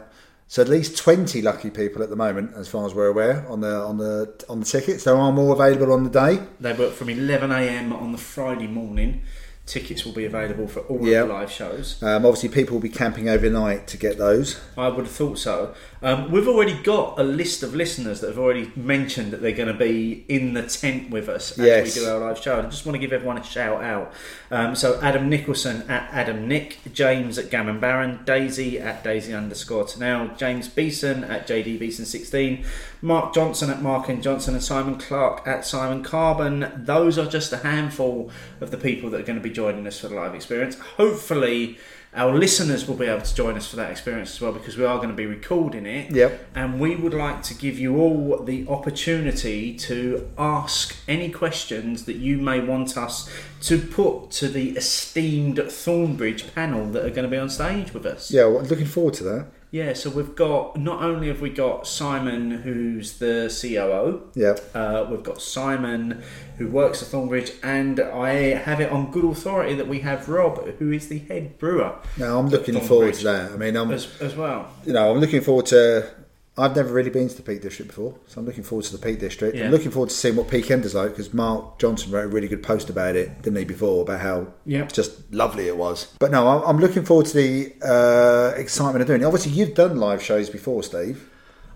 So 0.46 0.62
at 0.62 0.68
least 0.68 0.96
twenty 0.96 1.42
lucky 1.42 1.70
people 1.70 2.00
at 2.04 2.10
the 2.10 2.16
moment, 2.16 2.52
as 2.54 2.68
far 2.68 2.86
as 2.86 2.94
we're 2.94 3.08
aware, 3.08 3.44
on 3.48 3.60
the 3.60 3.74
on 3.74 3.98
the 3.98 4.44
on 4.48 4.60
the 4.60 4.66
tickets. 4.66 5.02
There 5.02 5.16
are 5.16 5.32
more 5.32 5.52
available 5.52 5.92
on 5.92 6.04
the 6.04 6.10
day. 6.10 6.40
They 6.60 6.72
work 6.72 6.92
from 6.92 7.08
11 7.10 7.50
a.m. 7.50 7.92
on 7.92 8.12
the 8.12 8.18
Friday 8.18 8.68
morning. 8.68 9.22
Tickets 9.66 10.04
will 10.04 10.12
be 10.12 10.24
available 10.24 10.68
for 10.68 10.80
all 10.80 11.04
Yeah. 11.06 11.22
of 11.22 11.28
the 11.28 11.34
live 11.34 11.50
shows. 11.50 12.00
Um, 12.00 12.24
obviously, 12.24 12.48
people 12.50 12.74
will 12.74 12.80
be 12.82 12.88
camping 12.88 13.28
overnight 13.28 13.88
to 13.88 13.96
get 13.96 14.16
those. 14.16 14.60
I 14.78 14.86
would 14.88 15.06
have 15.06 15.10
thought 15.14 15.38
so. 15.40 15.74
Um, 16.06 16.30
we've 16.30 16.46
already 16.46 16.80
got 16.84 17.18
a 17.18 17.24
list 17.24 17.64
of 17.64 17.74
listeners 17.74 18.20
that 18.20 18.28
have 18.28 18.38
already 18.38 18.70
mentioned 18.76 19.32
that 19.32 19.42
they're 19.42 19.50
going 19.50 19.66
to 19.66 19.74
be 19.74 20.24
in 20.28 20.54
the 20.54 20.62
tent 20.62 21.10
with 21.10 21.28
us 21.28 21.58
as 21.58 21.66
Yes. 21.66 21.96
we 21.96 22.02
do 22.02 22.08
our 22.08 22.20
live 22.20 22.38
show. 22.38 22.60
I 22.60 22.62
just 22.62 22.86
want 22.86 22.94
to 22.94 23.00
give 23.00 23.12
everyone 23.12 23.38
a 23.38 23.42
shout 23.42 23.82
out. 23.82 24.12
Um, 24.52 24.76
so 24.76 25.00
Adam 25.02 25.28
Nicholson 25.28 25.82
at 25.90 26.08
Adam 26.12 26.46
Nick, 26.46 26.78
James 26.92 27.38
at 27.38 27.50
Gammon 27.50 27.80
Baron, 27.80 28.20
Daisy 28.24 28.78
at 28.78 29.02
Daisy 29.02 29.34
underscore 29.34 29.82
to 29.86 29.98
now, 29.98 30.28
James 30.36 30.68
Beeson 30.68 31.24
at 31.24 31.48
JD 31.48 31.80
Beeson 31.80 32.04
16, 32.04 32.64
Mark 33.02 33.34
Johnson 33.34 33.68
at 33.68 33.82
Mark 33.82 34.08
and 34.08 34.22
Johnson, 34.22 34.54
and 34.54 34.62
Simon 34.62 34.98
Clark 34.98 35.44
at 35.44 35.66
Simon 35.66 36.04
Carbon. 36.04 36.70
Those 36.76 37.18
are 37.18 37.26
just 37.26 37.52
a 37.52 37.56
handful 37.56 38.30
of 38.60 38.70
the 38.70 38.78
people 38.78 39.10
that 39.10 39.22
are 39.22 39.24
going 39.24 39.40
to 39.40 39.42
be 39.42 39.50
joining 39.50 39.84
us 39.88 39.98
for 39.98 40.06
the 40.06 40.14
live 40.14 40.36
experience. 40.36 40.78
Hopefully 40.98 41.78
Our 42.16 42.34
listeners 42.34 42.88
will 42.88 42.96
be 42.96 43.04
able 43.04 43.20
to 43.20 43.34
join 43.34 43.56
us 43.56 43.68
for 43.68 43.76
that 43.76 43.90
experience 43.90 44.34
as 44.34 44.40
well 44.40 44.52
because 44.52 44.78
we 44.78 44.86
are 44.86 44.96
going 44.96 45.10
to 45.10 45.14
be 45.14 45.26
recording 45.26 45.84
it. 45.84 46.10
Yep. 46.10 46.46
And 46.54 46.80
we 46.80 46.96
would 46.96 47.12
like 47.12 47.42
to 47.44 47.54
give 47.54 47.78
you 47.78 47.98
all 47.98 48.42
the 48.42 48.66
opportunity 48.68 49.74
to 49.74 50.26
ask 50.38 50.96
any 51.06 51.30
questions 51.30 52.06
that 52.06 52.16
you 52.16 52.38
may 52.38 52.60
want 52.60 52.96
us 52.96 53.30
to 53.62 53.78
put 53.78 54.30
to 54.30 54.48
the 54.48 54.70
esteemed 54.70 55.58
Thornbridge 55.58 56.54
panel 56.54 56.86
that 56.92 57.04
are 57.04 57.10
going 57.10 57.24
to 57.24 57.28
be 57.28 57.36
on 57.36 57.50
stage 57.50 57.92
with 57.92 58.06
us. 58.06 58.30
Yeah, 58.30 58.46
well, 58.46 58.62
looking 58.62 58.86
forward 58.86 59.14
to 59.14 59.24
that. 59.24 59.46
Yeah, 59.72 59.92
so 59.94 60.10
we've 60.10 60.34
got 60.34 60.76
not 60.78 61.02
only 61.02 61.28
have 61.28 61.40
we 61.40 61.50
got 61.50 61.86
Simon, 61.86 62.50
who's 62.50 63.18
the 63.18 63.48
COO, 63.60 64.22
Yeah. 64.34 64.54
uh, 64.74 65.06
we've 65.10 65.22
got 65.24 65.42
Simon, 65.42 66.22
who 66.58 66.68
works 66.68 67.02
at 67.02 67.08
Thornbridge, 67.08 67.52
and 67.62 67.98
I 68.00 68.54
have 68.54 68.80
it 68.80 68.90
on 68.90 69.10
good 69.10 69.24
authority 69.24 69.74
that 69.74 69.88
we 69.88 70.00
have 70.00 70.28
Rob, 70.28 70.64
who 70.78 70.92
is 70.92 71.08
the 71.08 71.18
head 71.18 71.58
brewer 71.58 71.96
Now 72.16 72.38
I'm 72.38 72.48
looking 72.48 72.80
forward 72.80 73.14
to 73.14 73.24
that. 73.24 73.52
I 73.52 73.56
mean, 73.56 73.76
I'm 73.76 73.90
as, 73.90 74.08
as 74.20 74.34
well. 74.36 74.68
you 74.86 74.92
know, 74.92 75.10
I'm 75.12 75.18
looking 75.18 75.40
forward 75.42 75.66
to. 75.66 76.10
I've 76.58 76.74
never 76.74 76.90
really 76.92 77.10
been 77.10 77.28
to 77.28 77.34
the 77.34 77.42
Peak 77.42 77.60
District 77.60 77.88
before, 77.88 78.14
so 78.26 78.40
I'm 78.40 78.46
looking 78.46 78.62
forward 78.64 78.86
to 78.86 78.92
the 78.96 78.98
Peak 78.98 79.18
District. 79.20 79.54
Yeah. 79.54 79.66
I'm 79.66 79.70
looking 79.70 79.90
forward 79.90 80.08
to 80.08 80.14
seeing 80.16 80.36
what 80.36 80.48
Peak 80.48 80.70
End 80.70 80.86
is 80.86 80.94
like 80.94 81.10
because 81.10 81.34
Mark 81.34 81.78
Johnson 81.78 82.10
wrote 82.10 82.24
a 82.24 82.28
really 82.28 82.48
good 82.48 82.62
post 82.62 82.88
about 82.88 83.14
it, 83.14 83.42
didn't 83.42 83.58
he, 83.58 83.64
before 83.66 84.00
about 84.02 84.20
how 84.20 84.46
Yep. 84.64 84.92
just 84.92 85.34
lovely 85.34 85.68
it 85.68 85.76
was. 85.76 86.14
But 86.18 86.30
no, 86.30 86.48
I'm, 86.48 86.62
I'm 86.66 86.78
looking 86.78 87.04
forward 87.04 87.26
to 87.26 87.34
the 87.36 87.74
uh, 87.84 88.54
excitement 88.56 89.02
of 89.02 89.06
doing 89.06 89.20
it. 89.20 89.24
Obviously, 89.26 89.52
you've 89.52 89.74
done 89.74 89.98
live 89.98 90.22
shows 90.22 90.48
before, 90.48 90.82
Steve. 90.82 91.28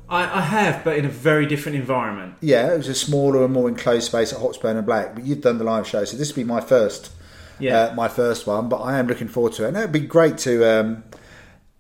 I, 0.09 0.39
I 0.39 0.41
have, 0.41 0.83
but 0.83 0.97
in 0.97 1.05
a 1.05 1.09
very 1.11 1.45
different 1.47 1.77
environment. 1.77 2.35
Yeah, 2.41 2.73
it 2.73 2.79
was 2.79 2.89
a 2.89 2.95
smaller 2.95 3.45
and 3.45 3.53
more 3.53 3.69
enclosed 3.69 4.07
space 4.07 4.33
at 4.33 4.41
Hop 4.41 4.59
Burns 4.63 4.79
and 4.79 4.87
Black, 4.87 5.15
but 5.15 5.25
you've 5.27 5.43
done 5.43 5.59
the 5.59 5.65
live 5.65 5.87
show, 5.87 6.05
so 6.07 6.17
this 6.17 6.31
will 6.35 6.43
be 6.43 6.49
my 6.49 6.61
first, 6.63 7.13
Yeah. 7.61 7.79
uh, 7.81 7.95
my 7.95 8.09
first 8.09 8.47
one. 8.47 8.69
But 8.71 8.79
I 8.79 8.99
am 8.99 9.07
looking 9.07 9.29
forward 9.29 9.53
to 9.55 9.65
it, 9.67 9.69
and 9.69 9.77
it 9.77 9.81
would 9.83 9.93
be 9.93 10.01
great 10.01 10.39
to 10.39 10.65
um, 10.69 11.05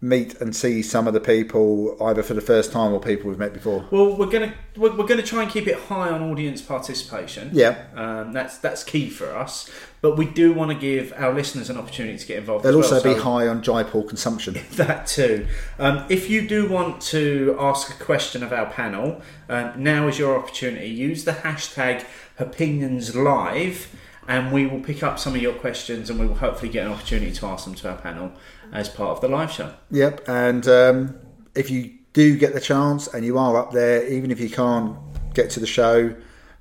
meet 0.02 0.40
and 0.40 0.56
see 0.56 0.80
some 0.80 1.06
of 1.06 1.12
the 1.12 1.20
people 1.20 1.94
either 2.02 2.22
for 2.22 2.32
the 2.32 2.40
first 2.40 2.72
time 2.72 2.92
or 2.92 3.00
people 3.00 3.28
we've 3.28 3.38
met 3.38 3.52
before. 3.52 3.86
Well, 3.90 4.16
we're 4.16 4.30
gonna 4.30 4.54
we're, 4.76 4.96
we're 4.96 5.06
gonna 5.06 5.22
try 5.22 5.42
and 5.42 5.50
keep 5.50 5.66
it 5.66 5.76
high 5.76 6.08
on 6.08 6.22
audience 6.22 6.62
participation. 6.62 7.50
Yeah. 7.52 7.84
um, 7.94 8.32
that's 8.32 8.58
that's 8.58 8.82
key 8.82 9.10
for 9.10 9.36
us. 9.36 9.70
But 10.00 10.16
we 10.16 10.24
do 10.24 10.54
want 10.54 10.70
to 10.70 10.76
give 10.78 11.12
our 11.14 11.34
listeners 11.34 11.68
an 11.68 11.76
opportunity 11.76 12.16
to 12.16 12.26
get 12.26 12.38
involved. 12.38 12.64
They'll 12.64 12.78
as 12.78 12.90
well, 12.90 12.94
also 12.94 13.14
be 13.14 13.20
high 13.20 13.46
on 13.46 13.62
Jaipur 13.62 14.02
consumption. 14.02 14.58
That 14.80 15.06
too. 15.06 15.46
Um, 15.78 16.06
if 16.08 16.30
you 16.30 16.48
do 16.48 16.66
want 16.66 17.02
to 17.02 17.54
ask 17.58 17.90
a 17.90 18.02
question 18.02 18.42
of 18.42 18.50
our 18.50 18.70
panel, 18.70 19.20
um, 19.50 19.72
now 19.76 20.08
is 20.08 20.18
your 20.18 20.38
opportunity. 20.38 20.88
Use 20.88 21.24
the 21.24 21.32
hashtag 21.32 22.06
opinions 22.38 23.14
live, 23.14 23.94
and 24.26 24.52
we 24.52 24.66
will 24.66 24.80
pick 24.80 25.02
up 25.02 25.18
some 25.18 25.34
of 25.34 25.42
your 25.42 25.52
questions, 25.52 26.08
and 26.08 26.18
we 26.18 26.26
will 26.26 26.36
hopefully 26.36 26.72
get 26.72 26.86
an 26.86 26.92
opportunity 26.92 27.32
to 27.32 27.46
ask 27.46 27.66
them 27.66 27.74
to 27.74 27.90
our 27.90 27.98
panel 27.98 28.32
as 28.72 28.88
part 28.88 29.10
of 29.10 29.20
the 29.20 29.28
live 29.28 29.50
show. 29.50 29.72
Yep, 29.90 30.28
and 30.28 30.66
um, 30.68 31.18
if 31.54 31.70
you 31.70 31.92
do 32.12 32.36
get 32.36 32.54
the 32.54 32.60
chance 32.60 33.06
and 33.08 33.24
you 33.24 33.38
are 33.38 33.56
up 33.56 33.72
there, 33.72 34.06
even 34.06 34.30
if 34.30 34.40
you 34.40 34.50
can't 34.50 34.96
get 35.34 35.50
to 35.50 35.60
the 35.60 35.66
show, 35.66 36.14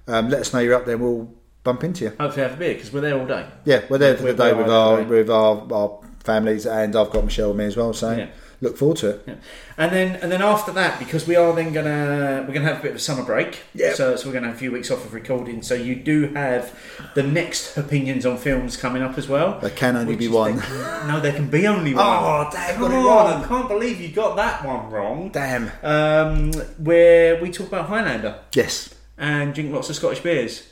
um, 0.08 0.30
let 0.30 0.42
us 0.42 0.54
know 0.54 0.60
you're 0.60 0.76
up 0.76 0.86
there. 0.86 0.98
We'll 0.98 1.32
bump 1.64 1.84
into 1.84 2.06
you. 2.06 2.14
Hopefully, 2.20 2.44
have 2.44 2.54
a 2.54 2.58
beer 2.58 2.74
because 2.74 2.92
we're 2.94 3.02
there 3.02 3.20
all 3.20 3.26
day. 3.28 3.46
Yeah, 3.66 3.84
we're 3.90 3.98
there 3.98 4.16
for 4.18 4.24
We're 4.24 4.34
the 4.34 4.44
day 4.44 4.54
with 4.54 4.70
our 4.70 4.98
day. 5.02 5.06
with 5.06 5.30
our, 5.30 5.68
our 5.74 6.00
families, 6.24 6.66
and 6.66 6.96
I've 6.96 7.10
got 7.12 7.26
Michelle 7.26 7.50
with 7.50 7.58
me 7.58 7.66
as 7.66 7.78
well. 7.78 7.94
So 7.94 8.16
Yeah. 8.16 8.28
Look 8.62 8.78
forward 8.78 8.98
to 8.98 9.10
it. 9.12 9.24
Yeah. 9.28 9.36
And 9.78 9.92
then 9.92 10.16
and 10.18 10.32
then 10.32 10.42
after 10.42 10.72
that, 10.74 11.00
because 11.00 11.26
we 11.28 11.36
are 11.36 11.54
then 11.56 11.72
gonna 11.74 12.44
we're 12.48 12.54
gonna 12.54 12.68
have 12.68 12.80
a 12.80 12.82
bit 12.82 12.92
of 12.92 12.98
a 12.98 13.00
summer 13.00 13.24
break. 13.24 13.60
Yeah. 13.74 13.94
So 13.94 14.16
so 14.16 14.28
we're 14.28 14.34
gonna 14.34 14.48
have 14.48 14.56
a 14.56 14.60
few 14.60 14.72
weeks 14.72 14.92
off 14.92 15.06
of 15.06 15.14
recording. 15.14 15.62
So 15.62 15.74
you 15.76 15.96
do 15.96 16.28
have 16.34 16.78
the 17.16 17.24
next 17.24 17.78
opinions 17.78 18.26
on 18.26 18.38
films 18.38 18.78
coming 18.78 19.02
up 19.02 19.18
as 19.18 19.28
well. 19.28 19.60
There 19.60 19.70
can 19.70 19.96
only 19.96 20.16
be 20.16 20.28
one. 20.28 20.58
the- 20.58 21.04
no, 21.08 21.20
there 21.20 21.34
can 21.34 21.50
be 21.50 21.66
only 21.68 21.94
one. 21.94 22.06
Oh, 22.06 22.50
damn, 22.52 22.76
Come 22.76 22.92
got 22.92 23.06
wrong. 23.06 23.44
I 23.44 23.48
can't 23.48 23.68
believe 23.68 24.02
you 24.02 24.10
got 24.10 24.36
that 24.36 24.66
one 24.66 24.90
wrong. 24.92 25.30
Damn. 25.32 25.72
Um, 25.84 26.52
where 26.78 27.42
we 27.42 27.50
talk 27.52 27.68
about 27.68 27.88
Highlander 27.88 28.40
Yes, 28.54 28.94
and 29.18 29.54
drink 29.54 29.74
lots 29.74 29.90
of 29.90 29.96
Scottish 29.96 30.20
beers 30.22 30.66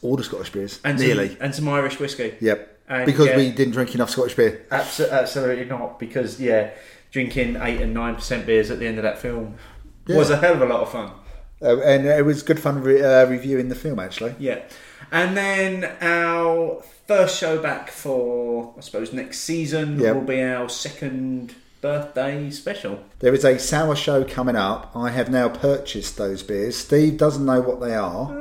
all 0.00 0.16
the 0.16 0.24
Scottish 0.24 0.50
beers. 0.50 0.80
and 0.84 0.98
Nearly. 0.98 1.28
some, 1.28 1.36
and 1.40 1.54
some 1.54 1.68
Irish 1.68 1.98
whiskey. 2.00 2.34
Yep. 2.40 2.68
And 2.88 3.04
because 3.06 3.26
get- 3.26 3.36
we 3.36 3.50
didn't 3.52 3.72
drink 3.74 3.94
enough 3.94 4.08
Scottish 4.10 4.34
beer. 4.34 4.64
Abso- 4.70 5.10
absolutely 5.10 5.66
not, 5.66 5.98
because 5.98 6.40
yeah, 6.40 6.70
drinking 7.12 7.56
eight 7.60 7.80
and 7.80 7.94
nine 7.94 8.16
percent 8.16 8.44
beers 8.46 8.70
at 8.70 8.80
the 8.80 8.86
end 8.86 8.98
of 8.98 9.04
that 9.04 9.18
film 9.18 9.54
was 10.08 10.30
a 10.30 10.36
hell 10.38 10.54
of 10.54 10.62
a 10.62 10.66
lot 10.66 10.80
of 10.80 10.90
fun. 10.90 11.12
Uh, 11.62 11.80
and 11.82 12.06
it 12.06 12.24
was 12.24 12.42
good 12.42 12.58
fun 12.58 12.82
re- 12.82 13.00
uh, 13.00 13.24
reviewing 13.26 13.68
the 13.68 13.74
film 13.76 14.00
actually. 14.00 14.34
Yeah, 14.40 14.62
and 15.12 15.36
then 15.36 15.84
our 16.00 16.82
first 17.06 17.38
show 17.38 17.62
back 17.62 17.90
for 17.92 18.74
I 18.76 18.80
suppose 18.80 19.12
next 19.12 19.40
season 19.40 20.00
Yep. 20.00 20.14
will 20.16 20.22
be 20.22 20.42
our 20.42 20.68
second 20.68 21.54
birthday 21.80 22.50
special. 22.50 23.00
There 23.20 23.34
is 23.34 23.44
a 23.44 23.58
sour 23.58 23.94
show 23.94 24.24
coming 24.24 24.56
up. 24.56 24.90
I 24.94 25.10
have 25.10 25.30
now 25.30 25.48
purchased 25.48 26.16
those 26.16 26.42
beers. 26.42 26.76
Steve 26.76 27.16
doesn't 27.18 27.44
know 27.44 27.60
what 27.60 27.80
they 27.80 27.94
are. 27.94 28.32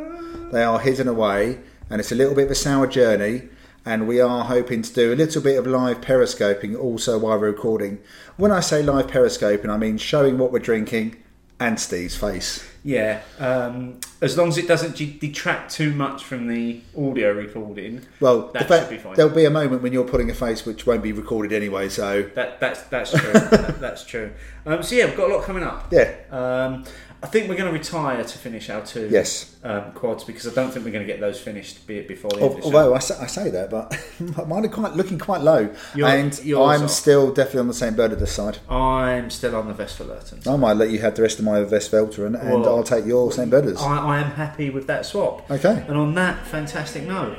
They 0.52 0.64
are 0.64 0.80
hidden 0.80 1.07
away, 1.07 1.60
and 1.89 1.99
it's 1.99 2.11
a 2.11 2.15
little 2.15 2.35
bit 2.35 2.45
of 2.45 2.52
a 2.52 2.56
sour 2.56 2.88
journey. 2.88 3.49
And 3.85 4.07
we 4.07 4.19
are 4.21 4.43
hoping 4.45 4.83
to 4.83 4.93
do 4.93 5.11
a 5.11 5.15
little 5.15 5.41
bit 5.41 5.57
of 5.57 5.65
live 5.65 6.01
periscoping 6.01 6.75
also 6.75 7.17
while 7.17 7.39
we're 7.39 7.47
recording. 7.49 7.99
When 8.37 8.51
I 8.51 8.59
say 8.59 8.83
live 8.83 9.07
periscoping, 9.07 9.69
I 9.71 9.77
mean 9.77 9.97
showing 9.97 10.37
what 10.37 10.51
we're 10.51 10.59
drinking 10.59 11.15
and 11.59 11.79
Steve's 11.79 12.15
face. 12.15 12.63
Yeah, 12.83 13.21
um, 13.37 13.99
as 14.21 14.35
long 14.37 14.47
as 14.49 14.57
it 14.57 14.67
doesn't 14.67 14.95
detract 15.19 15.71
too 15.71 15.93
much 15.93 16.23
from 16.23 16.47
the 16.47 16.81
audio 16.97 17.31
recording. 17.31 18.01
Well, 18.19 18.49
That 18.53 18.67
the 18.67 18.79
should 18.81 18.89
be 18.89 18.97
fine. 18.97 19.13
there'll 19.15 19.31
be 19.35 19.45
a 19.45 19.51
moment 19.51 19.83
when 19.83 19.93
you're 19.93 20.03
putting 20.07 20.31
a 20.31 20.33
face 20.33 20.65
which 20.65 20.87
won't 20.87 21.03
be 21.03 21.11
recorded 21.11 21.53
anyway. 21.53 21.89
So 21.89 22.23
That 22.33 22.59
that's 22.59 22.81
that's 22.83 23.11
true. 23.11 23.31
that, 23.33 23.79
that's 23.79 24.03
true. 24.05 24.31
Um, 24.65 24.81
so 24.81 24.95
yeah, 24.95 25.05
we've 25.05 25.17
got 25.17 25.29
a 25.29 25.33
lot 25.35 25.43
coming 25.43 25.63
up. 25.63 25.91
yeah, 25.91 26.13
Um, 26.31 26.83
I 27.23 27.27
think 27.27 27.49
we're 27.49 27.56
going 27.56 27.72
to 27.72 27.77
retire 27.77 28.23
to 28.23 28.38
finish 28.38 28.69
our 28.72 28.84
two 28.84 29.07
yes. 29.11 29.56
um, 29.64 29.91
quads 29.91 30.23
because 30.23 30.48
I 30.48 30.53
don't 30.56 30.72
think 30.72 30.85
we're 30.85 30.91
going 30.91 31.06
to 31.06 31.11
get 31.11 31.19
those 31.19 31.39
finished 31.39 31.85
before 31.85 32.31
the 32.31 32.41
end 32.41 32.64
Although 32.64 32.95
I 32.95 32.99
say, 32.99 33.15
I 33.19 33.27
say, 33.27 33.49
that, 33.52 33.69
but 33.69 33.95
mine 34.48 34.65
are 34.65 34.69
quite 34.69 34.93
looking 34.93 35.19
quite 35.19 35.41
low, 35.41 35.69
and 35.93 36.41
I'm 36.57 36.88
still 36.88 37.31
definitely 37.31 37.60
on 37.60 37.68
the 37.68 37.76
same 37.76 37.95
bird 37.95 38.11
at 38.11 38.19
this 38.19 38.31
side. 38.31 38.57
I'm 38.68 39.30
still 39.30 39.56
on 39.56 39.68
the 39.68 39.76
Westvleteren. 39.76 40.48
I 40.48 40.56
might 40.56 40.73
let 40.73 40.89
you 40.89 40.99
have 40.99 41.15
the 41.15 41.22
rest 41.22 41.38
of 41.38 41.45
my 41.45 41.60
Westvleteren, 41.60 42.39
and 42.41 42.61
well, 42.61 42.77
I'll 42.77 42.84
take 42.84 43.06
your 43.06 43.31
St 43.31 43.52
Bernardus. 43.52 43.80
I, 43.80 43.99
I, 43.99 44.19
am 44.19 44.31
happy 44.31 44.72
with 44.72 44.88
that 44.88 45.06
swap. 45.06 45.49
Okay. 45.52 45.85
And 45.88 45.98
on 45.98 46.15
that 46.15 46.48
fantastic 46.48 47.03
note, 47.03 47.38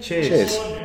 cheers. 0.00 0.28
Cheers. 0.28 0.82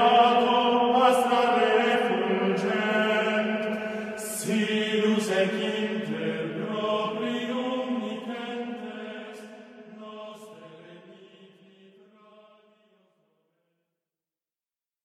Senhor. 0.00 0.49